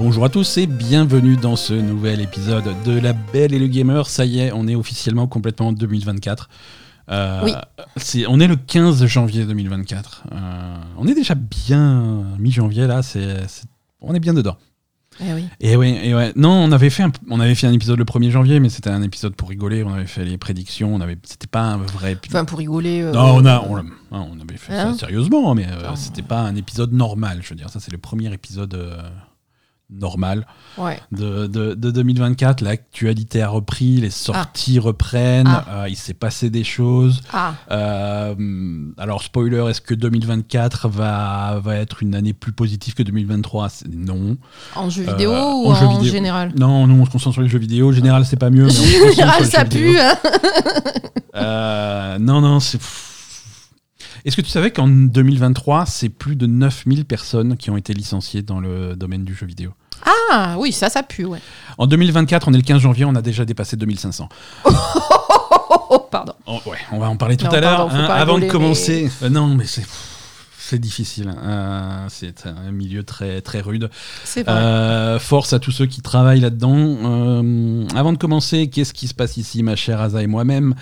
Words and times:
Bonjour 0.00 0.24
à 0.24 0.28
tous 0.30 0.56
et 0.56 0.66
bienvenue 0.66 1.36
dans 1.36 1.56
ce 1.56 1.74
nouvel 1.74 2.20
épisode 2.22 2.64
de 2.86 2.98
La 2.98 3.12
Belle 3.12 3.52
et 3.52 3.58
le 3.58 3.66
Gamer. 3.66 4.06
Ça 4.08 4.24
y 4.24 4.40
est, 4.40 4.50
on 4.52 4.66
est 4.66 4.74
officiellement 4.74 5.26
complètement 5.26 5.68
en 5.68 5.72
2024. 5.72 6.48
Euh, 7.10 7.40
Oui. 7.44 7.52
on 8.26 8.40
est 8.40 8.46
le 8.46 8.56
15 8.56 9.04
janvier 9.06 9.44
2024. 9.44 10.24
Euh, 10.32 10.74
on 10.96 11.06
est 11.06 11.14
déjà 11.14 11.34
bien 11.34 12.24
mi-janvier 12.38 12.86
là, 12.86 13.02
c'est, 13.02 13.36
on 14.00 14.14
est 14.14 14.20
bien 14.20 14.32
dedans. 14.34 14.56
Eh 15.22 15.34
oui. 15.34 15.44
Et 15.60 15.76
ouais, 15.76 16.06
et 16.06 16.14
ouais. 16.14 16.32
Non, 16.34 16.50
on 16.52 16.72
avait 16.72 16.88
fait 16.88 17.02
un, 17.02 17.12
on 17.28 17.38
avait 17.40 17.54
fait 17.54 17.66
un 17.66 17.72
épisode 17.74 17.98
le 17.98 18.04
1er 18.06 18.30
janvier, 18.30 18.58
mais 18.58 18.70
c'était 18.70 18.88
un 18.88 19.02
épisode 19.02 19.34
pour 19.34 19.50
rigoler. 19.50 19.84
On 19.84 19.92
avait 19.92 20.06
fait 20.06 20.24
les 20.24 20.38
prédictions. 20.38 20.94
On 20.94 21.00
avait, 21.02 21.18
c'était 21.24 21.46
pas 21.48 21.60
un 21.62 21.76
vrai. 21.76 22.16
Enfin, 22.26 22.46
pour 22.46 22.58
rigoler. 22.58 23.02
euh, 23.02 23.12
non, 23.12 23.34
on 23.36 23.44
a, 23.44 23.60
on, 23.68 23.76
hein, 23.76 23.84
on 24.12 24.40
avait 24.40 24.56
fait 24.56 24.72
Hein 24.72 24.92
ça 24.94 25.00
sérieusement, 25.00 25.54
mais 25.54 25.66
Non. 25.66 25.94
c'était 25.94 26.22
pas 26.22 26.40
un 26.40 26.56
épisode 26.56 26.92
normal. 26.94 27.40
Je 27.42 27.50
veux 27.50 27.56
dire, 27.56 27.68
ça 27.68 27.80
c'est 27.80 27.92
le 27.92 27.98
premier 27.98 28.32
épisode 28.32 28.72
normal 29.92 30.46
Ouais. 30.78 30.98
de, 31.12 31.46
de, 31.46 31.74
de 31.74 31.90
2024. 31.90 32.60
L'actualité 32.62 33.42
a 33.42 33.48
repris, 33.48 33.96
les 34.00 34.10
sorties 34.10 34.78
reprennent, 34.78 35.46
Ah. 35.48 35.64
euh, 35.82 35.88
il 35.88 35.96
s'est 35.96 36.14
passé 36.14 36.48
des 36.50 36.64
choses. 36.64 37.20
Ah, 37.32 37.54
Euh, 37.70 38.34
alors, 38.98 39.22
spoiler, 39.22 39.64
est-ce 39.68 39.80
que 39.80 39.94
2024 39.94 40.88
va, 40.88 41.60
va 41.62 41.76
être 41.76 42.02
une 42.02 42.14
année 42.14 42.32
plus 42.32 42.52
positive 42.52 42.94
que 42.94 43.02
2023 43.02 43.68
C'est 43.68 43.88
Non. 43.88 44.36
en 44.76 44.88
jeu 44.90 45.04
Euh, 45.08 45.12
vidéo 45.12 45.32
en 45.32 45.70
ou 45.70 45.74
jeu 45.74 45.86
en 45.86 45.98
vidéo. 45.98 46.12
général? 46.12 46.52
Non, 46.56 46.86
nous 46.86 46.94
on 47.00 47.04
se 47.06 47.10
concentre 47.10 47.34
sur 47.34 47.42
les 47.42 47.48
jeux 47.48 47.58
vidéo. 47.58 47.92
Général, 47.92 48.24
c'est 48.24 48.36
pas 48.36 48.50
mieux. 48.50 48.66
Mais 48.66 48.72
on 49.06 49.10
Général, 49.12 49.44
ça 49.46 49.64
pue. 49.64 49.96
Hein 51.34 52.16
non, 52.20 52.40
non, 52.40 52.60
c'est. 52.60 52.78
Est-ce 54.24 54.36
que 54.36 54.42
tu 54.42 54.50
savais 54.50 54.70
qu'en 54.70 54.86
2023, 54.86 55.86
c'est 55.86 56.10
plus 56.10 56.36
de 56.36 56.46
9000 56.46 57.06
personnes 57.06 57.56
qui 57.56 57.70
ont 57.70 57.76
été 57.78 57.94
licenciées 57.94 58.42
dans 58.42 58.60
le 58.60 58.94
domaine 58.94 59.24
du 59.24 59.34
jeu 59.34 59.46
vidéo? 59.46 59.70
Ah, 60.04 60.56
oui, 60.58 60.72
ça, 60.72 60.88
ça 60.88 61.02
pue, 61.02 61.24
ouais. 61.24 61.40
En 61.78 61.86
2024, 61.86 62.48
on 62.48 62.52
est 62.52 62.56
le 62.56 62.62
15 62.62 62.80
janvier, 62.80 63.04
on 63.04 63.14
a 63.14 63.22
déjà 63.22 63.44
dépassé 63.44 63.76
2500. 63.76 64.28
Oh, 64.64 64.70
oh, 64.70 65.76
oh, 65.90 65.98
pardon. 66.10 66.34
Oh, 66.46 66.58
ouais, 66.66 66.78
on 66.92 66.98
va 66.98 67.08
en 67.08 67.16
parler 67.16 67.36
tout 67.36 67.46
Non, 67.46 67.52
à 67.52 67.60
l'heure. 67.60 67.76
pardon, 67.78 67.90
faut 67.90 67.96
hein, 68.02 68.06
pas 68.06 68.14
avant 68.14 68.38
de 68.38 68.42
rigoler, 68.42 68.48
commencer. 68.48 69.10
Euh, 69.22 69.28
non, 69.28 69.46
mais 69.48 69.66
c'est. 69.66 69.82
C'est 70.70 70.78
difficile. 70.78 71.34
euh, 71.36 72.06
c'est 72.08 72.46
un 72.46 72.70
milieu 72.70 73.02
très, 73.02 73.40
très 73.40 73.60
rude. 73.60 73.90
Vrai. 74.24 74.44
Euh, 74.46 75.18
force 75.18 75.52
à 75.52 75.58
tous 75.58 75.72
ceux 75.72 75.86
qui 75.86 76.00
travaillent 76.00 76.38
là-dedans. 76.38 76.76
Euh, 76.76 77.88
avant 77.96 78.12
de 78.12 78.18
commencer, 78.18 78.68
qu'est-ce 78.68 78.94
qui 78.94 79.08
se 79.08 79.14
passe 79.14 79.36
ici, 79.36 79.64
ma 79.64 79.74
chère 79.74 80.00
Asa 80.00 80.22
et 80.22 80.28
moi-même? 80.28 80.76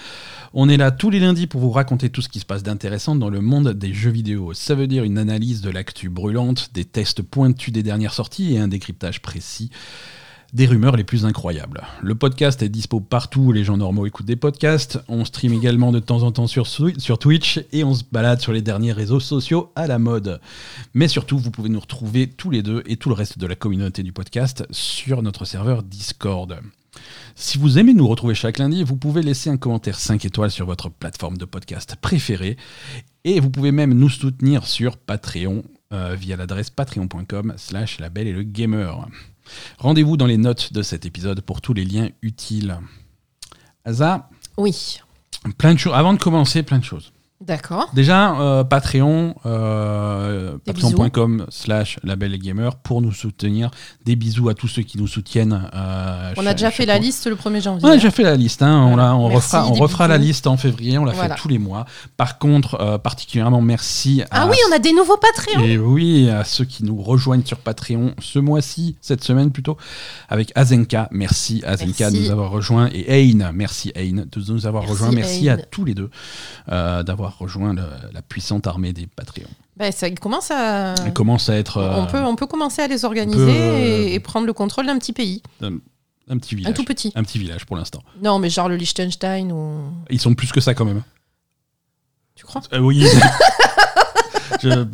On 0.52 0.68
est 0.68 0.76
là 0.76 0.90
tous 0.90 1.08
les 1.08 1.20
lundis 1.20 1.46
pour 1.46 1.62
vous 1.62 1.70
raconter 1.70 2.10
tout 2.10 2.20
ce 2.20 2.28
qui 2.28 2.38
se 2.38 2.44
passe 2.44 2.62
d'intéressant 2.62 3.16
dans 3.16 3.30
le 3.30 3.40
monde 3.40 3.72
des 3.72 3.94
jeux 3.94 4.10
vidéo. 4.10 4.52
Ça 4.52 4.74
veut 4.74 4.88
dire 4.88 5.04
une 5.04 5.16
analyse 5.16 5.62
de 5.62 5.70
l'actu 5.70 6.10
brûlante, 6.10 6.68
des 6.74 6.84
tests 6.84 7.22
pointus 7.22 7.72
des 7.72 7.82
dernières 7.82 8.12
sorties 8.12 8.52
et 8.52 8.58
un 8.58 8.68
décryptage 8.68 9.22
précis 9.22 9.70
des 10.52 10.66
rumeurs 10.66 10.96
les 10.96 11.04
plus 11.04 11.24
incroyables. 11.24 11.82
Le 12.02 12.14
podcast 12.14 12.62
est 12.62 12.68
dispo 12.68 13.00
partout 13.00 13.40
où 13.40 13.52
les 13.52 13.64
gens 13.64 13.76
normaux 13.76 14.06
écoutent 14.06 14.26
des 14.26 14.36
podcasts. 14.36 14.98
On 15.08 15.24
stream 15.24 15.52
également 15.52 15.92
de 15.92 15.98
temps 15.98 16.22
en 16.22 16.32
temps 16.32 16.46
sur, 16.46 16.66
Twitch 17.18 17.60
et 17.72 17.84
on 17.84 17.94
se 17.94 18.04
balade 18.10 18.40
sur 18.40 18.52
les 18.52 18.62
derniers 18.62 18.92
réseaux 18.92 19.20
sociaux 19.20 19.70
à 19.76 19.86
la 19.86 19.98
mode. 19.98 20.40
Mais 20.94 21.08
surtout, 21.08 21.38
vous 21.38 21.50
pouvez 21.50 21.68
nous 21.68 21.80
retrouver 21.80 22.28
tous 22.28 22.50
les 22.50 22.62
deux 22.62 22.82
et 22.86 22.96
tout 22.96 23.08
le 23.10 23.14
reste 23.14 23.38
de 23.38 23.46
la 23.46 23.56
communauté 23.56 24.02
du 24.02 24.12
podcast 24.12 24.66
sur 24.70 25.22
notre 25.22 25.44
serveur 25.44 25.82
Discord. 25.82 26.58
Si 27.34 27.58
vous 27.58 27.78
aimez 27.78 27.94
nous 27.94 28.08
retrouver 28.08 28.34
chaque 28.34 28.58
lundi, 28.58 28.82
vous 28.82 28.96
pouvez 28.96 29.22
laisser 29.22 29.50
un 29.50 29.56
commentaire 29.56 29.98
5 29.98 30.24
étoiles 30.24 30.50
sur 30.50 30.66
votre 30.66 30.90
plateforme 30.90 31.36
de 31.36 31.44
podcast 31.44 31.96
préférée. 32.00 32.56
Et 33.24 33.40
vous 33.40 33.50
pouvez 33.50 33.70
même 33.70 33.92
nous 33.92 34.08
soutenir 34.08 34.66
sur 34.66 34.96
Patreon 34.96 35.62
euh, 35.92 36.16
via 36.18 36.36
l'adresse 36.36 36.70
patreon.com 36.70 37.54
slash 37.56 38.00
la 38.00 38.08
belle 38.08 38.26
et 38.26 38.32
le 38.32 38.42
gamer. 38.42 39.06
Rendez-vous 39.78 40.16
dans 40.16 40.26
les 40.26 40.36
notes 40.36 40.72
de 40.72 40.82
cet 40.82 41.06
épisode 41.06 41.40
pour 41.40 41.60
tous 41.60 41.72
les 41.74 41.84
liens 41.84 42.08
utiles. 42.22 42.78
Asa, 43.84 44.28
Oui. 44.56 44.98
plein 45.56 45.74
de 45.74 45.78
choses. 45.78 45.94
Avant 45.94 46.12
de 46.12 46.18
commencer, 46.18 46.62
plein 46.62 46.78
de 46.78 46.84
choses. 46.84 47.12
D'accord. 47.40 47.88
Déjà, 47.94 48.36
euh, 48.40 48.64
Patreon, 48.64 49.36
euh, 49.46 50.58
patreon.com 50.66 51.46
slash 51.50 51.98
label 52.02 52.34
et 52.34 52.38
gamer 52.38 52.74
pour 52.76 53.00
nous 53.00 53.12
soutenir. 53.12 53.70
Des 54.04 54.16
bisous 54.16 54.48
à 54.48 54.54
tous 54.54 54.66
ceux 54.66 54.82
qui 54.82 54.98
nous 54.98 55.06
soutiennent. 55.06 55.70
euh, 55.72 56.32
On 56.36 56.44
a 56.46 56.52
déjà 56.52 56.72
fait 56.72 56.84
la 56.84 56.98
liste 56.98 57.28
le 57.28 57.36
1er 57.36 57.60
janvier. 57.62 57.84
On 57.86 57.90
a 57.92 57.94
déjà 57.94 58.10
fait 58.10 58.24
la 58.24 58.34
liste, 58.34 58.60
hein, 58.62 58.82
on, 58.82 58.88
Voilà. 58.94 59.02
la- 59.04 59.14
on 59.16 59.28
Merci, 59.28 59.36
refera, 59.56 59.68
on 59.68 59.74
des 59.74 59.80
refera 59.80 60.08
la 60.08 60.18
liste 60.18 60.48
en 60.48 60.56
février, 60.56 60.98
on 60.98 61.04
la 61.04 61.12
Voilà. 61.12 61.36
fait 61.36 61.40
tous 61.40 61.46
les 61.46 61.58
mois. 61.58 61.86
Par 62.16 62.38
contre, 62.38 62.98
particulièrement 62.98 63.60
merci 63.62 64.22
à, 64.32 64.42
Ah 64.42 64.48
oui, 64.50 64.56
on 64.68 64.74
a 64.74 64.80
des 64.80 64.92
nouveaux 64.92 65.16
Patreons. 65.16 65.62
et 65.64 65.78
oui, 65.78 66.28
à 66.28 66.42
ceux 66.42 66.64
qui 66.64 66.82
nous 66.84 67.00
rejoignent 67.00 67.44
sur 67.44 67.58
Patreon 67.58 68.14
ce 68.20 68.40
mois-ci, 68.40 68.96
cette 69.00 69.22
semaine 69.22 69.52
plutôt, 69.52 69.76
avec 70.28 70.50
Azenka. 70.56 71.08
Merci 71.12 71.62
Azenka 71.64 72.10
de 72.10 72.16
nous 72.18 72.30
avoir 72.32 72.50
rejoints. 72.50 72.88
Et 72.92 73.06
Ayn, 73.30 73.52
merci 73.54 73.92
Ayn 73.94 74.24
de 74.30 74.52
nous 74.52 74.66
avoir 74.66 74.82
Merci, 74.82 74.92
rejoints. 75.04 75.14
Merci 75.14 75.48
à 75.48 75.56
tous 75.56 75.84
les 75.84 75.94
deux 75.94 76.10
euh, 76.72 77.04
d'avoir 77.28 77.38
rejoint 77.38 77.74
le- 77.74 78.12
la 78.12 78.22
puissante 78.22 78.66
armée 78.66 78.92
des 78.92 79.06
Patreons. 79.06 79.48
Ben, 79.76 79.92
ça 79.92 80.08
il 80.08 80.18
commence 80.18 80.50
à. 80.50 80.94
Commence 81.14 81.48
à 81.48 81.56
être 81.56 81.76
euh, 81.78 81.94
On, 82.02 82.06
peut, 82.06 82.18
on 82.22 82.36
peut 82.36 82.46
commencer 82.46 82.82
à 82.82 82.86
les 82.88 83.04
organiser 83.04 83.36
peut, 83.44 83.50
euh, 83.50 83.78
et, 83.78 84.14
et 84.14 84.20
prendre 84.20 84.46
le 84.46 84.52
contrôle 84.52 84.86
d'un 84.86 84.98
petit 84.98 85.12
pays. 85.12 85.42
un 85.60 86.38
petit 86.38 86.54
village. 86.54 86.70
Un 86.72 86.74
tout 86.74 86.84
petit. 86.84 87.12
Un 87.14 87.22
petit 87.22 87.38
village 87.38 87.64
pour 87.66 87.76
l'instant. 87.76 88.02
Non, 88.22 88.38
mais 88.38 88.50
genre 88.50 88.68
le 88.68 88.76
Liechtenstein 88.76 89.52
ou. 89.52 89.82
Ils 90.10 90.20
sont 90.20 90.34
plus 90.34 90.50
que 90.52 90.60
ça 90.60 90.74
quand 90.74 90.84
même. 90.84 91.02
Tu 92.34 92.44
crois? 92.44 92.62
Euh, 92.72 92.78
oui. 92.80 93.04
Je- 94.62 94.86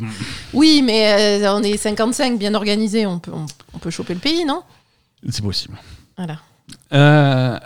Oui, 0.53 0.81
mais 0.83 1.41
euh, 1.43 1.53
on 1.55 1.63
est 1.63 1.77
55, 1.77 2.37
bien 2.37 2.53
organisé. 2.53 3.05
On 3.05 3.19
peut, 3.19 3.31
on, 3.33 3.45
on 3.73 3.77
peut 3.79 3.89
choper 3.89 4.13
le 4.13 4.19
pays, 4.19 4.45
non? 4.45 4.61
C'est 5.29 5.41
possible. 5.43 5.77
Voilà. 6.17 6.39
Euh, 6.93 7.59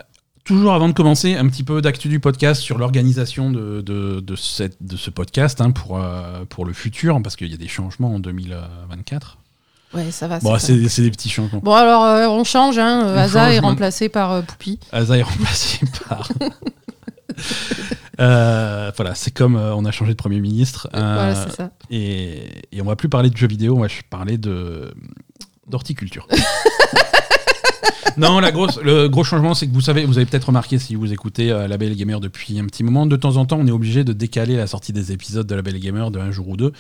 toujours 0.55 0.73
avant 0.73 0.87
de 0.89 0.93
commencer, 0.93 1.35
un 1.35 1.47
petit 1.47 1.63
peu 1.63 1.79
d'actu 1.81 2.07
du 2.09 2.19
podcast 2.19 2.59
sur 2.61 2.77
l'organisation 2.79 3.51
de, 3.51 3.81
de, 3.81 4.19
de 4.19 4.35
cette- 4.35 4.81
de 4.81 4.97
ce 4.97 5.09
podcast 5.11 5.61
hein, 5.61 5.69
pour, 5.71 5.97
euh, 5.97 6.43
pour 6.49 6.65
le 6.65 6.73
futur, 6.73 7.21
parce 7.21 7.35
qu'il 7.35 7.47
y 7.51 7.53
a 7.53 7.57
des 7.57 7.67
changements 7.67 8.15
en 8.15 8.19
2024. 8.19 9.37
Ouais, 9.93 10.09
ça 10.11 10.27
va. 10.27 10.39
Bon, 10.39 10.57
c'est 10.59 10.75
des 10.75 11.11
petits 11.11 11.29
changements. 11.29 11.61
Bon, 11.63 11.73
alors, 11.75 12.03
euh, 12.03 12.27
on 12.27 12.43
change. 12.43 12.77
Hein. 12.79 13.03
On 13.05 13.17
Asa 13.17 13.45
change, 13.45 13.53
est 13.55 13.59
remplacé 13.59 14.09
par 14.09 14.31
euh, 14.31 14.41
Poupie. 14.41 14.79
Asa 14.91 15.17
est 15.17 15.21
remplacé 15.23 15.79
par. 16.09 16.29
Euh, 18.19 18.91
voilà, 18.97 19.15
c'est 19.15 19.31
comme 19.31 19.55
on 19.55 19.85
a 19.85 19.91
changé 19.91 20.11
de 20.13 20.17
Premier 20.17 20.39
ministre. 20.41 20.89
voilà, 20.91 21.35
c'est 21.35 21.55
ça. 21.55 21.69
et, 21.91 22.43
et 22.71 22.81
on 22.81 22.85
va 22.85 22.95
plus 22.95 23.09
parler 23.09 23.29
de 23.29 23.37
jeux 23.37 23.47
vidéo, 23.47 23.77
on 23.77 23.81
va 23.81 23.87
parler 24.09 24.37
d'horticulture. 25.67 26.27
non, 28.17 28.39
la 28.39 28.51
grosse, 28.51 28.79
le 28.81 29.07
gros 29.07 29.23
changement, 29.23 29.53
c'est 29.53 29.67
que 29.67 29.73
vous 29.73 29.81
savez, 29.81 30.05
vous 30.05 30.17
avez 30.17 30.25
peut-être 30.25 30.45
remarqué 30.45 30.79
si 30.79 30.95
vous 30.95 31.11
écoutez 31.11 31.51
euh, 31.51 31.67
La 31.67 31.77
Belle 31.77 31.95
Gamer 31.95 32.19
depuis 32.19 32.59
un 32.59 32.65
petit 32.65 32.83
moment, 32.83 33.05
de 33.05 33.15
temps 33.15 33.37
en 33.37 33.45
temps, 33.45 33.57
on 33.59 33.67
est 33.67 33.71
obligé 33.71 34.03
de 34.03 34.13
décaler 34.13 34.55
la 34.55 34.67
sortie 34.67 34.93
des 34.93 35.11
épisodes 35.11 35.47
de 35.47 35.55
La 35.55 35.61
Belle 35.61 35.79
Gamer 35.79 36.11
de 36.11 36.19
un 36.19 36.31
jour 36.31 36.49
ou 36.49 36.57
deux, 36.57 36.73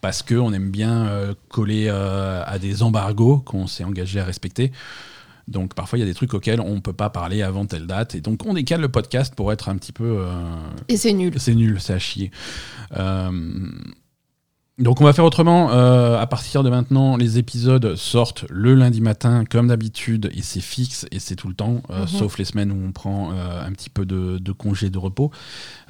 parce 0.00 0.22
que 0.22 0.34
on 0.34 0.52
aime 0.52 0.70
bien 0.70 1.06
euh, 1.06 1.34
coller 1.48 1.86
euh, 1.88 2.42
à 2.46 2.58
des 2.58 2.82
embargos 2.82 3.38
qu'on 3.38 3.66
s'est 3.66 3.84
engagé 3.84 4.20
à 4.20 4.24
respecter. 4.24 4.72
Donc 5.48 5.74
parfois 5.74 5.98
il 5.98 6.00
y 6.00 6.04
a 6.04 6.06
des 6.06 6.14
trucs 6.14 6.32
auxquels 6.32 6.60
on 6.60 6.76
ne 6.76 6.80
peut 6.80 6.92
pas 6.92 7.10
parler 7.10 7.42
avant 7.42 7.66
telle 7.66 7.86
date, 7.86 8.14
et 8.14 8.20
donc 8.20 8.46
on 8.46 8.54
décale 8.54 8.80
le 8.80 8.88
podcast 8.88 9.34
pour 9.34 9.52
être 9.52 9.68
un 9.68 9.76
petit 9.76 9.92
peu 9.92 10.18
euh, 10.20 10.32
Et 10.88 10.96
c'est 10.96 11.12
nul. 11.12 11.34
c'est 11.36 11.54
nul, 11.54 11.80
c'est 11.80 11.92
à 11.92 11.98
chier. 11.98 12.30
Euh, 12.96 13.30
donc 14.78 15.00
on 15.00 15.04
va 15.04 15.12
faire 15.12 15.24
autrement. 15.24 15.70
Euh, 15.72 16.18
à 16.18 16.26
partir 16.26 16.62
de 16.64 16.70
maintenant, 16.70 17.16
les 17.16 17.38
épisodes 17.38 17.94
sortent 17.94 18.44
le 18.50 18.74
lundi 18.74 19.00
matin, 19.00 19.44
comme 19.48 19.68
d'habitude, 19.68 20.30
et 20.34 20.42
c'est 20.42 20.60
fixe 20.60 21.06
et 21.12 21.20
c'est 21.20 21.36
tout 21.36 21.48
le 21.48 21.54
temps, 21.54 21.82
euh, 21.90 22.02
Mhm. 22.02 22.08
sauf 22.08 22.38
les 22.38 22.44
semaines 22.44 22.72
où 22.72 22.84
on 22.86 22.90
prend 22.92 23.30
euh, 23.32 23.64
un 23.64 23.70
petit 23.72 23.88
peu 23.90 24.04
de, 24.04 24.38
de 24.38 24.52
congé 24.52 24.90
de 24.90 24.98
repos. 24.98 25.30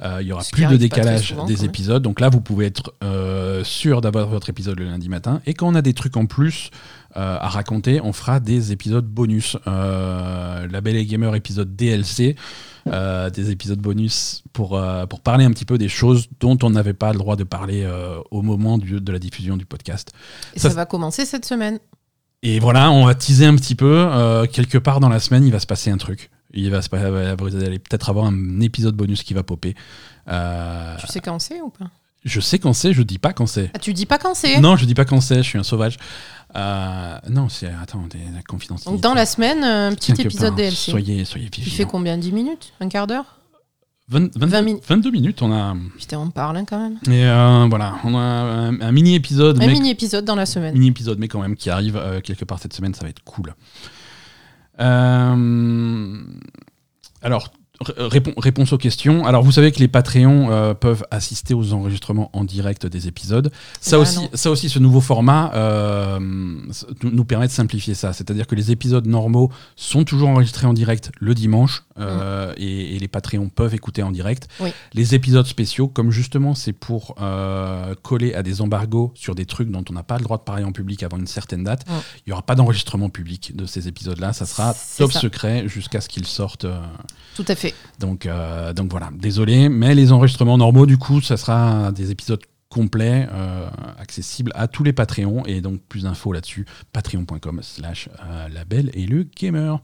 Euh, 0.03 0.19
Il 0.21 0.27
y 0.27 0.31
aura 0.31 0.43
Ce 0.43 0.51
plus 0.51 0.65
de 0.67 0.77
décalage 0.77 1.29
souvent, 1.29 1.45
des 1.45 1.65
épisodes. 1.65 2.03
Donc 2.03 2.19
là, 2.19 2.29
vous 2.29 2.41
pouvez 2.41 2.67
être 2.67 2.93
euh, 3.03 3.63
sûr 3.63 4.01
d'avoir 4.01 4.27
votre 4.27 4.49
épisode 4.49 4.77
le 4.77 4.85
lundi 4.85 5.09
matin. 5.09 5.41
Et 5.47 5.53
quand 5.55 5.67
on 5.67 5.75
a 5.75 5.81
des 5.81 5.93
trucs 5.93 6.15
en 6.17 6.25
plus 6.27 6.69
euh, 7.17 7.37
à 7.39 7.47
raconter, 7.49 8.01
on 8.01 8.11
fera 8.13 8.39
des 8.39 8.71
épisodes 8.71 9.05
bonus. 9.05 9.57
Euh, 9.67 10.67
La 10.69 10.81
Belle 10.81 10.95
et 10.97 11.05
Gamer 11.05 11.33
épisode 11.35 11.75
DLC. 11.75 12.35
euh, 12.87 13.29
des 13.31 13.49
épisodes 13.49 13.79
bonus 13.79 14.43
pour, 14.53 14.79
pour 15.09 15.21
parler 15.21 15.43
un 15.45 15.51
petit 15.51 15.65
peu 15.65 15.77
des 15.79 15.89
choses 15.89 16.27
dont 16.39 16.57
on 16.61 16.69
n'avait 16.69 16.93
pas 16.93 17.11
le 17.13 17.17
droit 17.17 17.35
de 17.35 17.43
parler 17.43 17.87
au 18.31 18.41
moment 18.43 18.77
du- 18.77 19.01
de 19.01 19.11
la 19.11 19.17
diffusion 19.19 19.57
du 19.57 19.65
podcast. 19.65 20.11
Et 20.55 20.59
Ça, 20.59 20.69
ça, 20.69 20.75
va 20.75 20.85
commencer 20.85 21.25
cette 21.25 21.45
semaine. 21.45 21.79
Et 22.43 22.59
voilà, 22.59 22.91
on 22.91 23.05
va 23.05 23.15
teaser 23.15 23.45
un 23.47 23.55
petit 23.55 23.73
peu. 23.75 24.07
quelque 24.51 24.77
part 24.77 24.99
dans 24.99 25.09
la 25.09 25.19
semaine, 25.19 25.43
il 25.45 25.51
va 25.51 25.59
se 25.59 25.65
passer 25.65 25.89
un 25.89 25.97
truc. 25.97 26.29
Il 26.53 26.69
va 26.69 26.81
se 26.83 26.89
vous 26.89 27.55
allez 27.65 27.79
peut-être 27.79 28.09
avoir 28.09 28.27
un 28.27 28.59
épisode 28.61 28.95
bonus 28.95 29.23
qui 29.23 29.33
va 29.33 29.41
popper. 29.43 29.73
Tu 30.27 31.07
sais 31.07 31.19
quand 31.21 31.39
c'est 31.39 31.61
ou 31.61 31.69
pas? 31.69 31.89
Je 32.23 32.39
sais 32.39 32.57
quand 32.57 32.73
c'est, 32.73 32.91
je 32.91 33.03
dis 33.03 33.19
pas 33.19 33.33
quand 33.33 33.45
c'est. 33.45 33.69
ah, 33.75 33.79
Tu 33.79 33.93
dis 33.93 34.07
pas 34.07 34.17
quand 34.17 34.33
c'est? 34.33 34.59
Non, 34.59 34.75
je 34.77 34.85
dis 34.85 34.95
pas 34.95 35.05
quand 35.05 35.21
c'est, 35.21 35.37
je 35.37 35.41
suis 35.49 35.59
un 35.59 35.63
sauvage. 35.63 35.97
Euh, 36.55 37.17
non, 37.29 37.49
c'est. 37.49 37.67
Attends, 37.81 38.05
des- 38.09 38.19
la 38.33 38.41
confidentialité. 38.47 38.91
Donc 38.91 39.01
dans 39.01 39.13
la 39.13 39.25
semaine, 39.25 39.63
un 39.63 39.93
petit 39.93 40.13
Quelque 40.13 40.27
épisode 40.27 40.49
part. 40.49 40.55
DLC. 40.57 40.91
Soyez, 40.91 41.25
soyez 41.25 41.47
Il 41.47 41.51
vigilants. 41.55 41.75
fait 41.77 41.85
combien 41.85 42.17
10 42.17 42.31
minutes 42.31 42.73
Un 42.79 42.87
quart 42.87 43.07
d'heure? 43.07 43.25
20 44.07 44.37
20 44.37 44.45
20 44.47 44.61
minutes. 44.61 44.83
22 44.87 45.11
minutes, 45.11 45.41
on 45.41 45.51
a. 45.51 45.75
Putain, 45.97 46.19
on 46.19 46.29
parle 46.29 46.57
hein, 46.57 46.65
quand 46.65 46.79
même. 46.79 46.99
Et 47.07 47.25
euh, 47.25 47.65
voilà, 47.69 47.95
on 48.03 48.15
a 48.15 48.19
un, 48.19 48.79
un 48.79 48.91
mini 48.91 49.15
épisode, 49.15 49.57
Un 49.57 49.65
mais 49.65 49.73
mini 49.73 49.89
épisode 49.89 50.23
dans 50.25 50.35
la 50.35 50.45
semaine. 50.45 50.73
mini 50.75 50.87
épisode, 50.89 51.17
mais 51.19 51.27
quand 51.27 51.41
même 51.41 51.55
qui 51.55 51.69
arrive 51.71 51.97
euh, 51.97 52.21
quelque 52.21 52.45
part 52.45 52.59
cette 52.59 52.73
semaine, 52.73 52.93
ça 52.93 53.01
va 53.03 53.09
être 53.09 53.23
cool. 53.23 53.53
Euh, 54.79 56.23
alors, 57.21 57.51
répon- 57.81 58.33
réponse 58.37 58.73
aux 58.73 58.77
questions. 58.77 59.25
Alors, 59.25 59.43
vous 59.43 59.51
savez 59.51 59.71
que 59.71 59.79
les 59.79 59.87
Patreons 59.87 60.51
euh, 60.51 60.73
peuvent 60.73 61.03
assister 61.11 61.53
aux 61.53 61.73
enregistrements 61.73 62.29
en 62.33 62.43
direct 62.43 62.85
des 62.85 63.07
épisodes. 63.07 63.51
Ça 63.79 63.95
Ah, 63.95 63.99
aussi, 63.99 64.17
non. 64.17 64.29
ça 64.33 64.51
aussi, 64.51 64.69
ce 64.69 64.79
nouveau 64.79 65.01
format 65.01 65.51
euh, 65.55 66.19
nous 67.03 67.25
permet 67.25 67.47
de 67.47 67.51
simplifier 67.51 67.93
ça. 67.93 68.13
C'est-à-dire 68.13 68.47
que 68.47 68.55
les 68.55 68.71
épisodes 68.71 69.07
normaux 69.07 69.51
sont 69.75 70.03
toujours 70.03 70.29
enregistrés 70.29 70.67
en 70.67 70.73
direct 70.73 71.11
le 71.19 71.33
dimanche 71.33 71.84
euh, 71.99 72.53
et, 72.57 72.95
et 72.95 72.99
les 72.99 73.07
Patreons 73.07 73.49
peuvent 73.49 73.73
écouter 73.73 74.03
en 74.03 74.11
direct. 74.11 74.47
Oui. 74.59 74.71
Les 74.93 75.15
épisodes 75.15 75.45
spéciaux, 75.47 75.87
comme 75.87 76.11
justement 76.11 76.53
c'est 76.55 76.73
pour 76.73 77.15
euh, 77.21 77.95
coller 78.01 78.33
à 78.33 78.43
des 78.43 78.61
embargos 78.61 79.11
sur 79.15 79.35
des 79.35 79.45
trucs 79.45 79.69
dont 79.71 79.83
on 79.89 79.93
n'a 79.93 80.03
pas 80.03 80.17
le 80.17 80.23
droit 80.23 80.37
de 80.37 80.43
parler 80.43 80.63
en 80.63 80.71
public 80.71 81.03
avant 81.03 81.17
une 81.17 81.27
certaine 81.27 81.63
date, 81.63 81.85
il 81.89 82.23
n'y 82.27 82.33
aura 82.33 82.41
pas 82.43 82.55
d'enregistrement 82.55 83.09
public 83.09 83.55
de 83.55 83.65
ces 83.65 83.87
épisodes-là. 83.87 84.33
Ça 84.33 84.45
sera 84.45 84.73
top 84.97 85.11
ça. 85.11 85.19
secret 85.19 85.67
jusqu'à 85.67 86.01
ce 86.01 86.09
qu'ils 86.09 86.27
sortent. 86.27 86.65
euh, 86.65 86.79
Tout 87.35 87.45
à 87.47 87.55
fait. 87.55 87.73
donc, 87.99 88.27
donc 88.75 88.91
voilà, 88.91 89.09
désolé, 89.13 89.69
mais 89.69 89.95
les 89.95 90.11
enregistrements 90.11 90.57
normaux, 90.57 90.85
du 90.85 90.97
coup, 90.97 91.21
ça 91.21 91.37
sera 91.37 91.91
des 91.91 92.11
épisodes 92.11 92.41
complets, 92.69 93.27
accessibles 93.97 94.51
à 94.55 94.67
tous 94.67 94.83
les 94.83 94.91
Patreons. 94.91 95.45
Et 95.45 95.61
donc, 95.61 95.79
plus 95.87 96.03
d'infos 96.03 96.33
là-dessus, 96.33 96.65
patreon.com 96.93 97.59
slash 97.61 98.09
euh, 98.25 98.49
label 98.49 98.89
et 98.93 99.05
le 99.05 99.23
gamer. 99.23 99.79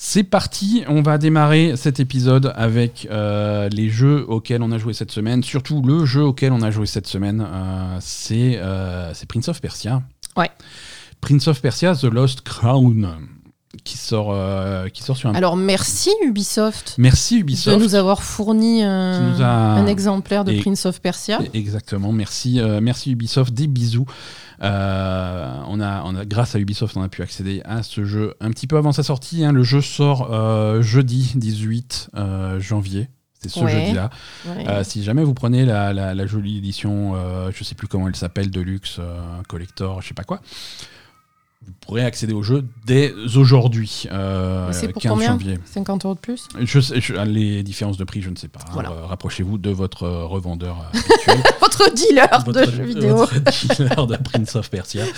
C'est 0.00 0.22
parti, 0.22 0.84
on 0.86 1.02
va 1.02 1.18
démarrer 1.18 1.74
cet 1.76 1.98
épisode 1.98 2.52
avec 2.54 3.08
euh, 3.10 3.68
les 3.70 3.90
jeux 3.90 4.24
auxquels 4.28 4.62
on 4.62 4.70
a 4.70 4.78
joué 4.78 4.92
cette 4.94 5.10
semaine. 5.10 5.42
Surtout 5.42 5.82
le 5.82 6.04
jeu 6.06 6.22
auquel 6.22 6.52
on 6.52 6.62
a 6.62 6.70
joué 6.70 6.86
cette 6.86 7.08
semaine, 7.08 7.44
euh, 7.44 7.96
c'est 8.00 8.58
euh, 8.58 9.12
c'est 9.12 9.26
Prince 9.26 9.48
of 9.48 9.60
Persia. 9.60 10.00
Ouais. 10.36 10.50
Prince 11.20 11.48
of 11.48 11.60
Persia, 11.60 11.96
The 11.96 12.04
Lost 12.04 12.42
Crown, 12.42 13.08
qui 13.82 13.96
sort, 13.98 14.32
qui 14.92 15.02
sort 15.02 15.16
sur 15.16 15.30
un... 15.30 15.34
Alors 15.34 15.56
merci 15.56 16.10
Ubisoft, 16.24 16.94
Merci 16.96 17.34
de 17.34 17.40
Ubisoft. 17.40 17.80
nous 17.80 17.96
avoir 17.96 18.22
fourni 18.22 18.84
un, 18.84 19.18
Qui 19.18 19.36
nous 19.36 19.42
a- 19.44 19.48
un 19.48 19.86
exemplaire 19.88 20.44
de 20.44 20.52
Et- 20.52 20.60
Prince 20.60 20.86
of 20.86 21.00
Persia. 21.00 21.40
Exactement, 21.54 22.12
merci, 22.12 22.60
merci 22.80 23.10
Ubisoft, 23.10 23.52
des 23.52 23.66
bisous. 23.66 24.06
Euh, 24.62 25.60
on 25.68 25.80
a, 25.80 26.02
on 26.04 26.16
a, 26.16 26.24
grâce 26.24 26.54
à 26.54 26.58
Ubisoft, 26.58 26.96
on 26.96 27.02
a 27.02 27.08
pu 27.08 27.22
accéder 27.22 27.62
à 27.64 27.82
ce 27.82 28.04
jeu 28.04 28.34
un 28.40 28.50
petit 28.50 28.66
peu 28.66 28.76
avant 28.76 28.92
sa 28.92 29.02
sortie. 29.02 29.44
hein. 29.44 29.52
Le 29.52 29.62
jeu 29.62 29.80
sort 29.80 30.32
euh, 30.32 30.82
jeudi 30.82 31.32
18 31.36 32.10
euh, 32.16 32.60
janvier. 32.60 33.08
C'est 33.40 33.48
ce 33.50 33.60
Ouais. 33.60 33.70
jeudi-là. 33.70 34.10
Ouais. 34.46 34.82
Si 34.82 35.04
jamais 35.04 35.22
vous 35.22 35.32
prenez 35.34 35.64
la, 35.64 35.92
la- 35.92 36.12
la 36.12 36.26
jolie 36.26 36.58
édition, 36.58 37.14
je 37.54 37.62
sais 37.64 37.76
plus 37.76 37.86
comment 37.86 38.08
elle 38.08 38.16
s'appelle, 38.16 38.50
Deluxe, 38.50 38.98
Collector, 39.46 40.02
je 40.02 40.08
sais 40.08 40.14
pas 40.14 40.24
quoi, 40.24 40.40
vous 41.68 41.74
pourrez 41.80 42.04
accéder 42.04 42.32
au 42.32 42.42
jeu 42.42 42.64
dès 42.86 43.12
aujourd'hui, 43.36 44.04
euh, 44.10 44.68
C'est 44.72 44.88
pour 44.88 45.00
15 45.02 45.12
combien 45.12 45.28
janvier. 45.28 45.58
50 45.64 46.04
euros 46.04 46.14
de 46.14 46.18
plus 46.20 46.48
Je 46.60 46.80
sais, 46.80 47.00
je- 47.00 47.14
les 47.14 47.62
différences 47.62 47.96
de 47.96 48.04
prix, 48.04 48.20
je 48.22 48.30
ne 48.30 48.36
sais 48.36 48.48
pas. 48.48 48.60
Voilà. 48.72 48.90
Euh, 48.90 49.06
Rapprochez-vous 49.06 49.58
de 49.58 49.70
votre 49.70 50.02
euh, 50.04 50.24
revendeur 50.26 50.78
euh, 50.94 50.98
habituel. 50.98 51.42
Votre 51.60 51.94
dealer 51.94 52.42
Votre- 52.44 52.66
de 52.66 52.70
jeux 52.72 52.82
vidéo. 52.84 53.16
votre 53.16 53.34
dealer 53.76 54.06
de 54.06 54.16
Prince 54.16 54.56
of 54.56 54.68
Persia. 54.70 55.04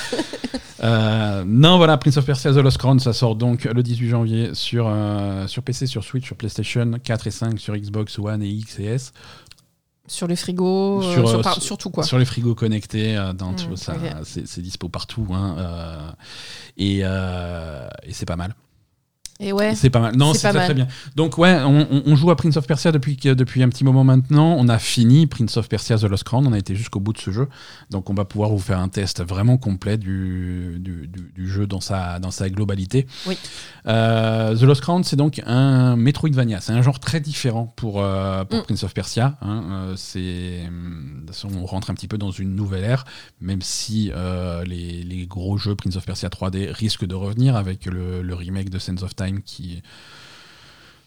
Euh, 0.82 1.44
non, 1.46 1.76
voilà, 1.76 1.98
Prince 1.98 2.16
of 2.16 2.24
Persia 2.24 2.52
The 2.52 2.56
Lost 2.56 2.78
Crown, 2.78 2.98
ça 3.00 3.12
sort 3.12 3.36
donc 3.36 3.64
le 3.64 3.82
18 3.82 4.08
janvier 4.08 4.50
sur, 4.54 4.86
euh, 4.88 5.46
sur 5.46 5.62
PC, 5.62 5.86
sur 5.86 6.02
Switch, 6.02 6.24
sur 6.24 6.36
PlayStation 6.36 6.92
4 7.04 7.26
et 7.26 7.30
5, 7.30 7.60
sur 7.60 7.76
Xbox 7.76 8.18
One 8.18 8.42
et 8.42 8.48
X 8.48 8.78
et 8.78 8.84
S, 8.84 9.12
Sur 10.10 10.26
les 10.26 10.34
frigos, 10.34 11.02
euh, 11.04 11.12
Sur, 11.14 11.28
euh, 11.28 11.40
par- 11.40 11.54
sur- 11.54 11.62
surtout 11.62 11.90
quoi. 11.90 12.02
sur 12.02 12.18
les 12.18 12.24
frigos 12.24 12.56
connectés, 12.56 13.16
euh, 13.16 13.32
dans 13.32 13.52
Mm, 13.52 13.56
tout 13.56 13.76
ça, 13.76 13.92
ok. 13.94 14.26
c'est 14.44 14.60
dispo 14.60 14.88
partout. 14.88 15.24
hein, 15.32 15.54
euh, 15.58 16.10
et 16.76 16.98
et 16.98 18.12
c'est 18.12 18.26
pas 18.26 18.34
mal. 18.34 18.54
Et 19.42 19.52
ouais, 19.52 19.74
C'est 19.74 19.88
pas 19.90 20.00
mal. 20.00 20.16
Non, 20.16 20.34
C'est 20.34 20.40
très, 20.50 20.52
mal. 20.52 20.64
très 20.66 20.74
bien. 20.74 20.86
Donc 21.16 21.38
ouais, 21.38 21.58
on, 21.64 22.14
joue 22.14 22.30
à 22.30 22.36
Prince 22.36 22.56
of 22.58 22.66
Persia 22.66 22.92
depuis, 22.92 23.16
depuis 23.16 23.62
un 23.62 23.68
petit 23.70 23.84
moment 23.84 24.04
maintenant. 24.04 24.54
On 24.58 24.68
a 24.68 24.78
fini 24.78 25.26
Prince 25.26 25.56
of 25.56 25.68
Persia 25.68 25.96
The 25.96 26.02
Lost 26.04 26.24
Crown. 26.24 26.46
On 26.46 26.52
a 26.52 26.58
été 26.58 26.76
jusqu'au 26.76 27.00
bout 27.00 27.14
de 27.14 27.18
ce 27.18 27.30
jeu. 27.30 27.48
Donc 27.90 28.10
on 28.10 28.14
va 28.14 28.24
pouvoir 28.26 28.50
vous 28.50 28.58
faire 28.58 28.78
un 28.78 28.88
test 28.88 29.22
vraiment 29.24 29.56
complet 29.56 29.96
du, 29.96 30.76
du, 30.78 31.06
du- 31.08 31.32
du 31.34 31.48
jeu 31.48 31.66
dans 31.66 31.80
sa, 31.80 32.18
dans 32.18 32.30
sa 32.30 32.50
globalité. 32.50 33.06
Oui. 33.26 33.38
Euh, 33.86 34.54
The 34.56 34.62
Lost 34.62 34.82
Crown, 34.82 35.04
c'est 35.04 35.16
donc 35.16 35.40
un 35.46 35.96
Metroidvania. 35.96 36.60
C'est 36.60 36.72
un 36.72 36.82
genre 36.82 37.00
très 37.00 37.20
différent 37.20 37.72
pour, 37.76 38.02
euh, 38.02 38.44
pour 38.44 38.60
Mm. 38.60 38.64
Prince 38.64 38.84
of 38.84 38.92
Persia. 38.94 39.38
hein. 39.40 39.64
Euh, 39.70 39.94
c'est, 39.96 40.60
on 41.54 41.64
rentre 41.64 41.90
un 41.90 41.94
petit 41.94 42.08
peu 42.08 42.18
dans 42.18 42.30
une 42.30 42.54
nouvelle 42.54 42.84
ère, 42.84 43.04
même 43.40 43.62
si 43.62 44.10
euh, 44.14 44.64
les, 44.64 45.02
les 45.02 45.26
gros 45.26 45.56
jeux 45.56 45.74
Prince 45.74 45.96
of 45.96 46.04
Persia 46.04 46.28
3D 46.28 46.70
risquent 46.72 47.06
de 47.06 47.14
revenir 47.14 47.56
avec 47.56 47.86
le, 47.86 48.20
le 48.22 48.34
remake 48.34 48.68
de 48.68 48.78
Sense 48.78 49.02
of 49.02 49.16
Time 49.16 49.29
qui 49.38 49.82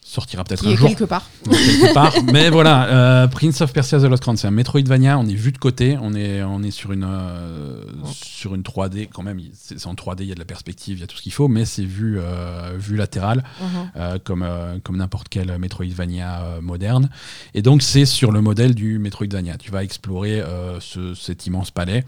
sortira 0.06 0.44
peut-être 0.44 0.68
un 0.68 0.76
jour 0.76 0.90
quelque 0.90 1.06
part. 1.06 1.28
quelque 1.50 1.94
part. 1.94 2.14
Mais 2.34 2.50
voilà, 2.50 2.88
euh, 2.88 3.28
Prince 3.28 3.62
of 3.62 3.72
Persia 3.74 4.00
The 4.00 4.04
Lost 4.04 4.22
Crown, 4.22 4.36
c'est 4.38 4.48
un 4.48 4.52
Metroidvania. 4.52 5.18
On 5.18 5.26
est 5.26 5.34
vu 5.34 5.52
de 5.54 5.58
côté, 5.58 5.98
on 6.00 6.14
est, 6.14 6.44
on 6.44 6.62
est 6.62 6.72
sur 6.72 6.92
une 6.92 7.06
euh, 7.06 7.82
sur 8.12 8.54
une 8.54 8.62
3D 8.64 9.08
quand 9.12 9.24
même. 9.24 9.40
C'est 9.54 9.88
en 9.88 9.94
3D, 9.96 10.18
il 10.22 10.28
y 10.28 10.32
a 10.32 10.36
de 10.36 10.40
la 10.40 10.46
perspective, 10.46 10.98
il 10.98 11.02
y 11.02 11.04
a 11.04 11.08
tout 11.08 11.16
ce 11.18 11.22
qu'il 11.22 11.32
faut, 11.32 11.48
mais 11.48 11.64
c'est 11.66 11.86
vu 11.86 12.18
euh, 12.20 12.76
vue 12.78 12.98
latérale 12.98 13.44
Mhm. 13.62 13.68
euh, 13.96 14.20
comme 14.24 14.46
comme 14.84 14.98
n'importe 14.98 15.30
quel 15.30 15.58
Metroidvania 15.58 16.60
moderne. 16.62 17.10
Et 17.54 17.62
donc 17.62 17.82
c'est 17.82 18.06
sur 18.06 18.32
le 18.32 18.42
modèle 18.42 18.76
du 18.76 19.00
Metroidvania. 19.00 19.58
Tu 19.58 19.72
vas 19.72 19.84
explorer 19.84 20.44
ce- 20.82 21.16
cet 21.16 21.48
immense 21.48 21.72
palais. 21.72 22.04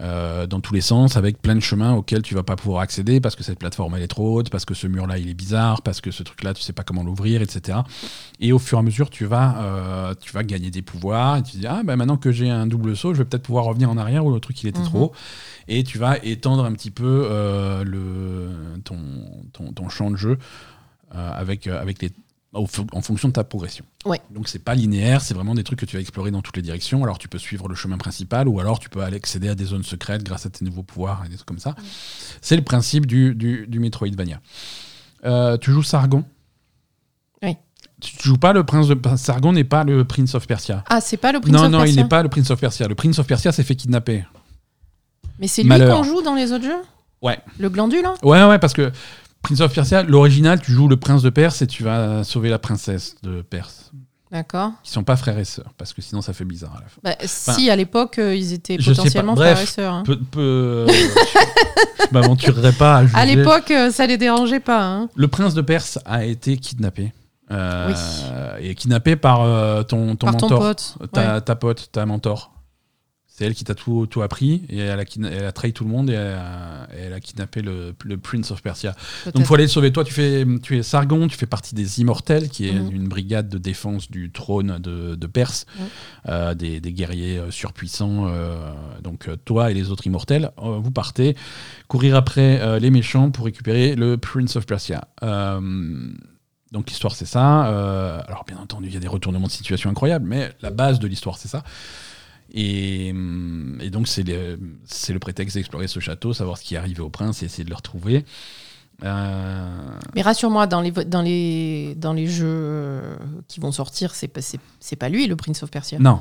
Euh, 0.00 0.46
dans 0.46 0.60
tous 0.60 0.72
les 0.72 0.80
sens, 0.80 1.16
avec 1.16 1.42
plein 1.42 1.54
de 1.54 1.60
chemins 1.60 1.92
auxquels 1.94 2.22
tu 2.22 2.34
vas 2.34 2.42
pas 2.42 2.56
pouvoir 2.56 2.80
accéder 2.80 3.20
parce 3.20 3.36
que 3.36 3.42
cette 3.42 3.58
plateforme 3.58 3.94
elle 3.96 4.02
est 4.02 4.08
trop 4.08 4.36
haute, 4.38 4.48
parce 4.50 4.64
que 4.64 4.72
ce 4.74 4.86
mur 4.86 5.06
là 5.06 5.18
il 5.18 5.28
est 5.28 5.34
bizarre, 5.34 5.82
parce 5.82 6.00
que 6.00 6.10
ce 6.10 6.22
truc 6.22 6.42
là 6.42 6.54
tu 6.54 6.62
sais 6.62 6.72
pas 6.72 6.82
comment 6.84 7.02
l'ouvrir, 7.02 7.42
etc. 7.42 7.78
Et 8.40 8.52
au 8.52 8.58
fur 8.58 8.78
et 8.78 8.80
à 8.80 8.82
mesure, 8.82 9.10
tu 9.10 9.26
vas, 9.26 9.58
euh, 9.60 10.14
tu 10.18 10.32
vas 10.32 10.42
gagner 10.42 10.70
des 10.70 10.80
pouvoirs. 10.82 11.36
Et 11.36 11.42
tu 11.42 11.52
te 11.52 11.56
dis, 11.58 11.66
ah, 11.66 11.82
bah, 11.84 11.96
maintenant 11.96 12.16
que 12.16 12.32
j'ai 12.32 12.48
un 12.48 12.66
double 12.66 12.96
saut, 12.96 13.12
je 13.12 13.18
vais 13.18 13.24
peut-être 13.26 13.42
pouvoir 13.42 13.64
revenir 13.66 13.90
en 13.90 13.98
arrière 13.98 14.24
où 14.24 14.32
le 14.32 14.40
truc 14.40 14.62
il 14.62 14.68
était 14.68 14.78
Mhm. 14.78 14.84
trop 14.86 14.98
haut. 15.04 15.12
Et 15.68 15.84
tu 15.84 15.98
vas 15.98 16.16
étendre 16.24 16.64
un 16.64 16.72
petit 16.72 16.90
peu 16.90 17.26
euh, 17.30 17.84
le, 17.84 18.80
ton, 18.84 18.96
ton, 19.52 19.72
ton 19.72 19.88
champ 19.90 20.10
de 20.10 20.16
jeu 20.16 20.38
avec, 21.12 21.66
avec 21.66 22.00
les, 22.02 22.10
en 22.52 22.66
fonction 22.66 23.28
de 23.28 23.32
ta 23.32 23.44
progression. 23.44 23.84
Ouais. 24.04 24.20
Donc 24.30 24.48
c'est 24.48 24.58
pas 24.58 24.74
linéaire, 24.74 25.20
c'est 25.20 25.34
vraiment 25.34 25.54
des 25.54 25.62
trucs 25.62 25.78
que 25.78 25.86
tu 25.86 25.96
vas 25.96 26.00
explorer 26.00 26.32
dans 26.32 26.42
toutes 26.42 26.56
les 26.56 26.62
directions. 26.62 27.02
Alors 27.04 27.18
tu 27.18 27.28
peux 27.28 27.38
suivre 27.38 27.68
le 27.68 27.76
chemin 27.76 27.96
principal 27.96 28.48
ou 28.48 28.58
alors 28.58 28.80
tu 28.80 28.88
peux 28.88 29.02
aller 29.02 29.16
accéder 29.16 29.48
à 29.48 29.54
des 29.54 29.66
zones 29.66 29.84
secrètes 29.84 30.24
grâce 30.24 30.46
à 30.46 30.50
tes 30.50 30.64
nouveaux 30.64 30.82
pouvoirs 30.82 31.22
et 31.24 31.28
des 31.28 31.36
trucs 31.36 31.46
comme 31.46 31.60
ça. 31.60 31.76
C'est 32.40 32.56
le 32.56 32.62
principe 32.62 33.06
du, 33.06 33.34
du, 33.34 33.66
du 33.68 33.78
Metroidvania. 33.78 34.40
Euh, 35.24 35.58
tu 35.58 35.70
joues 35.70 35.84
Sargon? 35.84 36.24
Oui. 37.42 37.56
Tu 38.00 38.16
joues 38.20 38.38
pas 38.38 38.52
le 38.52 38.64
prince 38.64 38.88
de 38.88 38.98
Sargon 39.16 39.52
n'est 39.52 39.62
pas 39.62 39.84
le 39.84 40.04
Prince 40.04 40.34
of 40.34 40.46
Persia. 40.46 40.82
Ah, 40.88 41.00
c'est 41.00 41.18
pas 41.18 41.30
le 41.30 41.40
Prince 41.40 41.52
non, 41.52 41.64
of 41.64 41.70
non, 41.70 41.78
il 41.80 41.84
Persia 41.84 42.02
n'est 42.02 42.08
pas 42.08 42.22
le 42.22 42.28
Prince 42.28 42.50
of 42.50 42.58
Persia. 42.58 42.88
Le 42.88 42.94
Prince 42.94 43.18
of 43.18 43.26
Persia 43.26 43.52
s'est 43.52 43.62
fait 43.62 43.76
kidnapper. 43.76 44.24
Mais 45.38 45.46
c'est 45.46 45.62
lui 45.62 45.70
qu'on 45.70 46.02
joue 46.02 46.22
dans 46.22 46.34
les 46.34 46.50
autres 46.52 46.64
jeux? 46.64 46.82
Ouais. 47.22 47.38
Le 47.58 47.68
glandule 47.68 48.04
hein 48.04 48.14
Ouais, 48.22 48.42
ouais, 48.44 48.58
parce 48.58 48.72
que 48.72 48.90
Prince 49.42 49.60
of 49.60 49.74
Persia, 49.74 50.02
l'original, 50.02 50.60
tu 50.60 50.72
joues 50.72 50.88
le 50.88 50.96
prince 50.96 51.22
de 51.22 51.30
Perse 51.30 51.62
et 51.62 51.66
tu 51.66 51.82
vas 51.82 52.22
sauver 52.24 52.50
la 52.50 52.58
princesse 52.58 53.16
de 53.22 53.42
Perse. 53.42 53.90
D'accord. 54.30 54.70
Qui 54.84 54.92
sont 54.92 55.02
pas 55.02 55.16
frères 55.16 55.38
et 55.38 55.44
sœurs, 55.44 55.72
parce 55.76 55.92
que 55.92 56.00
sinon 56.02 56.20
ça 56.22 56.32
fait 56.32 56.44
bizarre 56.44 56.76
à 56.76 56.80
la 56.82 56.86
fin. 56.86 57.00
Bah, 57.02 57.16
si, 57.56 57.68
à 57.68 57.74
l'époque, 57.74 58.18
euh, 58.20 58.32
ils 58.36 58.52
étaient 58.52 58.76
potentiellement 58.78 59.34
Bref, 59.34 59.54
frères 59.54 59.62
et 59.64 59.66
sœurs. 59.66 59.92
hein. 59.94 60.02
Peu, 60.06 60.16
peu- 60.20 60.86
je 60.88 60.92
je 60.94 62.06
m'aventurerai 62.12 62.70
pas 62.72 62.98
à 62.98 63.02
juger. 63.06 63.16
À 63.16 63.24
l'époque, 63.24 63.70
euh, 63.72 63.90
ça 63.90 64.06
les 64.06 64.18
dérangeait 64.18 64.60
pas. 64.60 64.84
hein. 64.84 65.08
Le 65.16 65.26
prince 65.26 65.54
de 65.54 65.62
Perse 65.62 65.98
a 66.04 66.24
été 66.24 66.56
kidnappé. 66.58 67.12
Euh, 67.50 67.92
Et 68.60 68.76
kidnappé 68.76 69.16
par 69.16 69.40
euh, 69.42 69.82
ton, 69.82 70.14
ton 70.14 70.26
Par 70.26 70.36
ton 70.36 70.48
mentor. 70.48 70.60
pote. 70.60 70.94
ta, 71.12 71.34
ouais. 71.34 71.40
ta 71.40 71.56
pote, 71.56 71.88
ta 71.90 72.06
mentor. 72.06 72.52
C'est 73.40 73.46
elle 73.46 73.54
qui 73.54 73.64
t'a 73.64 73.74
tout, 73.74 74.06
tout 74.06 74.20
appris 74.20 74.66
et 74.68 74.76
elle 74.80 75.00
a, 75.00 75.04
kidna- 75.06 75.30
elle 75.30 75.46
a 75.46 75.52
trahi 75.52 75.72
tout 75.72 75.84
le 75.84 75.88
monde 75.90 76.10
et 76.10 76.12
elle 76.12 76.34
a, 76.36 76.86
et 76.94 77.00
elle 77.06 77.14
a 77.14 77.20
kidnappé 77.20 77.62
le, 77.62 77.94
le 78.04 78.18
Prince 78.18 78.50
of 78.50 78.60
Persia. 78.62 78.94
Donc 79.34 79.46
faut 79.46 79.54
aller 79.54 79.64
le 79.64 79.70
sauver. 79.70 79.90
Toi, 79.92 80.04
tu, 80.04 80.12
fais, 80.12 80.44
tu 80.62 80.76
es 80.76 80.82
Sargon, 80.82 81.26
tu 81.26 81.38
fais 81.38 81.46
partie 81.46 81.74
des 81.74 82.02
Immortels, 82.02 82.50
qui 82.50 82.68
est 82.68 82.72
Mhm. 82.74 82.90
une 82.94 83.08
brigade 83.08 83.48
de 83.48 83.56
défense 83.56 84.10
du 84.10 84.30
trône 84.30 84.78
de, 84.78 85.14
de 85.14 85.26
Perse, 85.26 85.64
euh, 86.28 86.52
des, 86.54 86.80
des 86.80 86.92
guerriers 86.92 87.38
euh, 87.38 87.50
surpuissants. 87.50 88.26
euh, 88.28 88.74
donc 89.02 89.26
euh, 89.28 89.36
toi 89.42 89.70
et 89.70 89.74
les 89.74 89.90
autres 89.90 90.06
Immortels, 90.06 90.50
euh, 90.58 90.78
vous 90.78 90.90
partez 90.90 91.34
courir 91.88 92.16
après 92.16 92.60
euh, 92.60 92.78
les 92.78 92.90
méchants 92.90 93.30
pour 93.30 93.46
récupérer 93.46 93.94
le 93.96 94.18
Prince 94.18 94.56
of 94.56 94.66
Persia. 94.66 95.08
Euh, 95.22 95.60
donc 96.72 96.90
l'histoire 96.90 97.14
c'est 97.14 97.24
ça. 97.24 97.68
Euh, 97.68 98.20
alors 98.28 98.44
bien 98.46 98.58
entendu 98.58 98.88
il 98.88 98.92
y 98.94 98.98
a 98.98 99.00
des 99.00 99.08
retournements 99.08 99.46
de 99.46 99.52
situation 99.52 99.88
incroyables, 99.88 100.26
mais 100.28 100.50
la 100.60 100.70
base 100.70 100.98
de 101.00 101.06
l'histoire 101.08 101.38
c'est 101.38 101.48
ça. 101.48 101.62
Et, 102.52 103.10
hum, 103.12 103.78
et 103.80 103.90
donc 103.90 104.08
c'est 104.08 104.22
le, 104.24 104.58
c'est 104.84 105.12
le 105.12 105.18
prétexte 105.18 105.56
d'explorer 105.56 105.86
ce 105.88 106.00
château, 106.00 106.32
savoir 106.32 106.58
ce 106.58 106.64
qui 106.64 106.74
est 106.74 106.78
arrivé 106.78 107.00
au 107.00 107.10
prince 107.10 107.42
et 107.42 107.46
essayer 107.46 107.64
de 107.64 107.70
le 107.70 107.76
retrouver. 107.76 108.24
Euh, 109.04 109.66
Mais 110.14 110.22
rassure-moi, 110.22 110.66
dans 110.66 110.80
les, 110.82 110.90
dans, 110.90 111.22
les, 111.22 111.94
dans 111.96 112.12
les 112.12 112.26
jeux 112.26 112.44
euh, 112.46 113.16
qui 113.48 113.58
vont 113.60 113.72
sortir, 113.72 114.14
c'est 114.14 114.28
pas, 114.28 114.42
c'est, 114.42 114.60
c'est 114.78 114.96
pas 114.96 115.08
lui, 115.08 115.26
le 115.26 115.36
Prince 115.36 115.62
of 115.62 115.70
Persia. 115.70 115.98
Non, 115.98 116.20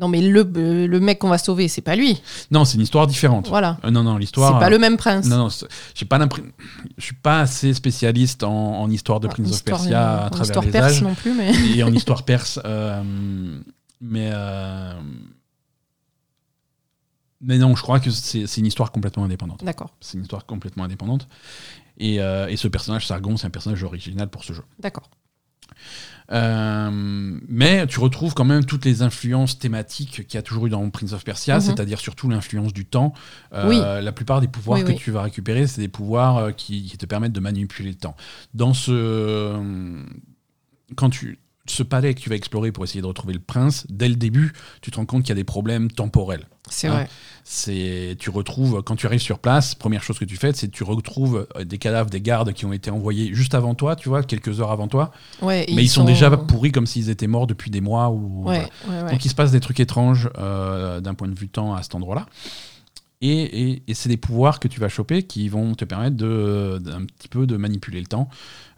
Non, 0.00 0.08
mais 0.08 0.20
le, 0.20 0.40
euh, 0.56 0.86
le 0.86 1.00
mec 1.00 1.18
qu'on 1.18 1.30
va 1.30 1.38
sauver, 1.38 1.68
c'est 1.68 1.80
pas 1.80 1.96
lui. 1.96 2.20
non, 2.50 2.66
c'est 2.66 2.74
une 2.76 2.82
histoire 2.82 3.06
différente. 3.06 3.48
Voilà. 3.48 3.78
Euh, 3.84 3.90
non, 3.90 4.02
non, 4.02 4.14
C'est 4.14 4.20
l'histoire. 4.20 4.58
pas 4.58 4.66
euh, 4.66 4.70
le 4.70 4.78
même 4.78 4.98
prince. 4.98 5.24
Non, 5.26 5.36
non, 5.38 5.48
c'est- 5.48 5.66
j'ai 5.94 6.04
pas 6.04 6.18
je 6.98 7.02
suis 7.04 7.14
pas 7.16 7.40
assez 7.40 7.72
spécialiste 7.72 8.42
en, 8.42 8.80
en 8.82 8.90
histoire 8.90 9.20
de 9.20 9.28
Ah, 9.28 9.30
Prince 9.30 9.48
of 9.48 9.54
histoire- 9.54 9.78
Persia 9.80 10.00
à 10.22 10.26
en 10.26 10.30
travers 10.30 10.44
histoire 10.46 10.64
les 10.66 10.70
perse 10.72 10.92
âges 10.92 11.02
non 11.02 11.14
plus, 11.14 11.32
mais. 11.34 11.52
et 11.74 11.82
en 11.82 11.92
histoire 11.92 12.22
perse. 12.24 12.58
Mais 14.00 14.30
euh, 14.32 15.00
mais 17.40 17.56
non, 17.58 17.74
je 17.74 17.82
crois 17.82 18.00
que 18.00 18.10
c'est 18.10 18.44
une 18.58 18.66
histoire 18.66 18.92
complètement 18.92 19.24
indépendante. 19.24 19.64
D'accord, 19.64 19.94
C'est 20.00 20.16
une 20.18 20.22
histoire 20.24 20.44
complètement 20.44 20.84
indépendante. 20.84 21.26
Et, 21.96 22.20
euh, 22.20 22.46
et 22.48 22.56
ce 22.56 22.68
personnage, 22.68 23.06
Sargon, 23.06 23.36
c'est 23.36 23.46
un 23.46 23.50
personnage 23.50 23.82
original 23.82 24.28
pour 24.28 24.44
ce 24.44 24.52
jeu. 24.52 24.62
d'accord. 24.78 25.08
Euh, 26.32 26.90
mais 27.48 27.86
tu 27.88 27.98
retrouves 27.98 28.34
quand 28.34 28.44
même 28.44 28.64
toutes 28.64 28.84
les 28.84 29.02
influences 29.02 29.58
thématiques 29.58 30.26
qu'il 30.28 30.34
y 30.34 30.36
a 30.36 30.42
toujours 30.42 30.66
eu 30.66 30.70
dans 30.70 30.88
Prince 30.90 31.12
of 31.12 31.24
Persia, 31.24 31.56
Mhm. 31.56 31.60
c'est-à-dire 31.62 31.98
surtout 31.98 32.28
l'influence 32.28 32.72
du 32.72 32.84
temps. 32.84 33.12
Euh, 33.52 33.68
Oui. 33.68 33.78
La 33.80 34.12
plupart 34.12 34.40
des 34.40 34.46
pouvoirs 34.48 34.78
Oui, 34.78 34.84
que 34.84 34.90
oui. 34.90 34.96
tu 34.98 35.10
vas 35.10 35.22
récupérer, 35.22 35.66
c'est 35.66 35.80
des 35.80 35.88
pouvoirs 35.88 36.54
qui, 36.54 36.84
qui 36.86 36.98
te 36.98 37.06
permettent 37.06 37.32
de 37.32 37.40
manipuler 37.40 37.90
le 37.90 37.96
temps. 37.96 38.16
Dans 38.54 38.74
ce. 38.74 40.04
Quand 40.96 41.10
tu. 41.10 41.38
Ce 41.70 41.82
palais 41.84 42.14
que 42.14 42.20
tu 42.20 42.28
vas 42.28 42.34
explorer 42.36 42.72
pour 42.72 42.82
essayer 42.84 43.00
de 43.00 43.06
retrouver 43.06 43.32
le 43.32 43.38
prince, 43.40 43.86
dès 43.88 44.08
le 44.08 44.16
début, 44.16 44.52
tu 44.82 44.90
te 44.90 44.96
rends 44.96 45.06
compte 45.06 45.22
qu'il 45.22 45.28
y 45.30 45.32
a 45.32 45.36
des 45.36 45.44
problèmes 45.44 45.90
temporels. 45.90 46.46
C'est 46.68 46.88
Ah. 46.88 46.92
vrai. 46.92 47.08
C'est, 47.44 48.16
tu 48.18 48.28
retrouves, 48.30 48.82
quand 48.82 48.96
tu 48.96 49.06
arrives 49.06 49.20
sur 49.20 49.38
place, 49.38 49.74
première 49.74 50.02
chose 50.02 50.18
que 50.18 50.24
tu 50.24 50.36
fais, 50.36 50.52
c'est 50.52 50.66
que 50.68 50.72
tu 50.76 50.84
retrouves 50.84 51.46
euh, 51.56 51.64
des 51.64 51.78
cadavres 51.78 52.10
des 52.10 52.20
gardes 52.20 52.52
qui 52.52 52.64
ont 52.64 52.72
été 52.72 52.90
envoyés 52.90 53.34
juste 53.34 53.54
avant 53.54 53.74
toi, 53.74 53.96
tu 53.96 54.08
vois, 54.08 54.22
quelques 54.22 54.60
heures 54.60 54.70
avant 54.70 54.86
toi. 54.88 55.10
Ouais, 55.42 55.64
Mais 55.74 55.82
ils, 55.84 55.88
sont, 55.88 56.04
déjà 56.04 56.30
pourris 56.36 56.70
comme 56.72 56.86
s'ils 56.86 57.08
étaient 57.08 57.26
morts 57.26 57.46
depuis 57.46 57.70
des 57.70 57.80
mois. 57.80 58.10
Ou, 58.10 58.44
Ouais, 58.48 58.68
voilà. 58.84 59.00
ouais, 59.00 59.04
ouais. 59.06 59.12
Donc 59.12 59.24
il 59.24 59.28
se 59.28 59.34
passe 59.34 59.50
des 59.52 59.60
trucs 59.60 59.80
étranges 59.80 60.28
euh, 60.38 61.00
d'un 61.00 61.14
point 61.14 61.28
de 61.28 61.38
vue 61.38 61.48
temps 61.48 61.74
à 61.74 61.82
cet 61.82 61.94
endroit-là. 61.94 62.26
Et, 63.22 63.28
et- 63.42 63.82
et 63.86 63.92
c'est 63.94 64.08
des 64.08 64.16
pouvoirs 64.16 64.60
que 64.60 64.68
tu 64.68 64.80
vas 64.80 64.88
choper 64.88 65.24
qui 65.24 65.48
vont 65.50 65.74
te 65.74 65.84
permettre 65.84 66.16
de, 66.16 66.78
d'un 66.82 67.04
petit 67.04 67.28
peu 67.28 67.46
de 67.46 67.56
manipuler 67.58 68.00
le 68.00 68.06
temps. 68.06 68.30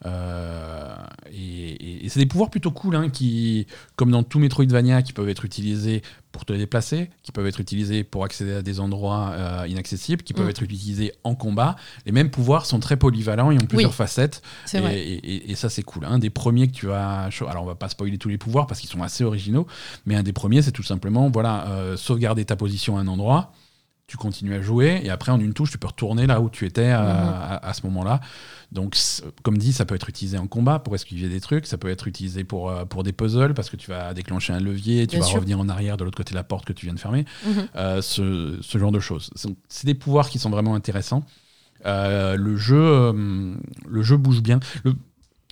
Euh, 0.05 0.97
et 1.33 2.09
c'est 2.09 2.19
des 2.19 2.27
pouvoirs 2.27 2.51
plutôt 2.51 2.73
cool, 2.73 2.97
hein, 2.97 3.09
qui, 3.09 3.69
comme 3.95 4.11
dans 4.11 4.25
tout 4.25 4.41
Metroidvania, 4.41 5.03
qui 5.03 5.13
peuvent 5.13 5.29
être 5.29 5.45
utilisés 5.45 6.03
pour 6.33 6.45
te 6.45 6.53
déplacer, 6.53 7.11
qui 7.23 7.31
peuvent 7.31 7.47
être 7.47 7.61
utilisés 7.61 8.03
pour 8.03 8.25
accéder 8.25 8.55
à 8.55 8.63
des 8.63 8.81
endroits 8.81 9.31
euh, 9.35 9.67
inaccessibles, 9.69 10.25
qui 10.25 10.33
peuvent 10.33 10.47
Mm. 10.47 10.51
être 10.51 10.63
utilisés 10.65 11.13
en 11.23 11.37
combat. 11.37 11.77
Les 12.05 12.11
mêmes 12.11 12.31
pouvoirs 12.31 12.67
sont 12.67 12.81
très 12.81 12.97
polyvalents 12.97 13.53
et 13.53 13.55
ont 13.63 13.67
plusieurs 13.67 13.95
facettes. 13.95 14.43
C'est 14.67 14.79
Et, 14.79 14.81
vrai. 14.81 14.99
et- 14.99 15.55
ça, 15.55 15.69
c'est 15.69 15.83
cool. 15.85 16.05
Un 16.05 16.19
des 16.19 16.31
premiers 16.31 16.67
que 16.67 16.73
tu 16.73 16.87
vas. 16.87 17.29
Alors, 17.49 17.63
on 17.63 17.67
va 17.67 17.77
pas 17.77 17.89
spoiler 17.89 18.19
tous 18.19 18.29
les 18.29 18.39
pouvoirs 18.39 18.67
parce 18.67 18.81
qu'ils 18.81 18.91
sont 18.91 19.03
assez 19.05 19.23
originaux, 19.23 19.69
mais 20.05 20.17
un 20.17 20.25
des 20.25 20.33
premiers, 20.33 20.63
c'est 20.63 20.73
tout 20.73 20.83
simplement 20.83 21.31
voilà, 21.31 21.69
euh, 21.69 21.97
sauvegarder 21.97 22.45
ta 22.45 22.57
position 22.57 22.97
à 22.97 23.01
un 23.03 23.07
endroit, 23.07 23.53
tu 24.13 24.19
continues 24.19 24.55
à 24.55 24.61
jouer, 24.61 25.01
et 25.03 25.09
après, 25.09 25.33
en 25.33 25.41
une 25.41 25.55
touche, 25.55 25.71
tu 25.71 25.79
peux 25.79 25.87
retourner 25.87 26.27
là 26.27 26.43
où 26.43 26.51
tu 26.51 26.67
étais 26.67 26.83
euh, 26.93 26.99
Mhm. 27.01 27.29
à, 27.35 27.67
à 27.67 27.73
ce 27.73 27.81
moment-là. 27.87 28.21
Donc, 28.73 28.95
comme 29.43 29.57
dit, 29.57 29.73
ça 29.73 29.87
peut 29.87 29.95
être 29.95 30.09
utilisé 30.11 30.37
en 30.37 30.47
combat 30.47 30.79
pour 30.79 30.95
esquiver 30.95 31.29
des 31.31 31.41
trucs, 31.41 31.67
ça 31.67 31.79
peut 31.79 31.89
être 31.89 32.07
utilisé 32.09 32.45
pour, 32.45 32.71
euh, 32.71 32.85
pour 32.85 33.03
des 33.05 33.13
puzzles 33.13 33.55
parce 33.55 33.71
que 33.71 33.77
tu 33.77 33.91
vas 33.91 34.13
déclencher 34.13 34.53
un 34.53 34.61
levier, 34.61 35.07
tu 35.07 35.17
Bien 35.17 35.21
vas 35.21 35.27
sûr. 35.27 35.37
revenir 35.37 35.59
en 35.61 35.69
arrière 35.71 35.97
de 35.97 36.05
l'autre 36.05 36.17
côté 36.19 36.31
de 36.33 36.37
la 36.37 36.45
porte 36.45 36.67
que 36.67 36.73
tu 36.75 36.85
viens 36.87 36.95
de 36.95 37.01
fermer 37.01 37.25
Mhm. 37.47 37.53
euh, 37.77 38.03
ce, 38.03 38.59
ce 38.61 38.79
genre 38.79 38.93
de 38.93 39.01
choses. 39.01 39.31
C'est- 39.35 39.87
des 39.87 39.95
pouvoirs 39.95 40.29
qui 40.29 40.39
sont 40.39 40.51
vraiment 40.51 40.75
intéressants. 40.75 41.25
Euh, 41.87 42.37
le, 42.37 42.57
jeu, 42.57 42.77
euh, 42.81 43.55
le 43.89 44.03
jeu 44.03 44.17
bouge 44.19 44.43
bien. 44.43 44.61
Le- 44.85 44.95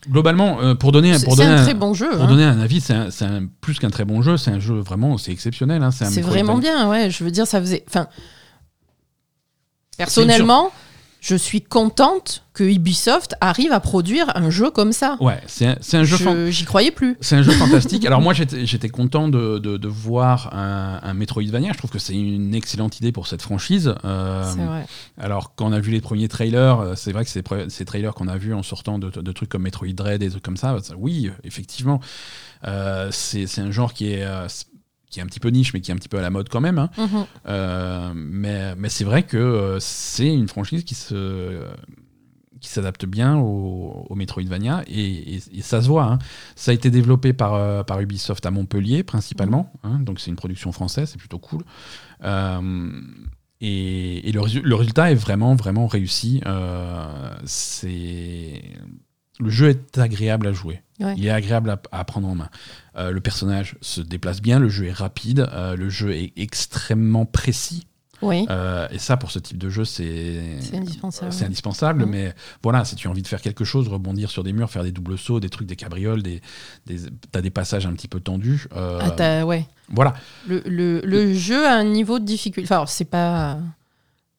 globalement, 0.08 0.60
euh, 0.62 0.74
pour 0.74 0.92
donner, 0.92 1.12
pour 1.22 1.36
donner 1.36 1.50
un 1.50 1.58
un, 1.58 1.64
très 1.64 1.74
bon 1.74 1.92
jeu. 1.92 2.08
pour 2.10 2.22
hein. 2.22 2.26
donner 2.28 2.44
un 2.44 2.58
avis, 2.58 2.80
c'est 2.80 2.94
plus 3.60 3.78
qu'un 3.78 3.90
très 3.90 4.06
bon 4.06 4.22
jeu. 4.22 4.36
C'est 4.38 4.50
un 4.50 4.58
jeu 4.60 4.76
vraiment, 4.78 5.18
c'est 5.18 5.30
exceptionnel. 5.32 5.82
hein. 5.82 5.90
C'est 5.90 6.22
vraiment 6.22 6.56
bien, 6.58 6.88
ouais. 6.88 7.10
Je 7.10 7.22
veux 7.22 7.30
dire, 7.30 7.46
ça 7.46 7.60
faisait. 7.60 7.84
Enfin, 7.86 8.06
personnellement, 10.04 10.70
je 11.20 11.36
suis 11.36 11.60
contente 11.60 12.44
que 12.54 12.64
Ubisoft 12.64 13.34
arrive 13.42 13.72
à 13.72 13.80
produire 13.80 14.34
un 14.36 14.48
jeu 14.48 14.70
comme 14.70 14.92
ça. 14.92 15.18
Ouais, 15.20 15.38
c'est 15.46 15.66
un, 15.66 16.02
jeu. 16.04 16.50
J'y 16.50 16.64
croyais 16.64 16.90
plus. 16.90 17.18
C'est 17.20 17.36
un 17.36 17.42
jeu 17.42 17.52
fantastique. 17.64 18.06
Alors 18.06 18.22
moi, 18.22 18.32
j'étais 18.32 18.88
content 18.88 19.28
de, 19.28 19.58
de- 19.58 19.76
de 19.76 19.88
voir 19.88 20.54
un, 20.56 20.98
un 21.02 21.12
Metroidvania. 21.12 21.72
Je 21.74 21.78
trouve 21.78 21.90
que 21.90 21.98
c'est 21.98 22.14
une 22.14 22.54
excellente 22.54 22.98
idée 23.00 23.12
pour 23.12 23.26
cette 23.26 23.42
franchise. 23.42 23.94
Euh, 24.06 24.50
C'est 24.54 24.64
vrai. 24.64 24.86
Alors, 25.18 25.54
quand 25.54 25.66
on 25.66 25.72
a 25.72 25.78
vu 25.80 25.90
les 25.92 26.00
premiers 26.00 26.28
trailers, 26.28 26.80
euh, 26.80 26.94
c'est 26.96 27.12
vrai 27.12 27.24
que 27.24 27.30
ces, 27.30 27.42
ces 27.68 27.84
trailers 27.84 28.14
qu'on 28.14 28.28
a 28.28 28.38
vus 28.38 28.54
en 28.54 28.62
sortant 28.62 28.98
de, 28.98 29.10
de 29.10 29.32
trucs 29.32 29.50
comme 29.50 29.62
Metroid 29.62 29.92
Dread 29.92 30.22
et 30.22 30.26
des 30.26 30.30
trucs 30.30 30.44
comme 30.44 30.56
ça, 30.56 30.74
oui, 30.96 31.30
effectivement, 31.44 32.00
euh, 32.66 33.08
c'est 33.12 33.46
un 33.58 33.70
genre 33.70 33.92
qui 33.92 34.12
est, 34.12 34.24
euh, 34.24 34.48
qui 35.10 35.20
est 35.20 35.22
un 35.22 35.26
petit 35.26 35.40
peu 35.40 35.48
niche, 35.50 35.74
mais 35.74 35.80
qui 35.80 35.90
est 35.90 35.94
un 35.94 35.96
petit 35.98 36.08
peu 36.08 36.18
à 36.18 36.22
la 36.22 36.30
mode 36.30 36.48
quand 36.48 36.60
même. 36.62 36.78
hein. 36.78 36.88
Mhm. 36.96 37.26
Euh, 37.48 38.12
mais 38.14 38.74
mais 38.76 38.88
c'est 38.88 39.04
vrai 39.04 39.24
que 39.24 39.36
euh, 39.36 39.78
c'est 39.80 40.32
une 40.32 40.48
franchise 40.48 40.84
qui 40.84 40.94
se 40.94 41.64
qui 42.60 42.68
s'adapte 42.68 43.06
bien 43.06 43.38
au, 43.38 44.06
au 44.10 44.14
Metroidvania 44.14 44.82
et, 44.86 45.34
et- 45.36 45.40
et 45.58 45.62
ça 45.62 45.80
se 45.80 45.88
voit. 45.88 46.04
hein. 46.04 46.18
Ça 46.56 46.72
a 46.72 46.74
été 46.74 46.90
développé 46.90 47.32
par, 47.32 47.54
euh, 47.54 47.82
par 47.82 48.00
Ubisoft 48.00 48.44
à 48.44 48.50
Montpellier 48.50 49.02
principalement, 49.02 49.72
hein, 49.82 49.98
donc 50.00 50.20
c'est 50.20 50.30
une 50.30 50.36
production 50.36 50.70
française, 50.70 51.08
c'est 51.10 51.18
plutôt 51.18 51.38
cool. 51.38 51.62
Euh, 52.22 52.90
et 53.62 54.28
et 54.28 54.32
le, 54.32 54.40
le 54.62 54.74
résultat 54.74 55.10
est 55.10 55.14
vraiment, 55.14 55.54
vraiment 55.54 55.86
réussi. 55.86 56.42
C'est 57.44 58.62
le 59.40 59.50
jeu 59.50 59.68
est 59.70 59.98
agréable 59.98 60.46
à 60.46 60.52
jouer. 60.52 60.82
Ouais. 61.00 61.14
Il 61.16 61.26
est 61.26 61.30
agréable 61.30 61.70
à, 61.70 61.80
à 61.92 62.04
prendre 62.04 62.28
en 62.28 62.34
main. 62.34 62.50
Euh, 62.96 63.10
le 63.10 63.20
personnage 63.20 63.76
se 63.80 64.00
déplace 64.00 64.40
bien, 64.42 64.58
le 64.58 64.68
jeu 64.68 64.86
est 64.86 64.92
rapide, 64.92 65.48
euh, 65.52 65.74
le 65.76 65.88
jeu 65.88 66.12
est 66.12 66.32
extrêmement 66.36 67.24
précis. 67.26 67.86
Oui, 68.22 68.44
Euh, 68.50 68.86
et 68.90 68.98
ça, 68.98 69.16
pour 69.16 69.30
ce 69.30 69.38
type 69.38 69.56
de 69.56 69.70
jeu, 69.70 69.86
c'est 69.86 70.58
indispensable. 70.74 71.32
c'est 71.32 71.46
indispensable. 71.46 72.04
Mais 72.04 72.34
voilà, 72.62 72.84
si 72.84 72.94
tu 72.94 73.08
as 73.08 73.10
envie 73.10 73.22
de 73.22 73.26
faire 73.26 73.40
quelque 73.40 73.64
chose, 73.64 73.88
rebondir 73.88 74.30
sur 74.30 74.44
des 74.44 74.52
murs, 74.52 74.70
faire 74.70 74.82
des 74.82 74.92
doubles 74.92 75.16
sauts, 75.16 75.40
des 75.40 75.48
trucs, 75.48 75.66
des 75.66 75.74
cabrioles, 75.76 76.22
des, 76.22 76.42
des, 76.84 76.98
t'as 77.32 77.40
des 77.40 77.48
passages 77.48 77.86
un 77.86 77.94
petit 77.94 78.08
peu 78.08 78.20
tendus. 78.20 78.66
Ah, 78.76 79.10
t'as- 79.16 79.46
ouais. 79.46 79.66
voilà. 79.88 80.12
Le, 80.46 80.62
le, 80.66 81.00
le 81.02 81.32
jeu 81.32 81.66
a 81.66 81.72
un 81.72 81.84
niveau 81.84 82.18
de 82.18 82.26
difficulté. 82.26 82.70
Enfin, 82.70 82.84
c'est 82.86 83.06
pas. 83.06 83.56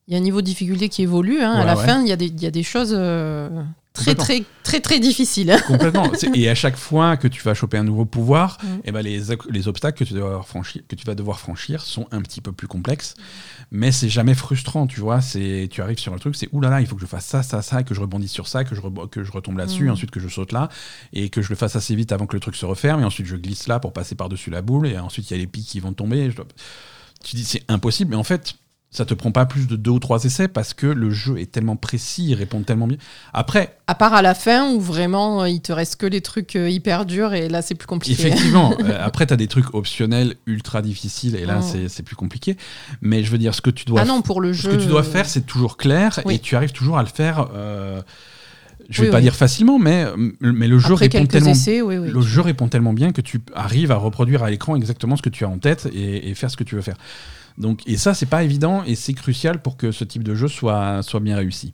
Il 0.08 0.14
y 0.14 0.16
a 0.16 0.20
un 0.20 0.24
niveau 0.24 0.42
de 0.42 0.46
difficulté 0.46 0.88
qui 0.88 1.02
évolue. 1.02 1.42
hein. 1.42 1.54
à 1.54 1.66
la 1.66 1.76
ouais. 1.76 1.84
fin, 1.84 2.02
il 2.04 2.08
y, 2.08 2.12
a 2.12 2.16
des- 2.18 2.28
il 2.28 2.40
y 2.40 2.46
a 2.46 2.52
des 2.52 2.62
choses 2.62 2.94
euh, 2.96 3.50
très, 3.94 4.16
très, 4.16 4.44
très, 4.64 4.80
très 4.80 5.00
difficiles. 5.00 5.56
Complètement. 5.68 6.10
Et 6.34 6.50
à 6.50 6.56
chaque 6.56 6.78
fois 6.78 7.18
que 7.18 7.28
tu 7.28 7.42
vas 7.44 7.54
choper 7.54 7.78
un 7.78 7.84
nouveau 7.84 8.06
pouvoir, 8.06 8.58
eh 8.86 8.92
ben 8.92 9.02
les, 9.02 9.22
les 9.50 9.68
obstacles 9.68 10.00
que 10.00 10.04
tu, 10.04 10.14
devoir 10.14 10.48
franchir, 10.48 10.82
que 10.88 10.96
tu 10.96 11.06
vas 11.06 11.16
devoir 11.16 11.40
franchir 11.40 11.82
sont 11.82 12.08
un 12.12 12.22
petit 12.22 12.42
peu 12.42 12.52
plus 12.52 12.68
complexes. 12.68 13.16
Mais 13.72 13.92
c'est 13.92 14.10
jamais 14.10 14.34
frustrant, 14.34 14.88
tu 14.88 15.00
vois. 15.00 15.22
C'est, 15.22 15.68
tu 15.72 15.82
arrives 15.82 15.98
sur 16.00 16.14
un 16.14 16.18
truc, 16.18 16.36
c'est 16.36 16.50
oulala, 16.52 16.82
il 16.82 16.88
faut 16.88 16.96
que 16.96 17.02
je 17.02 17.06
fasse 17.06 17.26
ça, 17.26 17.44
ça, 17.44 17.62
ça, 17.62 17.84
que 17.84 17.94
je 17.94 18.02
rebondisse 18.02 18.32
sur 18.32 18.48
ça, 18.48 18.64
que 18.64 18.76
je, 18.76 18.82
que 19.10 19.24
je 19.24 19.32
retombe 19.32 19.58
là-dessus, 19.58 19.84
Mhm. 19.86 19.92
ensuite 19.92 20.12
que 20.12 20.20
je 20.20 20.28
saute 20.28 20.52
là, 20.52 20.70
et 21.14 21.30
que 21.30 21.42
je 21.42 21.50
le 21.50 21.56
fasse 21.56 21.76
assez 21.76 21.96
vite 21.96 22.12
avant 22.12 22.26
que 22.28 22.36
le 22.36 22.40
truc 22.42 22.56
se 22.56 22.66
referme, 22.66 23.02
et 23.02 23.06
ensuite 23.06 23.28
je 23.28 23.36
glisse 23.36 23.68
là 23.68 23.80
pour 23.80 23.94
passer 23.94 24.16
par-dessus 24.16 24.50
la 24.50 24.62
boule, 24.62 24.88
et 24.88 24.98
ensuite 25.00 25.30
il 25.30 25.34
y 25.34 25.38
a 25.38 25.40
les 25.40 25.48
pics 25.48 25.66
qui 25.66 25.80
vont 25.80 25.94
tomber. 25.94 26.32
je 26.32 26.36
dois- 26.38 26.46
Tu 27.24 27.36
dis 27.36 27.44
c'est 27.46 27.64
impossible, 27.70 28.12
mais 28.12 28.18
en 28.18 28.24
fait. 28.24 28.56
Ça 28.94 29.06
te 29.06 29.14
prend 29.14 29.32
pas 29.32 29.46
plus 29.46 29.68
de 29.68 29.78
deux 29.78 29.92
ou 29.92 30.00
trois 30.00 30.26
essais 30.26 30.50
parce 30.50 30.74
que 30.74 30.86
le 30.86 31.12
jeu 31.12 31.38
est 31.40 31.50
tellement 31.50 31.78
précis, 31.78 32.26
il 32.28 32.34
répond 32.36 32.62
tellement 32.62 32.88
bien. 32.88 32.98
Après, 33.32 33.78
À 33.88 33.96
part 33.96 34.14
à 34.14 34.22
la 34.22 34.34
fin 34.34 34.70
où 34.74 34.82
vraiment 34.82 35.44
euh, 35.44 35.50
il 35.50 35.62
te 35.62 35.72
reste 35.72 35.96
que 35.96 36.06
les 36.06 36.20
trucs 36.20 36.58
euh, 36.58 36.70
hyper 36.70 37.06
durs 37.06 37.34
et 37.34 37.48
là 37.48 37.62
c'est 37.62 37.74
plus 37.76 37.88
compliqué. 37.88 38.22
Effectivement. 38.22 38.74
Euh, 38.84 38.98
après, 39.02 39.26
tu 39.28 39.34
as 39.34 39.38
des 39.38 39.48
trucs 39.48 39.74
optionnels 39.74 40.36
ultra 40.46 40.82
difficiles 40.82 41.36
et 41.38 41.46
là, 41.46 41.60
Mm. 41.60 41.88
c'est- 41.88 42.04
plus 42.04 42.16
compliqué. 42.18 42.58
Mais 43.02 43.24
je 43.24 43.32
veux 43.32 43.38
dire, 43.38 43.56
ce 43.56 43.62
que 43.62 43.70
tu 43.70 43.86
dois, 43.86 44.02
Ah 44.02 44.06
non, 44.06 44.22
pour 44.22 44.42
le 44.42 44.54
ce 44.54 44.64
jeu. 44.64 44.72
que 44.76 44.82
tu 44.82 44.88
dois 44.88 45.04
faire, 45.04 45.26
c'est 45.26 45.46
toujours 45.46 45.78
clair 45.78 46.20
Oui. 46.26 46.36
et 46.36 46.40
tu 46.40 46.56
arrives 46.58 46.72
toujours 46.74 46.98
à 46.98 47.04
le 47.04 47.08
faire. 47.10 47.48
euh, 47.56 48.02
je 48.90 49.02
vais 49.04 49.08
Oui, 49.08 49.12
pas 49.12 49.18
oui. 49.18 49.24
dire 49.24 49.36
facilement, 49.36 49.80
mais, 49.80 50.06
mais 50.42 50.68
le 50.68 50.78
jeu 50.80 50.94
Après 50.94 51.06
répond 51.08 51.26
tellement. 51.28 51.52
essais, 51.52 51.82
oui, 51.82 51.98
oui. 51.98 52.10
Le 52.12 52.22
jeu 52.22 52.42
répond 52.42 52.68
tellement 52.68 52.92
bien 52.92 53.14
que 53.14 53.22
tu 53.22 53.40
arrives 53.56 53.92
à 53.92 53.96
reproduire 53.96 54.44
à 54.44 54.50
l'écran 54.50 54.76
exactement 54.76 55.16
ce 55.16 55.22
que 55.22 55.30
tu 55.30 55.46
as 55.46 55.50
en 55.50 55.60
tête 55.60 55.88
et, 55.94 56.30
et 56.30 56.34
faire 56.36 56.52
ce 56.52 56.58
que 56.58 56.66
tu 56.66 56.76
veux 56.76 56.82
faire. 56.82 56.98
Donc, 57.58 57.82
et 57.88 57.98
ça, 57.98 58.14
c'est 58.14 58.26
pas 58.26 58.44
évident 58.44 58.84
et 58.84 58.96
c'est 58.96 59.14
crucial 59.14 59.62
pour 59.62 59.78
que 59.78 59.92
ce 59.92 60.04
type 60.04 60.24
de 60.24 60.36
jeu 60.36 60.48
soit, 60.48 61.02
soit 61.04 61.20
bien 61.20 61.36
réussi. 61.36 61.74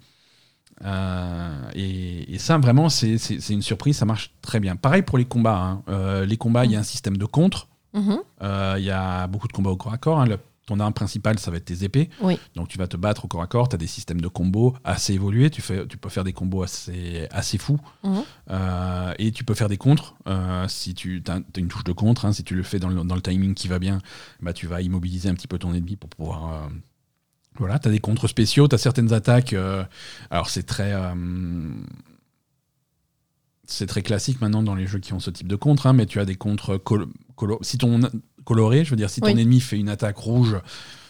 Euh, 0.85 1.69
et, 1.73 2.33
et 2.35 2.37
ça, 2.39 2.57
vraiment, 2.57 2.89
c'est 2.89 3.15
une 3.49 3.61
surprise, 3.61 3.97
ça 3.97 4.05
marche 4.05 4.31
très 4.41 4.59
bien. 4.59 4.75
Pareil 4.75 5.01
pour 5.01 5.17
les 5.17 5.25
combats. 5.25 5.57
hein. 5.61 5.81
Euh, 5.89 6.25
les 6.25 6.37
combats, 6.37 6.65
il 6.65 6.71
y 6.71 6.75
a 6.75 6.79
un 6.79 6.83
système 6.83 7.17
de 7.17 7.25
contre. 7.25 7.67
Mhm. 7.93 8.17
Euh, 8.43 8.75
Il 8.77 8.83
y 8.85 8.91
a 8.91 9.25
beaucoup 9.27 9.47
de 9.47 9.53
combats 9.53 9.71
au 9.71 9.75
corps 9.77 9.93
à 9.93 9.97
corps. 9.97 10.19
hein. 10.19 10.25
Le- 10.27 10.39
ton 10.67 10.81
arme 10.81 10.93
principale, 10.93 11.39
ça 11.39 11.49
va 11.49 11.57
être 11.57 11.65
tes 11.65 11.85
épées. 11.85 12.09
Oui. 12.21 12.37
Donc 12.55 12.67
tu 12.67 12.77
vas 12.77 12.87
te 12.87 12.97
battre 12.97 13.25
au 13.25 13.27
corps 13.29 13.41
à 13.41 13.47
corps. 13.47 13.69
Tu 13.69 13.75
as 13.75 13.77
des 13.77 13.87
systèmes 13.87 14.19
de 14.19 14.27
combos 14.27 14.75
assez 14.83 15.13
évolués. 15.13 15.49
Tu, 15.49 15.61
fais, 15.61 15.87
tu 15.87 15.97
peux 15.97 16.09
faire 16.09 16.25
des 16.25 16.33
combos 16.33 16.61
assez, 16.61 17.25
assez 17.31 17.57
fous. 17.57 17.79
Mhm. 18.03 18.23
Euh, 18.51 19.13
et 19.17 19.31
tu 19.31 19.45
peux 19.45 19.53
faire 19.53 19.69
des 19.69 19.77
contres. 19.77 20.15
Euh, 20.27 20.67
si 20.67 20.93
tu 20.93 21.23
as, 21.29 21.39
une 21.57 21.69
touche 21.69 21.85
de 21.85 21.93
contre, 21.93 22.25
hein, 22.25 22.33
si 22.33 22.43
tu 22.43 22.53
le 22.53 22.63
fais 22.63 22.79
dans 22.79 22.89
le, 22.89 23.01
dans 23.01 23.15
le 23.15 23.21
timing 23.21 23.53
qui 23.53 23.69
va 23.69 23.79
bien, 23.79 23.99
bah, 24.41 24.51
tu 24.51 24.67
vas 24.67 24.81
immobiliser 24.81 25.29
un 25.29 25.35
petit 25.35 25.47
peu 25.47 25.57
ton 25.57 25.73
ennemi 25.73 25.95
pour 25.95 26.09
pouvoir, 26.09 26.53
euh, 26.53 26.67
Voilà, 27.55 27.79
tu 27.79 27.87
as 27.87 27.91
des 27.91 27.99
contres 27.99 28.27
spéciaux, 28.27 28.67
tu 28.67 28.75
as 28.75 28.77
certaines 28.77 29.13
attaques. 29.13 29.55
alors, 30.29 30.49
c'est 30.49 30.63
très. 30.63 30.93
c'est 33.63 33.87
très 33.87 34.01
classique 34.01 34.41
maintenant 34.41 34.63
dans 34.63 34.75
les 34.75 34.85
jeux 34.85 34.99
qui 34.99 35.13
ont 35.13 35.21
ce 35.21 35.29
type 35.29 35.47
de 35.47 35.55
contre, 35.55 35.87
hein, 35.87 35.93
mais 35.93 36.05
tu 36.05 36.19
as 36.19 36.25
des 36.25 36.35
contres 36.35 36.77
si 37.61 37.77
ton 37.77 38.01
coloré, 38.47 38.85
je 38.85 38.91
veux 38.91 38.95
dire, 38.95 39.09
si 39.09 39.19
ton 39.19 39.27
Oui. 39.27 39.33
ennemi 39.41 39.59
fait 39.59 39.77
une 39.77 39.89
attaque 39.89 40.17
rouge, 40.17 40.55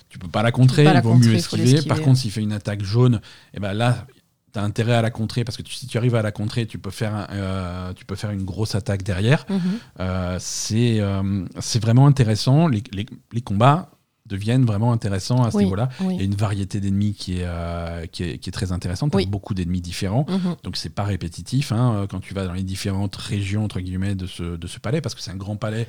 tu 0.09 0.17
peux 0.17 0.27
pas 0.27 0.41
la 0.41 0.51
contrer, 0.51 0.83
pas 0.85 0.93
la 0.93 0.99
il 0.99 1.03
vaut 1.03 1.13
contrer, 1.13 1.29
mieux 1.29 1.35
esquiver. 1.35 1.81
Par 1.83 2.01
contre, 2.01 2.19
s'il 2.19 2.31
fait 2.31 2.41
une 2.41 2.51
attaque 2.53 2.83
jaune, 2.83 3.21
et 3.53 3.59
ben 3.59 3.73
là, 3.73 4.07
tu 4.53 4.59
as 4.59 4.63
intérêt 4.63 4.93
à 4.95 5.01
la 5.03 5.11
contrer 5.11 5.43
parce 5.43 5.55
que 5.57 5.61
tu- 5.61 5.73
si 5.75 5.85
tu 5.85 5.97
arrives 5.97 6.15
à 6.15 6.21
la 6.23 6.31
contrer, 6.31 6.65
tu 6.65 6.79
peux 6.79 6.89
faire, 6.89 7.13
un- 7.13 7.27
euh, 7.31 7.93
tu 7.93 8.05
peux 8.05 8.15
faire 8.15 8.31
une 8.31 8.43
grosse 8.43 8.73
attaque 8.73 9.03
derrière. 9.03 9.45
Mhm. 9.49 9.59
Euh, 9.99 10.37
c'est 10.39 10.99
euh, 10.99 11.45
c'est 11.59 11.81
vraiment 11.81 12.07
intéressant. 12.07 12.67
Les, 12.67 12.81
les- 12.91 13.05
les 13.33 13.41
combats 13.41 13.91
deviennent 14.25 14.65
vraiment 14.65 14.91
intéressants 14.91 15.43
à 15.43 15.51
ce 15.51 15.57
Oui, 15.57 15.63
niveau-là. 15.63 15.87
Il 16.01 16.15
y 16.17 16.19
a 16.19 16.23
une 16.23 16.35
variété 16.35 16.81
d'ennemis 16.81 17.13
qui, 17.13 17.39
est, 17.39 17.47
qui, 18.11 18.23
est, 18.23 18.37
qui 18.39 18.49
est 18.49 18.51
très 18.51 18.73
intéressante. 18.73 19.11
Tu 19.11 19.17
Oui. 19.17 19.25
beaucoup 19.25 19.53
d'ennemis 19.53 19.79
différents. 19.79 20.25
Mhm. 20.27 20.55
Donc 20.63 20.75
c'est 20.75 20.89
pas 20.93 21.03
répétitif 21.05 21.71
hein, 21.71 22.07
quand 22.09 22.19
tu 22.19 22.33
vas 22.33 22.45
dans 22.45 22.51
les 22.53 22.63
différentes 22.63 23.15
régions 23.15 23.63
entre 23.63 23.79
guillemets 23.79 24.15
de 24.15 24.25
ce, 24.25 24.57
de 24.57 24.67
ce 24.67 24.79
palais 24.79 24.99
parce 25.01 25.15
que 25.15 25.21
c'est 25.21 25.31
un 25.31 25.37
grand 25.37 25.55
palais. 25.55 25.87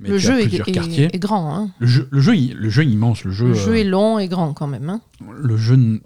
Mais 0.00 0.08
Le 0.08 0.18
jeu 0.18 0.40
est, 0.40 1.18
grand. 1.18 1.54
hein. 1.54 1.68
Le 1.78 1.86
jeu, 1.86 2.08
le 2.10 2.20
jeu, 2.20 2.34
il- 2.34 2.54
le 2.56 2.70
jeu 2.70 2.82
est 2.82 2.86
immense. 2.86 3.22
Le 3.24 3.30
jeu, 3.32 3.48
Le 3.48 3.54
jeu 3.54 3.72
euh, 3.72 3.80
est 3.80 3.84
long 3.84 4.18
et 4.18 4.28
grand 4.28 4.52
quand 4.54 4.66
même. 4.66 4.88
hein. 4.88 5.00
le 5.38 5.56
jeu. 5.56 6.00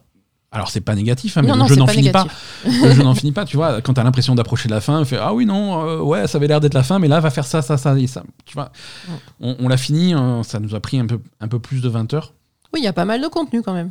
Alors 0.50 0.68
c'est 0.70 0.80
pas 0.80 0.94
négatif, 0.94 1.36
hein, 1.36 1.42
mais 1.42 1.48
non, 1.48 1.54
le 1.54 1.60
non, 1.60 1.66
jeu 1.66 1.74
n'en 1.76 1.86
finit 1.88 2.10
pas. 2.10 2.26
le 2.64 2.92
jeu 2.92 3.02
n'en 3.02 3.14
finit 3.14 3.32
pas. 3.32 3.44
Tu 3.44 3.56
vois, 3.56 3.80
quand 3.82 3.94
t'as 3.94 4.04
l'impression 4.04 4.34
d'approcher 4.36 4.68
de 4.68 4.74
la 4.74 4.80
fin, 4.80 5.04
fait 5.04 5.16
ah 5.20 5.32
oui 5.34 5.46
non, 5.46 5.84
euh, 5.88 6.00
ouais, 6.00 6.26
ça 6.28 6.38
avait 6.38 6.46
l'air 6.48 6.60
d'être 6.60 6.74
la 6.74 6.82
fin, 6.84 6.98
mais 7.00 7.08
là 7.08 7.18
va 7.20 7.30
faire 7.30 7.44
ça, 7.46 7.60
ça, 7.62 7.76
ça 7.76 7.98
et 7.98 8.06
ça. 8.06 8.22
Tu 8.44 8.54
vois, 8.54 8.70
Ouais. 9.08 9.14
on, 9.40 9.56
on 9.60 9.68
l'a 9.68 9.76
fini. 9.76 10.14
euh, 10.14 10.42
ça 10.44 10.60
nous 10.60 10.74
a 10.76 10.80
pris 10.80 10.98
un 11.00 11.06
peu, 11.06 11.18
un 11.40 11.48
peu 11.48 11.58
plus 11.58 11.80
de 11.80 11.88
20 11.88 12.12
heures. 12.14 12.34
Oui, 12.72 12.80
il 12.80 12.84
y 12.84 12.88
a 12.88 12.92
pas 12.92 13.04
mal 13.04 13.20
de 13.20 13.26
contenu 13.28 13.62
quand 13.62 13.74
même. 13.74 13.90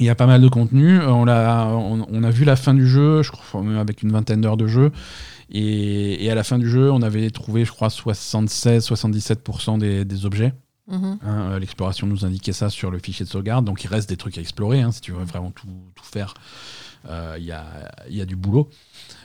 Il 0.00 0.06
y 0.06 0.10
a 0.10 0.14
pas 0.14 0.26
mal 0.26 0.40
de 0.42 0.48
contenu. 0.48 1.00
On 1.00 1.28
a, 1.28 1.66
on, 1.66 2.06
on 2.10 2.24
a 2.24 2.30
vu 2.30 2.44
la 2.44 2.56
fin 2.56 2.74
du 2.74 2.86
jeu, 2.88 3.22
je 3.22 3.30
crois, 3.30 3.62
même 3.62 3.78
avec 3.78 4.02
une 4.02 4.10
vingtaine 4.10 4.40
d'heures 4.40 4.56
de 4.56 4.66
jeu. 4.66 4.90
Et, 5.50 6.24
et 6.24 6.30
à 6.30 6.34
la 6.34 6.44
fin 6.44 6.58
du 6.58 6.68
jeu, 6.68 6.90
on 6.90 7.02
avait 7.02 7.30
trouvé, 7.30 7.64
je 7.64 7.72
crois, 7.72 7.88
76-77% 7.88 9.78
des, 9.78 10.04
des 10.04 10.26
objets. 10.26 10.52
Mhm. 10.86 11.18
Hein, 11.22 11.50
euh, 11.52 11.58
L'exploration 11.58 12.06
nous 12.06 12.24
indiquait 12.24 12.52
ça 12.52 12.68
sur 12.70 12.90
le 12.90 12.98
fichier 12.98 13.24
de 13.24 13.30
sauvegarde. 13.30 13.64
Donc 13.64 13.84
il 13.84 13.88
reste 13.88 14.08
des 14.08 14.16
trucs 14.16 14.36
à 14.38 14.40
explorer. 14.40 14.82
hein, 14.82 14.92
si 14.92 15.00
tu 15.00 15.12
veux 15.12 15.24
vraiment 15.24 15.50
tout, 15.50 15.66
tout 15.94 16.04
faire, 16.04 16.34
euh, 17.08 17.36
il 17.38 17.44
y, 17.44 17.52
a, 17.52 17.64
il 18.08 18.16
y 18.16 18.20
a 18.22 18.26
du 18.26 18.36
boulot. 18.36 18.68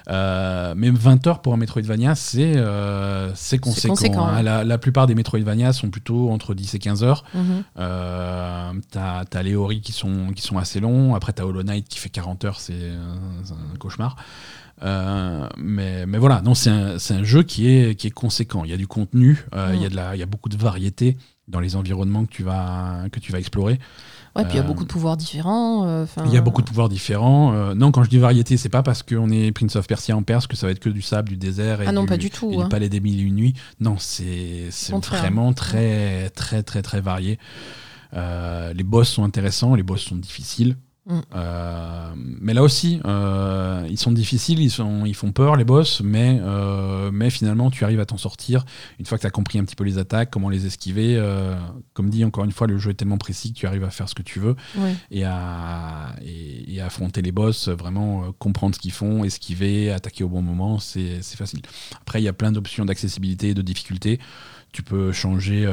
Euh, 0.10 0.74
mais 0.76 0.90
20 0.90 1.28
heures 1.28 1.42
pour 1.42 1.54
un 1.54 1.58
Metroidvania, 1.58 2.16
c'est 2.16 2.54
euh, 2.56 3.30
conséquent. 3.30 3.90
conséquent, 3.90 4.26
hein. 4.26 4.38
ouais. 4.38 4.44
La, 4.44 4.64
la 4.64 4.78
plupart 4.78 5.06
des 5.06 5.16
Metroidvania 5.16 5.72
sont 5.72 5.90
plutôt 5.90 6.32
entre 6.32 6.54
10 6.54 6.74
et 6.76 6.80
15 6.80 7.04
heures. 7.04 7.24
Mhm. 7.34 7.64
Euh, 7.78 8.72
t'as 8.92 9.44
les 9.44 9.56
Ori 9.56 9.82
qui 9.82 9.92
sont, 9.92 10.32
qui 10.36 10.42
sont 10.42 10.58
assez 10.58 10.80
longs. 10.80 11.14
Après, 11.14 11.34
t'as 11.34 11.44
Hollow 11.44 11.64
Knight 11.64 11.88
qui 11.88 12.00
fait 12.00 12.10
40 12.10 12.46
heures, 12.46 12.60
c'est 12.60 12.92
c'est 13.44 13.54
un 13.54 13.78
cauchemar. 13.78 14.16
Euh, 14.82 15.48
mais, 15.58 16.06
mais 16.06 16.18
voilà, 16.18 16.42
non, 16.42 16.54
c'est 16.54 16.70
un, 16.70 16.96
un 16.98 17.24
jeu 17.24 17.44
qui 17.44 17.68
est, 17.70 17.96
qui 17.96 18.08
est 18.08 18.12
conséquent. 18.12 18.64
Il 18.64 18.72
y 18.72 18.74
a 18.74 18.78
du 18.78 18.88
contenu, 18.88 19.46
euh, 19.54 19.72
il 19.76 19.82
y 19.82 19.86
a 19.86 19.90
de 19.90 19.96
la- 19.96 20.16
il 20.16 20.20
y 20.20 20.24
a 20.24 20.26
beaucoup 20.26 20.50
de 20.50 20.58
variété 20.58 21.18
dans 21.48 21.60
les 21.60 21.76
environnements 21.76 22.26
que 22.26 22.32
tu 22.32 22.44
vas, 22.44 23.06
que 23.12 23.20
tu 23.20 23.32
vas 23.32 23.40
explorer. 23.40 23.80
Ouais, 24.36 24.44
puis 24.44 24.54
il 24.54 24.56
y 24.58 24.60
a 24.60 24.64
Euh, 24.64 24.68
beaucoup 24.68 24.84
de 24.84 24.90
pouvoirs 24.90 25.18
différents. 25.18 25.86
euh, 25.88 26.06
Il 26.26 26.32
y 26.32 26.38
a 26.38 26.42
beaucoup 26.42 26.62
de 26.62 26.68
pouvoirs 26.68 26.88
différents. 26.88 27.52
Euh, 27.54 27.74
non, 27.74 27.92
quand 27.92 28.04
je 28.04 28.10
dis 28.10 28.20
variété, 28.20 28.56
c'est 28.58 28.70
pas 28.70 28.84
parce 28.84 29.02
qu'on 29.04 29.30
est 29.32 29.52
Prince 29.52 29.76
of 29.76 29.88
Persia 29.88 30.16
en 30.16 30.22
Perse 30.22 30.46
que 30.46 30.56
ça 30.56 30.68
va 30.68 30.72
être 30.72 30.80
que 30.80 30.90
du 30.90 31.02
sable, 31.02 31.30
du 31.30 31.38
désert 31.38 31.82
et, 31.82 31.88
Ah 31.88 31.92
non, 31.92 32.02
du, 32.04 32.08
pas 32.08 32.18
du 32.18 32.30
tout. 32.30 32.52
et 32.52 32.56
du 32.58 32.62
hein. 32.62 32.70
palais 32.70 32.88
des 32.90 33.00
mille 33.00 33.20
et 33.20 33.24
une 33.24 33.36
nuits. 33.36 33.54
Non, 33.80 33.96
c'est 33.98 34.70
vraiment 35.10 35.52
très, 35.54 36.30
très, 36.30 36.62
très, 36.64 36.84
très 36.84 37.02
varié. 37.02 37.40
Euh, 38.14 38.72
les 38.74 38.84
boss 38.84 39.10
sont 39.10 39.24
intéressants, 39.24 39.76
les 39.76 39.84
boss 39.84 40.02
sont 40.02 40.16
difficiles. 40.16 40.78
Mm. 41.10 41.20
Euh, 41.34 42.14
mais 42.16 42.54
là 42.54 42.62
aussi, 42.62 43.02
euh, 43.04 43.86
ils 43.90 43.98
sont 43.98 44.12
difficiles, 44.12 44.60
ils, 44.60 44.70
sont, 44.70 45.06
ils 45.06 45.16
font 45.16 45.32
peur, 45.32 45.56
les 45.56 45.64
boss, 45.64 46.02
mais, 46.02 46.40
euh, 46.40 47.10
mais 47.12 47.32
finalement, 47.32 47.72
tu 47.72 47.84
arrives 47.84 48.00
à 48.00 48.06
t'en 48.06 48.18
sortir 48.18 48.64
une 49.00 49.08
fois 49.08 49.18
que 49.18 49.22
tu 49.22 49.28
as 49.28 49.32
compris 49.32 49.58
un 49.58 49.64
petit 49.64 49.76
peu 49.76 49.84
les 49.84 49.98
attaques, 49.98 50.30
comment 50.30 50.50
les 50.50 50.68
esquiver. 50.68 51.16
euh, 51.18 51.56
comme 51.94 52.12
dit, 52.12 52.24
encore 52.24 52.44
une 52.46 52.52
fois, 52.52 52.68
le 52.68 52.78
jeu 52.78 52.92
est 52.92 52.94
tellement 52.94 53.18
précis 53.18 53.52
que 53.54 53.58
tu 53.58 53.66
arrives 53.66 53.84
à 53.84 53.90
faire 53.90 54.08
ce 54.08 54.14
que 54.14 54.22
tu 54.22 54.40
veux 54.40 54.56
et 55.10 55.24
à, 55.24 56.16
et, 56.22 56.76
et 56.76 56.80
à 56.80 56.86
affronter 56.86 57.24
les 57.24 57.32
boss, 57.32 57.70
vraiment 57.70 58.24
euh, 58.24 58.32
comprendre 58.38 58.76
ce 58.76 58.80
qu'ils 58.80 58.92
font, 58.92 59.24
esquiver, 59.24 59.92
attaquer 59.92 60.24
au 60.24 60.30
bon 60.30 60.44
moment, 60.44 60.78
c'est 60.78 61.24
c'est 61.24 61.38
facile. 61.38 61.62
Après, 62.02 62.22
il 62.22 62.26
y 62.26 62.28
a 62.28 62.34
plein 62.34 62.52
d'options 62.52 62.86
d'accessibilité 62.86 63.50
et 63.50 63.54
de 63.56 63.64
difficulté. 63.64 64.20
Tu 64.72 64.84
peux 64.84 65.12
changer. 65.12 65.66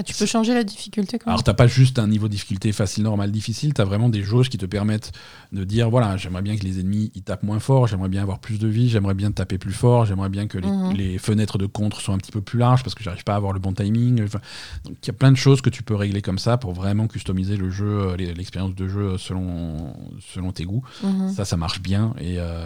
Ah, 0.00 0.04
tu 0.04 0.14
peux 0.14 0.26
changer 0.26 0.54
la 0.54 0.62
difficulté 0.62 1.18
quand 1.18 1.28
alors, 1.28 1.42
t'as 1.42 1.54
pas 1.54 1.66
juste 1.66 1.98
un 1.98 2.06
niveau 2.06 2.28
de 2.28 2.32
difficulté 2.32 2.70
facile, 2.70 3.02
normal, 3.02 3.32
difficile. 3.32 3.74
T'as 3.74 3.84
vraiment 3.84 4.08
des 4.08 4.22
jauges 4.22 4.48
qui 4.48 4.56
te 4.56 4.64
permettent 4.64 5.10
de 5.50 5.64
dire 5.64 5.90
voilà, 5.90 6.16
j'aimerais 6.16 6.42
bien 6.42 6.56
que 6.56 6.62
les 6.64 6.78
ennemis 6.78 7.10
ils 7.16 7.22
tapent 7.22 7.42
moins 7.42 7.58
fort, 7.58 7.88
j'aimerais 7.88 8.08
bien 8.08 8.22
avoir 8.22 8.38
plus 8.38 8.60
de 8.60 8.68
vie, 8.68 8.88
j'aimerais 8.88 9.14
bien 9.14 9.32
taper 9.32 9.58
plus 9.58 9.72
fort, 9.72 10.04
j'aimerais 10.06 10.28
bien 10.28 10.46
que 10.46 10.56
les, 10.56 10.70
Mhm. 10.70 10.92
les 10.92 11.18
fenêtres 11.18 11.58
de 11.58 11.66
contre 11.66 12.00
soient 12.00 12.14
un 12.14 12.18
petit 12.18 12.30
peu 12.30 12.40
plus 12.40 12.60
larges 12.60 12.84
parce 12.84 12.94
que 12.94 13.02
j'arrive 13.02 13.24
pas 13.24 13.32
à 13.32 13.36
avoir 13.36 13.52
le 13.52 13.58
bon 13.58 13.72
timing. 13.72 14.22
Enfin, 14.22 14.40
donc, 14.84 14.94
il 15.02 15.06
y 15.08 15.10
a 15.10 15.14
plein 15.14 15.32
de 15.32 15.36
choses 15.36 15.60
que 15.62 15.70
tu 15.70 15.82
peux 15.82 15.96
régler 15.96 16.22
comme 16.22 16.38
ça 16.38 16.58
pour 16.58 16.72
vraiment 16.74 17.08
customiser 17.08 17.56
le 17.56 17.68
jeu, 17.70 18.10
euh, 18.12 18.16
l'expérience 18.16 18.76
de 18.76 18.86
jeu 18.86 19.18
selon, 19.18 19.96
selon 20.32 20.52
tes 20.52 20.64
goûts. 20.64 20.84
Mhm. 21.02 21.28
Ça, 21.30 21.44
ça 21.44 21.56
marche 21.56 21.80
bien 21.82 22.14
et, 22.20 22.36
euh, 22.38 22.64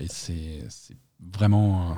et 0.00 0.06
c'est 0.08 0.66
vraiment, 1.32 1.90
euh, 1.92 1.94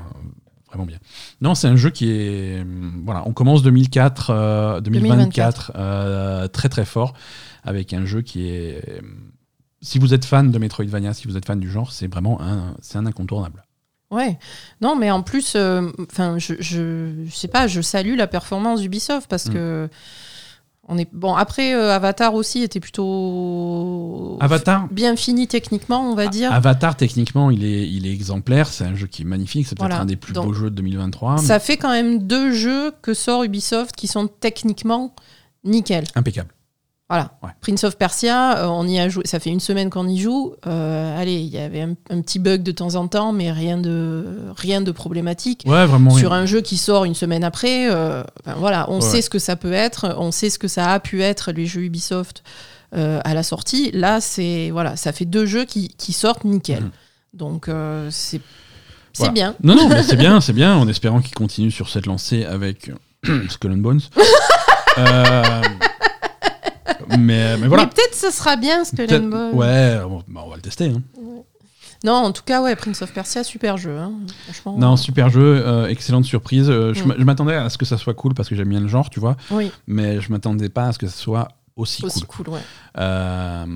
vraiment 0.77 0.87
bien. 0.87 0.99
Non, 1.41 1.55
c'est 1.55 1.67
un 1.69 1.77
jeu 1.77 1.91
qui 1.91 2.11
est. 2.11 2.61
hum, 2.61 3.03
Voilà, 3.05 3.23
on 3.27 3.33
commence 3.33 3.63
2004, 3.63 4.31
euh, 4.31 4.81
2024, 4.81 5.73
euh, 5.77 6.49
très 6.49 6.69
très 6.69 6.85
fort 6.85 7.15
avec 7.65 7.93
un 7.93 8.05
jeu 8.05 8.23
qui 8.23 8.49
est. 8.49 9.01
hum, 9.01 9.31
Si 9.83 9.99
vous 9.99 10.15
êtes 10.15 10.25
fan 10.25 10.51
de 10.51 10.59
Metroidvania, 10.59 11.13
si 11.15 11.27
vous 11.29 11.37
êtes 11.37 11.47
fan 11.47 11.61
du 11.61 11.71
genre, 11.71 11.93
c'est 11.93 12.07
vraiment 12.07 12.41
un, 12.41 12.75
c'est 12.81 12.99
un 12.99 13.07
incontournable. 13.07 13.63
Ouais. 14.11 14.39
Non, 14.81 14.95
mais 14.95 15.11
en 15.11 15.23
plus, 15.23 15.55
euh, 15.57 15.91
je, 16.39 16.55
je, 16.61 17.25
je 17.27 17.31
sais 17.35 17.49
pas, 17.49 17.67
je 17.67 17.81
salue 17.81 18.17
la 18.17 18.29
performance 18.29 18.81
d'Ubisoft 18.81 19.29
parce 19.29 19.47
Mm. 19.47 19.53
que 19.53 19.89
on 20.89 20.99
est 20.99 21.09
bon. 21.13 21.35
Après, 21.35 21.75
euh, 21.75 21.93
Avatar 21.95 22.35
aussi 22.35 22.63
était 22.63 22.81
plutôt 22.81 24.37
Avatar, 24.41 24.87
bien 24.91 25.17
fini 25.17 25.47
techniquement, 25.49 26.11
on 26.11 26.15
va 26.15 26.29
dire. 26.29 26.53
Avatar, 26.53 26.97
techniquement, 26.97 27.51
il 27.51 27.65
est, 27.65 27.89
il 27.89 28.07
est 28.07 28.13
exemplaire. 28.13 28.69
C'est 28.69 28.85
un 28.85 28.95
jeu 28.95 29.07
qui 29.07 29.23
est 29.23 29.25
magnifique. 29.25 29.67
C'est 29.67 29.77
peut-être 29.77 29.89
Voilà. 29.89 30.03
un 30.03 30.07
des 30.07 30.17
plus 30.17 30.33
Donc, 30.33 30.47
beaux 30.47 30.53
jeux 30.53 30.71
de 30.71 30.77
2023. 30.77 31.37
mais 31.37 31.43
Ça 31.43 31.59
fait 31.59 31.77
quand 31.77 31.91
même 31.91 32.19
deux 32.27 32.53
jeux 32.53 32.93
que 33.03 33.15
sort 33.15 33.43
Ubisoft 33.45 33.95
qui 33.97 34.07
sont 34.07 34.29
techniquement 34.29 35.15
nickel. 35.65 36.05
Impeccable. 36.15 36.51
Voilà. 37.09 37.31
Ouais. 37.43 37.51
Prince 37.61 37.85
of 37.85 37.97
Persia, 37.99 38.59
euh, 38.59 38.67
on 38.67 38.85
y 38.89 38.99
a 38.99 39.09
joué. 39.09 39.23
Ça 39.27 39.39
fait 39.39 39.51
une 39.51 39.61
semaine 39.61 39.91
qu'on 39.91 40.09
y 40.09 40.19
joue. 40.19 40.55
Euh, 40.67 41.21
allez, 41.21 41.35
il 41.37 41.47
y 41.49 41.59
avait 41.59 41.83
un, 41.83 41.95
un 42.11 42.21
petit 42.21 42.41
bug 42.41 42.65
de 42.65 42.73
temps 42.73 42.97
en 42.97 43.07
temps, 43.07 43.33
mais 43.33 43.53
rien 43.53 43.79
de 43.79 44.25
rien 44.57 44.81
de 44.81 44.91
problématique. 44.91 45.63
Ouais, 45.67 45.87
vraiment. 45.87 46.11
Sur 46.11 46.33
rien. 46.33 46.41
un 46.41 46.47
jeu 46.47 46.63
qui 46.63 46.77
sort 46.77 47.05
une 47.05 47.15
semaine 47.15 47.45
après, 47.45 47.89
euh, 47.93 48.25
ben 48.45 48.55
voilà, 48.59 48.87
on 48.91 48.97
Ouais. 48.97 49.01
sait 49.03 49.23
ce 49.23 49.31
que 49.31 49.39
ça 49.39 49.55
peut 49.55 49.73
être, 49.73 50.17
on 50.19 50.33
sait 50.33 50.51
ce 50.51 50.59
que 50.59 50.67
ça 50.69 50.91
a 50.93 50.99
pu 50.99 51.23
être 51.23 51.53
les 51.53 51.67
jeux 51.67 51.83
Ubisoft 51.83 52.43
à 52.93 53.35
la 53.35 53.43
sortie. 53.43 53.91
Là, 53.93 54.21
c'est 54.23 54.71
voilà, 54.71 54.97
ça 54.97 55.13
fait 55.13 55.27
deux 55.27 55.45
jeux 55.47 55.65
qui, 55.67 55.89
qui 55.99 56.13
sortent 56.15 56.45
nickel. 56.45 56.85
Mhm. 56.85 56.91
Donc 57.35 57.71
c'est 58.11 58.41
Voilà. 59.19 59.33
bien. 59.33 59.55
Non, 59.63 59.77
non, 59.77 59.89
mais 59.89 60.03
c'est 60.03 60.17
bien, 60.17 60.41
c'est 60.41 60.55
bien, 60.55 60.75
en 60.75 60.89
espérant 60.89 61.21
qu'il 61.21 61.35
continue 61.35 61.71
sur 61.71 61.89
cette 61.91 62.07
lancée 62.07 62.45
avec 62.45 62.91
Skull 63.49 63.73
and 63.73 63.77
Bones. 63.79 64.01
Euh, 64.99 65.61
mais, 67.19 67.57
mais 67.57 67.67
voilà. 67.69 67.85
Mais 67.85 67.91
peut-être 67.91 68.15
ce 68.15 68.31
sera 68.31 68.57
bien 68.57 68.85
ce 68.85 68.91
que 68.93 68.97
Peut-être- 68.97 69.13
l'Unbox- 69.23 69.55
Ouais, 69.55 69.99
on, 70.09 70.23
bah, 70.29 70.43
on 70.45 70.51
va 70.51 70.57
le 70.57 70.63
tester. 70.63 70.87
hein. 70.87 71.03
Non, 72.05 72.13
en 72.13 72.33
tout 72.33 72.43
cas, 72.45 72.63
ouais, 72.63 72.77
Prince 72.77 73.01
of 73.03 73.13
Persia, 73.13 73.43
super 73.43 73.79
jeu. 73.79 73.97
hein. 73.97 74.13
Franchement. 74.45 74.77
Non, 74.79 74.97
super 74.97 75.31
jeu, 75.31 75.63
euh, 75.67 75.87
excellente 75.89 76.25
surprise. 76.25 76.69
Euh, 76.69 76.93
je 76.95 77.03
Mm. 77.03 77.15
je 77.19 77.25
m'attendais 77.25 77.55
à 77.55 77.69
ce 77.71 77.79
que 77.79 77.85
ça 77.87 77.97
soit 77.97 78.15
cool 78.15 78.35
parce 78.35 78.49
que 78.49 78.55
j'aime 78.55 78.69
bien 78.69 78.81
le 78.81 78.89
genre, 78.89 79.09
tu 79.11 79.19
vois, 79.19 79.37
Oui, 79.51 79.71
mais 79.87 80.21
je 80.21 80.31
m'attendais 80.31 80.69
pas 80.69 80.85
à 80.89 80.93
ce 80.93 80.99
que 80.99 81.07
ça 81.07 81.17
soit 81.17 81.49
aussi, 81.77 82.05
aussi 82.05 82.23
cool. 82.23 82.47
cool, 82.47 82.55
ouais. 82.55 82.61
Euh, 82.99 83.67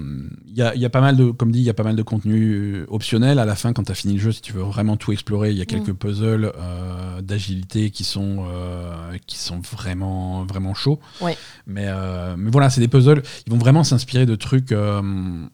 Il 0.47 0.55
y, 0.57 0.63
a, 0.63 0.75
il 0.75 0.81
y 0.81 0.85
a 0.87 0.91
pas 0.91 1.01
mal 1.03 1.17
de, 1.17 1.31
comme 1.31 1.53
dit, 1.53 1.59
il 1.61 1.65
y 1.65 1.71
a 1.71 1.75
pas 1.75 1.83
mal 1.85 1.97
de 1.97 2.03
contenu 2.03 2.85
optionnel 2.89 3.39
à 3.39 3.45
la 3.45 3.55
fin 3.55 3.73
quand 3.73 3.85
tu 3.85 3.93
as 3.93 3.95
fini 3.95 4.15
le 4.15 4.21
jeu. 4.21 4.33
Si 4.33 4.41
tu 4.41 4.53
veux 4.53 4.63
vraiment 4.63 4.97
tout 4.97 5.13
explorer, 5.13 5.51
il 5.51 5.59
y 5.59 5.63
a 5.63 5.67
quelques 5.67 5.93
puzzles 5.93 6.51
euh, 6.57 7.21
d'agilité 7.23 7.91
qui 7.91 8.05
sont 8.05 8.47
euh, 8.49 9.17
qui 9.27 9.39
sont 9.39 9.61
vraiment 9.61 10.45
vraiment 10.45 10.75
chauds. 10.75 10.99
Ouais. 11.21 11.37
Mais 11.67 11.85
euh, 11.89 12.35
mais 12.39 12.51
voilà, 12.51 12.71
c'est 12.71 12.81
des 12.81 12.89
puzzles. 12.89 13.23
Ils 13.47 13.53
vont 13.53 13.59
vraiment 13.59 13.85
s'inspirer 13.85 14.27
de 14.27 14.35
trucs. 14.35 14.73
euh, 14.73 15.47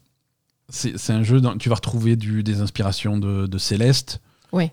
c'est 0.68 0.96
c'est 0.98 1.12
un 1.12 1.22
jeu 1.22 1.40
dans 1.40 1.56
tu 1.56 1.68
vas 1.68 1.74
retrouver 1.76 2.16
du, 2.16 2.42
des 2.42 2.60
inspirations 2.60 3.18
de, 3.18 3.46
de 3.46 3.58
Céleste. 3.58 4.20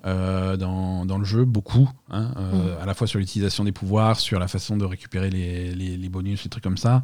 Euh, 0.06 0.58
dans, 0.58 1.06
dans 1.06 1.17
le 1.17 1.26
jeu, 1.26 1.46
beaucoup, 1.46 1.89
hein, 2.10 2.32
euh, 2.38 2.82
à 2.82 2.86
la 2.86 2.93
fois 2.93 3.08
sur 3.08 3.19
l'utilisation 3.19 3.63
des 3.63 3.72
pouvoirs, 3.72 4.19
sur 4.19 4.39
la 4.39 4.48
façon 4.48 4.78
de 4.78 4.86
récupérer 4.86 5.30
les, 5.30 5.74
les, 5.76 5.98
les 5.98 6.10
bonus, 6.10 6.43
les 6.43 6.50
trucs 6.50 6.63
comme 6.63 6.78
ça. 6.78 7.04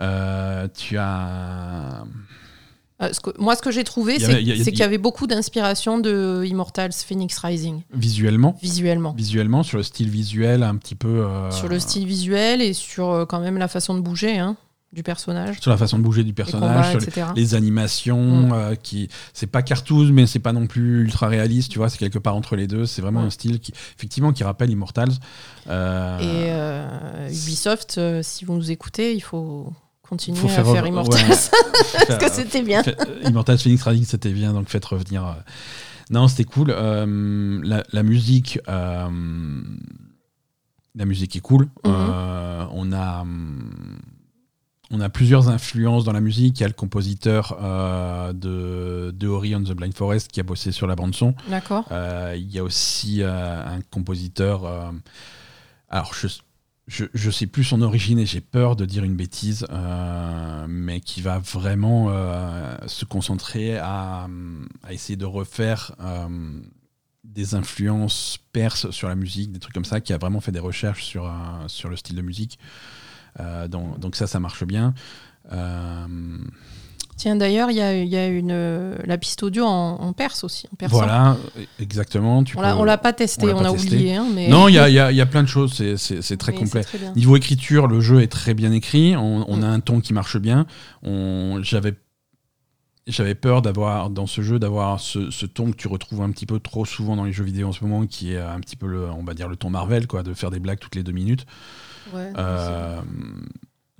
Euh, 0.00 0.68
tu 0.76 0.96
as. 0.98 2.04
Ce 3.12 3.20
que- 3.20 3.38
moi, 3.38 3.54
ce 3.56 3.60
que 3.60 3.70
j'ai 3.70 3.84
trouvé, 3.84 4.18
c'est 4.18 4.70
qu'il 4.70 4.78
y 4.78 4.82
avait 4.82 4.98
beaucoup 4.98 5.26
d'inspiration 5.26 5.98
de 5.98 6.42
Immortals 6.46 6.92
Phoenix 6.92 7.36
Rising, 7.38 7.82
Visuellement, 7.92 8.56
visuellement. 8.62 9.12
visuellement, 9.12 9.62
sur 9.62 9.76
le 9.78 9.82
style 9.82 10.08
visuel 10.08 10.62
un 10.62 10.76
petit 10.76 10.94
peu. 10.94 11.08
euh, 11.26 11.50
Sur 11.50 11.68
le 11.68 11.78
style 11.80 12.06
visuel 12.06 12.62
et 12.62 12.72
sur 12.72 13.26
quand 13.28 13.40
même 13.40 13.58
la 13.58 13.68
façon 13.68 13.94
de 13.94 14.00
bouger. 14.00 14.38
Hein. 14.38 14.56
Du 14.94 15.02
personnage. 15.02 15.60
Sur 15.60 15.70
la 15.70 15.76
façon 15.76 15.98
de 15.98 16.02
bouger 16.04 16.24
du 16.24 16.32
personnage, 16.32 16.86
combats, 16.86 16.90
sur 16.90 17.02
etc. 17.02 17.26
les, 17.34 17.42
les 17.42 17.54
animations, 17.54 18.48
Mm. 18.48 18.52
euh, 18.52 18.74
qui 18.76 19.08
c'est 19.32 19.46
pas 19.48 19.62
cartoon, 19.62 20.10
mais 20.12 20.26
c'est 20.26 20.38
pas 20.38 20.52
non 20.52 20.66
plus 20.66 21.02
ultra 21.02 21.28
réaliste, 21.28 21.70
tu 21.72 21.78
vois, 21.78 21.88
c'est 21.90 21.98
quelque 21.98 22.18
part 22.18 22.36
entre 22.36 22.56
les 22.56 22.66
deux. 22.66 22.86
C'est 22.86 23.02
vraiment 23.02 23.20
Ouais. 23.20 23.26
un 23.26 23.30
style 23.30 23.60
qui, 23.60 23.72
effectivement, 23.96 24.32
qui 24.32 24.44
rappelle 24.44 24.70
Immortals. 24.70 25.10
Euh, 25.68 26.18
Et 26.20 26.50
euh, 26.52 27.28
Ubisoft, 27.28 27.96
euh, 27.98 28.20
si 28.22 28.44
vous 28.44 28.54
nous 28.54 28.70
écoutez, 28.70 29.14
il 29.14 29.20
faut 29.20 29.72
continuer 30.02 30.38
Faut 30.38 30.46
à 30.48 30.64
faire 30.64 30.86
Immortals. 30.86 31.28
ouais. 31.28 31.36
Parce 32.08 32.24
que 32.24 32.30
c'était 32.30 32.62
bien. 32.62 32.82
Immortals 33.24 33.58
Phoenix 33.58 33.82
Rising, 33.82 34.04
c'était 34.06 34.32
bien, 34.32 34.52
donc 34.52 34.68
faites 34.68 34.84
revenir. 34.84 35.36
Non, 36.10 36.28
c'était 36.28 36.44
cool. 36.44 36.68
La, 36.70 37.82
la 37.92 38.02
musique, 38.02 38.58
la 38.66 39.08
musique 41.04 41.36
est 41.36 41.40
cool. 41.40 41.68
Euh, 41.86 42.66
on 42.72 42.92
a, 42.92 43.22
hum, 43.22 43.98
on 44.90 45.00
a 45.00 45.08
plusieurs 45.08 45.48
influences 45.48 46.04
dans 46.04 46.12
la 46.12 46.20
musique. 46.20 46.60
Il 46.60 46.62
y 46.62 46.64
a 46.64 46.68
le 46.68 46.74
compositeur 46.74 47.58
euh, 47.60 48.32
de, 48.32 49.12
de 49.12 49.28
Ori 49.28 49.54
and 49.54 49.64
the 49.64 49.72
Blind 49.72 49.94
Forest 49.94 50.30
qui 50.30 50.40
a 50.40 50.42
bossé 50.42 50.72
sur 50.72 50.86
la 50.86 50.94
bande 50.94 51.14
son. 51.14 51.34
D'accord. 51.48 51.86
Euh, 51.90 52.34
il 52.36 52.50
y 52.50 52.58
a 52.58 52.64
aussi 52.64 53.22
euh, 53.22 53.66
un 53.66 53.80
compositeur. 53.90 54.92
alors, 55.88 56.12
je, 56.14 56.28
je, 56.86 57.06
je 57.14 57.30
sais 57.30 57.46
plus 57.46 57.64
son 57.64 57.80
origine 57.82 58.18
et 58.18 58.26
j'ai 58.26 58.42
peur 58.42 58.76
de 58.76 58.84
dire 58.84 59.04
une 59.04 59.16
bêtise, 59.16 59.66
mais 60.68 61.00
qui 61.00 61.22
va 61.22 61.38
vraiment 61.38 62.08
se 62.86 63.04
concentrer 63.04 63.78
à, 63.78 64.28
à 64.82 64.92
essayer 64.92 65.16
de 65.16 65.24
refaire 65.24 65.92
des 67.24 67.54
influences 67.54 68.38
perses 68.52 68.90
sur 68.90 69.08
la 69.08 69.14
musique, 69.14 69.50
des 69.50 69.58
trucs 69.58 69.74
comme 69.74 69.86
ça, 69.86 70.00
qui 70.00 70.12
a 70.12 70.18
vraiment 70.18 70.40
fait 70.40 70.52
des 70.52 70.60
recherches 70.60 71.04
sur, 71.04 71.32
sur 71.68 71.88
le 71.88 71.96
style 71.96 72.16
de 72.16 72.22
musique. 72.22 72.58
Euh, 73.40 73.68
donc, 73.68 73.98
donc 73.98 74.16
ça, 74.16 74.26
ça 74.26 74.40
marche 74.40 74.64
bien. 74.64 74.94
Euh, 75.52 76.06
Tiens, 77.16 77.36
d'ailleurs, 77.36 77.70
il 77.70 77.76
y 77.76 77.80
a, 77.80 77.96
il 77.96 78.08
y 78.08 78.16
a 78.16 78.26
une, 78.26 78.96
la 79.04 79.18
piste 79.18 79.44
audio 79.44 79.64
en, 79.64 80.00
en 80.00 80.12
perse 80.12 80.42
aussi. 80.42 80.66
En 80.82 80.86
voilà, 80.88 81.36
exactement. 81.78 82.42
Tu 82.42 82.58
On 82.58 82.60
on 82.60 82.82
l'a 82.82 82.98
pas 82.98 83.12
testé, 83.12 83.52
on 83.52 83.64
a 83.64 83.70
testé. 83.70 83.94
oublié. 83.94 84.16
hein, 84.16 84.26
mais... 84.34 84.48
Non, 84.48 84.66
il 84.66 84.74
y 84.74 84.78
a, 84.80 84.88
il 84.90 84.94
y 84.94 84.98
a- 84.98 85.12
il 85.12 85.16
y 85.16 85.20
a 85.20 85.26
plein 85.26 85.44
de 85.44 85.48
choses, 85.48 85.74
c'est- 85.96 86.36
très 86.36 86.50
Mais 86.52 86.58
complet. 86.58 86.82
très. 86.82 86.98
Niveau 87.14 87.36
écriture, 87.36 87.86
le 87.86 88.00
jeu 88.00 88.20
est 88.20 88.26
très 88.32 88.52
bien 88.54 88.72
écrit. 88.72 89.14
On, 89.16 89.48
on 89.48 89.58
Mm. 89.58 89.62
a 89.62 89.66
un 89.68 89.78
ton 89.80 90.00
qui 90.00 90.12
marche 90.12 90.38
bien. 90.38 90.66
J'avais 91.04 91.94
j'avais 93.06 93.34
peur 93.34 93.60
d'avoir 93.60 94.08
dans 94.08 94.26
ce 94.26 94.40
jeu 94.40 94.58
d'avoir 94.58 94.98
ce, 94.98 95.30
ce 95.30 95.44
ton 95.44 95.70
que 95.72 95.76
tu 95.76 95.88
retrouves 95.88 96.22
un 96.22 96.30
petit 96.30 96.46
peu 96.46 96.58
trop 96.58 96.86
souvent 96.86 97.16
dans 97.16 97.24
les 97.24 97.32
jeux 97.34 97.44
vidéo 97.44 97.68
en 97.68 97.72
ce 97.72 97.84
moment, 97.84 98.06
qui 98.06 98.32
est 98.32 98.38
un 98.40 98.58
petit 98.60 98.76
peu 98.76 98.86
le, 98.86 99.10
on 99.10 99.22
va 99.22 99.34
dire 99.34 99.46
le 99.48 99.56
ton 99.56 99.68
Marvel, 99.68 100.06
quoi, 100.06 100.22
de 100.22 100.32
faire 100.32 100.50
des 100.50 100.58
blagues 100.58 100.78
toutes 100.78 100.94
les 100.96 101.02
deux 101.02 101.12
minutes. 101.12 101.44
Ouais, 102.12 102.32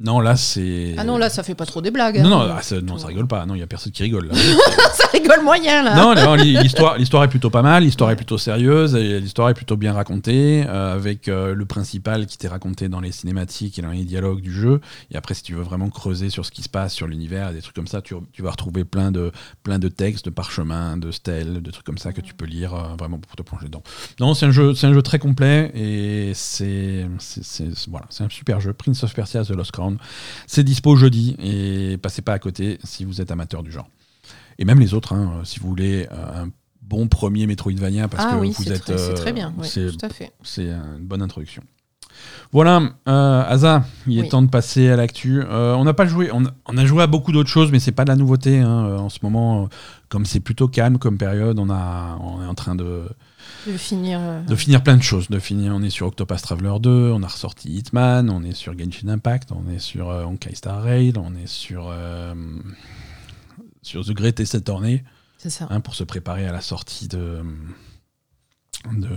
non, 0.00 0.18
là 0.18 0.34
c'est. 0.34 0.96
Ah 0.98 1.04
non, 1.04 1.18
là, 1.18 1.30
ça 1.30 1.44
fait 1.44 1.54
pas 1.54 1.66
trop 1.66 1.80
des 1.80 1.92
blagues. 1.92 2.18
Non, 2.18 2.40
hein. 2.40 2.48
non, 2.48 2.54
ah, 2.58 2.62
ça, 2.62 2.80
non, 2.80 2.98
ça 2.98 3.06
rigole 3.06 3.28
pas. 3.28 3.46
Non, 3.46 3.54
il 3.54 3.60
y 3.60 3.62
a 3.62 3.66
personne 3.68 3.92
qui 3.92 4.02
rigole. 4.02 4.26
Là. 4.26 4.34
ça 4.92 5.06
rigole 5.12 5.44
moyen, 5.44 5.84
là. 5.84 5.94
Non, 5.94 6.16
non, 6.16 6.34
l'histoire, 6.34 6.98
l'histoire 6.98 7.22
est 7.22 7.28
plutôt 7.28 7.48
pas 7.48 7.62
mal, 7.62 7.84
l'histoire 7.84 8.10
est 8.10 8.16
plutôt 8.16 8.36
sérieuse, 8.36 8.96
l'histoire 8.96 9.50
est 9.50 9.54
plutôt 9.54 9.76
bien 9.76 9.92
racontée, 9.92 10.64
euh, 10.66 10.96
avec 10.96 11.28
euh, 11.28 11.54
le 11.54 11.64
principal 11.64 12.26
qui 12.26 12.36
t'est 12.38 12.48
raconté 12.48 12.88
dans 12.88 12.98
les 12.98 13.12
cinématiques 13.12 13.78
et 13.78 13.82
dans 13.82 13.92
les 13.92 14.04
dialogues 14.04 14.40
du 14.40 14.52
jeu. 14.52 14.80
Et 15.12 15.16
après, 15.16 15.34
si 15.34 15.44
tu 15.44 15.54
veux 15.54 15.62
vraiment 15.62 15.88
creuser 15.90 16.28
sur 16.28 16.44
ce 16.44 16.50
qui 16.50 16.62
se 16.62 16.68
passe, 16.68 16.92
sur 16.92 17.06
l'univers, 17.06 17.50
et 17.50 17.54
des 17.54 17.62
trucs 17.62 17.76
comme 17.76 17.86
ça, 17.86 18.02
tu, 18.02 18.16
tu 18.32 18.42
vas 18.42 18.50
retrouver 18.50 18.84
plein 18.84 19.12
de, 19.12 19.30
plein 19.62 19.78
de 19.78 19.86
textes, 19.86 20.24
de 20.24 20.30
parchemins, 20.30 20.96
de 20.96 21.12
stèles, 21.12 21.62
de 21.62 21.70
trucs 21.70 21.86
comme 21.86 21.98
ça 21.98 22.12
que 22.12 22.20
tu 22.20 22.34
peux 22.34 22.46
lire 22.46 22.74
euh, 22.74 22.96
vraiment 22.98 23.18
pour 23.18 23.36
te 23.36 23.42
plonger 23.42 23.66
dedans. 23.66 23.84
Non, 24.18 24.34
c'est 24.34 24.46
un 24.46 24.50
jeu, 24.50 24.74
c'est 24.74 24.88
un 24.88 24.92
jeu 24.92 25.02
très 25.02 25.20
complet, 25.20 25.70
et 25.72 26.32
c'est, 26.34 27.06
c'est, 27.20 27.44
c'est- 27.44 27.88
voilà, 27.88 28.06
c'est 28.10 28.24
un 28.24 28.28
super 28.28 28.60
jeu. 28.60 28.72
Prince 28.72 29.04
of 29.04 29.14
Persia 29.14 29.44
The 29.44 29.50
Lost 29.50 29.70
Crown. 29.70 29.83
C'est 30.46 30.64
dispo 30.64 30.96
jeudi, 30.96 31.36
et 31.38 31.98
passez 31.98 32.22
pas 32.22 32.32
à 32.32 32.38
côté 32.38 32.78
si 32.84 33.04
vous 33.04 33.20
êtes 33.20 33.30
amateur 33.30 33.62
du 33.62 33.70
genre. 33.72 33.88
Et 34.58 34.64
même 34.64 34.80
les 34.80 34.94
autres, 34.94 35.12
hein, 35.14 35.40
si 35.44 35.58
vous 35.60 35.68
voulez 35.68 36.06
euh, 36.12 36.44
un 36.44 36.48
bon 36.82 37.08
premier 37.08 37.46
Metroidvania, 37.46 38.08
parce 38.08 38.24
ah 38.28 38.34
que 38.34 38.40
oui, 38.40 38.54
vous 38.56 38.72
êtes. 38.72 38.82
très, 38.82 38.98
c'est 38.98 39.10
euh, 39.10 39.14
très 39.14 39.32
bien. 39.32 39.52
ouais, 39.58 39.66
c'est 39.66 39.90
tout 39.96 40.06
à 40.06 40.08
fait. 40.08 40.32
c'est 40.42 40.68
une 40.68 41.04
bonne 41.06 41.22
introduction. 41.22 41.62
Voilà, 42.52 42.80
euh, 43.08 43.42
Asa, 43.42 43.84
il 44.06 44.18
est 44.18 44.28
temps 44.28 44.42
de 44.42 44.48
passer 44.48 44.88
à 44.88 44.96
l'actu. 44.96 45.42
Euh, 45.42 45.74
on 45.74 45.84
n'a 45.84 45.94
pas 45.94 46.06
joué, 46.06 46.30
on, 46.32 46.44
on 46.66 46.76
a 46.76 46.84
joué 46.84 47.02
à 47.02 47.08
beaucoup 47.08 47.32
d'autres 47.32 47.50
choses, 47.50 47.72
mais 47.72 47.80
c'est 47.80 47.90
pas 47.92 48.04
de 48.04 48.10
la 48.10 48.16
nouveauté 48.16 48.60
hein, 48.60 48.86
euh, 48.86 48.98
en 48.98 49.08
ce 49.08 49.18
moment. 49.22 49.64
euh, 49.64 49.66
Comme 50.08 50.24
c'est 50.24 50.38
plutôt 50.40 50.68
calme 50.68 50.98
comme 50.98 51.18
période, 51.18 51.58
on, 51.58 51.70
a, 51.70 52.16
on 52.20 52.42
est 52.42 52.46
en 52.46 52.54
train 52.54 52.76
de, 52.76 53.02
De 53.66 53.76
finir. 53.76 54.18
euh, 54.20 54.42
de 54.42 54.54
finir 54.56 54.82
plein 54.82 54.96
de 54.96 55.02
choses. 55.02 55.28
De 55.30 55.38
finir, 55.38 55.72
on 55.74 55.82
est 55.82 55.90
sur 55.90 56.06
Octopath 56.06 56.42
Traveler 56.42 56.74
2, 56.80 57.10
on 57.12 57.22
a 57.22 57.26
ressorti 57.26 57.70
Hitman, 57.70 58.28
on 58.30 58.42
est 58.42 58.52
sur 58.54 58.76
Genshin 58.78 59.08
Impact, 59.08 59.50
on 59.52 59.68
est 59.70 59.78
sur 59.78 60.10
euh, 60.10 60.24
Honkai 60.24 60.54
Star 60.54 60.82
Rail, 60.82 61.12
on 61.16 61.34
est 61.34 61.46
sur 61.46 61.88
euh, 61.90 62.34
sur 63.82 64.04
The 64.04 64.10
Great 64.12 64.38
Escape 64.40 64.64
Tourney 64.64 65.02
C'est 65.38 65.50
ça. 65.50 65.66
hein, 65.70 65.80
pour 65.80 65.94
se 65.94 66.04
préparer 66.04 66.46
à 66.46 66.52
la 66.52 66.60
sortie 66.60 67.08
de 67.08 67.42
de, 68.92 69.08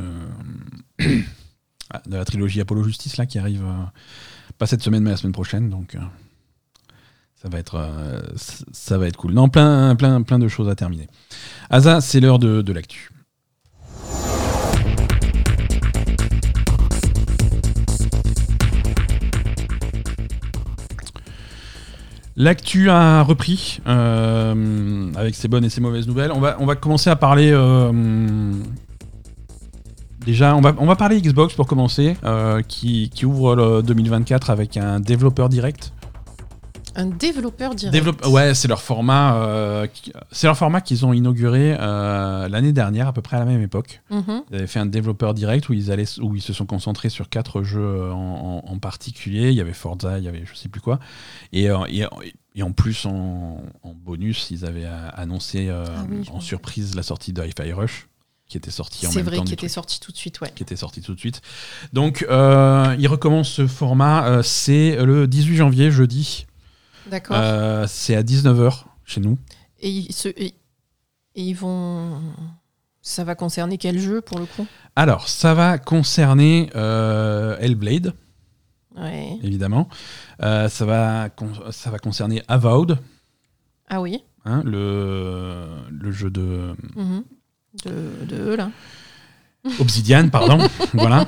de 1.00 2.16
la 2.16 2.26
trilogie 2.26 2.62
Apollo 2.62 2.84
Justice 2.84 3.18
là 3.18 3.26
qui 3.26 3.38
arrive 3.40 3.64
euh, 3.66 3.84
pas 4.58 4.66
cette 4.66 4.82
semaine 4.82 5.04
mais 5.04 5.12
la 5.12 5.18
semaine 5.18 5.34
prochaine 5.34 5.70
donc 5.70 5.98
ça 7.36 7.50
va 7.50 7.60
être 7.60 7.76
euh, 7.76 8.22
ça 8.72 8.98
va 8.98 9.08
être 9.08 9.18
cool 9.18 9.34
non 9.34 9.50
plein 9.50 9.96
plein 9.96 10.22
plein 10.22 10.40
de 10.40 10.48
choses 10.48 10.70
à 10.70 10.76
terminer 10.76 11.08
Asa 11.70 12.00
c'est 12.02 12.20
l'heure 12.20 12.40
de, 12.40 12.62
de 12.62 12.74
l'actu 12.74 13.10
L'actu 22.40 22.92
a 22.92 23.24
repris 23.24 23.80
euh, 23.88 25.12
avec 25.16 25.34
ses 25.34 25.48
bonnes 25.48 25.66
et 25.66 25.70
ses 25.70 25.82
mauvaises 25.82 26.08
nouvelles. 26.08 26.32
On 26.32 26.40
va, 26.40 26.76
commencer 26.76 27.10
à 27.10 27.16
parler. 27.16 27.50
euh, 27.52 27.92
déjà, 30.24 30.56
on 30.56 30.62
va, 30.62 30.76
on 30.78 30.86
va 30.86 30.96
parler 30.96 31.20
Xbox 31.20 31.56
pour 31.56 31.66
commencer, 31.66 32.16
euh, 32.24 32.62
qui, 32.62 33.10
qui 33.10 33.26
ouvre 33.26 33.56
le 33.56 33.82
2024 33.82 34.52
avec 34.52 34.78
un 34.78 35.00
développeur 35.00 35.50
direct. 35.50 35.94
Un 36.98 37.06
développeur 37.06 37.76
direct. 37.76 37.94
Développe- 37.94 38.26
ouais, 38.26 38.54
c'est 38.54 38.68
leur 38.68 38.82
format. 38.82 39.36
euh, 39.36 39.88
qui- 39.88 40.12
c'est 40.32 40.48
leur 40.48 40.58
format 40.58 40.82
qu'ils 40.82 41.06
ont 41.06 41.14
inauguré 41.14 41.76
euh, 41.80 42.50
l'année 42.50 42.74
dernière, 42.74 43.08
à 43.08 43.14
peu 43.14 43.22
près 43.22 43.38
à 43.38 43.40
la 43.40 43.46
même 43.46 43.62
époque. 43.62 44.02
Mhm. 44.10 44.44
Ils 44.52 44.56
avaient 44.58 44.68
fait 44.68 44.80
un 44.80 44.86
développeur 44.88 45.34
direct 45.34 45.70
où 45.70 45.74
ils, 45.74 45.92
allaient, 45.92 46.20
où 46.20 46.36
ils 46.36 46.42
se 46.42 46.54
sont 46.54 46.66
concentrés 46.66 47.10
sur 47.10 47.30
quatre 47.30 47.62
jeux 47.64 47.80
euh, 47.82 48.12
en, 48.12 48.64
en- 48.66 48.72
en 48.72 48.80
particulier. 48.80 49.50
Il 49.50 49.56
y 49.56 49.62
avait 49.62 49.74
Forza, 49.74 50.18
il 50.18 50.24
y 50.26 50.28
avait 50.28 50.44
je 50.46 50.56
sais 50.56 50.70
plus 50.70 50.82
quoi. 50.82 51.00
Et, 51.54 51.70
euh, 51.70 51.78
et, 51.90 52.04
et 52.56 52.64
en 52.64 52.72
plus, 52.72 53.06
en, 53.06 53.62
en 53.84 53.94
bonus, 53.94 54.48
ils 54.50 54.66
avaient 54.66 54.86
euh, 54.86 55.10
annoncé 55.14 55.68
euh, 55.70 55.86
Ah 55.88 56.04
oui, 56.10 56.24
je 56.26 56.32
en 56.32 56.38
me 56.38 56.42
surprise 56.42 56.96
la 56.96 57.04
sortie 57.04 57.32
de 57.32 57.44
Hi-Fi 57.44 57.74
Rush, 57.74 58.08
qui 58.50 58.58
était 58.58 58.72
sorti 58.72 59.06
en 59.06 59.12
C'est 59.12 59.18
même 59.18 59.26
vrai 59.28 59.36
temps 59.38 59.44
qu'il 59.44 59.50
du 59.50 59.54
était 59.54 59.68
truc, 59.68 59.70
sorti 59.76 60.00
tout 60.00 60.12
de 60.12 60.18
suite, 60.18 60.42
ouais. 60.42 60.52
qui 60.56 60.64
était 60.64 60.76
sorti 60.76 61.02
tout 61.02 61.14
de 61.14 61.20
suite. 61.20 61.42
Donc, 61.94 62.26
euh, 62.30 62.96
ils 62.98 63.08
recommencent 63.08 63.50
ce 63.52 63.68
format. 63.68 64.26
euh, 64.28 64.42
c'est 64.42 64.98
le 65.06 65.28
18 65.28 65.58
janvier, 65.58 65.92
jeudi. 65.92 66.48
D'accord. 67.10 67.36
Euh, 67.40 67.86
c'est 67.88 68.16
à 68.16 68.24
19h 68.24 68.86
chez 69.06 69.22
nous. 69.22 69.38
Et, 69.80 69.90
ils 69.90 70.14
se- 70.14 70.30
et- 70.30 70.54
et 71.36 71.44
ils 71.44 71.54
vont. 71.54 72.22
Ça 73.02 73.24
va 73.24 73.36
concerner 73.36 73.78
quel 73.78 74.00
jeu 74.00 74.22
pour 74.22 74.40
le 74.40 74.46
coup? 74.46 74.66
Alors, 74.96 75.30
ça 75.30 75.54
va 75.54 75.78
concerner 75.78 76.70
euh, 76.76 77.56
Hellblade. 77.60 78.14
Ouais. 78.98 79.38
évidemment. 79.44 79.88
Euh, 80.42 80.68
ça, 80.70 80.84
va 80.86 81.30
con- 81.30 81.72
ça 81.72 81.92
va 81.92 82.00
concerner 82.00 82.42
Avowed, 82.48 82.98
Ah 83.88 84.02
oui. 84.02 84.24
hein, 84.44 84.64
le, 84.66 85.68
le 85.92 86.12
jeu 86.12 86.32
de 86.32 86.76
Mhm. 86.96 87.24
De, 87.86 88.26
de 88.26 88.36
eux, 88.42 88.56
là. 88.56 88.72
Obsidian, 89.80 90.30
pardon. 90.30 90.58
voilà. 90.94 91.26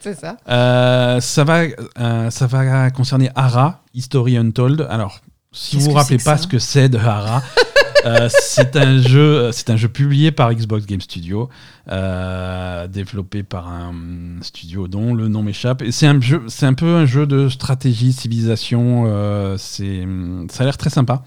C'est 0.00 0.18
ça. 0.18 0.36
Euh, 0.48 1.20
ça, 1.20 1.44
va, 1.44 1.62
euh, 1.98 2.30
ça 2.30 2.46
va 2.46 2.90
concerner 2.90 3.30
Ara, 3.34 3.82
History 3.94 4.36
Untold. 4.36 4.86
Alors, 4.90 5.20
si 5.52 5.76
vous 5.76 5.84
vous 5.84 5.90
rappelez 5.92 6.18
pas 6.18 6.38
ce 6.38 6.46
que 6.46 6.58
c'est 6.58 6.88
de 6.88 6.98
Ara, 6.98 7.42
euh, 8.06 8.28
c'est 8.30 8.74
un 8.76 9.00
jeu, 9.00 9.52
c'est 9.52 9.70
un 9.70 9.76
jeu 9.76 9.88
publié 9.88 10.32
par 10.32 10.52
Xbox 10.52 10.86
Game 10.86 11.00
Studio, 11.00 11.48
euh, 11.90 12.86
développé 12.88 13.42
par 13.42 13.68
un 13.68 13.92
studio 14.40 14.88
dont 14.88 15.14
le 15.14 15.28
nom 15.28 15.42
m'échappe. 15.42 15.82
Et 15.82 15.92
c'est 15.92 16.06
un 16.06 16.20
jeu, 16.20 16.42
c'est 16.48 16.66
un 16.66 16.74
peu 16.74 16.96
un 16.96 17.06
jeu 17.06 17.26
de 17.26 17.48
stratégie, 17.48 18.12
civilisation. 18.12 19.04
euh, 19.06 19.56
c'est, 19.58 20.06
ça 20.50 20.62
a 20.62 20.66
l'air 20.66 20.78
très 20.78 20.90
sympa. 20.90 21.22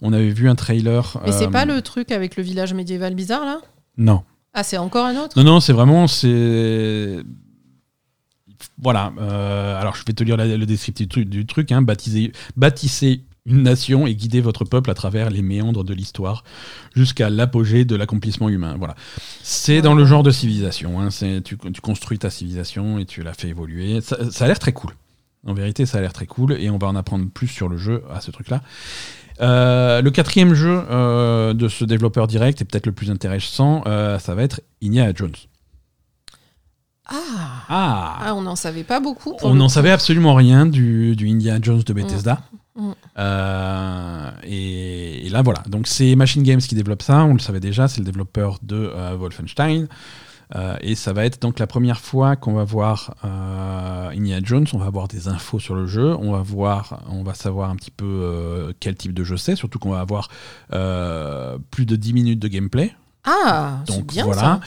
On 0.00 0.12
avait 0.12 0.30
vu 0.30 0.48
un 0.48 0.56
trailer. 0.56 1.18
Mais 1.24 1.32
c'est 1.32 1.48
pas 1.48 1.64
le 1.64 1.80
truc 1.80 2.10
avec 2.10 2.36
le 2.36 2.42
village 2.42 2.74
médiéval 2.74 3.14
bizarre, 3.14 3.44
là? 3.44 3.58
Non. 3.96 4.24
Ah, 4.54 4.62
c'est 4.62 4.76
encore 4.76 5.06
un 5.06 5.16
autre? 5.16 5.38
Non, 5.38 5.44
non, 5.44 5.60
c'est 5.60 5.72
vraiment. 5.72 6.06
c'est 6.06 7.18
Voilà. 8.78 9.12
euh, 9.18 9.80
alors, 9.80 9.96
je 9.96 10.04
vais 10.06 10.12
te 10.12 10.22
lire 10.24 10.36
la- 10.36 10.56
le 10.56 10.66
descriptif 10.66 11.08
du 11.08 11.46
truc. 11.46 11.72
Hein, 11.72 11.82
bâtissez 11.82 13.24
une 13.44 13.62
nation 13.64 14.06
et 14.06 14.14
guidez 14.14 14.40
votre 14.40 14.64
peuple 14.64 14.90
à 14.90 14.94
travers 14.94 15.28
les 15.30 15.42
méandres 15.42 15.82
de 15.82 15.92
l'histoire 15.94 16.44
jusqu'à 16.94 17.28
l'apogée 17.28 17.84
de 17.84 17.96
l'accomplissement 17.96 18.48
humain. 18.48 18.76
Voilà. 18.78 18.94
C'est 19.42 19.82
dans 19.82 19.94
le 19.94 20.04
genre 20.04 20.22
de 20.22 20.30
civilisation. 20.30 21.00
hein, 21.00 21.08
tu, 21.10 21.56
tu 21.58 21.80
construis 21.80 22.18
ta 22.18 22.30
civilisation 22.30 22.98
et 22.98 23.04
tu 23.04 23.22
la 23.22 23.32
fais 23.34 23.48
évoluer. 23.48 24.00
Ça, 24.00 24.30
ça 24.30 24.44
a 24.44 24.48
l'air 24.48 24.58
très 24.60 24.72
cool. 24.72 24.92
En 25.46 25.54
vérité, 25.54 25.86
ça 25.86 25.98
a 25.98 26.00
l'air 26.00 26.12
très 26.12 26.26
cool 26.26 26.52
et 26.52 26.70
on 26.70 26.78
va 26.78 26.86
en 26.86 26.94
apprendre 26.96 27.26
plus 27.28 27.48
sur 27.48 27.68
le 27.68 27.76
jeu 27.76 28.04
à 28.12 28.20
ce 28.20 28.30
truc-là. 28.30 28.62
Euh, 29.40 30.02
le 30.02 30.10
quatrième 30.10 30.54
jeu 30.54 30.82
euh, 30.90 31.52
de 31.54 31.66
ce 31.68 31.84
développeur 31.84 32.26
direct, 32.28 32.60
et 32.60 32.64
peut-être 32.64 32.86
le 32.86 32.92
plus 32.92 33.10
intéressant, 33.10 33.82
euh, 33.86 34.18
ça 34.18 34.34
va 34.34 34.42
être 34.42 34.60
Indiana 34.82 35.12
Jones. 35.14 35.34
Ah, 37.08 37.14
Ah, 37.68 38.18
Ah, 38.24 38.34
on 38.34 38.42
n'en 38.42 38.56
savait 38.56 38.84
pas 38.84 39.00
beaucoup. 39.00 39.34
pour 39.36 39.48
On 39.48 39.54
n'en 39.54 39.68
savait 39.68 39.90
absolument 39.90 40.34
rien 40.34 40.66
du, 40.66 41.16
du 41.16 41.28
Indiana 41.28 41.58
Jones 41.60 41.82
de 41.84 41.92
Bethesda. 41.92 42.42
Mm. 42.76 42.90
Euh, 43.18 44.30
et, 44.44 45.26
et 45.26 45.28
là, 45.30 45.42
voilà. 45.42 45.62
Donc, 45.68 45.88
c'est 45.88 46.14
Machine 46.14 46.42
Games 46.42 46.60
qui 46.60 46.74
développe 46.74 47.02
ça. 47.02 47.24
On 47.24 47.32
le 47.34 47.38
savait 47.40 47.60
déjà. 47.60 47.88
C'est 47.88 47.98
le 48.00 48.06
développeur 48.06 48.58
de 48.62 48.92
euh, 48.94 49.16
Wolfenstein. 49.16 49.88
Euh, 50.54 50.76
et 50.80 50.94
ça 50.94 51.12
va 51.12 51.24
être 51.24 51.40
donc 51.40 51.58
la 51.58 51.66
première 51.66 52.00
fois 52.00 52.36
qu'on 52.36 52.52
va 52.52 52.64
voir 52.64 53.14
euh, 53.24 54.10
Indiana 54.10 54.44
Jones. 54.44 54.66
On 54.72 54.78
va 54.78 54.86
avoir 54.86 55.08
des 55.08 55.28
infos 55.28 55.58
sur 55.58 55.74
le 55.74 55.86
jeu. 55.86 56.14
On 56.18 56.32
va 56.32 56.42
voir, 56.42 57.02
on 57.08 57.22
va 57.22 57.34
savoir 57.34 57.70
un 57.70 57.76
petit 57.76 57.90
peu 57.90 58.04
euh, 58.06 58.72
quel 58.80 58.94
type 58.94 59.14
de 59.14 59.24
jeu 59.24 59.36
c'est. 59.36 59.56
Surtout 59.56 59.78
qu'on 59.78 59.90
va 59.90 60.00
avoir 60.00 60.28
euh, 60.72 61.58
plus 61.70 61.86
de 61.86 61.96
10 61.96 62.12
minutes 62.12 62.38
de 62.38 62.48
gameplay. 62.48 62.94
Ah, 63.24 63.78
c'est 63.86 63.96
Donc 63.96 64.08
bien 64.12 64.24
voilà. 64.24 64.40
ça. 64.40 64.60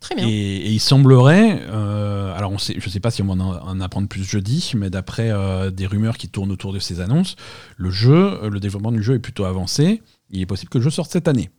Très 0.00 0.14
bien. 0.16 0.26
et, 0.26 0.56
et 0.56 0.70
il 0.70 0.80
semblerait, 0.80 1.62
alors 1.68 2.50
on 2.50 2.58
sait, 2.58 2.74
je 2.78 2.86
ne 2.86 2.90
sais 2.90 2.98
pas 2.98 3.10
si 3.10 3.22
on 3.22 3.26
va 3.26 3.34
en, 3.34 3.68
en 3.68 3.80
apprendre 3.80 4.08
plus 4.08 4.24
jeudi, 4.24 4.72
mais 4.74 4.90
d'après 4.90 5.30
des 5.70 5.86
rumeurs 5.86 6.16
qui 6.16 6.28
tournent 6.28 6.50
autour 6.50 6.72
de 6.72 6.78
ces 6.80 7.00
annonces, 7.00 7.36
le 7.76 7.90
jeu, 7.90 8.40
le 8.48 8.58
développement 8.58 8.90
du 8.90 9.02
jeu 9.02 9.14
est 9.14 9.20
plutôt 9.20 9.44
avancé. 9.44 10.02
Il 10.30 10.40
est 10.40 10.46
possible 10.46 10.70
que 10.70 10.78
le 10.78 10.84
jeu 10.84 10.90
sorte 10.90 11.12
cette 11.12 11.28
année. 11.28 11.50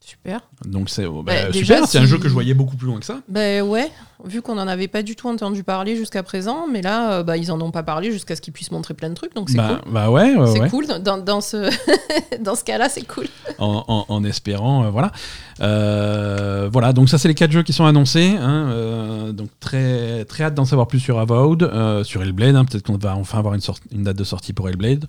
Super. 0.00 0.40
Donc 0.64 0.88
c'est 0.88 1.04
oh, 1.04 1.22
bah, 1.22 1.32
Bah, 1.48 1.52
super, 1.52 1.86
c'est 1.86 1.98
un 1.98 2.06
jeu 2.06 2.16
que 2.18 2.28
je 2.28 2.32
voyais 2.32 2.54
beaucoup 2.54 2.76
plus 2.76 2.86
loin 2.86 2.98
que 2.98 3.04
ça. 3.04 3.18
Ben 3.28 3.62
ouais, 3.62 3.90
vu 4.24 4.40
qu'on 4.40 4.54
n'en 4.54 4.66
avait 4.66 4.88
pas 4.88 5.02
du 5.02 5.14
tout 5.16 5.28
entendu 5.28 5.64
parler 5.64 5.96
jusqu'à 5.96 6.22
présent, 6.22 6.66
mais 6.66 6.80
là, 6.80 7.12
euh, 7.18 7.22
bah, 7.22 7.36
ils 7.36 7.52
en 7.52 7.60
ont 7.60 7.70
pas 7.70 7.82
parlé 7.82 8.10
jusqu'à 8.10 8.34
ce 8.34 8.40
qu'ils 8.40 8.54
puissent 8.54 8.70
montrer 8.70 8.94
plein 8.94 9.10
de 9.10 9.14
trucs, 9.14 9.34
donc 9.34 9.50
c'est 9.50 9.58
Bah, 9.58 9.80
cool. 9.84 9.92
bah 9.92 10.10
ouais, 10.10 10.34
ouais, 10.34 10.46
C'est 10.46 10.60
ouais. 10.60 10.70
cool, 10.70 10.86
dans, 10.86 11.18
dans 11.18 11.40
ce, 11.42 11.68
dans 12.40 12.54
ce 12.54 12.64
cas-là, 12.64 12.88
c'est 12.88 13.06
cool. 13.06 13.26
En, 13.58 13.84
en- 13.86 14.06
en 14.08 14.24
espérant, 14.24 14.84
euh, 14.84 14.90
voilà. 14.90 15.12
Euh, 15.60 16.68
voilà, 16.72 16.92
donc 16.92 17.08
ça 17.08 17.18
c'est 17.18 17.28
les 17.28 17.34
quatre 17.34 17.52
jeux 17.52 17.62
qui 17.62 17.72
sont 17.74 17.84
annoncés. 17.84 18.36
hein, 18.40 18.68
euh, 18.70 19.32
donc 19.32 19.48
très, 19.60 20.24
très 20.24 20.44
hâte 20.44 20.54
d'en 20.54 20.64
savoir 20.64 20.86
plus 20.86 21.00
sur 21.00 21.18
Avowed, 21.18 21.70
sur 22.04 22.22
Hellblade. 22.22 22.56
hein, 22.56 22.64
Peut-être 22.64 22.86
qu'on 22.86 22.96
va 22.96 23.14
enfin 23.16 23.38
avoir 23.38 23.54
une, 23.54 23.60
sorte- 23.60 23.82
une 23.92 24.04
date 24.04 24.16
de 24.16 24.24
sortie 24.24 24.52
pour 24.52 24.68
Hellblade. 24.68 25.06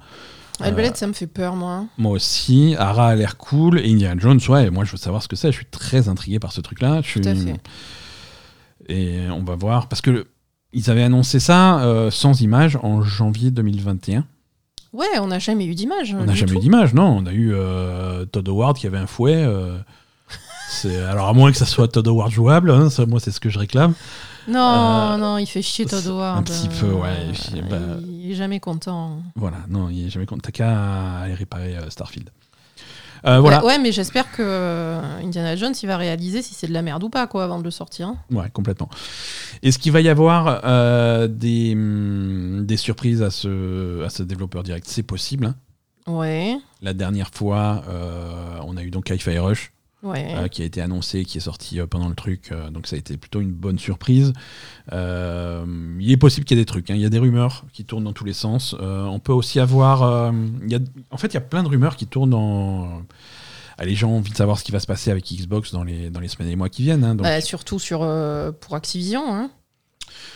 Hellblade, 0.64 0.96
ça 0.98 1.08
me 1.08 1.14
fait 1.14 1.28
peur, 1.28 1.56
moi. 1.56 1.86
Moi 1.98 2.12
aussi, 2.14 2.76
Ara 2.78 3.08
a 3.10 3.16
l'air 3.16 3.38
cool. 3.38 3.80
Et 3.80 3.92
Indiana 3.92 4.20
Jones, 4.20 4.40
ouais, 4.50 4.70
moi 4.70 4.84
je 4.86 4.92
veux 4.92 4.98
savoir 4.98 5.24
ce 5.24 5.28
que 5.28 5.36
c'est. 5.36 5.52
Je 5.52 5.58
suis 5.58 5.66
très 5.66 6.10
intrigué 6.10 6.40
par 6.40 6.52
ce 6.52 6.62
truc-là. 6.62 7.02
Suis- 7.04 7.22
Tout 7.22 7.30
à 7.30 7.36
fait. 7.36 7.56
Et 8.88 9.20
on 9.30 9.44
va 9.44 9.56
voir. 9.56 9.88
Parce 9.88 10.02
que 10.02 10.12
le- 10.12 10.28
ils 10.74 10.90
avaient 10.90 11.04
annoncé 11.04 11.40
ça 11.40 11.82
euh, 11.82 12.12
sans 12.12 12.42
image 12.42 12.78
en 12.84 13.02
janvier 13.02 13.52
2021. 13.52 14.26
Ouais, 14.94 15.06
on 15.20 15.28
n'a 15.28 15.40
jamais 15.40 15.66
eu 15.66 15.76
d'image. 15.76 16.14
On 16.20 16.24
n'a 16.26 16.34
jamais 16.34 16.54
eu 16.54 16.60
d'image, 16.60 16.94
non. 16.96 17.18
On 17.18 17.26
a 17.28 17.32
eu 17.32 17.54
euh, 17.54 18.26
Todd 18.26 18.48
Howard 18.50 18.76
qui 18.78 18.88
avait 18.88 18.98
un 18.98 19.06
fouet. 19.08 19.36
euh, 19.36 19.78
alors, 21.10 21.28
à 21.28 21.34
moins 21.34 21.52
que 21.52 21.58
ça 21.58 21.66
soit 21.66 21.88
Todd 21.88 22.08
Howard 22.08 22.32
jouable, 22.32 22.72
hein, 22.72 22.90
ça, 22.90 23.06
moi 23.06 23.20
c'est 23.20 23.32
ce 23.32 23.40
que 23.40 23.50
je 23.50 23.60
réclame. 23.60 23.94
Non, 24.48 25.14
Euh, 25.14 25.18
non, 25.18 25.38
il 25.38 25.46
fait 25.46 25.62
chier 25.62 25.86
Todd 25.86 26.06
Howard. 26.08 26.38
un 26.40 26.44
petit 26.44 26.70
peu, 26.80 26.92
ouais, 26.92 27.10
Euh, 27.10 27.32
puis, 27.34 27.62
bah- 27.70 27.78
Il 28.12 28.32
est 28.32 28.36
jamais 28.36 28.60
content. 28.60 29.22
Voilà, 29.36 29.58
non, 29.70 29.90
il 29.90 30.06
est 30.08 30.10
jamais 30.10 30.26
content. 30.26 30.42
T'as 30.44 30.52
qu'à 30.52 31.20
aller 31.22 31.34
réparer 31.34 31.76
euh, 31.78 31.90
Starfield. 31.90 32.30
Euh, 33.26 33.40
voilà, 33.40 33.60
Ouais, 33.60 33.74
ouais, 33.74 33.80
mais 33.80 33.92
j'espère 33.92 34.32
que 34.32 34.98
Indiana 35.22 35.56
Jones, 35.58 35.74
il 35.84 35.88
va 35.88 35.98
réaliser 35.98 36.42
si 36.42 36.54
c'est 36.54 36.68
de 36.68 36.74
la 36.74 36.82
merde 36.82 37.04
ou 37.04 37.10
pas, 37.10 37.28
quoi, 37.28 37.44
avant 37.44 37.60
de 37.60 37.64
le 37.66 37.72
sortir. 37.72 38.08
hein. 38.08 38.18
Ouais, 38.32 38.50
complètement. 38.52 38.88
Est-ce 39.62 39.78
qu'il 39.78 39.92
va 39.92 40.00
y 40.00 40.08
avoir 40.08 40.62
euh, 40.64 41.28
des, 41.28 41.76
des 42.64 42.78
surprises 42.78 43.22
à 43.22 43.30
ce, 43.30 44.04
à 44.06 44.10
ce 44.10 44.24
développeur 44.24 44.64
direct? 44.64 44.86
C'est 44.88 45.04
possible. 45.04 45.48
hein. 45.48 45.56
Ouais, 46.08 46.58
La 46.82 46.94
dernière 46.94 47.30
fois, 47.34 47.84
euh, 47.90 48.58
on 48.66 48.78
a 48.78 48.84
eu 48.84 48.90
donc 48.90 49.10
Hi-Fi 49.10 49.38
Rush 49.38 49.72
ouais. 50.04 50.34
euh, 50.36 50.48
qui 50.48 50.62
a 50.62 50.66
été 50.66 50.82
annoncé, 50.82 51.26
qui 51.26 51.38
est 51.38 51.42
sorti 51.42 51.80
euh, 51.80 51.88
pendant 51.88 52.10
le 52.10 52.16
truc. 52.16 52.52
euh, 52.52 52.70
donc 52.70 52.88
ça 52.88 52.96
a 52.96 53.00
été 53.00 53.18
plutôt 53.18 53.42
une 53.42 53.52
bonne 53.52 53.80
surprise. 53.80 54.34
Il 54.92 56.12
est 56.12 56.18
possible 56.18 56.46
qu'il 56.46 56.58
y 56.58 56.60
ait 56.60 56.64
des 56.64 56.66
trucs. 56.68 56.90
hein. 56.90 56.96
Il 56.96 57.02
y 57.02 57.06
a 57.06 57.10
des 57.10 57.20
rumeurs 57.20 57.66
qui 57.74 57.86
tournent 57.86 58.04
dans 58.06 58.14
tous 58.14 58.26
les 58.26 58.34
sens. 58.34 58.76
On 58.80 59.20
peut 59.20 59.34
aussi 59.34 59.60
avoir. 59.60 60.32
il 60.64 60.72
y 60.72 60.76
a, 60.76 60.80
en 61.12 61.18
fait, 61.18 61.28
il 61.28 61.34
y 61.36 61.38
a 61.38 61.42
plein 61.42 61.64
de 61.64 61.68
rumeurs 61.70 61.96
qui 61.96 62.08
tournent 62.08 62.30
dans. 62.32 63.04
Ah, 63.78 63.86
les 63.86 63.96
gens 63.96 64.10
ont 64.10 64.18
envie 64.18 64.32
de 64.32 64.36
savoir 64.36 64.60
ce 64.60 64.66
qui 64.66 64.74
va 64.74 64.80
se 64.82 64.88
passer 64.88 65.10
avec 65.10 65.26
Xbox 65.32 65.72
dans 65.72 65.84
les, 65.86 66.10
dans 66.10 66.20
les 66.20 66.28
semaines 66.28 66.50
et 66.50 66.52
les 66.52 66.58
mois 66.58 66.68
qui 66.68 66.82
viennent. 66.84 67.04
hein. 67.06 67.16
Donc, 67.16 67.24
Bah, 67.26 67.40
surtout 67.40 67.80
sur, 67.80 68.00
pour 68.60 68.76
Activision. 68.76 69.22
Hein. 69.34 69.52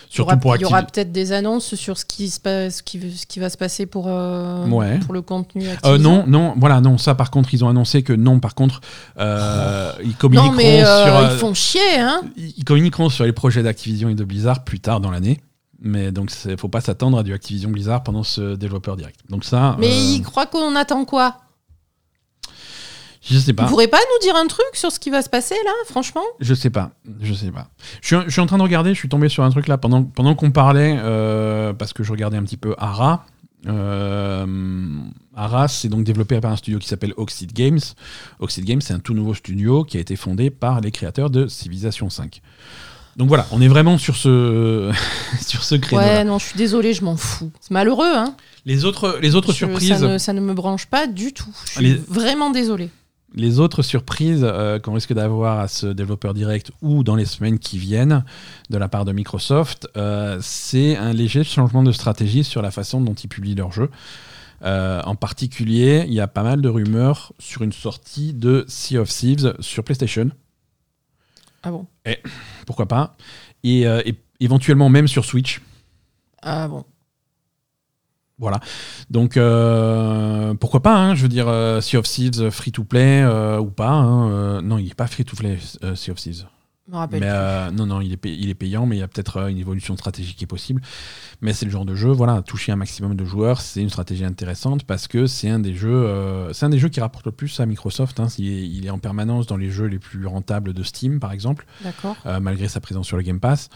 Surtout 0.10 0.14
il 0.14 0.18
y 0.18 0.22
aura, 0.22 0.38
pour 0.38 0.56
il 0.58 0.62
y 0.62 0.66
aura 0.66 0.82
Activ- 0.82 0.92
peut-être 0.94 1.12
des 1.12 1.32
annonces 1.32 1.76
sur 1.76 1.98
ce 1.98 2.06
qui, 2.06 2.30
se 2.30 2.40
passe, 2.40 2.78
ce 2.78 2.84
qui, 2.84 3.00
ce 3.18 3.26
qui 3.26 3.40
va 3.40 3.50
se 3.50 3.58
passer 3.58 3.86
pour, 3.86 4.06
euh, 4.08 4.66
Ouais. 4.68 5.00
pour 5.00 5.14
le 5.14 5.22
contenu 5.22 5.66
Euh, 5.86 5.98
non, 5.98 6.26
non, 6.28 6.54
voilà, 6.58 6.82
non, 6.82 6.98
ça 6.98 7.16
par 7.16 7.32
contre, 7.32 7.54
ils 7.54 7.64
ont 7.64 7.70
annoncé 7.70 8.04
que 8.04 8.14
non, 8.14 8.40
par 8.40 8.56
contre, 8.56 8.82
euh, 9.20 9.92
ils 10.04 10.16
communiqueront 10.16 10.52
Non, 10.52 10.58
mais 10.58 10.84
sur. 10.84 11.32
ils 11.32 11.38
font 11.38 11.54
chier, 11.54 12.00
hein 12.00 12.22
ils 12.38 12.64
communiqueront 12.64 13.10
sur 13.10 13.26
les 13.26 13.34
projets 13.34 13.64
d'Activision 13.64 14.10
et 14.10 14.16
de 14.16 14.24
Blizzard 14.24 14.64
plus 14.64 14.80
tard 14.80 15.00
dans 15.00 15.12
l'année. 15.12 15.42
Mais 15.86 16.14
donc, 16.14 16.32
il 16.46 16.58
faut 16.58 16.70
pas 16.70 16.80
s'attendre 16.80 17.18
à 17.20 17.24
du 17.24 17.34
Activision 17.34 17.70
Blizzard 17.70 18.04
pendant 18.04 18.24
ce 18.24 18.56
développeur 18.56 18.96
direct. 18.96 19.20
Donc 19.30 19.44
ça, 19.44 19.76
Mais 19.80 19.90
ils 19.90 20.22
croient 20.22 20.46
qu'on 20.46 20.76
attend 20.78 21.04
quoi? 21.04 21.36
Je 23.24 23.38
sais 23.40 23.52
Vous 23.52 23.56
pas. 23.56 23.66
pourrez 23.68 23.88
pas 23.88 23.98
nous 23.98 24.26
dire 24.28 24.36
un 24.36 24.48
truc 24.48 24.66
sur 24.74 24.92
ce 24.92 25.00
qui 25.00 25.10
va 25.10 25.22
se 25.22 25.30
passer, 25.30 25.56
là, 25.66 25.72
franchement? 25.88 26.24
Je 26.40 26.54
sais 26.54 26.70
pas. 26.70 26.92
Je 27.22 27.34
sais 27.34 27.52
pas. 27.52 27.68
Je 28.02 28.08
suis, 28.16 28.26
je 28.26 28.32
suis 28.32 28.42
en 28.42 28.46
train 28.46 28.58
de 28.58 28.64
regarder. 28.64 28.90
Je 28.94 29.00
suis 29.00 29.10
tombé 29.10 29.30
sur 29.30 29.44
un 29.44 29.50
truc 29.50 29.68
là 29.68 29.78
pendant 29.78 30.04
pendant 30.04 30.36
qu'on 30.36 30.52
parlait 30.52 30.96
euh, 31.00 31.74
parce 31.74 31.94
que 31.94 32.04
je 32.04 32.12
regardais 32.12 32.38
un 32.38 32.44
petit 32.44 32.58
peu 32.58 32.76
Ara. 32.78 33.26
Euh, 33.68 34.46
Ara, 35.36 35.68
c'est 35.68 35.88
donc 35.90 36.04
développé 36.04 36.40
par 36.42 36.52
un 36.52 36.56
studio 36.58 36.80
qui 36.80 36.88
s'appelle 36.88 37.14
Oxide 37.18 37.54
Games. 37.54 37.80
Oxide 38.40 38.66
Games, 38.66 38.82
c'est 38.82 38.94
un 38.94 39.00
tout 39.00 39.14
nouveau 39.14 39.34
studio 39.34 39.84
qui 39.84 39.98
a 39.98 40.00
été 40.00 40.16
fondé 40.16 40.50
par 40.50 40.82
les 40.82 40.92
créateurs 40.92 41.30
de 41.30 41.48
Civilization 41.48 42.10
5. 42.10 42.42
Donc 43.16 43.28
voilà, 43.28 43.46
on 43.52 43.62
est 43.62 43.68
vraiment 43.68 43.98
sur 43.98 44.16
ce 44.16 44.92
sur 45.42 45.64
ce 45.64 45.76
créneau. 45.76 46.02
Ouais, 46.02 46.24
non, 46.24 46.40
je 46.40 46.46
suis 46.48 46.58
désolée, 46.58 46.94
je 46.94 47.04
m'en 47.06 47.16
fous. 47.16 47.52
C'est 47.62 47.72
malheureux, 47.72 48.12
hein 48.14 48.36
Les 48.66 48.86
autres 48.86 49.20
les 49.22 49.36
autres 49.36 49.52
Je- 49.52 49.58
surprises. 49.58 49.90
Ça 49.90 50.00
ne, 50.00 50.18
ça 50.18 50.34
ne 50.34 50.42
me 50.42 50.54
branche 50.54 50.88
pas 50.88 51.08
du 51.08 51.32
tout. 51.34 51.50
Je 51.66 51.72
suis 51.72 51.82
Les- 51.84 51.94
vraiment 51.96 52.50
désolée. 52.50 52.90
Les 53.36 53.60
autres 53.60 53.82
surprises 53.82 54.44
euh, 54.44 54.80
qu'on 54.80 54.94
risque 54.94 55.14
d'avoir 55.14 55.60
à 55.60 55.68
ce 55.68 55.88
développeur 55.88 56.34
direct 56.34 56.72
ou 56.82 57.04
dans 57.04 57.16
les 57.16 57.26
semaines 57.26 57.58
qui 57.58 57.80
viennent 57.80 58.24
de 58.70 58.78
la 58.78 58.88
part 58.88 59.06
de 59.06 59.12
Microsoft, 59.12 59.88
euh, 59.98 60.38
c'est 60.42 60.96
un 60.96 61.14
léger 61.14 61.44
changement 61.44 61.82
de 61.82 61.92
stratégie 61.92 62.44
sur 62.44 62.62
la 62.62 62.70
façon 62.70 63.02
dont 63.02 63.16
ils 63.16 63.28
publient 63.28 63.56
leurs 63.56 63.72
jeux. 63.72 63.90
Euh, 64.64 65.02
en 65.04 65.16
particulier, 65.16 66.06
il 66.08 66.14
y 66.14 66.22
a 66.22 66.28
pas 66.28 66.44
mal 66.44 66.62
de 66.62 66.70
rumeurs 66.70 67.34
sur 67.40 67.64
une 67.64 67.74
sortie 67.74 68.34
de 68.34 68.66
Sea 68.68 69.00
of 69.00 69.10
Thieves 69.10 69.56
sur 69.60 69.84
PlayStation. 69.84 70.30
Ah 71.64 71.72
bon? 71.72 71.88
Pourquoi 72.68 72.88
pas? 72.88 73.16
Et, 73.64 73.82
et 73.84 74.16
éventuellement 74.40 74.90
même 74.90 75.08
sur 75.08 75.26
Switch. 75.26 75.62
Ah 76.42 76.68
bon. 76.68 76.86
Voilà. 78.40 78.60
Donc, 79.10 79.38
euh, 79.38 80.54
pourquoi 80.56 80.82
pas 80.82 80.96
hein, 80.96 81.16
Je 81.16 81.22
veux 81.22 81.30
dire, 81.30 81.48
euh, 81.48 81.82
Sea 81.82 81.98
of 81.98 82.06
Thieves 82.08 82.50
free 82.50 82.72
to 82.72 82.84
play 82.84 83.22
euh, 83.22 83.60
ou 83.60 83.70
pas. 83.72 83.90
hein, 83.92 84.30
euh, 84.32 84.62
non, 84.62 84.78
il 84.78 84.88
n'est 84.88 84.94
pas 84.96 85.08
free 85.08 85.24
to 85.24 85.36
play, 85.36 85.58
euh, 85.84 85.96
Sea 85.96 86.12
of 86.12 86.18
Thieves. 86.18 86.46
Mais 87.22 87.28
euh, 87.32 87.72
non, 87.72 87.86
non, 87.86 88.02
il 88.02 88.12
est, 88.12 88.20
il 88.26 88.50
est 88.50 88.56
payant, 88.56 88.86
mais 88.86 88.98
il 88.98 89.00
y 89.00 89.04
a 89.04 89.08
peut-être 89.08 89.38
euh, 89.38 89.48
une 89.48 89.58
évolution 89.58 89.96
stratégique 89.96 90.36
qui 90.36 90.44
est 90.44 90.48
possible. 90.48 90.82
Mais 91.42 91.54
c'est 91.54 91.66
le 91.66 91.72
genre 91.72 91.86
de 91.86 91.96
jeu, 91.96 92.10
voilà, 92.12 92.42
toucher 92.42 92.74
un 92.74 92.76
maximum 92.76 93.16
de 93.16 93.24
joueurs, 93.24 93.62
c'est 93.62 93.82
une 93.82 93.90
stratégie 93.90 94.26
intéressante 94.26 94.84
parce 94.84 95.08
que 95.08 95.26
c'est 95.26 95.50
un 95.50 95.60
des 95.60 95.74
jeux, 95.76 95.90
euh, 95.94 96.52
c'est 96.52 96.66
un 96.66 96.70
des 96.70 96.80
jeux 96.80 96.90
qui 96.90 97.00
rapporte 97.00 97.26
le 97.26 97.32
plus 97.32 97.58
à 97.62 97.66
Microsoft. 97.66 98.20
hein. 98.20 98.28
il, 98.38 98.48
est, 98.50 98.68
il 98.68 98.86
est 98.86 98.90
en 98.90 99.00
permanence 99.00 99.48
dans 99.48 99.58
les 99.58 99.70
jeux 99.70 99.86
les 99.86 100.00
plus 100.00 100.26
rentables 100.28 100.74
de 100.74 100.84
Steam, 100.84 101.20
par 101.22 101.32
exemple, 101.32 101.66
euh, 102.26 102.40
malgré 102.42 102.68
sa 102.68 102.82
présence 102.82 103.08
sur 103.08 103.16
le 103.16 103.24
Game 103.24 103.40
Pass. 103.40 103.70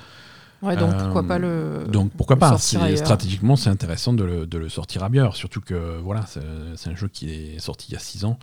Ouais, 0.64 0.76
donc 0.76 0.92
Euh, 0.94 1.00
pourquoi 1.04 1.24
pas 1.24 1.38
le. 1.38 1.86
Donc 1.92 2.12
pourquoi 2.18 2.36
le 2.36 2.40
pas 2.40 2.50
ailleurs. 2.86 2.98
Stratégiquement, 2.98 3.56
c'est 3.56 3.70
intéressant 3.70 4.14
de 4.14 4.24
le, 4.24 4.48
de 4.48 4.58
le 4.58 4.70
sortir 4.70 5.04
bière, 5.10 5.36
surtout 5.36 5.62
que 5.62 5.98
voilà, 6.00 6.26
c'est 6.28 6.90
un 6.90 6.96
jeu 6.96 7.08
qui 7.08 7.30
est 7.30 7.60
sorti 7.60 7.88
il 7.90 7.94
y 7.94 7.96
a 7.96 8.00
6 8.00 8.26
ans. 8.26 8.40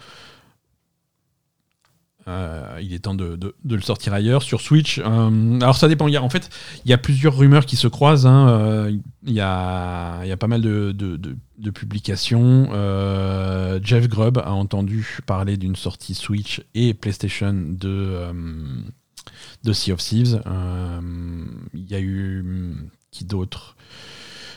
Euh, 2.27 2.79
il 2.81 2.95
est 2.95 3.01
temps 3.01 3.15
de, 3.15 3.37
de- 3.37 3.55
de 3.65 3.75
le 3.77 3.83
sortir 3.83 4.15
ailleurs 4.15 4.43
sur 4.43 4.63
Switch. 4.63 4.99
Euh, 4.99 5.61
alors 5.61 5.77
ça 5.77 5.89
dépend. 5.89 6.09
Il 6.09 6.15
y 6.15 6.17
a, 6.17 6.23
en 6.23 6.31
fait, 6.31 6.49
il 6.87 6.91
y 6.91 6.95
a 6.95 6.99
plusieurs 6.99 7.37
rumeurs 7.37 7.67
qui 7.67 7.77
se 7.77 7.87
croisent. 7.87 8.25
hein. 8.27 8.49
Euh, 8.49 8.97
il, 9.25 9.33
y 9.33 9.41
a, 9.43 10.21
il 10.23 10.29
y 10.29 10.33
a 10.33 10.37
pas 10.39 10.47
mal 10.47 10.63
de, 10.63 10.93
de- 10.93 11.17
publications. 11.71 12.69
Euh, 12.73 13.79
Jeff 13.83 14.09
Grubb 14.09 14.39
a 14.39 14.53
entendu 14.53 15.19
parler 15.27 15.59
d'une 15.59 15.77
sortie 15.77 16.15
Switch 16.15 16.63
et 16.75 16.95
PlayStation 16.95 17.53
de, 17.53 17.89
euh, 17.89 18.33
de 19.65 19.73
Sea 19.73 19.93
of 19.93 20.01
Thieves. 20.01 20.43
Euh, 20.47 21.01
il 21.75 21.91
y 21.91 21.95
a 21.95 22.01
eu 22.01 22.41
hum, 22.41 22.89
qui 23.11 23.25
d'autre? 23.25 23.77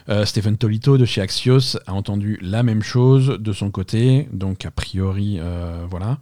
Euh, 0.09 0.23
Stephen 0.23 0.55
Tolito 0.55 0.97
de 0.97 1.03
chez 1.03 1.19
Axios 1.19 1.77
a 1.85 1.93
entendu 1.93 2.39
la 2.41 2.63
même 2.63 2.81
chose 2.81 3.37
de 3.39 3.51
son 3.51 3.71
côté, 3.71 4.29
donc 4.31 4.65
a 4.65 4.71
priori, 4.71 5.35
euh, 5.37 5.85
voilà. 5.89 6.17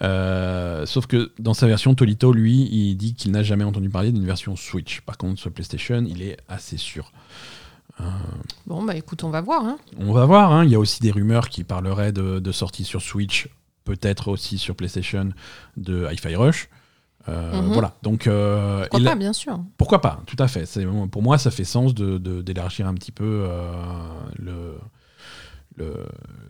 Euh, 0.00 0.86
sauf 0.86 1.06
que 1.06 1.30
dans 1.38 1.52
sa 1.52 1.66
version, 1.66 1.94
Tolito, 1.94 2.32
lui, 2.32 2.68
il 2.72 2.94
dit 2.94 3.12
qu'il 3.14 3.32
n'a 3.32 3.42
jamais 3.42 3.64
entendu 3.64 3.90
parler 3.90 4.12
d'une 4.12 4.24
version 4.24 4.56
Switch. 4.56 5.02
Par 5.02 5.18
contre, 5.18 5.38
sur 5.38 5.52
PlayStation, 5.52 6.06
il 6.08 6.22
est 6.22 6.38
assez 6.48 6.78
sûr. 6.78 7.12
Bon, 8.66 8.82
bah 8.84 8.94
écoute, 8.94 9.24
on 9.24 9.30
va 9.30 9.40
voir. 9.40 9.64
Hein. 9.64 9.76
On 9.98 10.12
va 10.12 10.24
voir. 10.24 10.52
hein. 10.52 10.64
Il 10.64 10.70
y 10.70 10.74
a 10.76 10.78
aussi 10.78 11.00
des 11.00 11.10
rumeurs 11.10 11.48
qui 11.48 11.64
parleraient 11.64 12.12
de, 12.12 12.38
de 12.38 12.52
sortie 12.52 12.84
sur 12.84 13.02
Switch, 13.02 13.48
peut-être 13.84 14.28
aussi 14.28 14.56
sur 14.56 14.74
PlayStation 14.76 15.30
de 15.76 16.06
Hi-Fi 16.10 16.36
Rush. 16.36 16.68
Euh, 17.28 17.60
Mhm. 17.62 17.72
Voilà. 17.72 17.94
Donc, 18.02 18.26
euh, 18.26 18.80
Pourquoi 18.82 19.00
là- 19.00 19.10
pas, 19.10 19.16
bien 19.16 19.32
sûr. 19.32 19.60
pourquoi 19.76 20.00
pas 20.00 20.22
Tout 20.26 20.36
à 20.38 20.48
fait. 20.48 20.66
C'est- 20.66 20.86
Pour 21.10 21.22
moi, 21.22 21.36
ça 21.38 21.50
fait 21.50 21.64
sens 21.64 21.94
de- 21.94 22.18
de- 22.18 22.42
d'élargir 22.42 22.86
un 22.86 22.94
petit 22.94 23.12
peu 23.12 23.46
euh, 23.48 23.70
le, 24.36 24.78
le- 25.76 26.06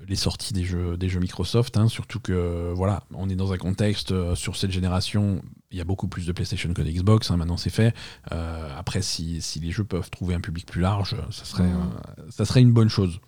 les 0.06 0.16
sorties 0.16 0.52
des 0.54 0.64
jeux, 0.64 0.96
des 0.96 1.08
jeux 1.08 1.20
Microsoft. 1.20 1.76
hein. 1.76 1.88
surtout 1.88 2.20
que 2.20 2.72
voilà, 2.74 3.02
on 3.14 3.28
est 3.28 3.34
dans 3.36 3.52
un 3.52 3.58
contexte 3.58 4.14
sur 4.34 4.56
cette 4.56 4.70
génération. 4.70 5.42
Il 5.70 5.76
y 5.78 5.80
a 5.80 5.84
beaucoup 5.84 6.08
plus 6.08 6.24
de 6.26 6.32
PlayStation 6.32 6.72
que 6.72 6.80
de 6.82 6.90
Xbox. 6.90 7.30
hein, 7.30 7.36
maintenant, 7.36 7.56
c'est 7.58 7.70
fait. 7.70 7.94
Après, 8.30 9.02
si, 9.02 9.42
si 9.42 9.60
les 9.60 9.70
jeux 9.70 9.84
peuvent 9.84 10.08
trouver 10.10 10.34
un 10.34 10.40
public 10.40 10.64
plus 10.66 10.80
large, 10.80 11.16
ça 11.30 11.44
serait, 11.44 11.64
Mhm. 11.64 11.90
ça 12.30 12.44
serait 12.44 12.62
une 12.62 12.72
bonne 12.72 12.88
chose. 12.88 13.20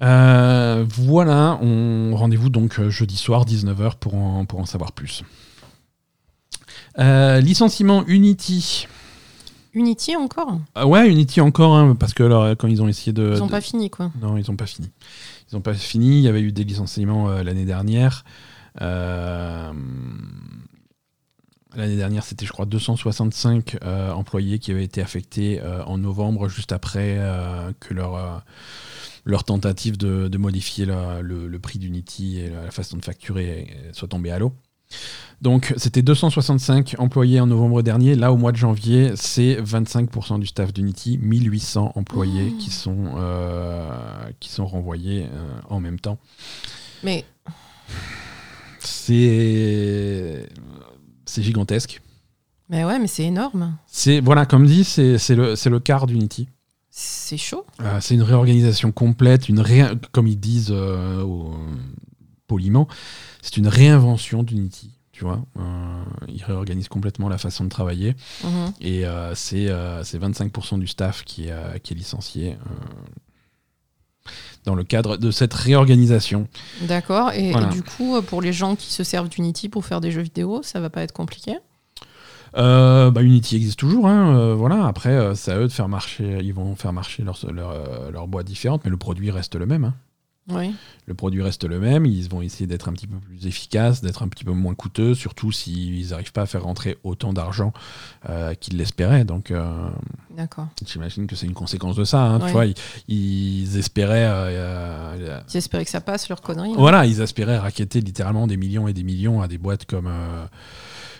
Voilà, 0.00 1.58
on 1.60 2.14
rendez-vous 2.16 2.50
donc 2.50 2.80
jeudi 2.88 3.16
soir 3.16 3.44
19h 3.44 3.96
pour 3.96 4.14
en, 4.14 4.44
pour 4.46 4.60
en 4.60 4.66
savoir 4.66 4.92
plus. 4.92 5.24
Euh, 6.98 7.40
licenciement 7.40 8.04
Unity. 8.06 8.86
Unity 9.74 10.16
encore 10.16 10.58
Ah 10.74 10.86
ouais, 10.86 11.08
Unity 11.08 11.40
encore, 11.40 11.76
hein, 11.76 11.94
parce 11.94 12.14
que 12.14 12.22
alors, 12.24 12.48
quand 12.56 12.66
ils 12.68 12.82
ont 12.82 12.88
essayé 12.88 13.12
de. 13.12 13.32
Ils 13.34 13.38
n'ont 13.38 13.46
de- 13.46 13.50
pas 13.50 13.60
fini, 13.60 13.90
quoi. 13.90 14.10
Non, 14.20 14.36
ils 14.36 14.44
n'ont 14.50 14.56
pas 14.56 14.66
fini. 14.66 14.90
Ils 15.50 15.54
n'ont 15.54 15.60
pas 15.60 15.74
fini. 15.74 16.18
Il 16.18 16.22
y 16.24 16.28
avait 16.28 16.40
eu 16.40 16.50
des 16.52 16.64
licenciements 16.64 17.28
euh, 17.28 17.42
l'année 17.42 17.64
dernière. 17.66 18.24
Euh, 18.80 19.72
L'année 21.76 21.96
dernière, 21.96 22.24
c'était, 22.24 22.46
je 22.46 22.50
crois, 22.52 22.64
265 22.64 23.76
euh, 23.84 24.10
employés 24.12 24.58
qui 24.58 24.70
avaient 24.72 24.84
été 24.84 25.02
affectés 25.02 25.60
euh, 25.60 25.84
en 25.84 25.98
novembre, 25.98 26.48
juste 26.48 26.72
après 26.72 27.16
euh, 27.18 27.70
que 27.78 27.92
leur, 27.92 28.42
leur 29.24 29.44
tentative 29.44 29.98
de, 29.98 30.28
de 30.28 30.38
modifier 30.38 30.86
la- 30.86 31.20
le, 31.20 31.46
le 31.46 31.58
prix 31.58 31.78
d'Unity 31.78 32.40
et 32.40 32.48
la 32.48 32.70
façon 32.70 32.96
de 32.96 33.04
facturer 33.04 33.76
soit 33.92 34.08
tombée 34.08 34.30
à 34.30 34.38
l'eau. 34.38 34.54
Donc, 35.40 35.72
c'était 35.76 36.02
265 36.02 36.96
employés 36.98 37.38
en 37.40 37.46
novembre 37.46 37.82
dernier. 37.82 38.16
Là, 38.16 38.32
au 38.32 38.36
mois 38.36 38.50
de 38.50 38.56
janvier, 38.56 39.12
c'est 39.14 39.54
25% 39.62 40.40
du 40.40 40.46
staff 40.46 40.72
d'Unity, 40.72 41.16
1800 41.22 41.92
employés 41.94 42.50
Mmh. 42.50 42.58
qui, 42.58 42.70
sont, 42.70 43.04
euh, 43.16 43.88
qui 44.40 44.48
sont 44.50 44.66
renvoyés 44.66 45.26
euh, 45.32 45.60
en 45.70 45.78
même 45.78 46.00
temps. 46.00 46.18
Mais 47.04 47.24
C'est 48.80 50.48
c'est 51.24 51.42
gigantesque. 51.42 52.00
Mais 52.68 52.84
ouais, 52.84 52.98
mais 52.98 53.06
c'est 53.06 53.24
énorme. 53.24 53.76
C'est 53.86 54.20
voilà, 54.20 54.44
comme 54.46 54.66
dit, 54.66 54.84
c'est 54.84 55.18
c'est 55.18 55.34
le, 55.34 55.56
c'est 55.56 55.70
le 55.70 55.80
quart 55.80 56.06
d'Unity. 56.06 56.48
C'est 56.90 57.36
chaud. 57.36 57.64
Euh, 57.80 57.98
c'est 58.00 58.14
une 58.14 58.22
réorganisation 58.22 58.90
complète, 58.92 59.48
une 59.48 59.60
ré- 59.60 59.92
comme 60.12 60.26
ils 60.26 60.38
disent 60.40 60.72
au- 60.72 61.54
poliment, 62.48 62.88
c'est 63.42 63.56
une 63.58 63.68
réinvention 63.68 64.42
d'Unity. 64.42 64.90
Tu 65.12 65.24
vois, 65.24 65.40
Euh, 65.58 65.62
ils 66.28 66.42
réorganisent 66.44 66.88
complètement 66.88 67.28
la 67.28 67.38
façon 67.38 67.64
de 67.64 67.68
travailler 67.68 68.14
Mhm. 68.44 68.72
et 68.80 69.04
euh, 69.06 69.34
c'est 69.34 69.68
euh, 69.68 70.02
c'est 70.04 70.18
25% 70.18 70.78
du 70.78 70.86
staff 70.86 71.24
qui 71.24 71.46
est, 71.48 71.52
euh, 71.52 71.78
qui 71.82 71.92
est 71.92 71.96
licencié 71.96 72.52
euh, 72.52 74.30
dans 74.64 74.74
le 74.76 74.84
cadre 74.84 75.16
de 75.16 75.30
cette 75.30 75.54
réorganisation. 75.54 76.46
D'accord. 76.82 77.32
Et, 77.32 77.52
du 77.72 77.82
coup, 77.82 78.20
pour 78.22 78.42
les 78.42 78.52
gens 78.52 78.76
qui 78.76 78.92
se 78.92 79.02
servent 79.02 79.28
d'Unity 79.28 79.68
pour 79.68 79.84
faire 79.86 80.00
des 80.00 80.10
jeux 80.12 80.22
vidéo, 80.22 80.60
ça 80.62 80.80
va 80.80 80.90
pas 80.90 81.02
être 81.02 81.12
compliqué? 81.12 81.56
Euh, 82.56 83.10
bah, 83.10 83.22
Unity 83.22 83.56
existe 83.56 83.78
toujours, 83.78 84.06
hein, 84.06 84.36
euh, 84.36 84.54
voilà. 84.54 84.86
Après, 84.86 85.10
euh, 85.10 85.34
c'est 85.34 85.52
à 85.52 85.58
eux 85.58 85.66
de 85.68 85.72
faire 85.72 85.88
marcher. 85.88 86.38
Ils 86.42 86.54
vont 86.54 86.76
faire 86.76 86.92
marcher 86.92 87.22
leur, 87.22 87.38
leur, 87.52 87.70
euh, 87.70 88.10
leur 88.10 88.26
boîte 88.28 88.46
différente, 88.46 88.82
mais 88.84 88.90
le 88.90 88.96
produit 88.96 89.30
reste 89.30 89.54
le 89.56 89.66
même. 89.66 89.84
hein. 89.84 89.94
Oui. 90.50 90.74
Le 91.06 91.14
produit 91.14 91.42
reste 91.42 91.64
le 91.64 91.78
même. 91.78 92.06
Ils 92.06 92.28
vont 92.28 92.42
essayer 92.42 92.66
d'être 92.66 92.88
un 92.88 92.92
petit 92.92 93.06
peu 93.06 93.16
plus 93.18 93.46
efficaces, 93.46 94.00
d'être 94.02 94.22
un 94.22 94.28
petit 94.28 94.44
peu 94.44 94.52
moins 94.52 94.74
coûteux, 94.74 95.14
surtout 95.14 95.52
s'ils 95.52 96.08
n'arrivent 96.10 96.32
pas 96.32 96.42
à 96.42 96.46
faire 96.46 96.62
rentrer 96.64 96.96
autant 97.04 97.32
d'argent 97.32 97.72
euh, 98.28 98.54
qu'ils 98.54 98.76
l'espéraient. 98.76 99.24
Donc, 99.24 99.50
euh, 99.50 99.88
D'accord. 100.36 100.68
j'imagine 100.86 101.26
que 101.26 101.36
c'est 101.36 101.46
une 101.46 101.54
conséquence 101.54 101.96
de 101.96 102.04
ça. 102.04 102.22
hein. 102.22 102.40
Tu 102.40 102.52
vois, 102.52 102.66
ils, 102.66 102.74
ils 103.08 103.78
espéraient. 103.78 104.26
euh, 104.26 105.16
euh, 105.18 105.40
J'espérais 105.48 105.84
que 105.84 105.90
ça 105.90 106.00
passe, 106.00 106.28
leur 106.28 106.40
connerie. 106.40 106.70
hein. 106.72 106.76
voilà, 106.78 107.06
ils 107.06 107.20
espéraient 107.20 107.58
raqueter 107.58 108.00
littéralement 108.00 108.46
des 108.46 108.56
millions 108.56 108.88
et 108.88 108.92
des 108.92 109.02
millions 109.04 109.40
à 109.42 109.48
des 109.48 109.58
boîtes 109.58 109.84
comme, 109.86 110.10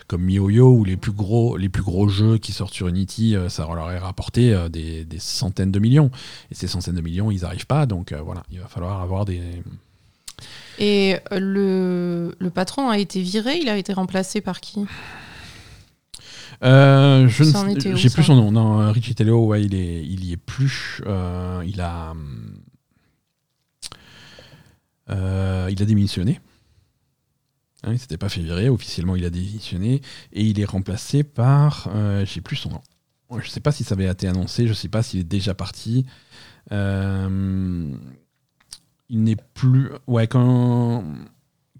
comme 0.09 0.23
MiHoYo 0.23 0.73
ou 0.73 0.83
les 0.83 0.97
plus 0.97 1.11
gros, 1.11 1.55
les 1.55 1.69
plus 1.69 1.83
gros 1.83 2.09
jeux 2.09 2.39
qui 2.39 2.51
sortent 2.51 2.73
sur 2.73 2.87
Unity, 2.87 3.35
euh, 3.35 3.47
ça 3.47 3.63
leur 3.63 3.85
aurait 3.85 3.99
rapporté 3.99 4.51
euh, 4.51 4.67
des, 4.67 5.05
des 5.05 5.19
centaines 5.19 5.71
de 5.71 5.79
millions. 5.79 6.09
Et 6.51 6.55
ces 6.55 6.67
centaines 6.67 6.95
de 6.95 7.01
millions, 7.01 7.29
ils 7.29 7.41
n'arrivent 7.41 7.67
pas. 7.67 7.85
Donc 7.85 8.11
euh, 8.11 8.19
voilà, 8.21 8.41
il 8.51 8.59
va 8.59 8.67
falloir 8.67 9.01
avoir 9.01 9.23
des. 9.25 9.39
Et 10.79 11.17
le, 11.31 12.35
le 12.39 12.49
patron 12.49 12.89
a 12.89 12.97
été 12.97 13.21
viré, 13.21 13.59
il 13.61 13.69
a 13.69 13.77
été 13.77 13.93
remplacé 13.93 14.41
par 14.41 14.59
qui? 14.61 14.85
Euh, 16.63 17.27
je 17.27 17.43
ne 17.43 17.95
j'ai 17.95 18.09
plus 18.09 18.23
son 18.23 18.35
nom. 18.35 18.51
Non, 18.51 18.91
Richie 18.91 19.13
Teleo, 19.13 19.45
ouais, 19.45 19.63
il 19.63 19.75
est, 19.75 20.03
il 20.03 20.25
y 20.25 20.33
est 20.33 20.37
plus. 20.37 21.01
Euh, 21.05 21.63
il 21.67 21.79
a, 21.81 22.13
euh, 25.09 25.69
il 25.71 25.81
a 25.81 25.85
démissionné. 25.85 26.39
Hein, 27.83 27.93
il 27.93 27.99
s'était 27.99 28.17
pas 28.17 28.29
fait 28.29 28.41
virer. 28.41 28.69
Officiellement, 28.69 29.15
il 29.15 29.25
a 29.25 29.29
démissionné 29.29 30.01
et 30.33 30.43
il 30.43 30.59
est 30.59 30.65
remplacé 30.65 31.23
par. 31.23 31.89
Euh, 31.93 32.25
j'ai 32.25 32.41
plus 32.41 32.55
son 32.55 32.69
nom. 32.69 32.81
Je 33.41 33.49
sais 33.49 33.59
pas 33.59 33.71
si 33.71 33.83
ça 33.83 33.93
avait 33.93 34.07
été 34.07 34.27
annoncé. 34.27 34.67
Je 34.67 34.73
sais 34.73 34.89
pas 34.89 35.03
s'il 35.03 35.19
est 35.19 35.23
déjà 35.23 35.53
parti. 35.53 36.05
Euh, 36.71 37.91
il 39.09 39.23
n'est 39.23 39.37
plus. 39.53 39.89
Ouais, 40.07 40.27
quand 40.27 41.03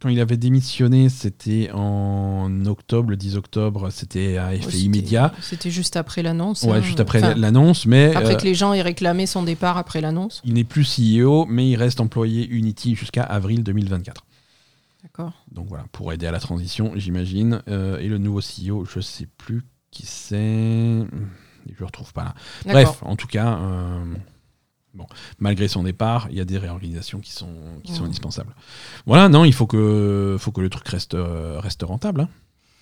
quand 0.02 0.10
il 0.10 0.20
avait 0.22 0.38
démissionné, 0.38 1.10
c'était 1.10 1.70
en 1.74 2.66
octobre, 2.66 3.10
le 3.10 3.18
10 3.18 3.36
octobre, 3.36 3.90
c'était 3.90 4.38
à 4.38 4.56
effet 4.56 4.68
Ouais, 4.68 4.80
immédiat. 4.80 5.34
C'était 5.42 5.72
juste 5.72 5.98
après 5.98 6.24
l'annonce. 6.24 6.64
Ouais, 6.64 6.78
hein. 6.78 6.82
juste 6.82 7.02
après 7.02 7.20
Enfin, 7.20 7.36
l'annonce, 7.36 7.86
mais 7.86 8.16
Après 8.16 8.36
euh, 8.36 8.38
que 8.38 8.46
les 8.46 8.56
gens 8.56 8.72
aient 8.72 8.82
réclamé 8.82 9.26
son 9.26 9.44
départ 9.44 9.78
après 9.78 10.00
l'annonce. 10.00 10.42
il 10.46 10.54
n'est 10.54 10.64
plus 10.64 10.86
CEO, 10.86 11.46
mais 11.50 11.70
il 11.70 11.76
reste 11.76 12.00
employé 12.00 12.48
Unity 12.48 12.96
jusqu'à 12.96 13.24
avril 13.24 13.64
2024. 13.64 14.24
D'accord. 15.04 15.46
Donc 15.52 15.68
voilà, 15.70 15.86
pour 15.92 16.12
aider 16.12 16.28
à 16.28 16.32
la 16.32 16.40
transition, 16.40 16.92
j'imagine. 16.96 17.62
Euh, 17.68 18.00
et 18.00 18.08
le 18.08 18.18
nouveau 18.18 18.42
CEO, 18.42 18.86
je 18.86 19.00
sais 19.00 19.28
plus 19.38 19.64
qui 19.92 20.06
c'est. 20.06 20.36
Je 21.68 21.80
le 21.80 21.86
retrouve 21.86 22.12
pas 22.14 22.24
là. 22.26 22.34
Bref, 22.66 23.00
en 23.04 23.16
tout 23.16 23.28
cas, 23.28 23.58
euh, 23.60 24.04
bon, 24.94 25.06
malgré 25.40 25.68
son 25.68 25.84
départ, 25.84 26.28
il 26.32 26.38
y 26.38 26.42
a 26.42 26.46
des 26.46 26.58
réorganisations 26.58 27.20
qui 27.20 27.32
sont, 27.32 27.80
qui 27.84 27.94
sont 27.94 28.06
indispensables. 28.06 28.54
Voilà, 29.06 29.30
non, 29.30 29.46
il 29.46 29.54
faut 29.54 29.68
que, 29.68 30.36
faut 30.40 30.52
que 30.52 30.62
le 30.62 30.70
truc 30.70 30.88
reste, 30.88 31.14
euh, 31.16 31.60
reste 31.60 31.84
rentable. 31.84 32.22
hein. 32.22 32.30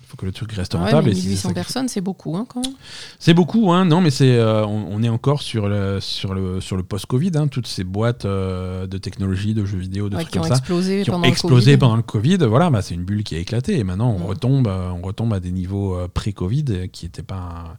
Il 0.02 0.12
faut 0.12 0.16
que 0.16 0.26
le 0.26 0.32
truc 0.32 0.54
reste 0.54 0.74
Ouais, 0.74 0.80
rentable. 0.80 1.08
mais 1.08 1.12
et 1.12 1.16
si 1.16 1.22
c'est 1.22 1.28
1800 1.28 1.42
ça 1.42 1.50
qui- 1.50 1.54
personnes, 1.56 1.88
c'est 1.90 2.00
beaucoup 2.00 2.38
hein, 2.38 2.46
quand 2.48 2.62
même. 2.64 2.74
C'est 3.20 3.34
beaucoup, 3.34 3.74
hein. 3.74 3.84
Non, 3.84 4.00
mais 4.00 4.10
c'est, 4.10 4.38
euh, 4.38 4.66
on, 4.66 4.88
on 4.90 5.04
est 5.04 5.10
encore 5.10 5.42
sur 5.42 5.68
le, 5.68 6.00
sur 6.00 6.34
le, 6.34 6.62
sur 6.62 6.78
le 6.78 6.84
post-Covid. 6.84 7.32
hein. 7.36 7.50
Toutes 7.50 7.68
ces 7.68 7.84
boîtes 7.84 8.24
euh, 8.24 8.88
de 8.88 8.98
technologie, 8.98 9.54
de 9.54 9.66
jeux 9.66 9.78
vidéo, 9.80 10.08
de 10.08 10.16
Ouais, 10.16 10.22
trucs 10.22 10.32
qui 10.32 10.40
ont 10.40 10.44
comme 10.44 10.50
ça, 10.52 10.56
explosé 10.60 11.04
qui 11.04 11.10
ont 11.10 11.14
pendant 11.16 11.28
explosé 11.28 11.72
le 11.72 11.78
Covid. 11.78 11.80
pendant 11.80 11.96
le 11.98 12.04
Covid. 12.04 12.38
Voilà, 12.38 12.70
bah, 12.70 12.82
c'est 12.82 12.96
une 12.96 13.04
bulle 13.04 13.26
qui 13.26 13.36
a 13.36 13.40
éclaté. 13.40 13.78
Et 13.80 13.84
maintenant, 13.84 14.12
on 14.12 14.20
Mm. 14.20 14.26
retombe, 14.28 14.68
euh, 14.70 14.90
on 14.92 15.02
retombe 15.02 15.34
à 15.34 15.42
des 15.42 15.52
niveaux 15.52 15.96
euh, 15.98 16.08
pré-Covid 16.08 16.88
qui 16.90 17.06
étaient 17.06 17.22
pas, 17.22 17.76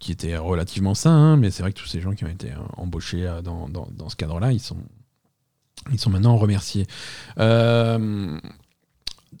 qui 0.00 0.10
étaient 0.10 0.36
relativement 0.36 0.94
sains. 0.96 1.12
hein. 1.12 1.36
Mais 1.36 1.52
c'est 1.52 1.62
vrai 1.62 1.72
que 1.72 1.78
tous 1.78 1.86
ces 1.86 2.00
gens 2.00 2.14
qui 2.14 2.24
ont 2.24 2.28
été 2.28 2.48
embauchés 2.78 3.30
dans, 3.44 3.68
dans, 3.68 3.86
dans 3.96 4.08
ce 4.08 4.16
cadre-là, 4.16 4.50
ils 4.50 4.58
sont, 4.58 4.78
ils 5.92 6.00
sont 6.00 6.10
maintenant 6.10 6.36
remerciés. 6.36 6.86
Euh, 7.38 8.38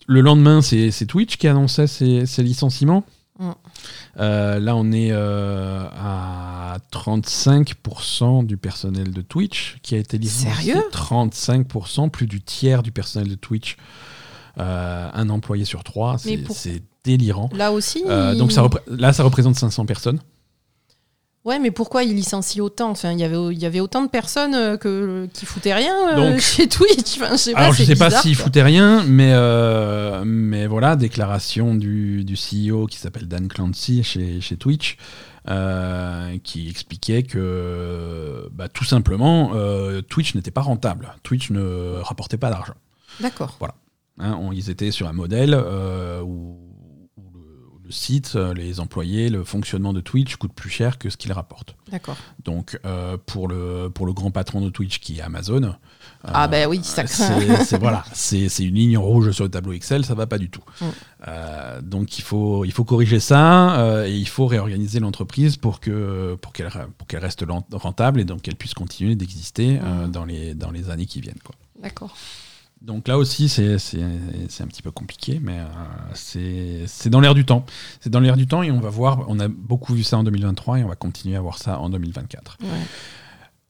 le 0.06 0.20
lendemain, 0.20 0.60
c'est 0.62 1.06
Twitch 1.06 1.36
qui 1.36 1.48
annonçait 1.48 1.86
ses, 1.86 2.26
ses 2.26 2.42
licenciements. 2.42 3.04
Mm. 3.38 3.50
Euh, 4.20 4.60
là, 4.60 4.76
on 4.76 4.92
est 4.92 5.10
euh, 5.10 5.86
à 5.92 6.76
35% 6.92 8.46
du 8.46 8.56
personnel 8.56 9.12
de 9.12 9.22
Twitch 9.22 9.78
qui 9.82 9.94
a 9.94 9.98
été 9.98 10.18
licencié. 10.18 10.72
Sérieux? 10.74 10.82
35%, 10.92 12.10
plus 12.10 12.26
du 12.26 12.40
tiers 12.40 12.82
du 12.82 12.92
personnel 12.92 13.28
de 13.28 13.34
Twitch. 13.34 13.76
Euh, 14.58 15.10
un 15.12 15.28
employé 15.30 15.64
sur 15.64 15.82
trois, 15.82 16.16
c'est 16.18 16.36
pour- 16.38 16.56
délirant. 17.02 17.50
Là 17.52 17.72
aussi. 17.72 18.04
Euh, 18.06 18.30
il- 18.34 18.38
donc 18.38 18.52
ça 18.52 18.66
là, 18.86 19.12
ça 19.12 19.24
représente 19.24 19.56
500 19.56 19.84
personnes. 19.84 20.20
Ouais, 21.44 21.58
mais 21.58 21.70
pourquoi 21.70 22.04
il 22.04 22.14
licencie 22.14 22.62
autant? 22.62 22.88
Enfin, 22.90 23.12
il 23.12 23.18
y 23.20 23.24
avait, 23.24 23.36
il 23.54 23.58
y 23.58 23.66
avait 23.66 23.80
autant 23.80 24.02
de 24.02 24.08
personnes 24.08 24.54
euh, 24.54 24.76
que, 24.78 25.28
qui 25.34 25.44
foutaient 25.44 25.74
rien 25.74 25.94
euh, 26.16 26.38
chez 26.40 26.68
Twitch. 26.68 27.16
Enfin, 27.20 27.32
je 27.32 27.36
sais 27.36 27.52
pas, 27.52 27.70
je 27.70 27.82
sais 27.84 27.96
pas 27.96 28.06
bizarre, 28.06 28.22
s'il 28.22 28.34
quoi. 28.36 28.44
foutait 28.46 28.62
rien, 28.62 29.04
mais, 29.06 29.32
euh, 29.34 30.22
mais 30.24 30.66
voilà, 30.66 30.96
déclaration 30.96 31.74
du, 31.74 32.24
du 32.24 32.34
CEO 32.34 32.86
qui 32.86 32.96
s'appelle 32.98 33.28
Dan 33.28 33.48
Clancy 33.48 34.02
chez, 34.02 34.40
chez 34.40 34.56
Twitch, 34.56 34.96
euh, 35.50 36.38
qui 36.42 36.70
expliquait 36.70 37.24
que 37.24 38.48
bah, 38.52 38.68
tout 38.68 38.84
simplement, 38.84 39.52
Twitch 40.08 40.34
n'était 40.34 40.50
pas 40.50 40.62
rentable. 40.62 41.14
Twitch 41.24 41.50
ne 41.50 41.98
rapportait 42.00 42.38
pas 42.38 42.48
d'argent. 42.48 42.74
D'accord. 43.20 43.58
Hein, 44.18 44.38
on- 44.40 44.52
ils 44.52 44.70
étaient 44.70 44.92
sur 44.92 45.08
un 45.08 45.12
modèle 45.12 45.54
où, 46.24 46.56
site, 47.94 48.32
euh, 48.36 48.54
les 48.54 48.80
employés, 48.80 49.28
le 49.28 49.44
fonctionnement 49.44 49.92
de 49.92 50.00
Twitch 50.00 50.36
coûte 50.36 50.52
plus 50.52 50.70
cher 50.70 50.98
que 50.98 51.10
ce 51.10 51.16
qu'il 51.16 51.32
rapporte. 51.32 51.76
D'accord. 51.90 52.16
Donc 52.44 52.78
euh, 52.84 53.16
pour, 53.26 53.48
le, 53.48 53.90
pour 53.92 54.06
le 54.06 54.12
grand 54.12 54.30
patron 54.30 54.60
de 54.60 54.70
Twitch 54.70 54.98
qui 54.98 55.18
est 55.18 55.22
Amazon, 55.22 55.74
ah 56.26 56.48
ben 56.48 56.66
oui, 56.68 56.80
ça 56.82 57.06
c'est 57.06 57.78
voilà, 57.78 58.04
c'est 58.14 58.46
une 58.60 58.74
ligne 58.74 58.96
rouge 58.96 59.30
sur 59.32 59.44
le 59.44 59.50
tableau 59.50 59.72
Excel, 59.72 60.04
ça 60.04 60.14
va 60.14 60.26
pas 60.26 60.38
du 60.38 60.48
tout. 60.48 60.62
Mm. 60.80 60.84
Euh, 61.28 61.80
donc 61.82 62.18
il 62.18 62.22
faut, 62.22 62.64
il 62.64 62.72
faut 62.72 62.84
corriger 62.84 63.20
ça 63.20 64.04
et 64.06 64.14
il 64.14 64.28
faut 64.28 64.46
réorganiser 64.46 65.00
l'entreprise 65.00 65.56
pour 65.56 65.80
que 65.80 66.36
pour 66.40 66.52
qu'elle 66.52 66.70
pour 66.98 67.06
qu'elle 67.06 67.20
reste 67.20 67.44
rentable 67.72 68.20
et 68.20 68.24
donc 68.24 68.42
qu'elle 68.42 68.56
puisse 68.56 68.74
continuer 68.74 69.16
d'exister 69.16 69.78
mm. 69.78 70.10
dans 70.10 70.24
les 70.24 70.54
dans 70.54 70.70
les 70.70 70.90
années 70.90 71.06
qui 71.06 71.20
viennent. 71.20 71.34
D'accord. 71.82 72.16
Donc 72.84 73.08
là 73.08 73.16
aussi, 73.16 73.48
c'est 73.48 73.72
un 73.72 74.66
petit 74.66 74.82
peu 74.82 74.90
compliqué, 74.90 75.40
mais 75.42 75.58
euh, 75.58 76.84
c'est 76.86 77.08
dans 77.08 77.20
l'air 77.20 77.34
du 77.34 77.46
temps. 77.46 77.64
C'est 78.00 78.10
dans 78.10 78.20
l'air 78.20 78.36
du 78.36 78.46
temps 78.46 78.62
et 78.62 78.70
on 78.70 78.80
va 78.80 78.90
voir, 78.90 79.24
on 79.28 79.40
a 79.40 79.48
beaucoup 79.48 79.94
vu 79.94 80.02
ça 80.02 80.18
en 80.18 80.24
2023 80.24 80.80
et 80.80 80.84
on 80.84 80.88
va 80.88 80.94
continuer 80.94 81.34
à 81.34 81.40
voir 81.40 81.56
ça 81.56 81.80
en 81.80 81.88
2024. 81.88 82.58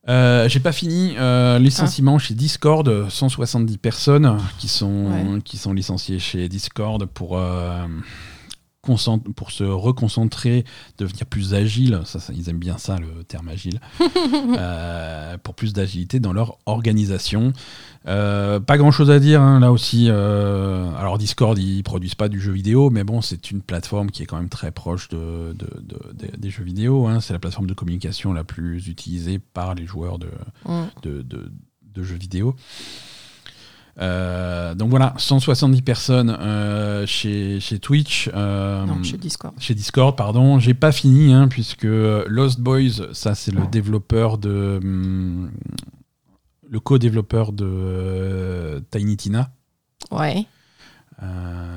Euh, 0.08 0.48
j'ai 0.48 0.58
pas 0.58 0.72
fini. 0.72 1.14
Euh, 1.16 1.60
licenciement 1.60 2.18
chez 2.18 2.34
Discord, 2.34 3.08
170 3.08 3.78
personnes 3.78 4.36
qui 4.58 4.66
sont, 4.66 5.40
qui 5.44 5.58
sont 5.58 5.72
licenciées 5.72 6.18
chez 6.18 6.48
Discord 6.48 7.06
pour 7.06 7.38
pour 8.84 9.50
se 9.50 9.64
reconcentrer, 9.64 10.64
devenir 10.98 11.26
plus 11.26 11.54
agile, 11.54 12.00
ça, 12.04 12.18
ils 12.34 12.48
aiment 12.48 12.58
bien 12.58 12.78
ça, 12.78 12.98
le 12.98 13.24
terme 13.24 13.48
agile, 13.48 13.80
euh, 14.58 15.36
pour 15.38 15.54
plus 15.54 15.72
d'agilité 15.72 16.20
dans 16.20 16.32
leur 16.32 16.58
organisation. 16.66 17.52
Euh, 18.06 18.60
pas 18.60 18.76
grand 18.76 18.90
chose 18.90 19.10
à 19.10 19.18
dire 19.18 19.40
hein, 19.40 19.60
là 19.60 19.72
aussi. 19.72 20.08
Euh, 20.08 20.94
alors 20.96 21.18
Discord, 21.18 21.58
ils 21.58 21.82
produisent 21.82 22.14
pas 22.14 22.28
du 22.28 22.40
jeu 22.40 22.52
vidéo, 22.52 22.90
mais 22.90 23.04
bon, 23.04 23.22
c'est 23.22 23.50
une 23.50 23.62
plateforme 23.62 24.10
qui 24.10 24.22
est 24.22 24.26
quand 24.26 24.36
même 24.36 24.50
très 24.50 24.70
proche 24.70 25.08
de, 25.08 25.56
des 26.36 26.50
jeux 26.50 26.64
vidéo. 26.64 27.06
Hein. 27.06 27.20
C'est 27.20 27.32
la 27.32 27.38
plateforme 27.38 27.66
de 27.66 27.74
communication 27.74 28.32
la 28.32 28.44
plus 28.44 28.88
utilisée 28.88 29.38
par 29.38 29.74
les 29.74 29.86
joueurs 29.86 30.18
de, 30.18 30.30
de 31.02 32.02
jeux 32.02 32.16
vidéo. 32.16 32.54
Euh, 34.00 34.74
donc 34.74 34.90
voilà, 34.90 35.14
170 35.16 35.82
personnes 35.82 36.30
euh, 36.30 37.06
chez, 37.06 37.60
chez 37.60 37.78
Twitch. 37.78 38.30
Euh, 38.34 38.84
non, 38.84 39.02
chez 39.02 39.16
Discord. 39.16 39.54
Chez 39.58 39.74
Discord, 39.74 40.16
pardon. 40.16 40.58
J'ai 40.58 40.74
pas 40.74 40.92
fini, 40.92 41.32
hein, 41.32 41.48
puisque 41.48 41.84
Lost 41.84 42.60
Boys, 42.60 43.12
ça 43.12 43.34
c'est 43.34 43.52
le 43.52 43.66
développeur 43.66 44.38
de. 44.38 44.80
Hum, 44.82 45.50
le 46.68 46.80
co-développeur 46.80 47.52
de 47.52 48.82
Tiny 48.90 49.16
Tina. 49.16 49.50
Ouais. 50.10 50.44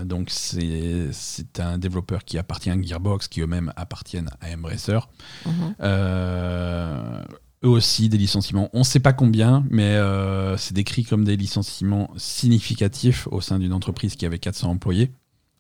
donc 0.06 0.30
c'est 0.32 1.60
un 1.60 1.78
développeur 1.78 2.26
qui 2.26 2.38
appartient 2.38 2.70
à 2.70 2.82
Gearbox, 2.82 3.28
qui 3.28 3.42
eux-mêmes 3.42 3.72
appartiennent 3.76 4.30
à 4.42 4.54
Embracer. 4.54 5.00
Mhm 5.46 5.76
eux 7.64 7.70
aussi 7.70 8.10
des 8.10 8.18
licenciements. 8.18 8.70
On 8.74 8.80
ne 8.80 8.84
sait 8.84 9.00
pas 9.00 9.14
combien, 9.14 9.66
mais 9.70 9.96
euh, 9.96 10.58
c'est 10.58 10.74
décrit 10.74 11.04
comme 11.04 11.24
des 11.24 11.38
licenciements 11.38 12.10
significatifs 12.18 13.28
au 13.32 13.42
sein 13.42 13.60
d'une 13.60 13.74
entreprise 13.74 14.16
qui 14.16 14.26
avait 14.26 14.40
400 14.40 14.70
employés. 14.70 15.12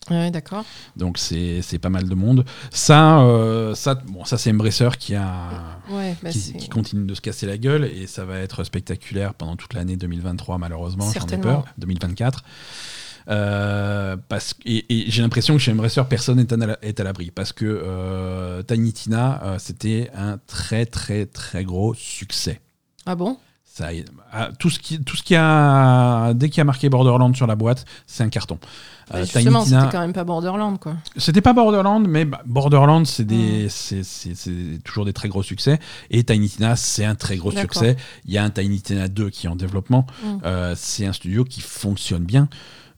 Ouais, 0.10 0.32
d'accord. 0.32 0.64
Donc 0.96 1.18
c'est 1.18 1.80
pas 1.82 1.90
mal 1.90 2.08
de 2.08 2.16
monde. 2.16 2.46
Ça, 2.72 3.22
euh, 3.22 3.76
ça, 3.76 3.96
bon, 3.96 4.24
ça 4.24 4.38
c'est 4.38 4.52
Embracer 4.52 4.90
qui, 4.98 5.16
a, 5.16 5.80
bah, 5.90 6.30
qui, 6.32 6.70
continue 6.70 7.06
de 7.06 7.14
se 7.14 7.22
casser 7.22 7.46
la 7.46 7.58
gueule 7.58 7.84
et 7.86 8.08
ça 8.08 8.24
va 8.24 8.40
être 8.40 8.64
spectaculaire 8.64 9.34
pendant 9.34 9.58
toute 9.58 9.74
l'année 9.74 9.98
2023 9.98 10.58
malheureusement, 10.60 11.12
j'en 11.12 11.28
ai 11.28 11.38
peur, 11.38 11.66
2024. 11.78 12.44
Euh, 13.30 14.16
parce, 14.30 14.56
et, 14.66 14.86
j'ai 15.08 15.22
l'impression 15.22 15.56
que 15.56 15.60
chez 15.60 15.72
Embracer, 15.72 16.02
personne 16.10 16.38
n'est 16.38 17.02
à 17.02 17.04
l'abri. 17.04 17.32
Parce 17.32 17.52
que 17.54 17.66
euh, 17.66 18.64
Tiny 18.64 18.94
Tina, 18.94 19.42
euh, 19.44 19.56
c'était 19.60 20.10
un 20.16 20.38
très, 20.48 20.86
très, 20.86 21.26
très 21.26 21.64
gros 21.64 21.94
succès. 21.94 22.62
Ah 23.06 23.16
bon? 23.16 23.38
Ça, 23.66 23.90
ah, 24.32 24.50
tout 24.58 24.72
ce 24.72 24.80
qui, 24.80 25.00
tout 25.04 25.16
ce 25.16 25.22
qui 25.22 25.36
a, 25.36 26.34
dès 26.34 26.50
qu'il 26.50 26.58
y 26.58 26.62
a 26.62 26.64
marqué 26.64 26.90
Borderland 26.90 27.36
sur 27.36 27.46
la 27.46 27.56
boîte, 27.56 27.86
c'est 28.08 28.24
un 28.24 28.30
carton. 28.30 28.58
Euh, 29.14 29.24
justement, 29.24 29.64
c'était 29.64 29.90
quand 29.92 30.00
même 30.00 30.14
pas 30.14 30.24
Borderland, 30.24 30.80
quoi. 30.80 30.96
C'était 31.16 31.42
pas 31.42 31.54
Borderland, 31.54 32.08
mais 32.08 32.26
bah, 32.26 32.42
Borderland, 32.48 33.06
c'est 33.06 33.24
des, 33.24 33.66
mm. 33.66 33.70
c'est 33.70 34.84
toujours 34.84 35.06
des 35.06 35.14
très 35.14 35.30
gros 35.30 35.44
succès. 35.44 35.80
Et 36.10 36.24
Tiny 36.24 36.50
Tina, 36.50 36.76
c'est 36.76 37.06
un 37.06 37.14
très 37.14 37.38
gros 37.38 37.52
succès. 37.52 37.98
Il 38.26 38.34
y 38.34 38.40
a 38.40 38.44
un 38.44 38.50
Tiny 38.50 38.82
Tina 38.82 39.08
2 39.10 39.30
qui 39.30 39.46
est 39.46 39.50
en 39.50 39.56
développement. 39.56 40.08
Mm. 40.24 40.74
c'est 40.76 41.06
un 41.06 41.14
studio 41.14 41.44
qui 41.44 41.62
fonctionne 41.62 42.24
bien. 42.24 42.50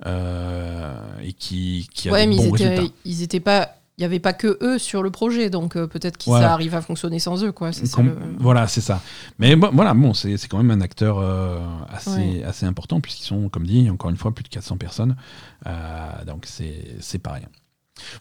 Euh, 0.06 0.94
et 1.22 1.34
qui, 1.34 1.88
qui 1.94 2.10
ouais, 2.10 2.26
bons 2.26 2.56
ils 2.56 2.64
étaient, 2.64 2.92
Ils 3.06 3.24
étaient 3.24 3.40
pas 3.40 3.76
il 3.98 4.04
n'y 4.04 4.06
avait 4.06 4.20
pas 4.20 4.32
que 4.32 4.58
eux 4.62 4.80
sur 4.80 5.04
le 5.04 5.12
projet, 5.12 5.50
donc 5.50 5.76
euh, 5.76 5.86
peut-être 5.86 6.18
que 6.18 6.24
ça 6.24 6.54
arrive 6.54 6.74
à 6.74 6.80
fonctionner 6.80 7.20
sans 7.20 7.44
eux. 7.44 7.52
Quoi. 7.52 7.72
Voilà, 8.40 8.66
c'est 8.66 8.80
ça. 8.80 9.02
Mais 9.40 9.56
voilà, 9.56 9.94
bon, 9.94 10.14
c'est 10.14 10.38
quand 10.48 10.58
même 10.58 10.72
un 10.72 10.80
acteur 10.80 11.18
euh, 11.20 11.60
assez, 11.90 12.42
assez 12.44 12.66
important, 12.66 13.02
puisqu'ils 13.02 13.26
sont, 13.26 13.50
comme 13.50 13.68
dit, 13.68 13.90
encore 13.90 14.10
une 14.10 14.16
fois, 14.16 14.34
plus 14.34 14.44
de 14.44 14.48
400 14.48 14.78
personnes. 14.78 15.18
donc 16.26 16.46
c'est 16.46 17.20
pas 17.22 17.34
rien. 17.34 17.50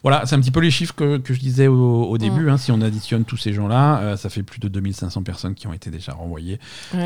Voilà, 0.03 0.25
c'est 0.25 0.35
un 0.35 0.41
petit 0.41 0.51
peu 0.51 0.59
les 0.59 0.71
chiffres 0.71 0.93
que, 0.93 1.17
que 1.17 1.33
je 1.33 1.39
disais 1.39 1.67
au, 1.67 2.17
début. 2.17 2.49
Hein. 2.49 2.57
si 2.57 2.73
on 2.73 2.81
additionne 2.81 3.23
tous 3.23 3.37
ces 3.37 3.53
gens-là, 3.53 4.17
ça 4.17 4.29
fait 4.29 4.43
plus 4.43 4.59
de 4.59 4.67
2500 4.67 5.23
personnes 5.23 5.55
qui 5.55 5.65
ont 5.67 5.73
été 5.73 5.91
déjà 5.91 6.11
renvoyées 6.11 6.59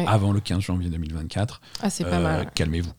avant 0.07 0.31
le 0.31 0.39
15 0.39 0.61
janvier 0.61 0.89
2024. 0.89 1.61
Ah, 1.83 1.91
c'est 1.91 2.05
pas 2.05 2.17
mal. 2.17 2.49
Calmez-vous. 2.55 2.93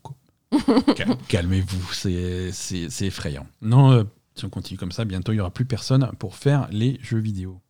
Calmez-vous, 1.29 1.93
c'est 1.93 3.07
effrayant. 3.07 3.47
Non, 3.63 3.93
euh, 3.93 4.05
si 4.35 4.45
on 4.45 4.51
continue 4.51 4.79
comme 4.79 4.93
ça, 4.93 5.05
bientôt 5.05 5.33
il 5.33 5.37
n'y 5.37 5.41
aura 5.41 5.51
plus 5.51 5.65
personne 5.65 6.11
pour 6.19 6.37
faire 6.37 6.69
les 6.71 6.99
jeux 7.03 7.19
vidéo. 7.19 7.61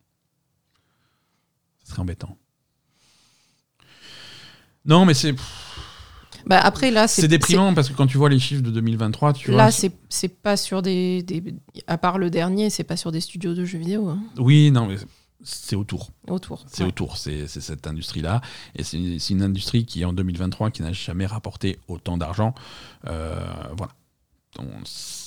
Ce 1.83 1.91
serait 1.91 2.01
embêtant. 2.01 2.37
Non, 4.85 5.05
mais 5.05 5.13
c'est. 5.13 5.35
Bah 6.45 6.59
après 6.59 6.91
là, 6.91 7.07
c'est 7.07 7.27
déprimant 7.27 7.73
parce 7.73 7.89
que 7.89 7.95
quand 7.95 8.05
tu 8.05 8.19
vois 8.19 8.29
les 8.29 8.37
chiffres 8.37 8.61
de 8.61 8.69
2023, 8.69 9.33
tu 9.33 9.51
là, 9.51 9.71
c'est 9.71 10.27
pas 10.27 10.57
sur 10.57 10.83
des, 10.83 11.23
des, 11.23 11.55
à 11.87 11.97
part 11.97 12.19
le 12.19 12.29
dernier, 12.29 12.69
c'est 12.69 12.83
pas 12.83 12.97
sur 12.97 13.11
des 13.11 13.19
studios 13.19 13.55
de 13.55 13.65
jeux 13.65 13.79
vidéo. 13.79 14.09
Hein. 14.09 14.19
Oui, 14.37 14.69
non, 14.69 14.85
mais 14.85 14.97
c'est 15.45 15.75
autour. 15.75 16.09
Autour. 16.27 16.65
C'est 16.67 16.83
autour, 16.83 17.17
c'est 17.17 17.47
cette 17.47 17.87
industrie-là. 17.87 18.41
Et 18.75 18.83
c'est 18.83 18.97
une, 18.97 19.43
industrie 19.43 19.85
qui, 19.85 20.03
en 20.03 20.11
2023, 20.11 20.71
qui 20.71 20.81
n'a 20.81 20.91
jamais 20.91 21.25
rapporté 21.25 21.79
autant 21.87 22.17
d'argent. 22.17 22.55
Euh, 23.07 23.39
voilà. 23.77 23.93
A 24.57 24.63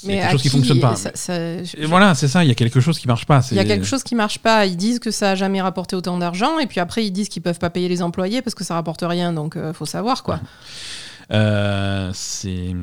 quelque 0.07 0.31
chose 0.31 0.43
qui 0.43 0.49
fonctionne 0.49 0.81
pas. 0.81 0.95
et 1.29 1.87
voilà, 1.87 2.15
c'est 2.15 2.29
ça, 2.29 2.45
il 2.45 2.49
y 2.49 2.51
a 2.51 2.55
quelque 2.55 2.81
chose 2.81 2.99
qui 2.99 3.07
marche 3.07 3.27
pas. 3.27 3.43
Il 3.51 3.57
y 3.57 3.61
a 3.61 3.65
quelque 3.65 3.85
chose 3.85 4.03
qui 4.03 4.15
marche 4.15 4.39
pas. 4.39 4.67
Ils 4.67 4.77
disent 4.77 4.99
que 4.99 5.11
ça 5.11 5.33
a 5.33 5.35
jamais 5.35 5.61
rapporté 5.61 5.95
autant 5.95 6.19
d'argent, 6.19 6.59
et 6.59 6.67
puis 6.67 6.81
après, 6.81 7.05
ils 7.05 7.11
disent 7.11 7.29
qu'ils 7.29 7.43
peuvent 7.43 7.59
pas 7.59 7.71
payer 7.71 7.89
les 7.89 8.03
employés 8.03 8.43
parce 8.43 8.55
que 8.55 8.65
ça 8.65 8.75
rapporte 8.75 9.03
rien, 9.03 9.33
donc 9.33 9.53
il 9.57 9.61
euh, 9.61 9.73
faut 9.73 9.87
savoir 9.87 10.23
quoi. 10.23 10.41
Euh, 11.31 12.11
c'est. 12.15 12.75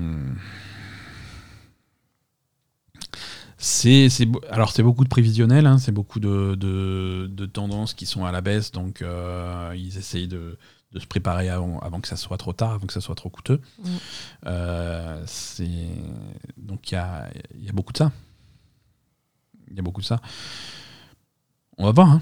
C'est, 3.65 4.09
alors 4.51 4.71
c'est 4.71 4.83
beaucoup 4.83 5.03
de 5.03 5.09
prévisionnel, 5.09 5.65
hein, 5.65 5.79
c'est 5.79 5.91
beaucoup 5.91 6.19
de, 6.19 6.53
de, 6.53 7.45
tendances 7.47 7.95
qui 7.95 8.05
sont 8.05 8.23
à 8.23 8.31
la 8.31 8.41
baisse, 8.41 8.71
donc 8.71 9.01
euh, 9.01 9.73
ils 9.75 9.97
essayent 9.97 10.27
de, 10.27 10.59
de, 10.91 10.99
se 10.99 11.07
préparer 11.07 11.49
avant, 11.49 11.79
avant, 11.79 11.99
que 11.99 12.07
ça 12.07 12.15
soit 12.15 12.37
trop 12.37 12.53
tard, 12.53 12.73
avant 12.73 12.85
que 12.85 12.93
ça 12.93 13.01
soit 13.01 13.15
trop 13.15 13.31
coûteux. 13.31 13.59
Mm. 13.79 13.89
Euh, 14.45 15.23
c'est, 15.25 15.89
donc 16.57 16.91
il 16.91 16.93
y 16.93 16.97
a, 16.97 17.27
y 17.59 17.67
a, 17.67 17.71
beaucoup 17.71 17.91
de 17.91 17.97
ça. 17.97 18.11
Il 19.71 19.75
y 19.77 19.79
a 19.79 19.81
beaucoup 19.81 20.01
de 20.01 20.05
ça. 20.05 20.21
On 21.79 21.85
va 21.85 21.91
voir. 21.91 22.11
Hein. 22.11 22.21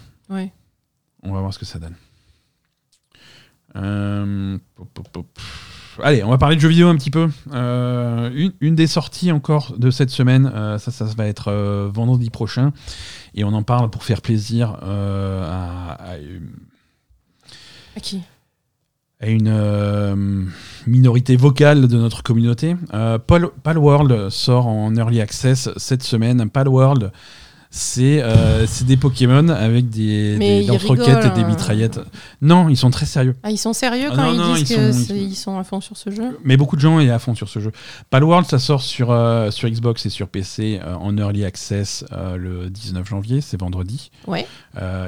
On 1.24 1.34
va 1.34 1.42
voir 1.42 1.54
ce 1.54 1.60
que 1.60 1.66
ça 1.66 1.78
donne. 1.78 1.96
Euh, 3.76 4.58
allez, 6.02 6.24
on 6.24 6.30
va 6.30 6.38
parler 6.38 6.56
de 6.56 6.62
jeux 6.62 6.70
vidéo 6.70 6.88
un 6.88 6.96
petit 6.96 7.12
peu. 7.12 7.30
Euh, 7.54 8.50
une, 8.62 8.76
des 8.76 8.88
sorties 8.88 9.32
encore 9.32 9.74
de 9.78 9.92
cette 9.92 10.10
semaine, 10.10 10.52
euh, 10.54 10.78
ça, 10.78 10.92
ça 10.92 11.06
va 11.18 11.28
être 11.28 11.50
euh, 11.50 11.90
vendredi 11.94 12.30
prochain. 12.30 12.74
Et 13.36 13.44
on 13.44 13.54
en 13.54 13.64
parle 13.64 13.90
pour 13.90 14.04
faire 14.04 14.22
plaisir 14.22 14.78
à, 14.82 15.94
à, 15.94 16.14
à, 17.96 18.00
qui? 18.02 18.22
À 19.20 19.28
une 19.28 20.52
minorité 20.86 21.36
vocale 21.36 21.88
de 21.88 21.98
notre 21.98 22.24
communauté. 22.24 22.76
Palworld 23.28 24.30
sort 24.30 24.68
en 24.68 24.96
early 24.96 25.22
access 25.22 25.70
cette 25.78 26.04
semaine. 26.04 26.50
Palworld 26.50 27.12
euh, 27.98 28.66
c'est 28.68 28.86
des 28.86 28.98
Pokémon 28.98 29.50
avec 29.50 29.90
des, 29.90 30.38
des 30.38 30.64
lance-roquettes 30.64 31.26
et 31.26 31.30
des 31.32 31.42
hein. 31.42 31.48
mitraillettes. 31.48 32.00
Non, 32.42 32.70
ils 32.70 32.78
sont 32.78 32.92
très 32.92 33.06
sérieux. 33.06 33.36
Ah, 33.44 33.50
ils 33.50 33.58
sont 33.58 33.74
sérieux 33.74 34.10
ah 34.12 34.16
quand 34.16 34.32
ils 34.32 34.64
disent 34.64 35.08
qu'ils 35.08 35.36
sont, 35.36 35.58
à 35.58 35.64
fond 35.64 35.82
sur 35.82 35.98
ce 35.98 36.12
jeu 36.12 36.38
Mais 36.44 36.58
beaucoup 36.58 36.76
de 36.76 36.82
gens 36.82 37.00
sont 37.00 37.10
à 37.10 37.20
fond 37.20 37.36
sur 37.36 37.50
ce 37.50 37.60
jeu. 37.60 37.72
Palworld, 38.10 38.46
ça 38.46 38.60
sort 38.60 38.82
sur, 38.82 39.12
euh, 39.12 39.50
sur 39.50 39.70
Xbox 39.70 40.06
et 40.06 40.10
sur 40.10 40.28
PC 40.28 40.80
euh, 40.84 40.96
en 40.96 41.18
Early 41.18 41.46
Access 41.46 42.06
le 42.12 42.70
19 42.70 43.08
janvier, 43.08 43.42
c'est 43.42 43.60
vendredi. 43.60 44.12
Ouais. 44.28 44.46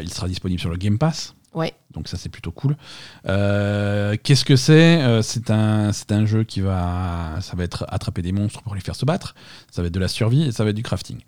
il 0.01 0.11
sera 0.11 0.27
disponible 0.27 0.59
sur 0.59 0.69
le 0.69 0.77
Game 0.77 0.97
Pass. 0.97 1.35
Ouais. 1.53 1.73
Donc 1.93 2.09
ça 2.09 2.17
c'est 2.17 2.27
plutôt 2.29 2.51
cool. 2.51 2.75
Qu'est-ce 3.23 4.43
que 4.43 4.55
c'est 4.55 5.21
C'est 5.21 5.51
un, 5.51 5.91
un 6.09 6.25
jeu 6.25 6.43
qui 6.43 6.61
va, 6.61 7.37
ça 7.41 7.55
va 7.55 7.63
être 7.63 7.85
attraper 7.89 8.21
des 8.21 8.31
monstres 8.31 8.61
pour 8.63 8.75
les 8.75 8.81
faire 8.81 8.95
se 8.95 9.05
battre. 9.05 9.35
Ça 9.71 9.81
va 9.81 9.87
être 9.87 9.93
de 9.93 9.99
la 9.99 10.07
survie 10.07 10.43
et 10.43 10.51
ça 10.51 10.63
va 10.63 10.71
être 10.71 10.75
du 10.75 10.83
crafting. 10.83 11.19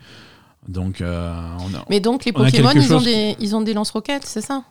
Donc, 0.68 1.02
euh, 1.02 1.34
on 1.60 1.74
a- 1.78 1.86
Mais 1.90 2.00
donc 2.00 2.26
les 2.26 2.32
On 2.36 2.44
Pokémon, 2.44 2.72
ils 2.76 2.94
ont, 2.94 3.02
des, 3.02 3.36
ils 3.40 3.56
ont 3.56 3.62
des 3.62 3.74
lance-roquettes, 3.74 4.26
c'est 4.26 4.42
ça 4.42 4.64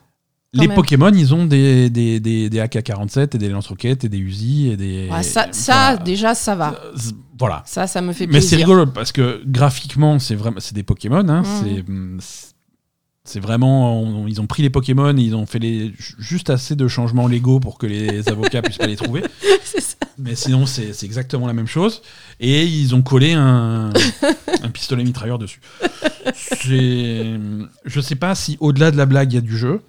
quand 0.55 0.61
les 0.61 0.67
même. 0.69 0.75
Pokémon, 0.75 1.11
ils 1.13 1.33
ont 1.33 1.45
des, 1.45 1.89
des, 1.89 2.19
des, 2.19 2.49
des 2.49 2.59
AK-47 2.59 3.35
et 3.35 3.37
des 3.37 3.49
lance-roquettes 3.49 4.05
et 4.05 4.09
des 4.09 4.17
Uzi 4.17 4.69
et 4.69 4.77
des. 4.77 5.09
Ouais, 5.11 5.21
ça, 5.23 5.47
ça, 5.51 5.89
voilà. 5.91 5.97
déjà, 6.03 6.35
ça 6.35 6.55
va. 6.55 6.79
Voilà. 7.37 7.63
Ça, 7.65 7.85
ça 7.85 8.01
me 8.01 8.13
fait 8.13 8.25
Mais 8.27 8.39
c'est 8.41 8.55
plaisir. 8.55 8.67
rigolo 8.67 8.85
parce 8.87 9.11
que 9.11 9.41
graphiquement, 9.45 10.19
c'est 10.19 10.35
vraiment, 10.35 10.59
c'est 10.59 10.73
des 10.73 10.83
Pokémon. 10.83 11.27
hein, 11.27 11.43
c'est- 11.43 11.83
mm, 11.87 12.19
c'est, 13.25 13.39
vraiment, 13.41 14.01
on- 14.01 14.25
ils 14.27 14.39
ont 14.39 14.47
pris 14.47 14.63
les 14.63 14.69
Pokémon, 14.69 15.15
et 15.17 15.21
ils 15.21 15.35
ont 15.35 15.45
fait 15.45 15.59
les, 15.59 15.89
ju- 15.89 16.15
juste 16.17 16.49
assez 16.49 16.75
de 16.77 16.87
changements 16.87 17.27
légaux 17.27 17.59
pour 17.59 17.77
que 17.77 17.85
les 17.85 18.29
avocats 18.29 18.61
puissent 18.61 18.77
pas 18.77 18.87
les 18.87 18.95
trouver. 18.95 19.23
C'est 19.63 19.81
ça. 19.81 19.96
Mais 20.17 20.35
sinon, 20.35 20.65
c'est, 20.65 20.93
c'est 20.93 21.05
exactement 21.05 21.47
la 21.47 21.53
même 21.53 21.67
chose. 21.67 22.01
Et 22.39 22.65
ils 22.65 22.95
ont 22.95 23.01
collé 23.01 23.33
un, 23.33 23.91
un 24.63 24.69
pistolet 24.69 25.03
mitrailleur 25.03 25.37
dessus. 25.37 25.61
C'est, 26.33 27.39
je 27.85 28.01
sais 28.01 28.15
pas 28.15 28.35
si 28.35 28.57
au-delà 28.59 28.91
de 28.91 28.97
la 28.97 29.05
blague, 29.05 29.31
il 29.31 29.35
y 29.35 29.39
a 29.39 29.41
du 29.41 29.57
jeu. 29.57 29.81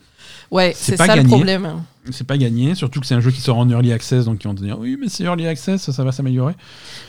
Ouais, 0.51 0.73
C'est 0.75 0.97
ça 0.97 1.07
le 1.09 1.15
gagné. 1.17 1.29
problème. 1.29 1.83
C'est 2.11 2.27
pas 2.27 2.39
gagné, 2.39 2.75
surtout 2.75 3.01
que 3.01 3.07
c'est 3.07 3.15
un 3.15 3.21
jeu 3.21 3.31
qui 3.31 3.41
sort 3.43 3.59
en 3.59 3.69
early 3.69 3.93
access, 3.93 4.25
donc 4.25 4.43
ils 4.43 4.49
vont 4.49 4.55
te 4.55 4.63
dire 4.63 4.79
oui, 4.79 4.97
mais 4.99 5.11
c'est 5.11 5.25
early 5.25 5.47
access, 5.47 5.91
ça 5.91 6.05
va 6.05 6.11
s'améliorer. 6.11 6.55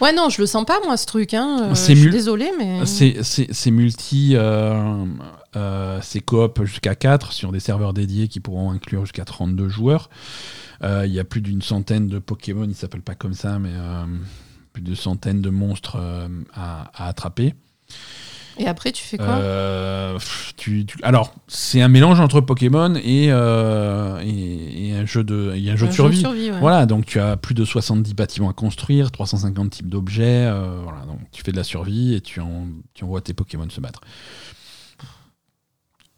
Ouais, 0.01 0.11
non, 0.11 0.27
je 0.29 0.41
le 0.41 0.45
sens 0.45 0.65
pas, 0.65 0.79
moi, 0.83 0.97
ce 0.97 1.05
truc. 1.05 1.33
Hein. 1.33 1.69
Euh, 1.69 1.75
C'est 1.75 1.95
je 1.95 2.01
suis 2.01 2.09
désolée, 2.09 2.51
mais. 2.57 2.85
C'est, 2.85 3.71
multi, 3.71 4.31
euh, 4.35 5.05
euh, 5.55 5.99
c'est 6.01 6.19
coop 6.19 6.65
jusqu'à 6.65 6.95
4 6.95 7.31
sur 7.31 7.53
des 7.53 7.61
serveurs 7.61 7.93
dédiés 7.93 8.27
qui 8.27 8.41
pourront 8.41 8.71
inclure 8.71 9.05
jusqu'à 9.05 9.23
32 9.23 9.69
joueurs. 9.69 10.09
Il 10.83 11.11
y 11.11 11.19
a 11.19 11.23
plus 11.23 11.41
d'une 11.41 11.61
centaine 11.61 12.07
de 12.07 12.19
Pokémon, 12.19 12.65
ils 12.67 12.75
s'appellent 12.75 13.01
pas 13.01 13.15
comme 13.15 13.33
ça, 13.33 13.57
mais 13.57 13.71
plus 14.73 14.81
de 14.81 14.95
centaines 14.95 15.41
de 15.41 15.49
monstres 15.49 15.97
à, 16.53 16.91
à 16.93 17.07
attraper. 17.07 17.53
Et 18.61 18.67
après, 18.67 18.91
tu 18.91 19.01
fais 19.03 19.17
quoi 19.17 19.25
Euh, 19.37 20.19
tu- 20.57 20.85
tu- 20.85 20.97
alors, 21.01 21.33
c'est 21.47 21.81
un 21.81 21.87
mélange 21.87 22.19
entre 22.19 22.41
Pokémon 22.41 22.93
et, 22.95 23.27
euh, 23.31 24.19
et, 24.21 24.89
et 24.89 24.93
un 24.95 25.05
jeu 25.05 25.23
de, 25.23 25.53
et 25.55 25.71
un 25.71 25.77
jeu 25.77 25.87
de 25.87 25.93
survie. 25.93 26.25
ouais. 26.25 26.59
Voilà, 26.59 26.85
donc 26.85 27.05
tu 27.05 27.21
as 27.21 27.37
plus 27.37 27.55
de 27.55 27.63
70 27.63 28.13
bâtiments 28.13 28.49
à 28.49 28.53
construire, 28.53 29.11
350 29.11 29.69
types 29.69 29.87
d'objets. 29.89 30.45
euh, 30.45 30.81
voilà, 30.83 31.05
donc 31.05 31.19
tu 31.31 31.41
fais 31.41 31.51
de 31.53 31.57
la 31.57 31.63
survie 31.63 32.15
et 32.15 32.21
tu, 32.21 32.41
en, 32.41 32.65
tu 32.93 33.05
envoies 33.05 33.21
tes 33.21 33.33
Pokémon 33.33 33.69
se 33.69 33.79
battre. 33.79 34.01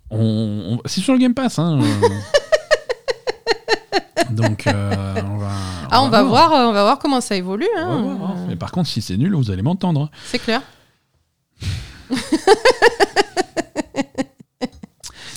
On, 0.10 0.18
on- 0.20 0.82
c'est 0.86 1.02
sur 1.02 1.14
le 1.14 1.20
Game 1.20 1.36
Pass. 1.36 1.60
Hein, 1.60 1.80
donc 4.32 4.64
on 4.68 5.38
va. 5.38 5.50
Ah, 5.92 6.02
on 6.02 6.10
va 6.10 6.24
voir, 6.24 6.52
on 6.54 6.72
va 6.72 6.84
voir 6.84 7.00
comment 7.00 7.22
ça 7.22 7.36
évolue. 7.36 7.68
Hein. 7.78 8.16
voir, 8.18 8.32
hein. 8.32 8.46
Mais 8.48 8.56
par 8.56 8.72
contre, 8.72 8.90
si 8.90 9.02
c'est 9.02 9.18
nul, 9.18 9.36
vous 9.36 9.52
allez 9.52 9.62
m'entendre. 9.62 10.10
C'est 10.26 10.40
clair. 10.40 10.62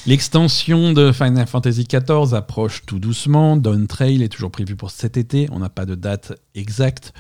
L'extension 0.07 0.93
de 0.93 1.13
Final 1.13 1.47
Fantasy 1.47 1.85
XIV 1.85 2.35
approche 2.35 2.85
tout 2.85 2.99
doucement. 2.99 3.57
Dawn 3.57 3.87
Trail 3.87 4.23
est 4.23 4.29
toujours 4.29 4.51
prévu 4.51 4.77
pour 4.77 4.91
cet 4.91 5.17
été. 5.17 5.49
On 5.51 5.61
n'a 5.61 5.71
pas 5.71 5.87
de 5.87 5.95
date 5.95 6.35
exacte. 6.55 7.15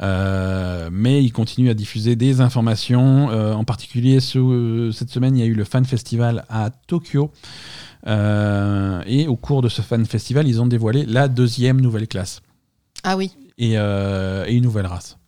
Euh, 0.00 0.90
mais 0.92 1.24
il 1.24 1.32
continue 1.32 1.70
à 1.70 1.74
diffuser 1.74 2.14
des 2.14 2.40
informations. 2.40 3.30
Euh, 3.30 3.52
en 3.52 3.64
particulier, 3.64 4.20
ce- 4.20 4.90
cette 4.94 5.10
semaine, 5.10 5.36
il 5.36 5.40
y 5.40 5.42
a 5.42 5.46
eu 5.46 5.54
le 5.54 5.64
Fan 5.64 5.84
Festival 5.84 6.44
à 6.48 6.70
Tokyo. 6.86 7.32
Euh, 8.06 9.02
et 9.06 9.26
au 9.26 9.34
cours 9.36 9.60
de 9.60 9.68
ce 9.68 9.82
Fan 9.82 10.06
Festival, 10.06 10.46
ils 10.46 10.62
ont 10.62 10.68
dévoilé 10.68 11.04
la 11.06 11.26
deuxième 11.26 11.80
nouvelle 11.80 12.06
classe 12.06 12.42
Ah 13.02 13.16
oui. 13.16 13.32
et, 13.58 13.72
euh, 13.76 14.44
et 14.46 14.54
une 14.54 14.62
nouvelle 14.62 14.86
race. 14.86 15.18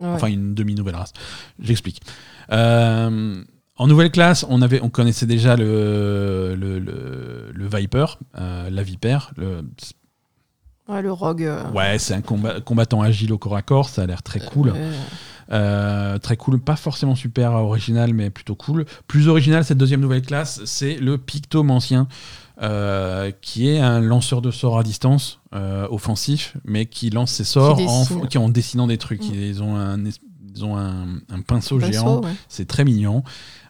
Ouais. 0.00 0.08
Enfin, 0.08 0.28
une 0.28 0.54
demi-nouvelle 0.54 0.96
race. 0.96 1.12
J'explique. 1.60 2.00
Euh, 2.50 3.42
en 3.76 3.86
nouvelle 3.86 4.10
classe, 4.10 4.44
on, 4.48 4.62
avait, 4.62 4.80
on 4.82 4.88
connaissait 4.90 5.26
déjà 5.26 5.56
le, 5.56 6.54
le, 6.58 6.78
le, 6.78 7.50
le 7.52 7.66
Viper, 7.66 8.06
euh, 8.38 8.70
la 8.70 8.82
vipère. 8.82 9.32
Le, 9.36 9.62
Ouais, 10.88 11.00
le 11.00 11.12
rogue. 11.12 11.44
euh, 11.44 11.70
ouais, 11.70 11.98
c'est 11.98 12.12
un 12.12 12.20
combat- 12.20 12.60
combattant 12.60 13.00
agile 13.02 13.32
au 13.32 13.38
corps 13.38 13.56
à 13.56 13.62
corps, 13.62 13.88
ça 13.88 14.02
a 14.02 14.06
l'air 14.06 14.22
très 14.22 14.40
cool. 14.40 14.74
euh, 15.52 16.18
très 16.18 16.36
cool, 16.36 16.60
pas 16.60 16.76
forcément 16.76 17.14
super 17.14 17.52
original, 17.52 18.12
mais 18.12 18.30
plutôt 18.30 18.56
cool. 18.56 18.84
Plus 19.06 19.28
original, 19.28 19.64
cette 19.64 19.78
deuxième 19.78 20.00
nouvelle 20.00 20.22
classe, 20.22 20.60
c'est 20.64 20.96
le 20.96 21.18
Pictomancien, 21.18 22.08
euh, 22.60 23.30
qui 23.40 23.68
est 23.68 23.78
un 23.78 24.00
lanceur 24.00 24.42
de 24.42 24.50
sorts 24.50 24.78
à 24.78 24.82
distance, 24.82 25.40
euh, 25.54 25.86
offensif, 25.90 26.56
mais 26.64 26.86
qui 26.86 27.10
lance 27.10 27.30
ses 27.32 27.44
sorts 27.44 27.76
Qui 27.76 27.86
en, 27.86 28.00
dessine. 28.02 28.28
qui- 28.28 28.38
en 28.38 28.48
dessinant 28.48 28.86
des 28.88 28.98
trucs. 28.98 29.22
Mm. 29.22 29.34
Ils 29.34 29.62
ont 29.62 29.76
un, 29.76 29.98
ils 30.54 30.64
ont 30.64 30.76
un, 30.76 31.06
un 31.30 31.40
pinceau 31.46 31.78
pinceau, 31.78 31.92
géant, 31.92 32.20
ouais. 32.22 32.30
c'est 32.48 32.66
très 32.66 32.84
mignon. 32.84 33.22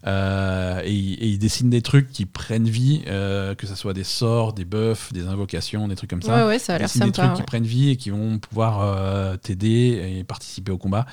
Euh, 0.04 0.80
et, 0.84 0.90
et 0.90 1.26
ils 1.28 1.38
dessinent 1.38 1.70
des 1.70 1.80
trucs 1.82 2.10
qui 2.10 2.26
prennent 2.26 2.68
vie, 2.68 3.02
euh, 3.06 3.54
que 3.54 3.68
ce 3.68 3.76
soit 3.76 3.92
des 3.92 4.02
sorts, 4.04 4.52
des 4.52 4.64
buffs, 4.64 5.12
des 5.12 5.26
invocations, 5.28 5.86
des 5.86 5.94
trucs 5.94 6.10
comme 6.10 6.22
ça 6.22 6.34
Ouais, 6.44 6.48
ouais, 6.48 6.58
ça 6.58 6.74
a 6.74 6.78
l'air 6.78 6.88
dessine 6.88 7.02
des 7.02 7.06
sympa. 7.14 7.28
trucs 7.28 7.36
qui 7.36 7.42
prennent 7.44 7.64
vie 7.64 7.90
et 7.90 7.96
qui 7.96 8.10
vont 8.10 8.38
pouvoir 8.38 8.80
euh, 8.80 9.36
t'aider 9.36 10.16
et 10.18 10.24
participer 10.24 10.72
au 10.72 10.78
combat. 10.78 11.06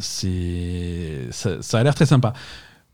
C'est 0.00 1.28
ça, 1.30 1.60
ça 1.62 1.78
a 1.78 1.82
l'air 1.82 1.94
très 1.94 2.06
sympa. 2.06 2.32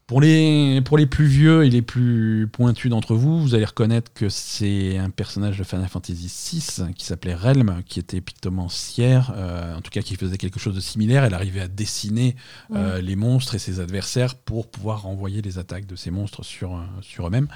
Pour 0.07 0.21
les, 0.21 0.81
pour 0.85 0.99
les 0.99 1.07
plus 1.07 1.25
vieux 1.25 1.65
et 1.65 1.71
les 1.71 1.83
plus 1.83 2.47
pointus 2.53 2.89
d'entre 2.89 3.17
vous, 3.17 3.41
vous 3.41 3.57
allez 3.57 3.65
reconnaître 3.65 4.13
que 4.13 4.29
c'est 4.29 4.99
un 4.99 5.11
personnage 5.11 5.59
de 5.59 5.65
Final 5.65 5.89
Fantasy 5.89 6.31
VI 6.53 6.95
qui 6.95 7.05
s'appelait 7.05 7.35
Relm, 7.35 7.83
qui 7.85 7.99
était 7.99 8.21
pictomancière, 8.21 9.33
euh, 9.35 9.75
en 9.75 9.81
tout 9.81 9.91
cas 9.91 10.03
qui 10.03 10.15
faisait 10.15 10.39
quelque 10.39 10.61
chose 10.61 10.77
de 10.77 10.81
similaire. 10.81 11.25
Elle 11.25 11.35
arrivait 11.35 11.63
à 11.63 11.67
dessiner 11.67 12.37
euh, 12.73 13.01
les 13.01 13.17
monstres 13.17 13.57
et 13.57 13.59
ses 13.59 13.81
adversaires 13.81 14.37
pour 14.37 14.69
pouvoir 14.71 15.03
renvoyer 15.03 15.43
les 15.43 15.59
attaques 15.59 15.87
de 15.87 15.97
ces 15.97 16.13
monstres 16.13 16.45
sur, 16.45 16.77
euh, 16.77 16.85
sur 17.01 17.27
eux-mêmes. 17.27 17.49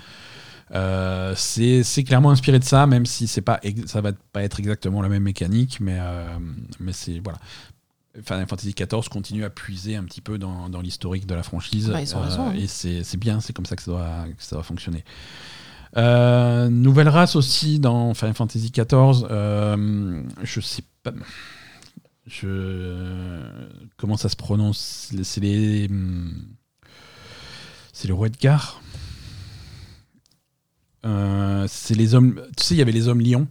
Euh, 0.72 1.34
c'est 1.36 2.04
clairement 2.04 2.30
inspiré 2.30 2.58
de 2.58 2.64
ça, 2.64 2.86
même 2.86 3.06
si 3.06 3.26
c'est 3.26 3.40
pas 3.40 3.60
ça 3.86 4.00
va 4.00 4.12
pas 4.32 4.42
être 4.42 4.60
exactement 4.60 5.02
la 5.02 5.08
même 5.08 5.22
mécanique, 5.22 5.78
mais, 5.80 5.98
euh, 5.98 6.38
mais 6.78 6.92
c'est 6.92 7.20
voilà. 7.22 7.38
Final 8.24 8.46
Fantasy 8.48 8.74
XIV 8.74 9.08
continue 9.08 9.44
à 9.44 9.50
puiser 9.50 9.94
un 9.96 10.04
petit 10.04 10.20
peu 10.20 10.36
dans, 10.38 10.68
dans 10.68 10.80
l'historique 10.80 11.26
de 11.26 11.34
la 11.34 11.42
franchise. 11.42 11.88
Bah, 11.90 12.00
ils 12.02 12.16
ont 12.16 12.20
raison, 12.20 12.48
hein. 12.48 12.54
Et 12.54 12.66
c'est 12.66 13.16
bien, 13.16 13.40
c'est 13.40 13.52
comme 13.52 13.66
ça 13.66 13.76
que 13.76 13.82
ça 13.82 13.90
doit, 13.92 14.24
que 14.36 14.42
ça 14.42 14.56
doit 14.56 14.62
fonctionner. 14.64 15.04
Euh, 15.96 16.68
nouvelle 16.68 17.08
race 17.08 17.36
aussi 17.36 17.78
dans 17.80 18.14
Final 18.14 18.34
Fantasy 18.34 18.70
XIV. 18.70 19.26
euh, 19.30 20.22
je 20.42 20.60
sais 20.60 20.82
pas. 21.02 21.12
Je, 22.26 23.42
comment 23.96 24.16
ça 24.16 24.28
se 24.28 24.36
prononce 24.36 25.12
C'est 25.22 25.40
les. 25.40 25.86
hum, 25.88 26.46
C'est 27.92 28.08
le 28.08 28.14
Redgar. 28.14 28.80
Euh, 31.06 31.64
c'est 31.68 31.94
les 31.94 32.14
hommes. 32.14 32.40
Tu 32.56 32.64
sais, 32.64 32.74
il 32.74 32.78
y 32.78 32.82
avait 32.82 32.92
les 32.92 33.08
hommes 33.08 33.20
lions 33.20 33.48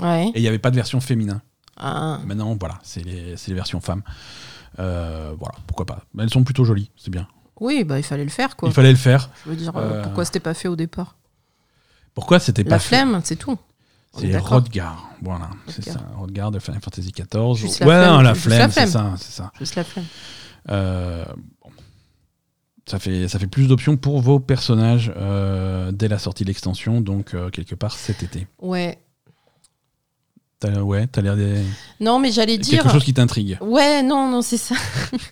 Ouais. 0.00 0.28
et 0.28 0.38
il 0.38 0.42
n'y 0.42 0.48
avait 0.48 0.58
pas 0.58 0.70
de 0.70 0.76
version 0.76 1.00
féminin. 1.00 1.42
Ah. 1.76 2.20
Maintenant, 2.26 2.56
voilà, 2.58 2.78
c'est 2.82 3.04
les, 3.04 3.34
les 3.46 3.54
versions 3.54 3.80
femmes. 3.80 4.02
Euh, 4.78 5.34
voilà, 5.38 5.54
pourquoi 5.66 5.86
pas. 5.86 6.02
Elles 6.18 6.30
sont 6.30 6.44
plutôt 6.44 6.64
jolies, 6.64 6.90
c'est 6.96 7.10
bien. 7.10 7.26
Oui, 7.60 7.84
bah 7.84 7.98
il 7.98 8.02
fallait 8.02 8.24
le 8.24 8.30
faire 8.30 8.56
quoi. 8.56 8.68
Il 8.68 8.74
fallait 8.74 8.90
le 8.90 8.96
faire. 8.96 9.30
Je 9.44 9.50
veux 9.50 9.56
dire, 9.56 9.76
euh, 9.76 9.80
Euh, 9.80 10.02
pourquoi 10.02 10.24
c'était 10.24 10.40
pas 10.40 10.54
fait 10.54 10.68
au 10.68 10.76
départ 10.76 11.16
Pourquoi 12.14 12.40
c'était 12.40 12.64
pas 12.64 12.70
La 12.70 12.78
fait 12.78 12.88
flemme, 12.88 13.20
c'est 13.24 13.36
tout. 13.36 13.58
C'est. 14.18 14.36
Rodgar, 14.36 15.10
voilà, 15.22 15.48
c'est 15.68 15.84
ça, 15.84 16.00
Rodgar 16.16 16.50
de 16.50 16.58
Final 16.58 16.82
Fantasy 16.82 17.12
XIV. 17.12 17.54
Juste 17.54 17.80
la 17.80 17.86
ouais, 17.86 17.94
flemme, 17.94 18.10
non, 18.12 18.16
la 18.18 18.22
la 18.22 18.34
flemme, 18.34 18.70
c'est 18.70 18.86
ça, 18.86 19.14
c'est 19.16 19.32
ça. 19.32 19.52
Juste 19.58 19.74
la 19.76 19.84
flemme. 19.84 20.04
Euh, 20.70 21.24
bon. 21.62 21.70
Ça 22.84 22.98
fait, 22.98 23.28
ça 23.28 23.38
fait 23.38 23.46
plus 23.46 23.68
d'options 23.68 23.96
pour 23.96 24.20
vos 24.20 24.40
personnages 24.40 25.12
dès 25.92 26.08
la 26.08 26.18
sortie 26.18 26.42
de 26.44 26.48
l'extension, 26.48 27.00
donc 27.00 27.34
quelque 27.52 27.74
part 27.74 27.92
cet 27.92 28.22
été. 28.22 28.46
Ouais. 28.60 28.98
Ouais, 30.70 31.06
t'as 31.06 31.20
l'air 31.22 31.36
des... 31.36 31.62
Non, 32.00 32.18
mais 32.18 32.30
j'allais 32.32 32.58
dire. 32.58 32.82
quelque 32.82 32.92
chose 32.92 33.04
qui 33.04 33.14
t'intrigue. 33.14 33.58
Ouais, 33.60 34.02
non, 34.02 34.28
non, 34.28 34.42
c'est 34.42 34.56
ça. 34.56 34.74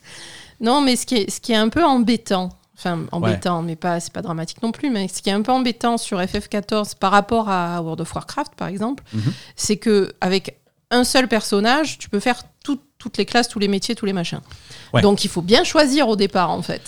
non, 0.60 0.80
mais 0.80 0.96
ce 0.96 1.06
qui, 1.06 1.16
est, 1.16 1.30
ce 1.30 1.40
qui 1.40 1.52
est 1.52 1.56
un 1.56 1.68
peu 1.68 1.84
embêtant, 1.84 2.50
enfin 2.76 3.00
embêtant, 3.12 3.62
mais 3.62 3.76
pas, 3.76 4.00
c'est 4.00 4.12
pas 4.12 4.22
dramatique 4.22 4.62
non 4.62 4.72
plus, 4.72 4.90
mais 4.90 5.08
ce 5.08 5.22
qui 5.22 5.30
est 5.30 5.32
un 5.32 5.42
peu 5.42 5.52
embêtant 5.52 5.98
sur 5.98 6.18
FF14 6.20 6.96
par 6.98 7.12
rapport 7.12 7.48
à 7.48 7.80
World 7.82 8.00
of 8.00 8.14
Warcraft, 8.14 8.54
par 8.56 8.68
exemple, 8.68 9.02
Mhm. 9.12 9.32
c'est 9.56 9.76
que 9.76 10.12
avec 10.20 10.58
un 10.90 11.04
seul 11.04 11.28
personnage, 11.28 11.98
tu 11.98 12.08
peux 12.08 12.20
faire 12.20 12.42
tout- 12.64 12.80
toutes 12.98 13.16
les 13.16 13.24
classes, 13.26 13.48
tous 13.48 13.58
les 13.60 13.68
métiers, 13.68 13.94
tous 13.94 14.06
les 14.06 14.12
machins. 14.12 14.40
Ouais. 14.92 15.02
Donc 15.02 15.24
il 15.24 15.28
faut 15.30 15.42
bien 15.42 15.64
choisir 15.64 16.08
au 16.08 16.16
départ, 16.16 16.50
en 16.50 16.62
fait. 16.62 16.82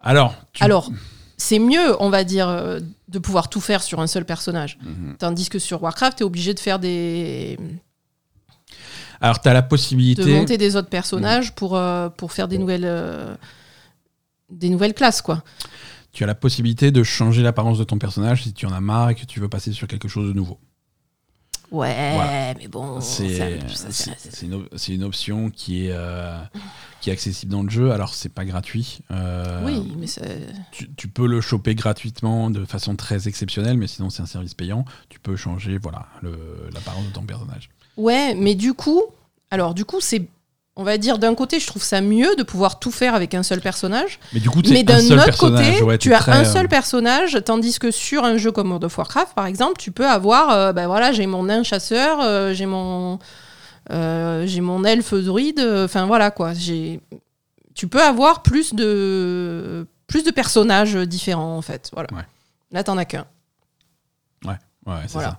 Alors, 0.00 0.34
tu- 0.52 0.62
Alors, 0.62 0.90
c'est 1.36 1.58
mieux, 1.58 1.96
on 2.00 2.10
va 2.10 2.22
dire, 2.24 2.48
euh, 2.48 2.80
de 3.08 3.18
pouvoir 3.18 3.48
tout 3.48 3.60
faire 3.60 3.82
sur 3.82 4.00
un 4.00 4.06
seul 4.06 4.24
personnage. 4.24 4.78
Mhm. 4.82 5.16
Tandis 5.18 5.48
que 5.48 5.58
sur 5.58 5.82
Warcraft, 5.82 6.18
tu 6.18 6.22
es 6.22 6.26
obligé 6.26 6.54
de 6.54 6.60
faire 6.60 6.78
des. 6.78 7.58
Alors, 9.20 9.40
t'as 9.40 9.52
la 9.52 9.62
de 9.62 9.68
possibilité... 9.68 10.32
monter 10.32 10.58
des 10.58 10.76
autres 10.76 10.88
personnages 10.90 11.54
pour, 11.54 11.76
euh, 11.76 12.08
pour 12.08 12.32
faire 12.32 12.46
des 12.48 12.58
nouvelles. 12.58 12.84
euh, 12.84 13.34
des 14.50 14.68
nouvelles 14.68 14.94
classes, 14.94 15.20
quoi. 15.20 15.42
Tu 16.12 16.24
as 16.24 16.26
la 16.26 16.34
possibilité 16.34 16.90
de 16.90 17.02
changer 17.02 17.42
l'apparence 17.42 17.78
de 17.78 17.84
ton 17.84 17.98
personnage 17.98 18.44
si 18.44 18.52
tu 18.52 18.66
en 18.66 18.72
as 18.72 18.80
marre 18.80 19.10
et 19.10 19.14
que 19.14 19.26
tu 19.26 19.40
veux 19.40 19.48
passer 19.48 19.72
sur 19.72 19.86
quelque 19.86 20.08
chose 20.08 20.28
de 20.28 20.32
nouveau. 20.32 20.58
Ouais, 21.70 22.54
mais 22.58 22.68
bon, 22.68 23.00
c'est 23.00 23.60
une, 24.88 25.04
option 25.04 25.50
qui 25.50 25.86
est, 25.86 25.92
euh, 25.92 26.38
qui 27.00 27.10
est 27.10 27.12
accessible 27.12 27.52
dans 27.52 27.62
le 27.62 27.70
jeu. 27.70 27.90
Alors, 27.92 28.14
c'est 28.14 28.28
pas 28.30 28.44
gratuit. 28.44 29.00
Euh, 29.10 29.64
Oui, 29.64 29.92
mais 29.98 30.06
tu, 30.72 30.90
tu 30.94 31.08
peux 31.08 31.26
le 31.26 31.40
choper 31.40 31.74
gratuitement 31.74 32.50
de 32.50 32.64
façon 32.64 32.96
très 32.96 33.28
exceptionnelle, 33.28 33.76
mais 33.76 33.86
sinon, 33.86 34.08
c'est 34.10 34.22
un 34.22 34.26
service 34.26 34.54
payant. 34.54 34.84
Tu 35.08 35.20
peux 35.20 35.36
changer 35.36 35.78
voilà, 35.78 36.06
l'apparence 36.72 37.06
de 37.06 37.12
ton 37.12 37.22
personnage. 37.22 37.68
Ouais, 37.96 38.34
mais 38.34 38.54
du 38.54 38.74
coup, 38.74 39.02
alors 39.50 39.74
du 39.74 39.84
coup, 39.84 40.00
c'est. 40.00 40.28
On 40.80 40.84
va 40.84 40.96
dire 40.96 41.18
d'un 41.18 41.34
côté, 41.34 41.58
je 41.58 41.66
trouve 41.66 41.82
ça 41.82 42.00
mieux 42.00 42.36
de 42.36 42.44
pouvoir 42.44 42.78
tout 42.78 42.92
faire 42.92 43.16
avec 43.16 43.34
un 43.34 43.42
seul 43.42 43.60
personnage. 43.60 44.20
Mais 44.32 44.38
du 44.38 44.48
coup, 44.48 44.62
Mais 44.70 44.76
c'est 44.76 44.82
d'un 44.84 45.18
autre 45.18 45.36
côté, 45.36 45.82
ouais, 45.82 45.98
tu 45.98 46.14
as 46.14 46.20
très, 46.20 46.30
un 46.30 46.42
euh, 46.42 46.44
seul 46.44 46.68
personnage, 46.68 47.36
tandis 47.44 47.80
que 47.80 47.90
sur 47.90 48.22
un 48.24 48.36
jeu 48.36 48.52
comme 48.52 48.68
World 48.68 48.84
of 48.84 48.96
Warcraft, 48.96 49.34
par 49.34 49.46
exemple, 49.46 49.74
tu 49.80 49.90
peux 49.90 50.06
avoir, 50.06 50.50
euh, 50.50 50.72
ben 50.72 50.86
voilà, 50.86 51.10
j'ai 51.10 51.26
mon 51.26 51.42
nain 51.42 51.64
chasseur, 51.64 52.20
euh, 52.22 52.54
j'ai 52.54 52.66
mon, 52.66 53.18
euh, 53.90 54.46
j'ai 54.46 54.60
mon 54.60 54.84
elfe 54.84 55.14
druide, 55.14 55.58
enfin 55.60 56.06
voilà 56.06 56.30
quoi. 56.30 56.54
J'ai, 56.54 57.00
tu 57.74 57.88
peux 57.88 58.00
avoir 58.02 58.42
plus 58.42 58.72
de, 58.72 59.84
plus 60.06 60.22
de 60.22 60.30
personnages 60.30 60.94
différents 60.94 61.56
en 61.56 61.62
fait. 61.62 61.90
Voilà. 61.92 62.08
Ouais. 62.14 62.22
Là, 62.70 62.84
t'en 62.84 62.96
as 62.98 63.04
qu'un. 63.04 63.26
Ouais, 64.44 64.54
c'est 65.02 65.12
Voilà. 65.12 65.30
ça. 65.30 65.38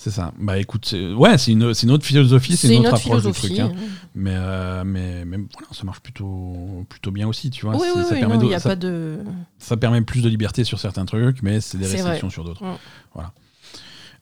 C'est 0.00 0.12
ça. 0.12 0.32
Bah 0.38 0.58
écoute, 0.58 0.86
c'est- 0.86 1.12
ouais, 1.12 1.36
c'est 1.38 1.50
une, 1.50 1.72
une 1.82 1.90
autre 1.90 2.04
philosophie, 2.06 2.56
c'est 2.56 2.72
une, 2.72 2.86
autre 2.86 2.94
approche 2.94 3.24
du 3.24 3.32
truc. 3.32 3.58
hein. 3.58 3.72
Mais, 4.14 4.30
euh, 4.32 4.84
mais, 4.86 5.24
mais 5.24 5.38
voilà, 5.52 5.66
ça 5.72 5.82
marche 5.82 5.98
plutôt, 5.98 6.86
plutôt 6.88 7.10
bien 7.10 7.26
aussi, 7.26 7.50
tu 7.50 7.66
vois. 7.66 7.74
oui, 7.76 7.88
oui, 7.96 8.02
ça, 8.04 8.14
oui, 8.14 8.20
permet 8.20 8.36
non, 8.38 8.46
de- 8.48 8.54
a 8.54 8.60
ça, 8.60 8.68
pas 8.68 8.76
de. 8.76 9.18
ça 9.58 9.76
permet 9.76 10.00
plus 10.02 10.22
de 10.22 10.28
liberté 10.28 10.62
sur 10.62 10.78
certains 10.78 11.04
trucs, 11.04 11.42
mais 11.42 11.60
c'est 11.60 11.78
des 11.78 11.86
restrictions 11.86 12.28
vrai. 12.28 12.32
sur 12.32 12.44
d'autres. 12.44 12.64
Mm. 12.64 12.76
Voilà. 13.12 13.32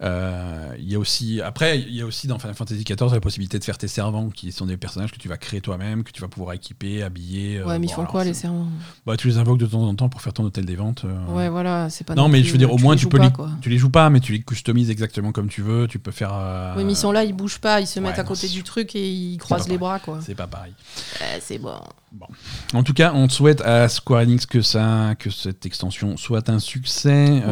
Euh, 0.03 0.75
Il 0.79 0.91
y 0.91 0.95
a 0.95 0.99
aussi, 0.99 1.41
après, 1.41 1.79
il 1.79 1.95
y 1.95 2.03
a 2.03 2.07
aussi 2.07 2.27
dans 2.27 2.39
Final 2.39 2.55
Fantasy 2.55 2.85
XIV 2.85 3.13
la 3.13 3.21
possibilité 3.21 3.59
de 3.59 3.65
faire 3.65 3.79
tes 3.79 3.89
servants, 3.89 4.29
qui 4.29 4.53
sont 4.53 4.67
des 4.67 4.77
personnages 4.77 5.11
que 5.13 5.19
tu 5.19 5.29
vas 5.29 5.37
créer 5.39 5.61
toi-même, 5.61 6.05
que 6.05 6.13
tu 6.13 6.21
vas 6.21 6.29
pouvoir 6.29 6.55
équiper, 6.55 7.03
habiller. 7.03 7.59
euh, 7.59 7.65
Ouais, 7.67 7.79
mais 7.79 7.87
ils 7.87 7.93
font 7.93 8.05
quoi 8.05 8.25
les 8.25 8.35
servants? 8.35 8.67
Bah, 9.07 9.17
Tu 9.17 9.29
les 9.29 9.39
invoques 9.39 9.59
de 9.59 9.67
temps 9.67 9.83
en 9.83 9.95
temps 9.95 10.09
pour 10.09 10.21
faire 10.21 10.33
ton 10.35 10.45
hôtel 10.45 10.65
des 10.67 10.77
ventes. 10.77 11.05
euh, 11.05 11.35
Ouais, 11.35 11.49
voilà, 11.49 11.89
c'est 11.91 12.05
pas. 12.05 12.15
Non, 12.15 12.29
mais 12.29 12.41
plus, 12.41 12.49
je 12.49 12.53
veux 12.53 12.59
dire, 12.59 12.73
au 12.73 12.79
moins, 12.79 12.95
tu 12.97 13.09
peux 13.09 13.19
pas, 13.19 13.25
les-. 13.25 13.61
Tu 13.63 13.69
les 13.71 13.79
joues 13.79 13.91
pas, 13.91 14.11
mais 14.11 14.21
tu 14.21 14.33
les 14.33 14.43
customises 14.43 14.91
exactement 14.91 15.33
comme 15.33 15.49
tu 15.49 15.63
veux. 15.63 15.87
Tu 15.89 15.99
peux 15.99 16.11
faire. 16.13 16.33
Oui, 16.77 16.85
mais 16.85 16.93
ils 16.93 16.97
sont 16.97 17.13
là, 17.13 17.25
ils 17.25 17.33
bougent 17.35 17.59
pas, 17.61 17.81
ils 17.81 17.87
se 17.87 17.99
mettent 18.01 18.19
à 18.19 18.23
non, 18.23 18.29
côté 18.29 18.49
du 18.49 18.63
truc 18.63 18.95
et 18.97 19.09
ils 19.11 19.39
croisent 19.39 19.69
les 19.69 19.79
bras, 19.79 19.99
quoi. 19.99 20.19
C'est 20.23 20.35
pas 20.35 20.47
pareil. 20.47 20.73
C'est 21.41 21.59
bon. 21.59 21.73
En 22.73 22.83
tout 22.83 22.95
cas, 22.95 23.13
on 23.15 23.29
souhaite 23.29 23.61
à 23.61 23.89
Square 23.89 24.23
Enix 24.23 24.47
que, 24.47 24.63
ça, 24.63 25.15
que 25.19 25.29
cette 25.29 25.67
extension 25.67 26.17
soit 26.17 26.49
un 26.49 26.59
succès. 26.61 27.43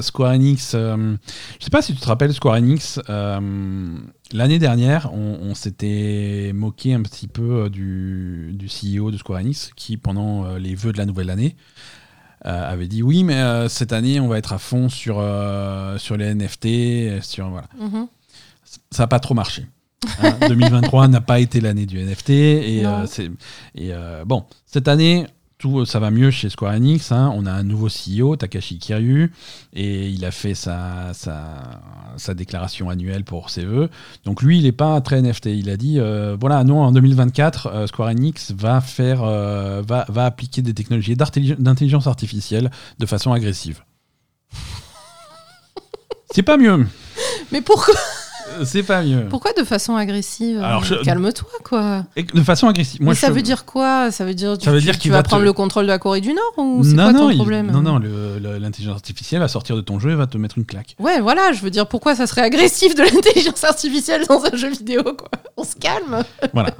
Square 0.00 0.32
Enix, 0.32 0.72
je 0.72 1.16
sais 1.60 1.70
pas 1.70 1.82
si 1.86 1.94
tu 1.94 2.00
te 2.00 2.06
rappelles, 2.06 2.34
Square 2.34 2.56
Enix, 2.56 2.98
euh, 3.08 3.98
l'année 4.32 4.58
dernière, 4.58 5.08
on, 5.12 5.38
on 5.40 5.54
s'était 5.54 6.50
moqué 6.52 6.92
un 6.94 7.02
petit 7.02 7.28
peu 7.28 7.64
euh, 7.64 7.68
du, 7.68 8.54
du 8.54 8.66
CEO 8.66 9.12
de 9.12 9.16
Square 9.16 9.38
Enix 9.38 9.70
qui, 9.76 9.96
pendant 9.96 10.44
euh, 10.44 10.58
les 10.58 10.74
vœux 10.74 10.92
de 10.92 10.98
la 10.98 11.06
nouvelle 11.06 11.30
année, 11.30 11.54
euh, 12.44 12.72
avait 12.72 12.88
dit 12.88 13.04
oui, 13.04 13.22
mais 13.22 13.36
euh, 13.36 13.68
cette 13.68 13.92
année, 13.92 14.18
on 14.18 14.26
va 14.26 14.38
être 14.38 14.52
à 14.52 14.58
fond 14.58 14.88
sur, 14.88 15.22
sur 15.98 16.16
les 16.16 16.34
NFT. 16.34 17.22
Sur, 17.22 17.50
voilà. 17.50 17.68
Mhm. 17.78 18.08
Ça 18.90 19.04
n'a 19.04 19.06
pas 19.06 19.20
trop 19.20 19.34
marché. 19.34 19.66
Hein, 20.20 20.36
2023 20.48 21.06
n'a 21.06 21.20
pas 21.20 21.38
été 21.38 21.60
l'année 21.60 21.86
du 21.86 22.02
NFT 22.02 22.30
et, 22.30 22.84
et 23.76 23.92
bon 24.26 24.44
cette 24.66 24.88
année 24.88 25.26
tout 25.58 25.86
ça 25.86 25.98
va 26.00 26.10
mieux 26.10 26.30
chez 26.30 26.50
Square 26.50 26.74
Enix 26.74 27.12
hein. 27.12 27.32
on 27.34 27.46
a 27.46 27.52
un 27.52 27.62
nouveau 27.62 27.88
CEO 27.88 28.36
Takashi 28.36 28.78
Kiryu 28.78 29.32
et 29.72 30.08
il 30.08 30.24
a 30.24 30.30
fait 30.30 30.54
sa, 30.54 31.14
sa, 31.14 31.80
sa 32.16 32.34
déclaration 32.34 32.90
annuelle 32.90 33.24
pour 33.24 33.50
ses 33.50 33.64
vœux 33.64 33.88
donc 34.24 34.42
lui 34.42 34.58
il 34.58 34.64
n'est 34.64 34.72
pas 34.72 35.00
très 35.00 35.22
NFT 35.22 35.46
il 35.46 35.70
a 35.70 35.76
dit 35.76 35.98
euh, 35.98 36.36
voilà 36.38 36.62
non 36.64 36.82
en 36.82 36.92
2024 36.92 37.66
euh, 37.66 37.86
Square 37.86 38.10
Enix 38.10 38.52
va 38.52 38.80
faire 38.80 39.22
euh, 39.22 39.82
va, 39.86 40.04
va 40.08 40.26
appliquer 40.26 40.62
des 40.62 40.74
technologies 40.74 41.16
d'intelligence 41.16 42.06
artificielle 42.06 42.70
de 42.98 43.06
façon 43.06 43.32
agressive. 43.32 43.82
C'est 46.30 46.42
pas 46.42 46.56
mieux. 46.56 46.86
Mais 47.52 47.60
pourquoi, 47.60 47.94
c'est 48.64 48.82
pas 48.82 49.02
mieux 49.02 49.26
pourquoi 49.28 49.52
de 49.52 49.64
façon 49.64 49.96
agressive 49.96 50.58
Alors, 50.62 50.84
je- 50.84 50.94
Calme-toi, 50.96 51.48
quoi. 51.64 52.04
Et 52.16 52.22
de 52.22 52.40
façon 52.42 52.66
agressive 52.68 53.00
moi 53.02 53.12
mais 53.12 53.14
ça 53.18 53.28
je- 53.28 53.32
veut 53.32 53.42
dire 53.42 53.64
quoi? 53.64 54.10
Ça 54.10 54.24
veut 54.24 54.34
dire, 54.34 54.56
Ça 54.60 54.70
veut 54.72 54.78
tu, 54.78 54.84
dire 54.84 54.94
tu 54.94 55.00
qu'il 55.00 55.10
vas 55.10 55.18
va 55.18 55.22
te- 55.22 55.28
prendre 55.28 55.44
le 55.44 55.52
contrôle 55.52 55.84
de 55.84 55.88
la 55.88 55.98
Corée 55.98 56.20
du 56.20 56.32
Nord 56.32 56.52
ou 56.58 56.82
c'est 56.84 56.92
non, 56.94 57.04
quoi 57.04 57.12
non, 57.12 57.18
ton 57.20 57.30
il- 57.30 57.36
problème? 57.36 57.70
non, 57.70 57.98
l'intelligence 58.60 58.94
artificielle 58.96 59.40
va 59.40 59.48
sortir 59.48 59.76
de 59.76 59.80
ton 59.80 59.98
jeu 59.98 60.10
et 60.10 60.14
va 60.14 60.26
te 60.26 60.38
mettre 60.38 60.58
une 60.58 60.64
claque. 60.64 60.96
Ouais, 60.98 61.20
voilà, 61.20 61.52
je 61.52 61.60
veux 61.60 61.70
dire, 61.70 61.86
pourquoi 61.86 62.14
ça 62.14 62.26
serait 62.26 62.42
agressif 62.42 62.94
de 62.94 63.02
l'intelligence 63.14 63.64
artificielle 63.64 64.22
dans 64.28 64.42
un 64.44 64.56
jeu 64.56 64.70
vidéo, 64.70 65.02
quoi? 65.02 65.28
On 65.56 65.64
se 65.64 65.74
calme 65.76 66.22
voilà. 66.52 66.70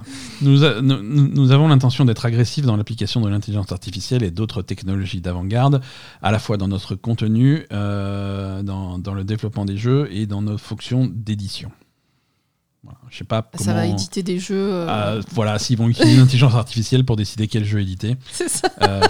Nous, 0.43 0.65
a- 0.65 0.81
nous, 0.83 1.03
nous- 1.03 1.29
nous 1.29 1.51
avons 1.53 1.69
l'intention 1.69 2.05
d'être 2.05 2.25
agressifs 2.27 2.65
dans 2.67 2.77
l'application 2.77 3.21
de 3.21 3.29
l'intelligence 3.29 3.73
artificielle 3.73 4.23
et 4.23 4.31
d'autres 4.31 4.63
technologies 4.63 5.21
d'avant-garde, 5.21 5.81
à 6.23 6.31
la 6.31 6.39
fois 6.39 6.57
dans 6.57 6.69
notre 6.69 6.95
contenu, 6.95 7.67
euh, 7.73 8.63
dans, 8.63 8.99
dans 8.99 9.15
le 9.15 9.25
développement 9.25 9.65
des 9.65 9.77
jeux 9.77 10.09
et 10.13 10.27
dans 10.27 10.43
nos 10.43 10.59
fonctions 10.59 11.09
d'édition. 11.13 11.66
Voilà. 12.83 12.99
Je 13.11 13.17
sais 13.19 13.25
pas 13.25 13.43
comment. 13.43 13.65
Ça 13.65 13.75
va 13.75 13.87
éditer 13.87 14.23
des 14.23 14.39
jeux. 14.39 14.55
euh, 14.73 14.89
euh, 14.89 15.23
voilà, 15.33 15.59
s'ils 15.59 15.77
vont 15.79 15.89
utiliser 15.89 16.17
l'intelligence 16.19 16.55
artificielle 16.55 17.05
pour 17.05 17.17
décider 17.17 17.49
quel 17.49 17.65
jeu 17.65 17.81
éditer. 17.81 18.17
c'est 18.33 18.49
ça. 18.49 18.69
Euh, 18.83 19.01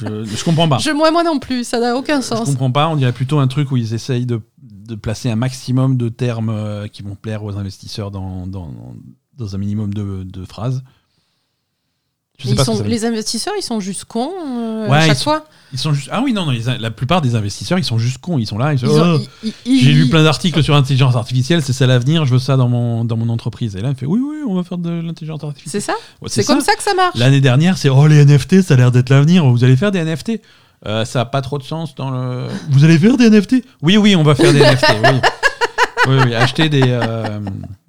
je, 0.00 0.24
je 0.24 0.44
comprends 0.44 0.68
pas. 0.68 0.78
Je, 0.78 0.90
moi, 0.90 1.10
moi 1.10 1.22
non 1.24 1.38
plus, 1.38 1.64
ça 1.64 1.78
n'a 1.80 1.96
aucun 1.96 2.20
Je 2.20 2.26
sens. 2.26 2.48
comprends 2.48 2.70
pas, 2.70 2.88
on 2.88 2.96
dirait 2.96 3.12
plutôt 3.12 3.38
un 3.38 3.48
truc 3.48 3.70
où 3.70 3.76
ils 3.76 3.92
essayent 3.92 4.24
de, 4.26 4.40
de 4.62 4.94
placer 4.94 5.30
un 5.30 5.36
maximum 5.36 5.96
de 5.96 6.08
termes 6.08 6.48
euh, 6.50 6.86
qui 6.88 7.02
vont 7.02 7.16
plaire 7.16 7.44
aux 7.44 7.56
investisseurs 7.58 8.10
dans, 8.10 8.46
dans, 8.46 8.70
dans 9.36 9.54
un 9.54 9.58
minimum 9.58 9.92
de, 9.92 10.22
de 10.22 10.44
phrases. 10.44 10.82
Ils 12.44 12.58
sont- 12.60 12.82
les 12.82 13.04
investisseurs, 13.04 13.54
ils 13.58 13.62
sont 13.62 13.78
juste 13.80 14.04
cons 14.06 14.32
euh, 14.44 14.88
Ouais, 14.88 14.96
à 14.98 15.04
ils 15.04 15.08
chaque 15.08 15.16
sont- 15.18 15.24
fois. 15.24 15.44
Ils 15.72 15.78
sont 15.78 15.92
juste... 15.92 16.08
Ah 16.12 16.20
oui, 16.22 16.32
non, 16.32 16.44
non 16.46 16.50
les- 16.52 16.78
la 16.78 16.90
plupart 16.90 17.20
des 17.22 17.34
investisseurs, 17.36 17.78
ils 17.78 17.84
sont 17.84 17.98
juste 17.98 18.18
cons. 18.18 18.38
Ils 18.38 18.46
sont 18.46 18.58
là, 18.58 18.74
Oh, 18.84 19.18
J'ai 19.64 19.92
lu 19.92 20.08
plein 20.08 20.22
d'articles 20.24 20.62
sur 20.62 20.74
l'intelligence 20.74 21.14
artificielle, 21.16 21.62
c'est 21.62 21.72
ça 21.72 21.86
l'avenir, 21.86 22.26
je 22.26 22.32
veux 22.32 22.38
ça 22.40 22.56
dans 22.56 22.68
mon, 22.68 23.04
dans 23.04 23.16
mon 23.16 23.28
entreprise. 23.28 23.76
Et 23.76 23.80
là, 23.80 23.90
il 23.90 23.94
fait 23.96 24.06
Oui, 24.06 24.20
oui, 24.20 24.38
on 24.46 24.54
va 24.56 24.64
faire 24.64 24.78
de 24.78 24.90
l'intelligence 24.90 25.42
artificielle. 25.44 25.80
C'est 25.80 25.86
ça 25.92 25.96
Ouais, 26.20 26.28
C'est 26.28 26.44
comme 26.44 26.60
ça. 26.60 26.74
que 26.74 26.82
ça 26.82 26.92
marche. 26.94 27.16
L'année 27.16 27.40
dernière, 27.40 27.78
c'est 27.78 27.88
Oh, 27.88 28.06
les 28.06 28.24
NFT, 28.24 28.62
ça 28.62 28.74
a 28.74 28.76
l'air 28.76 28.90
d'être 28.92 29.10
l'avenir, 29.10 29.46
vous 29.46 29.62
allez 29.64 29.76
faire 29.76 29.90
des 29.92 30.00
NFT 30.04 30.40
Euh, 30.86 31.04
Ça 31.06 31.20
n'a 31.20 31.24
pas 31.24 31.40
trop 31.40 31.56
de 31.58 31.62
sens 31.62 31.94
dans 31.94 32.10
le. 32.10 32.48
Vous 32.70 32.84
allez 32.84 32.98
faire 32.98 33.16
des 33.16 33.30
NFT 33.30 33.64
Oui, 33.80 33.96
oui, 33.96 34.16
on 34.16 34.22
va 34.22 34.34
faire 34.34 34.52
des 34.52 34.58
NFT, 34.62 34.84
oui. 35.02 35.20
Oui, 36.08 36.16
oui, 36.26 36.34
acheter 36.34 36.68
des, 36.68 36.82
euh, 36.84 37.40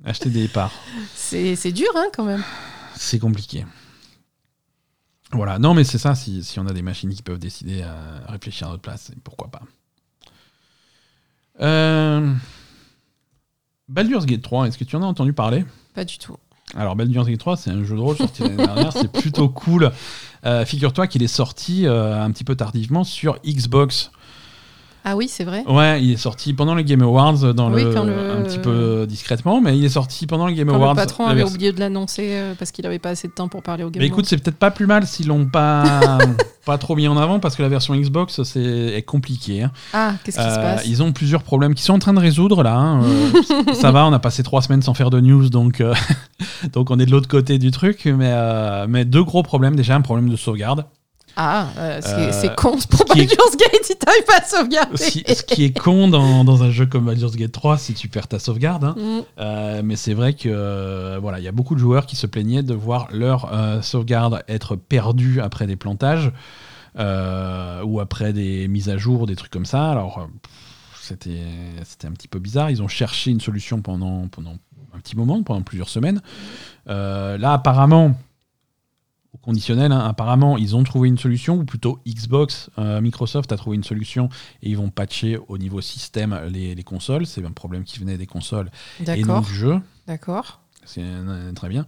acheter 0.06 0.30
des 0.30 0.48
parts. 0.48 0.72
C'est 1.14 1.56
c'est 1.58 1.74
dur, 1.74 1.90
hein, 1.96 2.06
quand 2.16 2.24
même. 2.24 2.44
C'est 2.96 3.20
compliqué. 3.20 3.66
Voilà, 5.32 5.60
non, 5.60 5.74
mais 5.74 5.84
c'est 5.84 5.98
ça, 5.98 6.16
si, 6.16 6.44
si 6.44 6.60
on 6.60 6.68
a 6.68 6.74
des 6.74 6.82
machines 6.82 7.14
qui 7.14 7.24
peuvent 7.24 7.40
décider 7.40 7.82
à 7.82 8.32
réfléchir 8.32 8.68
à 8.68 8.72
notre 8.72 8.82
place, 8.82 9.12
pourquoi 9.24 9.50
pas. 9.50 9.62
Euh... 11.62 12.34
Baldur's 13.88 14.26
Gate 14.26 14.42
3, 14.42 14.68
est-ce 14.68 14.78
que 14.78 14.84
tu 14.84 14.96
en 14.96 15.04
as 15.04 15.06
entendu 15.06 15.34
parler? 15.34 15.66
Pas 15.94 16.06
du 16.06 16.18
tout. 16.18 16.38
alors, 16.76 16.96
Baldur's 16.96 17.28
Gate 17.28 17.40
3, 17.40 17.58
c'est 17.58 17.70
un 17.70 17.84
jeu 17.84 17.96
de 17.96 18.02
rôle 18.02 18.18
sorti 18.18 18.42
l'année 18.42 18.58
dernière, 18.58 18.92
c'est 18.92 19.12
plutôt 19.12 19.50
cool. 19.50 19.92
Euh, 20.46 20.66
Figure-toi 20.66 21.08
qu'il 21.08 21.24
est 21.24 21.28
sorti 21.28 21.86
euh, 21.86 22.22
un 22.22 22.32
petit 22.32 22.44
peu 22.44 22.56
tardivement 22.56 23.04
sur 23.04 23.40
Xbox. 23.46 24.12
Ah 25.08 25.16
oui, 25.16 25.28
c'est 25.30 25.44
vrai. 25.44 25.64
Ouais, 25.68 26.04
il 26.04 26.12
est 26.14 26.18
sorti 26.18 26.54
pendant 26.54 26.74
les 26.74 26.84
Game 26.84 27.02
Awards, 27.04 27.54
dans 27.54 27.72
Oui, 27.72 27.84
le, 27.84 27.96
un 27.98 28.42
petit 28.42 28.58
peu 28.58 29.06
discrètement, 29.08 29.62
mais 29.62 29.78
il 29.78 29.86
est 29.86 29.90
sorti 29.90 30.26
pendant 30.26 30.48
les 30.48 30.56
Game 30.56 30.68
Quand 30.68 30.76
Awards. 30.76 30.94
le 30.94 30.96
patron 30.96 31.28
avait 31.28 31.44
oublié 31.44 31.72
de 31.72 31.80
l'annoncer 31.80 32.30
euh, 32.32 32.54
parce 32.58 32.72
qu'il 32.72 32.86
avait 32.88 32.98
pas 33.00 33.10
assez 33.12 33.28
de 33.28 33.34
temps 33.34 33.48
pour 33.48 33.62
parler 33.62 33.84
au 33.84 33.92
Game 33.92 34.02
Mais 34.02 34.08
écoute, 34.08 34.26
c'est 34.26 34.38
peut-être 34.38 34.58
pas 34.58 34.72
plus 34.72 34.88
mal 34.88 35.06
s'ils 35.06 35.28
l'ont 35.28 35.46
pas, 35.46 36.18
pas 36.66 36.78
trop 36.80 36.96
mis 36.96 37.08
en 37.08 37.18
avant 37.18 37.40
parce 37.40 37.56
que 37.56 37.62
la 37.62 37.70
version 37.70 37.96
Xbox 37.96 38.42
c'est 38.42 38.60
est 38.64 39.04
compliqué. 39.04 39.62
hein. 39.64 39.72
Ah, 39.94 40.14
qu'est-ce 40.24 40.38
qui 40.38 40.44
se 40.44 40.50
Euh, 40.50 40.62
passe? 40.76 40.88
ils 40.88 41.04
ont 41.04 41.12
plusieurs 41.12 41.44
problèmes 41.44 41.76
qui 41.76 41.84
sont 41.84 41.94
en 41.94 42.00
train 42.00 42.14
de 42.14 42.20
résoudre 42.20 42.64
là. 42.64 42.76
hein. 42.76 43.04
Euh, 43.04 43.74
ça 43.74 43.92
va, 43.92 44.08
on 44.08 44.12
a 44.14 44.20
passé 44.20 44.42
trois 44.42 44.64
semaines 44.64 44.82
sans 44.82 44.96
faire 44.96 45.12
de 45.12 45.20
news, 45.22 45.50
donc, 45.50 45.82
euh, 45.82 45.94
donc 46.74 46.90
on 46.90 46.98
est 47.00 47.06
de 47.06 47.12
l'autre 47.12 47.28
côté 47.28 47.60
du 47.60 47.70
truc. 47.70 48.06
Mais, 48.06 48.32
euh, 48.32 48.88
mais 48.90 49.06
deux 49.06 49.24
gros 49.24 49.44
problèmes. 49.44 49.76
Déjà, 49.76 49.96
un 49.96 50.02
problème 50.02 50.30
de 50.30 50.36
sauvegarde. 50.36 50.86
Ah, 51.38 51.68
euh, 51.78 52.00
c'est 52.02 52.10
Euh, 52.14 52.32
c'est 52.32 52.56
con 52.56 52.78
pour 52.90 53.06
qui 53.06 53.20
est- 53.22 53.26
Baldur's 53.28 53.58
Gate, 53.58 53.90
il 53.90 53.96
t'arrive 53.96 54.24
pas 54.26 54.38
à 54.38 54.44
sauvegarder. 54.46 54.98
Ce 54.98 55.10
qui, 55.12 55.24
ce 55.28 55.44
qui 55.44 55.66
est 55.66 55.78
con 55.78 56.08
dans, 56.08 56.44
dans 56.44 56.64
un 56.64 56.72
jeu 56.72 56.86
comme 56.86 57.06
Baldur's 57.06 57.36
Gate 57.36 57.52
3, 57.52 57.78
si 57.78 57.94
tu 57.94 58.08
perds 58.08 58.28
ta 58.30 58.40
sauvegarde. 58.40 58.84
hein. 58.86 58.96
Mm. 58.98 59.20
Euh, 59.40 59.82
mais 59.84 59.96
c'est 59.98 60.14
vrai 60.14 60.34
que 60.34 61.18
voilà, 61.20 61.40
il 61.40 61.44
y 61.44 61.48
a 61.48 61.52
beaucoup 61.52 61.76
de 61.76 61.80
joueurs 61.80 62.06
qui 62.06 62.16
se 62.16 62.26
plaignaient 62.28 62.64
de 62.64 62.74
voir 62.74 63.08
leur 63.12 63.50
sauvegarde 63.84 64.44
être 64.48 64.76
perdue 64.76 65.42
après 65.42 65.68
des 65.68 65.76
plantages 65.76 66.32
ou 66.98 68.00
après 68.00 68.32
des 68.34 68.68
mises 68.68 68.90
à 68.90 68.98
jour, 68.98 69.28
des 69.28 69.36
trucs 69.36 69.52
comme 69.52 69.66
ça. 69.66 69.92
Alors 69.92 70.28
c'était 71.02 72.08
un 72.08 72.12
petit 72.12 72.28
peu 72.28 72.40
bizarre. 72.40 72.70
Ils 72.72 72.82
ont 72.82 72.88
cherché 72.88 73.32
une 73.32 73.42
solution 73.42 73.82
pendant 73.82 74.28
pendant 74.30 74.54
un 74.96 75.00
petit 75.00 75.18
moment, 75.18 75.44
pendant 75.44 75.62
plusieurs 75.62 75.90
semaines. 75.90 76.22
Là, 76.88 77.52
apparemment. 77.54 78.16
Au 79.36 79.38
conditionnel. 79.38 79.92
hein. 79.92 80.00
Apparemment, 80.00 80.58
ils 80.58 80.76
ont 80.76 80.84
trouvé 80.84 81.10
une 81.10 81.18
solution, 81.18 81.58
ou 81.58 81.66
plutôt 81.66 82.00
Xbox, 82.08 82.70
euh, 82.80 83.02
Microsoft 83.02 83.52
a 83.52 83.58
trouvé 83.58 83.76
une 83.76 83.84
solution 83.84 84.30
et 84.64 84.70
ils 84.70 84.78
vont 84.78 84.90
patcher 84.90 85.38
au 85.48 85.58
niveau 85.58 85.82
système 85.82 86.40
les, 86.50 86.74
les 86.74 86.84
consoles. 86.84 87.26
C'est 87.26 87.46
un 87.46 87.52
problème 87.52 87.84
qui 87.84 88.00
venait 88.00 88.18
des 88.18 88.28
consoles 88.28 88.70
et 89.06 89.24
non 89.24 89.42
du 89.42 89.54
jeu. 89.54 89.80
d'accord. 90.08 90.62
C'est 90.88 91.02
euh, 91.04 91.52
très 91.54 91.68
bien. 91.68 91.88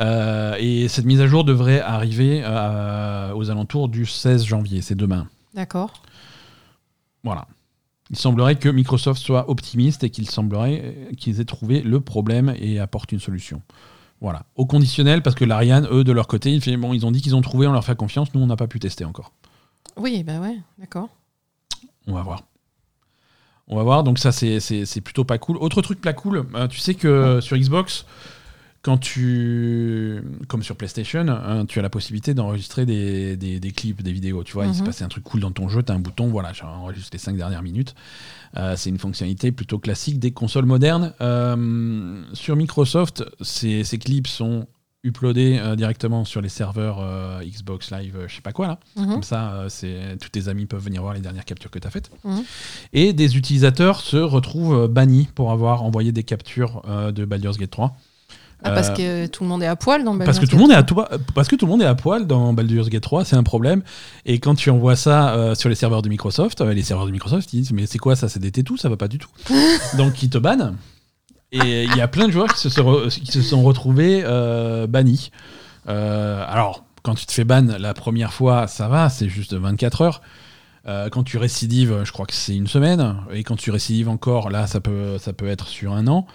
Euh, 0.00 0.54
et 0.58 0.88
cette 0.88 1.06
mise 1.06 1.20
à 1.22 1.26
jour 1.26 1.42
devrait 1.42 1.80
arriver 1.80 2.42
euh, 2.44 3.32
aux 3.34 3.50
alentours 3.50 3.88
du 3.88 4.04
16 4.04 4.44
janvier, 4.44 4.82
c'est 4.82 4.94
demain. 4.94 5.26
D'accord. 5.54 6.02
Voilà. 7.24 7.46
Il 8.10 8.16
semblerait 8.16 8.56
que 8.56 8.68
Microsoft 8.68 9.22
soit 9.22 9.48
optimiste 9.48 10.04
et 10.04 10.10
qu'il 10.10 10.28
semblerait 10.28 11.08
qu'ils 11.16 11.40
aient 11.40 11.44
trouvé 11.46 11.80
le 11.80 12.00
problème 12.00 12.54
et 12.58 12.78
apportent 12.78 13.12
une 13.12 13.20
solution. 13.20 13.62
Voilà. 14.20 14.44
Au 14.54 14.66
conditionnel, 14.66 15.22
parce 15.22 15.34
que 15.34 15.44
l'Ariane, 15.44 15.88
eux, 15.90 16.04
de 16.04 16.12
leur 16.12 16.26
côté, 16.26 16.52
ils, 16.52 16.76
bon, 16.76 16.92
ils 16.92 17.06
ont 17.06 17.10
dit 17.10 17.22
qu'ils 17.22 17.34
ont 17.34 17.40
trouvé, 17.40 17.66
on 17.66 17.72
leur 17.72 17.84
fait 17.84 17.96
confiance, 17.96 18.32
nous, 18.34 18.40
on 18.40 18.46
n'a 18.46 18.56
pas 18.56 18.66
pu 18.66 18.78
tester 18.78 19.04
encore. 19.04 19.32
Oui, 19.96 20.22
bah 20.22 20.40
ouais, 20.40 20.58
d'accord. 20.78 21.08
On 22.06 22.14
va 22.14 22.22
voir. 22.22 22.42
On 23.66 23.76
va 23.76 23.82
voir, 23.82 24.02
donc 24.02 24.18
ça, 24.18 24.32
c'est 24.32 25.00
plutôt 25.00 25.24
pas 25.24 25.38
cool. 25.38 25.56
Autre 25.58 25.80
truc 25.80 26.00
pas 26.00 26.12
cool, 26.12 26.44
euh, 26.54 26.68
tu 26.68 26.78
sais 26.80 26.94
que 26.94 27.40
sur 27.40 27.56
Xbox, 27.56 28.04
quand 28.82 28.98
tu. 28.98 30.22
Comme 30.48 30.62
sur 30.62 30.76
PlayStation, 30.76 31.26
hein, 31.28 31.66
tu 31.66 31.78
as 31.78 31.82
la 31.82 31.90
possibilité 31.90 32.34
d'enregistrer 32.34 32.86
des, 32.86 33.36
des- 33.36 33.60
des 33.60 33.70
clips, 33.72 34.02
des 34.02 34.12
vidéos. 34.12 34.42
Tu 34.44 34.52
vois, 34.54 34.66
il 34.66 34.74
s'est 34.74 34.80
Mhm. 34.80 34.86
passé 34.86 35.04
un 35.04 35.08
truc 35.08 35.24
cool 35.24 35.40
dans 35.40 35.50
ton 35.52 35.68
jeu, 35.68 35.82
tu 35.82 35.92
as 35.92 35.94
un 35.94 35.98
bouton, 35.98 36.28
voilà, 36.28 36.52
j'ai 36.52 36.64
enregistré 36.64 37.10
les 37.18 37.18
5 37.22 37.36
dernières 37.36 37.62
minutes. 37.62 37.94
Euh, 38.56 38.74
c'est 38.76 38.90
une 38.90 38.98
fonctionnalité 38.98 39.52
plutôt 39.52 39.78
classique 39.78 40.18
des 40.18 40.30
consoles 40.32 40.64
modernes. 40.66 41.12
Euh, 41.20 42.22
sur 42.32 42.56
Microsoft, 42.56 43.24
ces, 43.40 43.84
ces 43.84 43.98
clips 43.98 44.26
sont 44.26 44.66
uploadés 45.02 45.58
euh, 45.62 45.76
directement 45.76 46.24
sur 46.26 46.42
les 46.42 46.48
serveurs 46.50 46.98
Xbox 47.42 47.90
Live, 47.90 48.16
je 48.28 48.34
sais 48.34 48.42
pas 48.42 48.52
quoi 48.52 48.66
là. 48.66 48.80
Mhm. 48.96 49.12
Comme 49.12 49.22
ça, 49.22 49.64
c'est 49.68 50.18
tous 50.20 50.28
tes 50.30 50.48
amis 50.48 50.66
peuvent 50.66 50.82
venir 50.84 51.00
voir 51.02 51.14
les 51.14 51.20
dernières 51.20 51.44
captures 51.46 51.70
que 51.70 51.78
tu 51.78 51.86
as 51.86 51.90
faites. 51.90 52.10
Mhm. 52.24 52.42
Et 52.92 53.12
des 53.12 53.36
utilisateurs 53.36 54.00
se 54.00 54.16
retrouvent 54.16 54.88
bannis 54.88 55.28
pour 55.34 55.52
avoir 55.52 55.82
envoyé 55.84 56.12
des 56.12 56.22
captures 56.24 56.82
de 57.14 57.24
Baldur's 57.24 57.56
Gate 57.58 57.70
3. 57.70 57.96
Ah, 58.62 58.72
parce 58.72 58.90
que 58.90 59.26
tout 59.26 59.42
le 59.42 59.48
monde 59.48 59.62
est 59.62 59.66
à 59.66 59.76
poil 59.76 60.04
dans 60.04 60.16
parce 60.18 60.38
que 60.38 60.44
Baldur's 60.44 60.50
tout 60.50 60.56
le 60.56 60.62
monde 60.62 60.70
est 60.70 60.74
à 60.74 60.78
Gate 60.78 60.88
toi, 60.88 61.08
parce 61.34 61.48
que 61.48 61.56
tout 61.56 61.66
le 61.66 61.70
monde 61.70 61.82
est 61.82 61.86
à 61.86 61.94
poil 61.94 62.26
dans 62.26 62.52
Baldur's 62.52 62.88
Gate 62.90 63.02
3, 63.02 63.24
c'est 63.24 63.36
un 63.36 63.42
problème. 63.42 63.82
Et 64.26 64.38
quand 64.38 64.54
tu 64.54 64.70
envoies 64.70 64.96
ça 64.96 65.34
euh, 65.34 65.54
sur 65.54 65.68
les 65.68 65.74
serveurs 65.74 66.02
de 66.02 66.08
Microsoft, 66.08 66.60
euh, 66.60 66.74
les 66.74 66.82
serveurs 66.82 67.06
de 67.06 67.10
Microsoft 67.12 67.52
ils 67.52 67.60
disent 67.60 67.72
mais 67.72 67.86
c'est 67.86 67.98
quoi 67.98 68.16
ça, 68.16 68.28
c'est 68.28 68.38
des 68.40 68.50
tétous, 68.52 68.76
ça 68.76 68.88
va 68.88 68.96
pas 68.96 69.08
du 69.08 69.18
tout. 69.18 69.30
Donc 69.96 70.22
ils 70.22 70.28
te 70.30 70.38
bannent. 70.38 70.76
Et 71.52 71.84
il 71.84 71.96
y 71.96 72.00
a 72.00 72.06
plein 72.08 72.26
de 72.26 72.32
joueurs 72.32 72.52
qui 72.52 72.60
se 72.60 72.68
sont, 72.68 72.82
re- 72.84 73.08
qui 73.08 73.32
se 73.32 73.42
sont 73.42 73.62
retrouvés 73.62 74.22
euh, 74.24 74.86
bannis. 74.86 75.30
Alors 75.86 76.84
quand 77.02 77.14
tu 77.14 77.24
te 77.26 77.32
fais 77.32 77.44
ban 77.44 77.66
la 77.78 77.94
première 77.94 78.32
fois, 78.32 78.66
ça 78.66 78.88
va, 78.88 79.08
c'est 79.08 79.28
juste 79.28 79.54
24 79.54 80.02
heures. 80.02 80.22
Quand 81.10 81.22
tu 81.22 81.38
récidives, 81.38 82.02
je 82.04 82.12
crois 82.12 82.26
que 82.26 82.34
c'est 82.34 82.54
une 82.54 82.66
semaine. 82.66 83.16
Et 83.32 83.42
quand 83.44 83.56
tu 83.56 83.70
récidives 83.70 84.08
encore, 84.08 84.50
là, 84.50 84.66
ça 84.66 84.80
peut, 84.80 85.18
ça 85.18 85.32
peut 85.32 85.46
être 85.48 85.68
sur 85.68 85.92
un 85.92 86.06
an. 86.08 86.26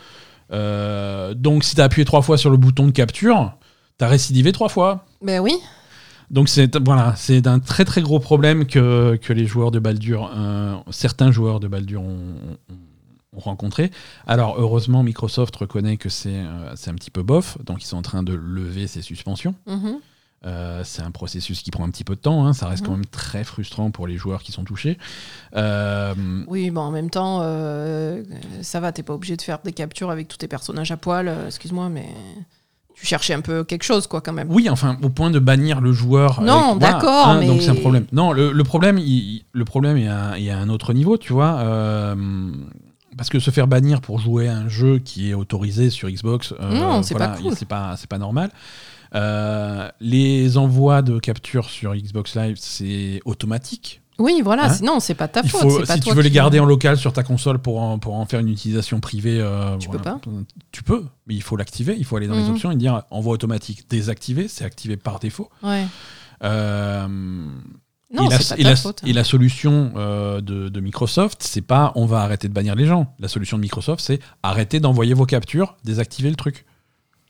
Euh, 0.51 1.33
donc, 1.33 1.63
si 1.63 1.75
tu 1.75 1.81
as 1.81 1.85
appuyé 1.85 2.05
trois 2.05 2.21
fois 2.21 2.37
sur 2.37 2.49
le 2.49 2.57
bouton 2.57 2.85
de 2.87 2.91
capture, 2.91 3.53
tu 3.97 4.05
as 4.05 4.07
récidivé 4.07 4.51
trois 4.51 4.69
fois. 4.69 5.05
Ben 5.21 5.39
oui. 5.39 5.53
Donc, 6.31 6.49
c'est 6.49 6.75
voilà, 6.83 7.13
c'est 7.15 7.45
un 7.47 7.59
très 7.59 7.85
très 7.85 8.01
gros 8.01 8.19
problème 8.19 8.65
que, 8.65 9.15
que 9.21 9.31
les 9.33 9.45
joueurs 9.45 9.71
de 9.71 9.79
Baldur, 9.79 10.31
euh, 10.35 10.75
certains 10.89 11.31
joueurs 11.31 11.59
de 11.59 11.67
Baldur 11.67 12.01
ont, 12.01 12.07
ont- 12.69 13.37
ont 13.37 13.39
rencontré. 13.39 13.91
Alors, 14.25 14.55
heureusement, 14.57 15.03
Microsoft 15.03 15.55
reconnaît 15.55 15.97
que 15.97 16.09
c'est 16.09 16.33
euh, 16.39 16.73
un 16.87 16.93
petit 16.95 17.11
peu 17.11 17.21
bof. 17.21 17.57
Donc, 17.63 17.83
ils 17.83 17.87
sont 17.87 17.97
en 17.97 18.01
train 18.01 18.23
de 18.23 18.33
lever 18.33 18.87
ces 18.87 19.01
suspensions. 19.01 19.55
Mhm. 19.67 19.97
Euh, 20.45 20.81
c'est 20.83 21.01
un 21.01 21.09
processus 21.11 21.61
qui 21.63 21.71
prend 21.71 21.83
un 21.85 21.89
petit 21.89 22.03
peu 22.03 22.15
de 22.15 22.19
temps. 22.21 22.45
hein. 22.45 22.53
Ça 22.53 22.67
reste 22.67 22.83
Mhm. 22.83 22.87
quand 22.87 22.95
même 22.97 23.05
très 23.07 23.43
frustrant 23.43 23.89
pour 23.91 24.05
les 24.07 24.15
joueurs 24.17 24.43
qui 24.43 24.51
sont 24.51 24.63
touchés. 24.63 24.97
Euh, 25.55 26.13
Oui, 26.47 26.69
bon, 26.69 26.81
en 26.81 26.91
même 26.91 27.09
temps, 27.09 27.39
euh, 27.41 28.23
ça 28.61 28.79
va, 28.79 28.91
t'es 28.91 29.03
pas 29.03 29.13
obligé 29.13 29.35
de 29.37 29.41
faire 29.41 29.59
des 29.63 29.71
captures 29.73 30.11
avec 30.11 30.27
tous 30.27 30.37
tes 30.37 30.47
personnages 30.47 30.91
à 30.91 30.97
poil, 30.97 31.33
excuse-moi, 31.47 31.89
mais 31.89 32.07
tu 32.93 33.05
cherchais 33.05 33.33
un 33.33 33.41
peu 33.41 33.63
quelque 33.63 33.83
chose, 33.83 34.07
quoi, 34.07 34.21
quand 34.21 34.33
même. 34.33 34.47
Oui, 34.51 34.69
enfin, 34.69 34.97
au 35.01 35.09
point 35.09 35.31
de 35.31 35.39
bannir 35.39 35.81
le 35.81 35.91
joueur. 35.91 36.41
Non, 36.41 36.75
d'accord, 36.75 37.27
hein, 37.27 37.37
mais- 37.39 37.47
Donc 37.47 37.61
c'est 37.61 37.71
un 37.71 37.75
problème. 37.75 38.05
Non, 38.11 38.31
le, 38.31 38.51
le 38.51 38.63
problème, 38.63 38.97
il, 38.99 39.43
le 39.51 39.65
problème 39.65 39.97
est 39.97 40.07
à, 40.07 40.39
est 40.39 40.49
à 40.49 40.59
un 40.59 40.69
autre 40.69 40.93
niveau, 40.93 41.17
tu 41.17 41.33
vois. 41.33 41.59
euh, 41.59 42.15
parce 43.17 43.29
que 43.29 43.39
se 43.39 43.49
faire 43.49 43.67
bannir 43.67 44.01
pour 44.01 44.19
jouer 44.19 44.49
à 44.49 44.57
un 44.57 44.67
jeu 44.67 44.99
qui 44.99 45.29
est 45.29 45.33
autorisé 45.33 45.89
sur 45.89 46.09
Xbox, 46.09 46.53
euh, 46.59 46.77
Non, 46.77 47.01
c'est 47.01 47.13
voilà, 47.13 47.29
pas 47.29 47.41
cool. 47.41 47.53
C'est 47.55 47.65
pas, 47.67 47.95
c'est 47.97 48.09
pas 48.09 48.17
normal. 48.17 48.51
Euh, 49.15 49.89
les 50.01 50.57
envois 50.57 51.01
de 51.01 51.19
capture 51.19 51.69
sur 51.69 51.95
Xbox 51.95 52.35
Live, 52.35 52.57
c'est 52.59 53.21
automatique. 53.25 54.01
Oui, 54.17 54.41
voilà, 54.43 54.65
Hein 54.65 54.73
sinon, 54.73 54.99
c'est 55.01 55.13
pas 55.13 55.27
ta 55.27 55.43
faute. 55.43 55.61
faut, 55.61 55.69
c'est 55.81 55.87
pas 55.87 55.93
si 55.95 55.99
toi 56.01 56.11
tu 56.13 56.17
veux 56.17 56.23
les 56.23 56.31
garder 56.31 56.59
en 56.59 56.65
local 56.65 56.97
sur 56.97 57.11
ta 57.11 57.23
console 57.23 57.59
pour 57.59 57.81
en, 57.81 57.99
pour 57.99 58.13
en 58.15 58.25
faire 58.25 58.39
une 58.39 58.47
utilisation 58.49 58.99
privée, 59.01 59.39
euh, 59.41 59.77
Tu 59.77 59.89
peux 59.89 59.97
pas 59.99 60.19
Tu 60.71 60.83
peux, 60.83 61.03
mais 61.27 61.35
il 61.35 61.41
faut 61.43 61.57
l'activer. 61.57 61.95
Il 61.97 62.05
faut 62.05 62.15
aller 62.15 62.27
dans 62.27 62.35
les 62.35 62.43
Mhm. 62.43 62.51
options 62.51 62.71
et 62.71 62.75
dire 62.77 63.03
envoi 63.11 63.33
automatique 63.33 63.89
désactivé. 63.89 64.47
C'est 64.47 64.63
activé 64.63 64.95
par 64.95 65.19
défaut. 65.19 65.49
Ouais. 65.63 65.85
Euh, 66.43 67.07
Non, 67.07 68.27
et, 68.27 68.29
la, 68.29 68.39
c'est 68.39 68.55
pas 68.55 68.61
et 68.61 68.63
la- 68.63 68.75
faute. 68.77 69.01
hein. 69.03 69.07
et 69.07 69.13
la 69.13 69.23
solution 69.25 69.91
euh, 69.97 70.39
de, 70.39 70.69
de 70.69 70.79
Microsoft, 70.79 71.43
c'est 71.43 71.61
pas 71.61 71.91
on 71.95 72.05
va 72.05 72.19
arrêter 72.21 72.47
de 72.47 72.53
bannir 72.53 72.75
les 72.75 72.85
gens. 72.85 73.13
La 73.19 73.27
solution 73.27 73.57
de 73.57 73.61
Microsoft, 73.63 74.01
c'est 74.01 74.19
arrêter 74.43 74.79
d'envoyer 74.79 75.13
vos 75.13 75.25
captures, 75.25 75.75
désactiver 75.83 76.29
le 76.29 76.35
truc 76.37 76.65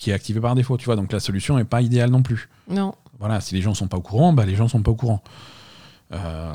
qui 0.05 0.11
est 0.11 0.13
activé 0.13 0.39
par 0.39 0.53
défaut. 0.55 0.77
Tu 0.77 0.85
vois, 0.85 0.95
donc 0.95 1.11
la 1.11 1.19
solution 1.19 1.57
n'est 1.57 1.63
pas 1.65 1.81
idéale 1.81 2.11
non 2.11 2.21
plus. 2.21 2.47
Non. 2.69 2.93
Voilà, 3.19 3.41
si 3.41 3.55
les 3.55 3.61
gens 3.61 3.73
sont 3.73 3.87
pas 3.87 3.97
au 3.97 4.01
courant, 4.01 4.33
bah 4.33 4.45
les 4.45 4.55
gens 4.55 4.67
sont 4.67 4.81
pas 4.83 4.91
au 4.91 4.95
courant. 4.95 5.21
Euh, 6.13 6.53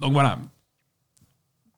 donc 0.00 0.12
voilà. 0.12 0.38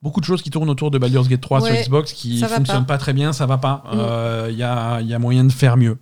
Beaucoup 0.02 0.20
de 0.20 0.24
choses 0.24 0.40
qui 0.42 0.50
tournent 0.50 0.70
autour 0.70 0.90
de 0.90 0.98
Baldur's 0.98 1.28
Gate 1.28 1.40
3 1.40 1.60
sur 1.60 1.74
Xbox 1.74 2.12
qui 2.12 2.40
fonctionnent 2.42 2.86
pas. 2.86 2.94
pas. 2.94 2.98
très 2.98 3.12
bien, 3.12 3.32
ça 3.32 3.44
va 3.46 3.58
pas. 3.58 3.82
Mm. 3.86 3.98
Euh, 3.98 4.48
Il 4.50 4.56
y, 4.56 4.62
a, 4.62 5.00
il 5.00 5.06
y 5.08 5.14
a 5.14 5.18
moyen 5.18 5.44
de 5.44 5.52
faire 5.52 5.76
mieux. 5.76 5.98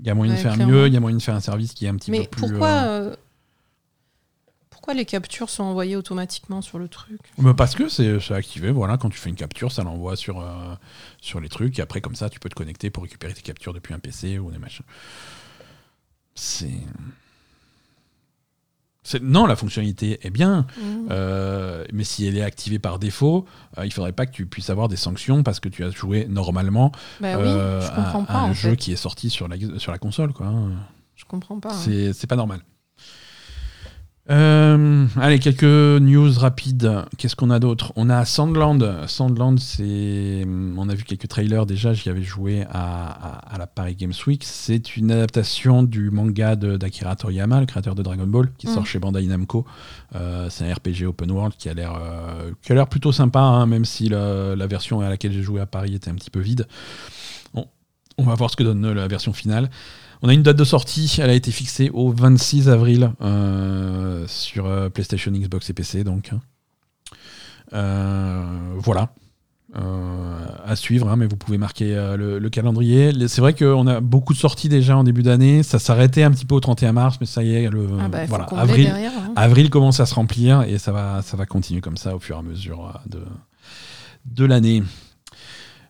Il 0.00 0.06
y 0.06 0.10
a 0.10 0.14
moyen 0.14 0.32
Ouais, 0.32 0.38
de 0.38 0.42
faire 0.42 0.54
clairement. 0.54 0.72
mieux, 0.72 0.86
il 0.88 0.94
y 0.94 0.96
a 0.96 1.00
moyen 1.00 1.16
de 1.16 1.22
faire 1.22 1.34
un 1.36 1.40
service 1.40 1.72
qui 1.74 1.84
est 1.84 1.88
un 1.88 1.94
petit 1.96 2.10
Mais 2.10 2.22
peu 2.24 2.28
plus. 2.30 2.48
pourquoi, 2.48 2.68
euh, 2.68 3.10
euh, 3.10 3.16
pourquoi 4.82 4.94
les 4.94 5.04
captures 5.04 5.48
sont 5.48 5.62
envoyées 5.62 5.94
automatiquement 5.94 6.60
sur 6.60 6.76
le 6.80 6.88
truc? 6.88 7.20
Bah, 7.38 7.54
Parce 7.56 7.76
que 7.76 7.88
c'est 7.88 8.18
activé, 8.32 8.72
voilà, 8.72 8.96
quand 8.98 9.10
tu 9.10 9.18
fais 9.18 9.30
une 9.30 9.36
capture, 9.36 9.70
ça 9.70 9.84
l'envoie 9.84 10.16
sur, 10.16 10.40
euh, 10.40 10.74
sur 11.20 11.38
les 11.38 11.48
trucs, 11.48 11.78
et 11.78 11.82
après, 11.82 12.00
comme 12.00 12.16
ça, 12.16 12.28
tu 12.28 12.40
peux 12.40 12.48
te 12.48 12.56
connecter 12.56 12.90
pour 12.90 13.04
récupérer 13.04 13.32
tes 13.32 13.42
captures 13.42 13.72
depuis 13.74 13.94
un 13.94 14.00
PC 14.00 14.40
ou 14.40 14.50
des 14.50 14.58
machins. 14.58 14.84
C'est. 16.34 16.80
Non, 19.20 19.46
la 19.46 19.54
fonctionnalité 19.54 20.18
est 20.26 20.30
bien, 20.30 20.66
Mhm. 20.76 21.06
euh, 21.12 21.84
mais 21.92 22.02
si 22.02 22.26
elle 22.26 22.36
est 22.36 22.42
activée 22.42 22.80
par 22.80 22.98
défaut, 22.98 23.46
euh, 23.78 23.86
il 23.86 23.92
faudrait 23.92 24.12
pas 24.12 24.26
que 24.26 24.32
tu 24.32 24.46
puisses 24.46 24.68
avoir 24.70 24.88
des 24.88 24.96
sanctions 24.96 25.44
parce 25.44 25.60
que 25.60 25.68
tu 25.68 25.84
as 25.84 25.90
joué 25.90 26.26
normalement 26.28 26.90
Bah 27.20 27.36
euh, 27.36 27.80
je 27.80 27.86
à- 27.86 28.36
un 28.36 28.52
jeu 28.52 28.70
fait. 28.70 28.76
qui 28.76 28.92
est 28.92 28.96
sorti 28.96 29.30
sur 29.30 29.46
la, 29.46 29.56
sur 29.78 29.92
la 29.92 29.98
console. 29.98 30.32
Quoi. 30.32 30.46
hein. 30.48 30.72
Je 31.14 31.24
comprends 31.24 31.60
pas. 31.60 31.70
hein. 31.70 31.72
C'est 31.84 32.12
c'est 32.12 32.26
pas 32.26 32.34
normal. 32.36 32.62
Euh, 34.30 35.06
allez, 35.20 35.40
quelques 35.40 35.64
news 35.64 36.30
rapides. 36.38 37.04
Qu'est-ce 37.18 37.34
qu'on 37.34 37.50
a 37.50 37.58
d'autre? 37.58 37.92
On 37.96 38.08
a 38.08 38.24
Sandland. 38.24 39.04
Sandland, 39.08 39.58
c'est. 39.58 40.46
On 40.76 40.88
a 40.88 40.94
vu 40.94 41.02
quelques 41.02 41.26
trailers 41.26 41.66
déjà. 41.66 41.92
J'y 41.92 42.08
avais 42.08 42.22
joué 42.22 42.62
à, 42.70 43.08
à- 43.10 43.54
à 43.54 43.58
la 43.58 43.66
Paris 43.66 43.96
Games 43.96 44.12
Week. 44.28 44.44
C'est 44.44 44.96
une 44.96 45.10
adaptation 45.10 45.82
du 45.82 46.10
manga 46.10 46.54
de- 46.54 46.76
d'Akira 46.76 47.16
Toriyama, 47.16 47.58
le 47.60 47.66
créateur 47.66 47.96
de 47.96 48.02
Dragon 48.02 48.26
Ball, 48.26 48.48
qui 48.58 48.68
Mm. 48.68 48.74
sort 48.74 48.86
chez 48.86 49.00
Bandai 49.00 49.26
Namco. 49.26 49.66
Euh, 50.14 50.48
c'est 50.50 50.70
un 50.70 50.72
RPG 50.72 51.04
open 51.06 51.30
world 51.32 51.54
qui 51.58 51.68
a 51.68 51.74
l'air 51.74 51.92
euh, 52.00 52.52
qui 52.62 52.70
a 52.70 52.76
l'air 52.76 52.86
plutôt 52.86 53.10
sympa, 53.10 53.40
hein, 53.40 53.66
même 53.66 53.84
si 53.84 54.08
la, 54.08 54.54
la 54.54 54.66
version 54.68 55.00
à 55.00 55.08
laquelle 55.08 55.32
j'ai 55.32 55.42
joué 55.42 55.60
à 55.60 55.66
Paris 55.66 55.94
était 55.96 56.10
un 56.10 56.14
petit 56.14 56.30
peu 56.30 56.40
vide. 56.40 56.68
Bon, 57.54 57.66
on 58.18 58.22
va 58.22 58.34
voir 58.36 58.50
ce 58.50 58.56
que 58.56 58.62
donne 58.62 58.88
la 58.92 59.08
version 59.08 59.32
finale. 59.32 59.68
On 60.22 60.28
a 60.28 60.34
une 60.34 60.42
date 60.42 60.56
de 60.56 60.64
sortie, 60.64 61.16
elle 61.20 61.30
a 61.30 61.34
été 61.34 61.50
fixée 61.50 61.90
au 61.92 62.10
26 62.12 62.68
avril 62.68 63.10
euh, 63.22 64.24
sur 64.28 64.66
euh, 64.66 64.88
PlayStation, 64.88 65.32
Xbox 65.32 65.68
et 65.70 65.72
PC. 65.74 66.04
Donc, 66.04 66.30
Euh, 67.72 68.44
voilà. 68.78 69.10
À 70.66 70.76
suivre, 70.76 71.08
hein, 71.08 71.16
mais 71.16 71.26
vous 71.26 71.36
pouvez 71.36 71.56
marquer 71.56 71.94
le, 72.18 72.38
le 72.38 72.50
calendrier. 72.50 73.10
C'est 73.26 73.40
vrai 73.40 73.54
qu'on 73.54 73.86
a 73.86 74.00
beaucoup 74.00 74.34
de 74.34 74.38
sorties 74.38 74.68
déjà 74.68 74.96
en 74.98 75.02
début 75.04 75.22
d'année. 75.22 75.62
Ça 75.62 75.78
s'arrêtait 75.78 76.22
un 76.22 76.30
petit 76.30 76.44
peu 76.44 76.54
au 76.54 76.60
31 76.60 76.92
mars, 76.92 77.16
mais 77.20 77.26
ça 77.26 77.42
y 77.42 77.54
est, 77.54 77.70
le, 77.70 77.86
Ah 77.98 78.08
bah, 78.08 78.26
voilà, 78.26 78.44
combler 78.44 78.62
avril, 78.62 78.84
derrière. 78.84 79.12
hein. 79.18 79.32
avril 79.34 79.70
commence 79.70 79.98
à 80.00 80.04
se 80.06 80.14
remplir 80.14 80.62
et 80.62 80.76
ça 80.78 80.92
va, 80.92 81.22
ça 81.22 81.38
va 81.38 81.46
continuer 81.46 81.80
comme 81.80 81.96
ça 81.96 82.14
au 82.14 82.20
fur 82.20 82.36
et 82.36 82.38
à 82.38 82.42
mesure 82.42 83.00
de, 83.06 83.20
de 84.26 84.44
l'année. 84.44 84.82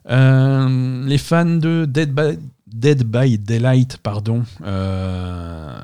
Euh, 0.09 1.05
les 1.05 1.17
fans 1.17 1.45
de 1.45 1.85
Dead 1.85 2.13
by, 2.13 2.39
Dead 2.73 3.03
by 3.03 3.37
Daylight 3.37 3.97
pardon, 3.97 4.43
euh, 4.65 5.79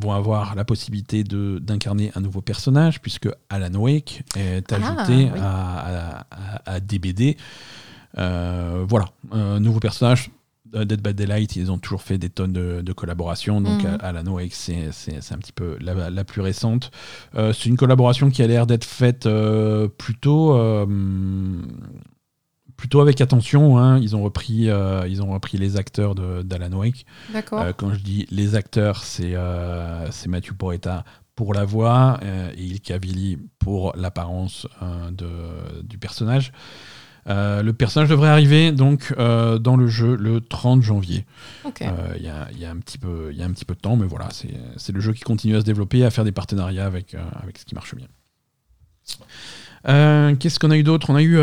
vont 0.00 0.12
avoir 0.12 0.54
la 0.54 0.64
possibilité 0.64 1.24
d'incarner 1.24 2.12
un 2.14 2.20
nouveau 2.20 2.40
personnage 2.42 3.00
puisque 3.02 3.28
Alan 3.48 3.74
Wake 3.74 4.22
est 4.36 4.72
Ah, 4.72 4.76
ajouté 4.76 5.30
oui. 5.32 5.38
à, 5.40 5.78
à- 5.78 6.26
à- 6.30 6.72
à 6.74 6.80
DBD. 6.80 7.36
Euh, 8.18 8.84
voilà, 8.88 9.06
un 9.32 9.58
nouveau 9.60 9.80
personnage 9.80 10.30
Dead 10.72 11.02
by 11.02 11.12
Daylight, 11.14 11.56
ils 11.56 11.72
ont 11.72 11.78
toujours 11.78 12.02
fait 12.02 12.16
des 12.18 12.30
tonnes 12.30 12.52
de, 12.52 12.92
collaborations. 12.92 13.60
Donc, 13.60 13.82
Mhm. 13.82 13.98
Alan 14.02 14.26
Wake, 14.32 14.54
c'est 14.54 14.86
un 15.32 15.38
petit 15.38 15.50
peu 15.52 15.76
la, 15.80 16.10
la 16.10 16.22
plus 16.24 16.40
récente. 16.42 16.92
Euh, 17.34 17.52
c'est 17.52 17.68
une 17.68 17.76
collaboration 17.76 18.30
qui 18.30 18.40
a 18.42 18.46
l'air 18.46 18.68
d'être 18.68 18.84
faite 18.84 19.26
euh, 19.26 19.88
plutôt, 19.88 20.54
euh, 20.56 20.86
plutôt 22.80 23.02
avec 23.02 23.20
attention. 23.20 23.76
hein. 23.78 23.98
Ils, 23.98 24.16
ont 24.16 24.22
repris, 24.22 24.70
euh, 24.70 25.06
ils 25.06 25.22
ont 25.22 25.30
repris 25.30 25.58
les 25.58 25.76
acteurs 25.76 26.14
d'Alan 26.14 26.72
Wake. 26.78 27.04
D'accord. 27.30 27.60
Euh, 27.60 27.72
quand 27.76 27.92
je 27.92 28.00
dis 28.00 28.26
les 28.30 28.54
acteurs, 28.54 29.04
c'est 29.04 29.32
euh, 29.34 30.08
Matthew 30.26 30.54
Poretta 30.54 31.04
pour 31.36 31.52
la 31.52 31.66
voix 31.66 32.18
et 32.56 32.64
Il 32.64 32.80
Cavilli 32.80 33.38
pour 33.58 33.92
l'apparence 33.96 34.66
du 35.82 35.98
personnage. 35.98 36.52
Euh, 37.28 37.62
le 37.62 37.74
personnage 37.74 38.08
devrait 38.08 38.30
arriver 38.30 38.72
donc 38.72 39.14
euh, 39.18 39.58
dans 39.58 39.76
le 39.76 39.86
jeu 39.86 40.16
le 40.16 40.40
30 40.40 40.82
janvier. 40.82 41.26
Euh, 41.82 42.14
Il 42.16 42.22
y, 42.22 42.28
a, 42.30 42.48
y 42.58 42.64
a 42.64 42.70
un 42.70 42.76
petit 42.78 42.96
peu, 42.96 43.30
y 43.34 43.42
a 43.42 43.44
un 43.44 43.52
petit 43.52 43.66
peu 43.66 43.74
de 43.74 43.80
temps, 43.80 43.96
mais 43.96 44.06
voilà, 44.06 44.28
c'est 44.76 44.92
le 44.92 45.00
jeu 45.00 45.12
qui 45.12 45.20
continue 45.20 45.54
à 45.56 45.60
se 45.60 45.66
développer, 45.66 46.02
à 46.02 46.10
faire 46.10 46.24
des 46.24 46.32
partenariats 46.32 46.86
avec, 46.86 47.14
avec 47.42 47.58
ce 47.58 47.66
qui 47.66 47.74
marche 47.74 47.94
bien. 47.94 48.08
Qu'est-ce 50.38 50.58
qu'on 50.58 50.70
a 50.70 50.78
eu 50.78 50.82
d'autre? 50.82 51.10
On 51.10 51.14
a 51.16 51.22
eu 51.22 51.38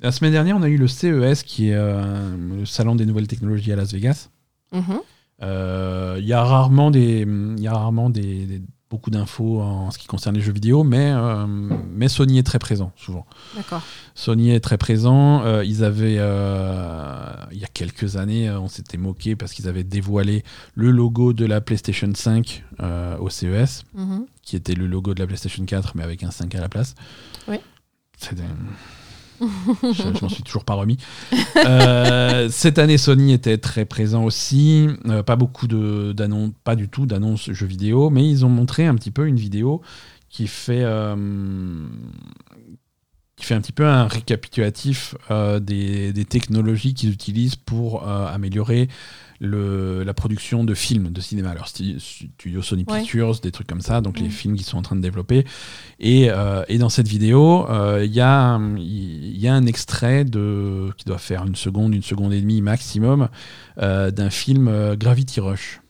la 0.00 0.12
semaine 0.12 0.32
dernière, 0.32 0.56
on 0.56 0.62
a 0.62 0.68
eu 0.68 0.76
le 0.76 0.88
CES 0.88 1.42
qui 1.42 1.70
est 1.70 1.74
euh, 1.74 2.36
le 2.58 2.64
salon 2.66 2.94
des 2.94 3.06
nouvelles 3.06 3.26
technologies 3.28 3.72
à 3.72 3.76
Las 3.76 3.92
Vegas. 3.92 4.28
Mhm. 4.72 4.82
Euh, 5.42 6.16
Il 6.20 6.26
y 6.26 6.32
a 6.32 6.42
rarement 6.42 6.90
des, 6.90 7.26
y 7.58 7.66
a 7.68 7.72
rarement 7.72 8.10
des, 8.10 8.46
des- 8.46 8.62
beaucoup 8.90 9.10
d'infos 9.10 9.60
en 9.60 9.90
ce 9.90 9.98
qui 9.98 10.06
concerne 10.06 10.34
les 10.34 10.40
jeux 10.40 10.52
vidéo, 10.52 10.82
mais, 10.82 11.12
euh, 11.12 11.46
mais 11.46 12.08
Sony 12.08 12.38
est 12.38 12.42
très 12.42 12.58
présent 12.58 12.90
souvent. 12.96 13.26
D'accord. 13.54 13.82
Sony 14.14 14.50
est 14.52 14.60
très 14.60 14.78
présent. 14.78 15.42
Euh, 15.44 15.62
ils 15.62 15.84
avaient, 15.84 16.16
euh, 16.18 17.30
il 17.52 17.58
y 17.58 17.64
a 17.64 17.68
quelques 17.68 18.16
années, 18.16 18.50
on 18.50 18.66
s'était 18.68 18.96
moqué 18.96 19.36
parce 19.36 19.52
qu'ils 19.52 19.68
avaient 19.68 19.84
dévoilé 19.84 20.42
le 20.74 20.90
logo 20.90 21.34
de 21.34 21.44
la 21.44 21.60
PlayStation 21.60 22.10
5 22.14 22.64
euh, 22.80 23.18
au 23.18 23.28
CES, 23.28 23.84
Mhm. 23.94 24.24
qui 24.42 24.56
était 24.56 24.74
le 24.74 24.86
logo 24.86 25.12
de 25.12 25.20
la 25.20 25.26
PlayStation 25.26 25.64
4, 25.66 25.92
mais 25.94 26.02
avec 26.02 26.22
un 26.22 26.30
5 26.30 26.54
à 26.54 26.60
la 26.60 26.70
place. 26.70 26.94
Oui. 27.46 27.58
C'est 28.16 28.36
je, 29.82 30.22
m'en 30.22 30.28
suis 30.28 30.42
toujours 30.42 30.64
pas 30.64 30.74
remis. 30.74 30.96
Euh, 31.56 32.48
cette 32.50 32.78
année, 32.78 32.98
Sony 32.98 33.32
était 33.32 33.58
très 33.58 33.84
présent 33.84 34.24
aussi. 34.24 34.88
Euh, 35.06 35.22
pas 35.22 35.36
beaucoup 35.36 35.66
d'annonces, 35.66 36.52
pas 36.64 36.76
du 36.76 36.88
tout 36.88 37.06
d'annonces 37.06 37.50
jeux 37.50 37.66
vidéo, 37.66 38.10
mais 38.10 38.28
ils 38.28 38.44
ont 38.44 38.48
montré 38.48 38.86
un 38.86 38.94
petit 38.94 39.10
peu 39.10 39.26
une 39.26 39.36
vidéo 39.36 39.82
qui 40.28 40.46
fait, 40.46 40.82
euh, 40.82 41.86
qui 43.36 43.44
fait 43.44 43.54
un 43.54 43.60
petit 43.60 43.72
peu 43.72 43.86
un 43.86 44.06
récapitulatif 44.06 45.14
des, 45.60 46.24
technologies 46.28 46.94
qu'ils 46.94 47.10
utilisent 47.10 47.56
pour 47.56 48.06
améliorer 48.06 48.88
le, 49.40 50.02
la 50.04 50.14
production 50.14 50.64
de 50.64 50.74
films 50.74 51.10
de 51.10 51.20
cinéma. 51.20 51.50
Alors, 51.50 51.68
stu- 51.68 51.98
studio 52.00 52.60
Sony 52.62 52.84
Ouais. 52.88 53.00
Pictures, 53.00 53.38
des 53.40 53.52
trucs 53.52 53.66
comme 53.66 53.80
ça, 53.80 54.00
donc 54.00 54.18
les 54.20 54.30
films 54.30 54.56
qu'ils 54.56 54.66
sont 54.66 54.78
en 54.78 54.82
train 54.82 54.96
de 54.96 55.00
développer. 55.00 55.44
Et, 56.00 56.28
euh, 56.30 56.64
et 56.68 56.78
dans 56.78 56.88
cette 56.88 57.08
vidéo, 57.08 57.68
euh, 57.70 58.04
il 58.04 58.12
y, 58.12 58.20
a, 58.20 58.32
un- 58.54 58.76
il 58.76 59.36
y 59.38 59.46
a 59.48 59.54
un 59.54 59.66
extrait 59.66 60.24
de, 60.24 60.90
qui 60.96 61.04
doit 61.04 61.18
faire 61.18 61.44
une 61.46 61.54
seconde, 61.56 61.94
une 61.94 62.02
seconde 62.02 62.32
et 62.32 62.40
demie 62.40 62.62
maximum, 62.62 63.28
euh, 63.80 64.10
d'un 64.10 64.30
film 64.30 64.68
euh, 64.68 64.96
Gravity 64.96 65.40
Rush. 65.40 65.80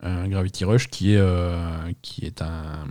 Un 0.00 0.28
Gravity 0.28 0.64
Rush 0.64 0.88
qui 0.88 1.12
est, 1.12 1.18
euh, 1.18 1.56
qui 2.02 2.24
est 2.26 2.42
un. 2.42 2.86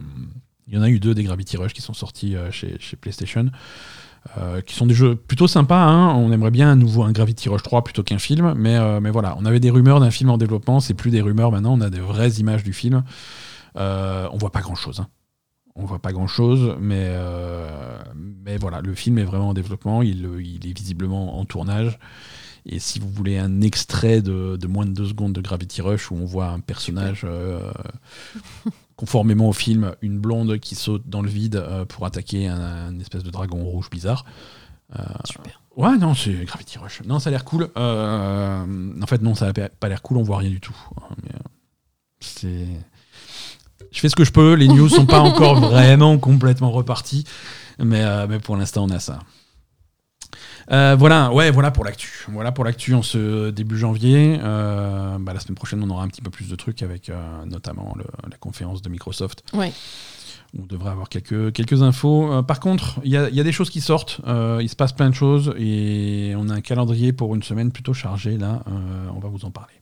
Il 0.68 0.74
y 0.74 0.78
en 0.78 0.82
a 0.82 0.89
eu 0.89 0.99
deux 0.99 1.14
des 1.14 1.24
Gravity 1.24 1.57
Rush 1.57 1.74
qui 1.74 1.82
sont 1.82 1.93
sortis 1.93 2.36
euh, 2.36 2.49
chez, 2.51 2.76
chez 2.80 2.95
PlayStation. 2.95 3.49
Euh, 4.38 4.62
qui 4.62 4.76
sont 4.76 4.86
des 4.86 4.94
jeux 4.94 5.16
plutôt 5.16 5.48
sympas. 5.48 5.84
hein. 5.84 6.14
On 6.16 6.32
aimerait 6.32 6.52
bien 6.52 6.70
un 6.72 6.76
nouveau 6.76 7.04
un 7.04 7.12
Gravity 7.12 7.50
Rush 7.50 7.64
3 7.64 7.84
plutôt 7.84 8.04
qu'un 8.04 8.20
film, 8.20 8.54
mais, 8.58 8.76
euh, 8.76 9.00
mais 9.00 9.12
voilà, 9.12 9.36
on 9.40 9.46
avait 9.46 9.60
des 9.60 9.70
rumeurs 9.70 10.00
d'un 10.00 10.12
film 10.12 10.30
en 10.30 10.38
développement, 10.38 10.80
c'est 10.80 10.94
plus 10.94 11.12
des 11.12 11.22
rumeurs 11.22 11.52
maintenant, 11.52 11.74
on 11.74 11.82
a 11.82 11.90
des 11.90 12.00
vraies 12.00 12.32
images 12.40 12.64
du 12.64 12.74
film. 12.74 13.04
Euh, 13.76 14.28
on 14.32 14.38
voit 14.38 14.52
pas 14.52 14.62
grand 14.62 14.76
chose. 14.76 15.04
On 15.76 15.86
voit 15.86 16.00
pas 16.00 16.12
grand 16.12 16.28
chose, 16.28 16.76
mais, 16.80 17.12
mais 18.16 18.58
voilà, 18.58 18.82
le 18.82 18.94
film 18.94 19.18
est 19.18 19.24
vraiment 19.24 19.50
en 19.50 19.54
développement, 19.56 20.04
il, 20.04 20.30
il 20.40 20.68
est 20.70 20.78
visiblement 20.78 21.40
en 21.40 21.46
tournage. 21.46 21.98
Et 22.66 22.80
si 22.80 23.00
vous 23.00 23.10
voulez 23.10 23.38
un 23.40 23.60
extrait 23.62 24.22
de, 24.22 24.56
de 24.56 24.68
moins 24.68 24.86
de 24.86 24.92
deux 24.92 25.08
secondes 25.08 25.34
de 25.34 25.42
Gravity 25.42 25.82
Rush 25.82 26.12
où 26.12 26.16
on 26.16 26.26
voit 26.26 26.48
un 26.48 26.60
personnage, 26.60 27.26
conformément 28.96 29.50
au 29.50 29.54
film, 29.54 29.96
une 30.02 30.20
blonde 30.20 30.60
qui 30.60 30.76
saute 30.76 31.04
dans 31.06 31.22
le 31.22 31.30
vide 31.30 31.56
euh, 31.56 31.86
pour 31.86 32.06
attaquer 32.06 32.48
un, 32.48 32.60
un 32.60 33.00
espèce 33.00 33.24
de 33.24 33.32
dragon 33.32 33.64
rouge 33.64 33.89
bizarre. 33.89 34.26
Euh, 34.98 35.04
Super. 35.26 35.62
Ouais, 35.76 35.98
non, 35.98 36.14
c'est 36.14 36.46
Gravity 36.46 36.78
Rush. 36.78 37.02
Non, 37.06 37.20
ça 37.20 37.30
a 37.30 37.32
l'air 37.32 37.46
cool. 37.46 37.70
Euh, 37.78 38.94
en 39.02 39.08
fait, 39.08 39.22
non, 39.22 39.36
ça 39.36 39.52
n'a 39.52 39.70
pas 39.70 39.89
l'air 39.89 40.02
cool, 40.02 40.18
on 40.18 40.24
voit 40.24 40.38
rien 40.38 40.52
du 40.52 40.60
tout. 40.60 40.76
C'est. 42.20 42.68
Je 43.91 44.00
fais 44.00 44.10
ce 44.10 44.16
que 44.16 44.24
je 44.24 44.32
peux, 44.32 44.54
les 44.54 44.68
news 44.68 44.89
sont 44.89 45.06
pas 45.06 45.20
encore 45.20 45.60
vraiment 45.60 46.18
complètement 46.18 46.72
reparties, 46.72 47.26
mais, 47.80 48.04
mais 48.28 48.39
pour 48.39 48.56
l'instant, 48.58 48.86
on 48.86 48.89
a 48.89 49.00
ça. 49.00 49.20
Euh, 50.72 50.95
voilà, 50.97 51.32
ouais, 51.34 51.51
voilà 51.51 51.72
pour 51.72 51.84
l'actu. 51.84 52.26
Voilà 52.30 52.51
pour 52.51 52.64
l'actu 52.64 52.93
en 52.93 53.01
ce 53.01 53.49
début 53.49 53.78
janvier. 53.78 54.39
Euh, 54.41 55.18
bah, 55.20 55.34
la 55.34 55.39
semaine 55.39 55.55
prochaine, 55.55 55.84
on 55.84 55.89
aura 55.89 56.03
un 56.03 56.07
petit 56.07 56.22
peu 56.22 56.30
plus 56.30 56.49
de 56.49 56.55
trucs 56.55 56.82
avec 56.84 57.09
euh, 57.09 57.16
notamment 57.45 57.93
le- 57.97 58.05
la 58.30 58.38
conférence 58.38 58.82
de 58.82 58.89
Microsoft. 58.89 59.43
Ouais. 59.53 59.72
On 60.57 60.66
devrait 60.66 60.91
avoir 60.91 61.09
quelques, 61.09 61.51
quelques 61.53 61.82
infos. 61.82 62.43
Par 62.43 62.59
contre, 62.59 62.99
il 63.03 63.11
y 63.11 63.18
a, 63.18 63.28
il 63.30 63.36
y 63.36 63.39
a 63.39 63.43
des 63.43 63.51
choses 63.51 63.72
qui 63.72 63.82
sortent. 63.82 64.22
Il 64.61 64.70
se 64.70 64.76
passe 64.76 64.93
plein 64.93 65.09
de 65.09 65.16
choses 65.16 65.53
et 65.57 66.34
on 66.38 66.47
a 66.49 66.53
un 66.53 66.61
calendrier 66.61 67.11
pour 67.11 67.34
une 67.34 67.41
semaine 67.41 67.72
plutôt 67.72 67.93
chargé 67.95 68.38
là. 68.38 68.61
On 69.16 69.20
va 69.20 69.30
vous 69.30 69.45
en 69.45 69.51
parler. 69.51 69.74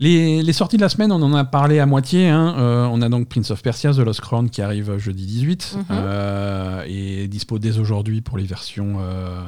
Les, 0.00 0.42
les 0.42 0.52
sorties 0.52 0.76
de 0.76 0.82
la 0.82 0.88
semaine, 0.88 1.12
on 1.12 1.22
en 1.22 1.34
a 1.34 1.44
parlé 1.44 1.78
à 1.78 1.86
moitié. 1.86 2.28
hein. 2.28 2.54
Euh, 2.58 2.86
on 2.90 3.00
a 3.00 3.08
donc 3.08 3.28
Prince 3.28 3.50
of 3.52 3.62
Persia, 3.62 3.92
The 3.92 3.98
Lost 3.98 4.20
Crown 4.20 4.50
qui 4.50 4.60
arrive 4.60 4.98
jeudi 4.98 5.24
18 5.24 5.76
Mhm. 5.78 5.84
euh, 5.92 6.82
et 6.86 7.28
dispo 7.28 7.58
dès 7.60 7.78
aujourd'hui 7.78 8.20
pour 8.20 8.36
les 8.36 8.44
versions 8.44 8.96
euh, 9.00 9.40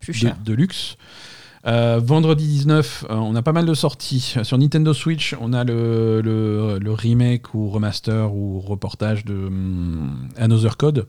Plus 0.00 0.24
de, 0.44 0.52
luxe. 0.52 0.96
Vendredi 1.64 2.44
19, 2.48 3.04
euh, 3.08 3.14
on 3.14 3.36
a 3.36 3.42
pas 3.42 3.52
mal 3.52 3.64
de 3.66 3.74
sorties. 3.74 4.34
Sur 4.42 4.58
Nintendo 4.58 4.92
Switch, 4.92 5.36
on 5.40 5.52
a 5.52 5.62
le, 5.62 6.20
le- 6.22 6.78
le 6.80 6.92
remake 6.92 7.54
ou 7.54 7.70
remaster 7.70 8.34
ou 8.34 8.58
reportage 8.58 9.24
de 9.24 9.34
hum, 9.46 10.28
Another 10.36 10.76
Code. 10.76 11.06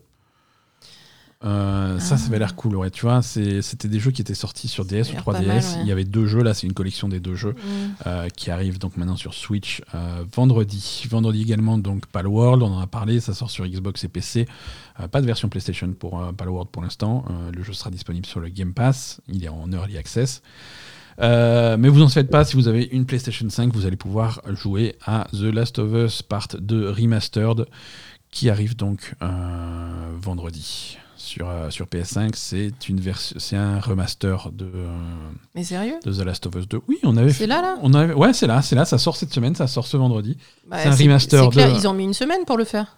Euh, 1.46 2.00
Ça, 2.00 2.18
ça 2.18 2.28
avait 2.28 2.40
l'air 2.40 2.56
cool, 2.56 2.76
ouais. 2.78 2.90
Tu 2.90 3.02
vois, 3.02 3.22
c'était 3.22 3.88
des 3.88 4.00
jeux 4.00 4.12
qui 4.12 4.22
étaient 4.22 4.34
sortis 4.34 4.68
sur 4.68 4.86
DS 4.86 5.10
ou 5.10 5.14
l'air 5.14 5.22
3DS. 5.22 5.24
pas 5.24 5.42
mal, 5.42 5.48
ouais. 5.58 5.62
Il 5.82 5.88
y 5.88 5.92
avait 5.92 6.06
deux 6.06 6.26
jeux, 6.26 6.42
là, 6.42 6.54
c'est 6.54 6.68
une 6.68 6.74
collection 6.74 7.10
des 7.10 7.20
deux 7.20 7.36
jeux 7.36 7.52
Mm. 7.54 7.96
euh, 8.08 8.30
qui 8.30 8.50
arrive 8.52 8.80
donc 8.80 8.96
maintenant 8.98 9.16
sur 9.18 9.34
Switch 9.34 9.82
euh, 9.94 10.24
vendredi. 10.36 11.06
Vendredi 11.10 11.42
également, 11.42 11.78
donc 11.78 12.06
Palworld, 12.08 12.64
on 12.64 12.74
en 12.74 12.80
a 12.80 12.88
parlé, 12.88 13.20
ça 13.20 13.34
sort 13.34 13.50
sur 13.50 13.66
Xbox 13.68 14.04
et 14.04 14.08
PC. 14.08 14.48
Pas 15.12 15.22
de 15.22 15.26
version 15.26 15.50
PlayStation 15.50 15.92
pour 15.92 16.22
Palworld 16.38 16.70
pour 16.70 16.82
l'instant. 16.84 17.26
Le 17.52 17.64
jeu 17.64 17.74
sera 17.74 17.90
disponible 17.90 18.26
sur 18.28 18.40
le 18.40 18.50
Game 18.50 18.74
Pass, 18.74 19.20
il 19.28 19.44
est 19.44 19.50
en 19.50 19.72
Early 19.72 19.98
Access. 19.98 20.42
Euh, 21.20 21.78
mais 21.78 21.90
vous 21.90 22.02
en 22.02 22.08
faites 22.10 22.30
pas, 22.32 22.44
si 22.44 22.56
vous 22.56 22.68
avez 22.68 22.86
une 22.92 23.06
PlayStation 23.06 23.48
5, 23.50 23.72
vous 23.74 23.86
allez 23.86 23.98
pouvoir 23.98 24.42
jouer 24.48 24.96
à 25.06 25.28
The 25.32 25.42
Last 25.54 25.78
of 25.80 25.94
Us 25.94 26.22
Part 26.24 26.48
2 26.60 26.90
Remastered 26.90 27.66
qui 28.32 28.50
arrive 28.50 28.76
donc 28.76 29.14
euh, 29.22 29.28
vendredi. 30.20 30.98
Sur, 31.24 31.48
euh, 31.50 31.70
sur 31.70 31.86
PS5, 31.86 32.32
c'est 32.36 32.90
une 32.90 33.00
version, 33.00 33.38
c'est 33.40 33.56
un 33.56 33.80
remaster 33.80 34.52
de, 34.52 34.66
euh, 34.66 34.88
Mais 35.56 35.64
sérieux? 35.64 35.96
de 36.04 36.12
The 36.12 36.18
Last 36.26 36.46
of 36.48 36.56
Us 36.56 36.68
2. 36.68 36.82
Oui, 36.90 36.98
on 37.04 37.16
avait 37.16 37.32
C'est 37.32 37.48
là, 37.48 37.62
là? 37.62 37.78
On 37.82 37.94
avait, 37.94 38.14
ouais, 38.14 38.34
c'est 38.34 38.46
là, 38.46 38.62
c'est 38.62 38.76
là, 38.76 38.84
ça 38.84 38.98
sort 38.98 39.16
cette 39.16 39.34
semaine, 39.34 39.56
ça 39.56 39.68
sort 39.68 39.88
ce 39.88 39.96
vendredi. 39.96 40.38
Bah, 40.68 40.78
C'est 40.84 40.90
un 40.90 40.96
remaster 40.96 41.50
clair, 41.50 41.72
de- 41.72 41.78
Ils 41.80 41.88
ont 41.88 41.94
mis 41.94 42.04
une 42.04 42.14
semaine 42.14 42.44
pour 42.46 42.58
le 42.58 42.66
faire. 42.66 42.98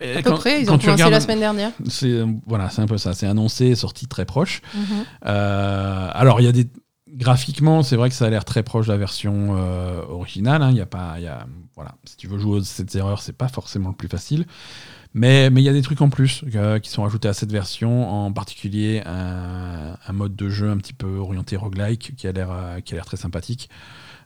Et 0.00 0.16
À 0.16 0.22
peu 0.22 0.34
près, 0.34 0.62
ils 0.62 0.64
ont 0.70 0.78
commencé 0.78 0.90
regardes- 0.90 1.12
la 1.12 1.20
semaine 1.20 1.38
dernière. 1.38 1.70
C'est 1.88 2.24
voilà, 2.46 2.70
c'est 2.70 2.82
un 2.82 2.86
peu 2.86 2.98
ça. 2.98 3.14
C'est 3.14 3.26
annoncé, 3.28 3.76
sorti 3.76 4.06
très 4.08 4.24
proche. 4.24 4.60
Mhm. 4.74 4.82
Euh, 5.26 6.08
alors 6.12 6.40
il 6.40 6.44
y 6.44 6.48
a 6.48 6.52
des 6.52 6.68
graphiquement, 7.08 7.82
c'est 7.84 7.96
vrai 7.96 8.08
que 8.08 8.14
ça 8.16 8.26
a 8.26 8.30
l'air 8.30 8.44
très 8.44 8.62
proche 8.64 8.86
de 8.86 8.92
la 8.92 8.98
version 8.98 9.56
euh, 9.56 10.02
originale. 10.08 10.62
hein. 10.62 10.70
Il 10.70 10.76
y 10.76 10.80
a 10.80 10.86
pas, 10.86 11.14
il 11.18 11.22
y 11.24 11.28
a 11.28 11.46
voilà, 11.76 11.94
si 12.04 12.16
tu 12.16 12.26
veux 12.26 12.38
jouer 12.38 12.58
aux 12.58 12.62
cette 12.64 12.94
erreurs, 12.96 13.22
c'est 13.22 13.32
pas 13.32 13.48
forcément 13.48 13.90
le 13.90 13.94
plus 13.94 14.08
facile. 14.08 14.46
Mais 15.18 15.50
mais 15.50 15.60
il 15.60 15.64
y 15.64 15.68
a 15.68 15.72
des 15.72 15.82
trucs 15.82 16.00
en 16.00 16.10
plus 16.10 16.44
euh, 16.54 16.78
qui 16.78 16.90
sont 16.90 17.02
rajoutés 17.02 17.28
à 17.28 17.34
cette 17.34 17.50
version, 17.50 18.08
en 18.08 18.32
particulier 18.32 19.02
un, 19.04 19.96
un 20.06 20.12
mode 20.12 20.36
de 20.36 20.48
jeu 20.48 20.70
un 20.70 20.76
petit 20.76 20.92
peu 20.92 21.16
orienté 21.16 21.56
roguelike 21.56 22.14
qui 22.16 22.26
a 22.26 22.32
l'air 22.32 22.50
euh, 22.50 22.80
qui 22.80 22.94
a 22.94 22.96
l'air 22.96 23.06
très 23.06 23.16
sympathique. 23.16 23.68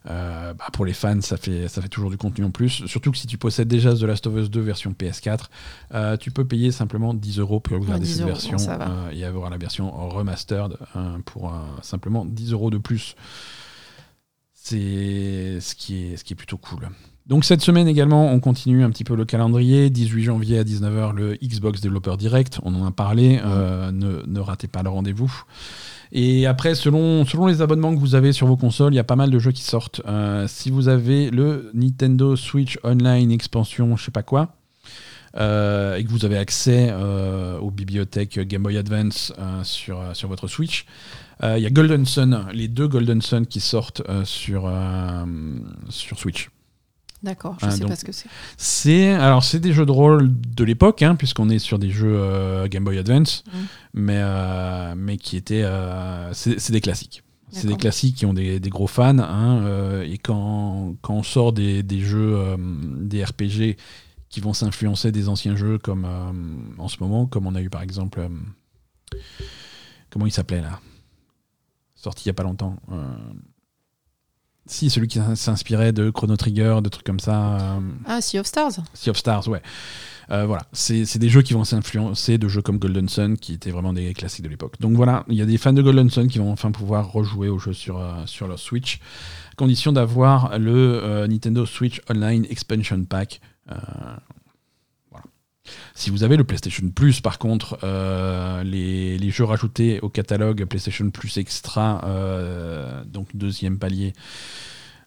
Euh, 0.09 0.53
bah, 0.53 0.65
pour 0.73 0.85
les 0.85 0.93
fans, 0.93 1.21
ça 1.21 1.37
fait, 1.37 1.67
ça 1.67 1.81
fait 1.81 1.87
toujours 1.87 2.09
du 2.09 2.17
contenu 2.17 2.43
en 2.43 2.51
plus. 2.51 2.85
Surtout 2.87 3.11
que 3.11 3.17
si 3.17 3.27
tu 3.27 3.37
possèdes 3.37 3.67
déjà 3.67 3.93
The 3.93 4.01
Last 4.01 4.27
of 4.27 4.35
Us 4.35 4.49
2 4.49 4.59
version 4.59 4.91
PS4, 4.91 5.45
euh, 5.93 6.17
tu 6.17 6.31
peux 6.31 6.45
payer 6.45 6.71
simplement 6.71 7.13
10 7.13 7.39
euros 7.39 7.59
pour 7.59 7.79
regarder 7.79 8.05
10 8.05 8.11
cette 8.11 8.21
euros, 8.21 8.31
version 8.31 8.57
euh, 8.69 9.11
et 9.11 9.23
avoir 9.23 9.49
la 9.49 9.57
version 9.57 9.91
remastered 10.09 10.77
pour 11.25 11.53
simplement 11.81 12.25
10 12.25 12.51
euros 12.51 12.69
de 12.69 12.77
plus. 12.77 13.15
C'est 14.53 15.59
ce 15.59 15.75
qui 15.75 16.05
est, 16.05 16.17
ce 16.17 16.23
qui 16.23 16.33
est 16.33 16.37
plutôt 16.37 16.57
cool. 16.57 16.89
Donc 17.25 17.45
cette 17.45 17.61
semaine 17.61 17.87
également, 17.87 18.33
on 18.33 18.39
continue 18.41 18.83
un 18.83 18.89
petit 18.89 19.05
peu 19.05 19.15
le 19.15 19.23
calendrier. 19.23 19.89
18 19.89 20.23
janvier 20.23 20.59
à 20.59 20.63
19h, 20.63 21.13
le 21.13 21.35
Xbox 21.35 21.79
Developer 21.79 22.17
Direct. 22.17 22.59
On 22.63 22.75
en 22.75 22.85
a 22.85 22.91
parlé. 22.91 23.39
Euh, 23.45 23.91
ne, 23.91 24.39
ratez 24.39 24.67
pas 24.67 24.83
le 24.83 24.89
rendez-vous. 24.89 25.31
Et 26.11 26.45
après, 26.45 26.75
selon, 26.75 27.25
selon 27.25 27.47
les 27.47 27.61
abonnements 27.61 27.95
que 27.95 27.99
vous 27.99 28.15
avez 28.15 28.33
sur 28.33 28.45
vos 28.45 28.57
consoles, 28.57 28.93
il 28.93 28.97
y 28.97 28.99
a 28.99 29.05
pas 29.05 29.15
mal 29.15 29.31
de 29.31 29.39
jeux 29.39 29.53
qui 29.53 29.63
sortent. 29.63 30.01
Euh, 30.05 30.47
si 30.49 30.69
vous 30.69 30.89
avez 30.89 31.31
le 31.31 31.71
Nintendo 31.73 32.35
Switch 32.35 32.77
Online 32.83 33.31
expansion, 33.31 33.95
je 33.95 34.03
sais 34.03 34.11
pas 34.11 34.21
quoi, 34.21 34.49
euh, 35.37 35.95
et 35.95 36.03
que 36.03 36.09
vous 36.09 36.25
avez 36.25 36.37
accès 36.37 36.93
aux 37.61 37.71
bibliothèques 37.71 38.37
Game 38.41 38.63
Boy 38.63 38.77
Advance 38.77 39.33
sur, 39.63 40.03
sur 40.13 40.27
votre 40.27 40.47
Switch, 40.47 40.85
il 41.41 41.59
y 41.59 41.65
a 41.65 41.69
Golden 41.69 42.05
Sun, 42.05 42.47
les 42.53 42.67
deux 42.67 42.89
Golden 42.89 43.21
Sun 43.21 43.47
qui 43.47 43.61
sortent 43.61 44.03
sur, 44.25 44.71
sur 45.89 46.19
Switch. 46.19 46.49
D'accord, 47.23 47.55
je 47.61 47.67
ne 47.67 47.71
sais 47.71 47.85
pas 47.85 47.95
ce 47.95 48.03
que 48.03 48.11
c'est. 48.11 48.27
C'est 48.57 49.11
alors 49.11 49.45
c'est 49.45 49.59
des 49.59 49.71
jeux 49.71 49.85
de 49.85 49.91
rôle 49.91 50.29
de 50.29 50.63
l'époque, 50.65 51.01
hein, 51.01 51.15
puisqu'on 51.15 51.49
est 51.49 51.59
sur 51.59 51.79
des 51.79 51.89
jeux 51.89 52.17
euh, 52.17 52.67
Game 52.67 52.83
Boy 52.83 52.97
Advance, 52.97 53.45
mm. 53.47 53.59
mais 53.93 54.17
euh, 54.17 54.93
mais 54.97 55.17
qui 55.17 55.37
étaient 55.37 55.63
euh, 55.63 56.33
c'est 56.33 56.71
des 56.71 56.81
classiques. 56.81 57.23
C'est 57.49 57.67
des 57.67 57.77
classiques 57.77 58.15
qui 58.15 58.25
ont 58.25 58.33
des, 58.33 58.59
des 58.59 58.69
gros 58.71 58.87
fans, 58.87 59.19
hein, 59.19 60.01
et 60.01 60.17
quand, 60.17 60.95
quand 61.03 61.13
on 61.13 61.21
sort 61.21 61.53
des, 61.53 61.83
des 61.83 61.99
jeux, 61.99 62.57
des 62.57 63.23
RPG 63.23 63.77
qui 64.29 64.41
vont 64.41 64.53
s'influencer 64.53 65.11
des 65.11 65.29
anciens 65.29 65.55
jeux, 65.55 65.77
comme 65.77 66.07
en 66.79 66.87
ce 66.87 66.97
moment, 66.99 67.27
comme 67.27 67.45
on 67.45 67.53
a 67.53 67.61
eu 67.61 67.69
par 67.69 67.83
exemple, 67.83 68.27
comment 70.09 70.25
il 70.25 70.31
s'appelait 70.31 70.61
là, 70.61 70.79
sorti 71.93 72.23
il 72.25 72.29
y 72.29 72.31
a 72.31 72.33
pas 72.33 72.41
longtemps. 72.41 72.75
Si, 74.65 74.89
celui 74.89 75.07
qui 75.07 75.19
s'inspirait 75.35 75.91
de 75.91 76.09
Chrono 76.09 76.37
Trigger, 76.37 76.79
de 76.81 76.89
trucs 76.89 77.05
comme 77.05 77.19
ça. 77.19 77.57
Euh, 77.57 77.79
ah, 78.05 78.21
Sea 78.21 78.39
of 78.39 78.47
Stars 78.47 78.79
Sea 78.93 79.09
of 79.09 79.17
Stars, 79.17 79.47
ouais. 79.49 79.61
Euh, 80.31 80.45
voilà, 80.45 80.63
c'est 80.71 81.17
des 81.17 81.27
jeux 81.27 81.41
qui 81.41 81.53
vont 81.53 81.65
s'influencer 81.65 82.37
de 82.37 82.47
jeux 82.47 82.61
comme 82.61 82.79
Golden 82.79 83.09
Sun, 83.09 83.37
qui 83.37 83.53
étaient 83.53 83.71
vraiment 83.71 83.91
des 83.91 84.13
classiques 84.13 84.45
de 84.45 84.49
l'époque. 84.49 84.75
Donc 84.79 84.93
voilà, 84.95 85.25
il 85.27 85.35
y 85.35 85.41
a 85.41 85.45
des 85.45 85.57
fans 85.57 85.73
de 85.73 85.81
Golden 85.81 86.09
Sun 86.09 86.29
qui 86.29 86.37
vont 86.37 86.49
enfin 86.49 86.71
pouvoir 86.71 87.11
rejouer 87.11 87.49
au 87.49 87.59
jeu 87.59 87.73
sur, 87.73 87.99
euh, 87.99 88.25
sur 88.25 88.47
leur 88.47 88.57
Switch, 88.57 89.01
à 89.51 89.55
condition 89.55 89.91
d'avoir 89.91 90.57
le 90.57 91.27
Nintendo 91.27 91.65
Switch 91.65 92.01
Online 92.09 92.45
Expansion 92.49 93.03
Pack. 93.03 93.41
Si 95.95 96.09
vous 96.09 96.23
avez 96.23 96.37
le 96.37 96.43
PlayStation 96.43 96.89
Plus, 96.89 97.21
par 97.21 97.39
contre, 97.39 97.77
euh, 97.83 98.63
les, 98.63 99.29
jeux 99.29 99.43
rajoutés 99.43 99.99
au 100.01 100.09
catalogue 100.09 100.65
PlayStation 100.65 101.09
Plus 101.09 101.37
Extra, 101.37 102.01
euh, 102.05 103.03
donc 103.05 103.35
deuxième 103.35 103.77
palier, 103.79 104.13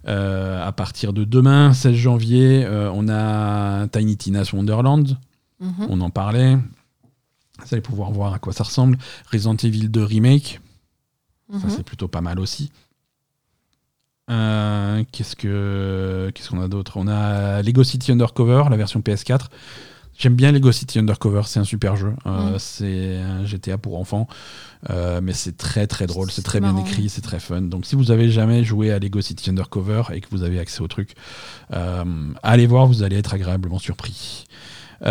euh, 0.07 0.65
à 0.65 0.73
partir 0.73 1.13
de 1.13 1.25
demain, 1.25 1.73
16 1.73 1.95
janvier, 1.95 2.67
on 2.93 3.09
a 3.09 3.89
Tiny 3.89 4.17
Tina's 4.17 4.53
Wonderland. 4.53 5.19
Mhm. 5.61 5.87
On 5.89 6.01
en 6.01 6.11
parlait. 6.11 6.57
Vous 6.57 7.69
allez 7.73 7.83
pouvoir 7.83 8.11
voir 8.11 8.35
à 8.35 8.39
quoi 8.39 8.53
ça 8.53 8.65
ressemble. 8.65 8.99
Resident 9.33 9.57
Evil 9.57 9.89
2 9.89 10.05
Remake. 10.05 10.61
Ça, 11.51 11.67
mhm. 11.67 11.71
c'est 11.71 11.85
plutôt 11.85 12.09
pas 12.09 12.21
mal 12.21 12.39
aussi. 12.41 12.71
qu'est-ce 14.29 15.37
que 15.37 16.31
qu'est-ce 16.35 16.51
qu'on 16.51 16.61
a 16.61 16.69
d'autre? 16.69 16.97
On 16.97 17.09
a 17.09 17.63
Lego 17.63 17.85
City 17.85 18.13
Undercover, 18.13 18.65
la 18.71 18.77
version 18.77 19.01
PS4. 19.01 19.49
J'aime 20.19 20.35
bien 20.35 20.51
Lego 20.51 20.73
City 20.73 20.99
Undercover, 20.99 21.43
c'est 21.45 21.61
un 21.61 21.64
super 21.64 21.95
jeu. 21.97 22.14
Euh, 22.25 22.55
mm. 22.55 22.59
C'est 22.59 23.19
un 23.19 23.45
GTA 23.45 23.77
pour 23.77 23.99
enfants, 23.99 24.27
euh, 24.89 25.21
mais 25.23 25.35
c'est 25.35 25.59
très 25.59 25.87
très 25.87 26.07
drôle, 26.07 26.31
c'est 26.31 26.41
très 26.43 26.61
bien 26.61 26.75
écrit, 26.79 27.11
c'est 27.11 27.21
très 27.21 27.41
fun. 27.41 27.61
Donc 27.62 27.85
si 27.85 27.97
vous 27.97 28.11
avez 28.11 28.31
jamais 28.31 28.64
joué 28.64 28.93
à 28.93 28.99
Lego 28.99 29.21
City 29.21 29.51
Undercover 29.51 30.05
et 30.12 30.23
que 30.23 30.29
vous 30.31 30.43
avez 30.43 30.59
accès 30.59 30.81
au 30.81 30.89
truc, 30.89 31.14
euh, 31.75 32.33
allez 32.43 32.67
voir, 32.67 32.87
vous 32.87 33.03
allez 33.03 33.19
être 33.19 33.35
agréablement 33.35 33.79
surpris. 33.79 34.47
sur 35.03 35.11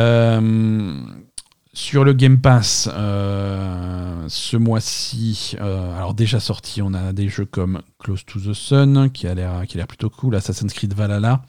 le 2.04 2.14
Game 2.14 2.40
Pass, 2.40 2.90
ce 2.90 4.58
mois-ci, 4.58 5.56
alors 5.60 6.16
déjà 6.16 6.40
sorti, 6.40 6.82
on 6.82 6.96
a 6.96 7.14
des 7.14 7.30
jeux 7.30 7.46
comme 7.46 7.84
Close 8.00 8.26
to 8.26 8.40
the 8.40 8.54
Sun, 8.54 9.12
qui 9.12 9.28
a 9.28 9.36
l'air 9.36 9.88
plutôt 9.88 10.10
cool, 10.10 10.36
Assassin's 10.36 10.74
Creed 10.74 10.96
Valhalla, 10.96 11.44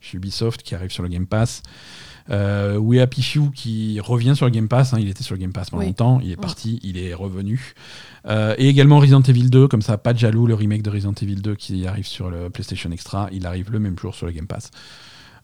chez 0.00 0.16
Ubisoft, 0.16 0.62
qui 0.62 0.74
arrive 0.74 0.90
sur 0.90 1.02
le 1.02 1.10
Game 1.10 1.26
Pass. 1.26 1.62
Euh, 2.30 2.76
We 2.78 3.00
Happy 3.00 3.22
Few 3.22 3.50
qui 3.50 4.00
revient 4.00 4.34
sur 4.34 4.46
le 4.46 4.52
Game 4.52 4.68
Pass, 4.68 4.94
hein, 4.94 4.98
il 4.98 5.08
était 5.08 5.22
sur 5.22 5.34
le 5.34 5.40
Game 5.40 5.52
Pass 5.52 5.70
pendant 5.70 5.84
longtemps, 5.84 6.20
il 6.22 6.30
est 6.32 6.36
parti, 6.36 6.80
il 6.82 6.96
est 6.96 7.14
revenu. 7.14 7.74
Euh, 8.26 8.54
et 8.56 8.68
également 8.68 8.98
Resident 8.98 9.20
Evil 9.20 9.50
2, 9.50 9.68
comme 9.68 9.82
ça, 9.82 9.98
pas 9.98 10.14
de 10.14 10.18
jaloux, 10.18 10.46
le 10.46 10.54
remake 10.54 10.82
de 10.82 10.90
Resident 10.90 11.14
Evil 11.20 11.36
2 11.36 11.54
qui 11.54 11.86
arrive 11.86 12.06
sur 12.06 12.30
le 12.30 12.48
PlayStation 12.48 12.90
Extra, 12.90 13.28
il 13.32 13.46
arrive 13.46 13.70
le 13.70 13.78
même 13.78 13.98
jour 13.98 14.14
sur 14.14 14.26
le 14.26 14.32
Game 14.32 14.46
Pass. 14.46 14.70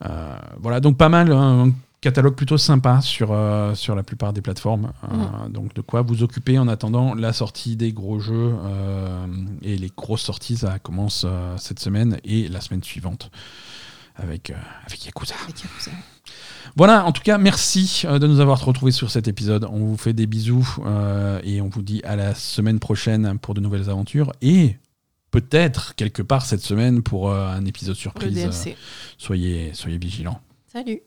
Euh, 0.06 0.34
voilà, 0.58 0.80
donc 0.80 0.96
pas 0.96 1.10
mal, 1.10 1.30
hein, 1.32 1.66
un 1.66 1.72
catalogue 2.00 2.34
plutôt 2.34 2.56
sympa 2.56 3.02
sur, 3.02 3.32
euh, 3.32 3.74
sur 3.74 3.94
la 3.94 4.02
plupart 4.02 4.32
des 4.32 4.40
plateformes. 4.40 4.92
Mm. 5.02 5.52
Donc 5.52 5.74
de 5.74 5.82
quoi 5.82 6.00
vous 6.00 6.22
occuper 6.22 6.58
en 6.58 6.66
attendant 6.66 7.14
la 7.14 7.34
sortie 7.34 7.76
des 7.76 7.92
gros 7.92 8.20
jeux 8.20 8.54
et 9.60 9.76
les 9.76 9.92
grosses 9.94 10.22
sorties, 10.22 10.56
ça 10.56 10.78
commence 10.78 11.26
cette 11.58 11.78
semaine 11.78 12.18
et 12.24 12.48
la 12.48 12.62
semaine 12.62 12.82
suivante 12.82 13.30
avec, 14.20 14.52
avec 14.86 15.04
Yakuza. 15.04 15.34
Avec 15.44 15.62
Yakuza. 15.62 15.90
Voilà, 16.76 17.04
en 17.04 17.12
tout 17.12 17.22
cas, 17.22 17.38
merci 17.38 18.02
euh, 18.04 18.18
de 18.18 18.26
nous 18.26 18.40
avoir 18.40 18.64
retrouvés 18.64 18.92
sur 18.92 19.10
cet 19.10 19.28
épisode. 19.28 19.66
On 19.70 19.78
vous 19.78 19.96
fait 19.96 20.12
des 20.12 20.26
bisous 20.26 20.76
euh, 20.84 21.40
et 21.44 21.60
on 21.60 21.68
vous 21.68 21.82
dit 21.82 22.00
à 22.04 22.16
la 22.16 22.34
semaine 22.34 22.78
prochaine 22.78 23.38
pour 23.38 23.54
de 23.54 23.60
nouvelles 23.60 23.90
aventures 23.90 24.32
et 24.40 24.76
peut-être 25.30 25.94
quelque 25.94 26.22
part 26.22 26.44
cette 26.44 26.62
semaine 26.62 27.02
pour 27.02 27.30
euh, 27.30 27.48
un 27.48 27.64
épisode 27.64 27.96
surprise. 27.96 28.48
soyez, 29.18 29.70
soyez 29.74 29.98
vigilants. 29.98 30.40
Salut. 30.66 31.00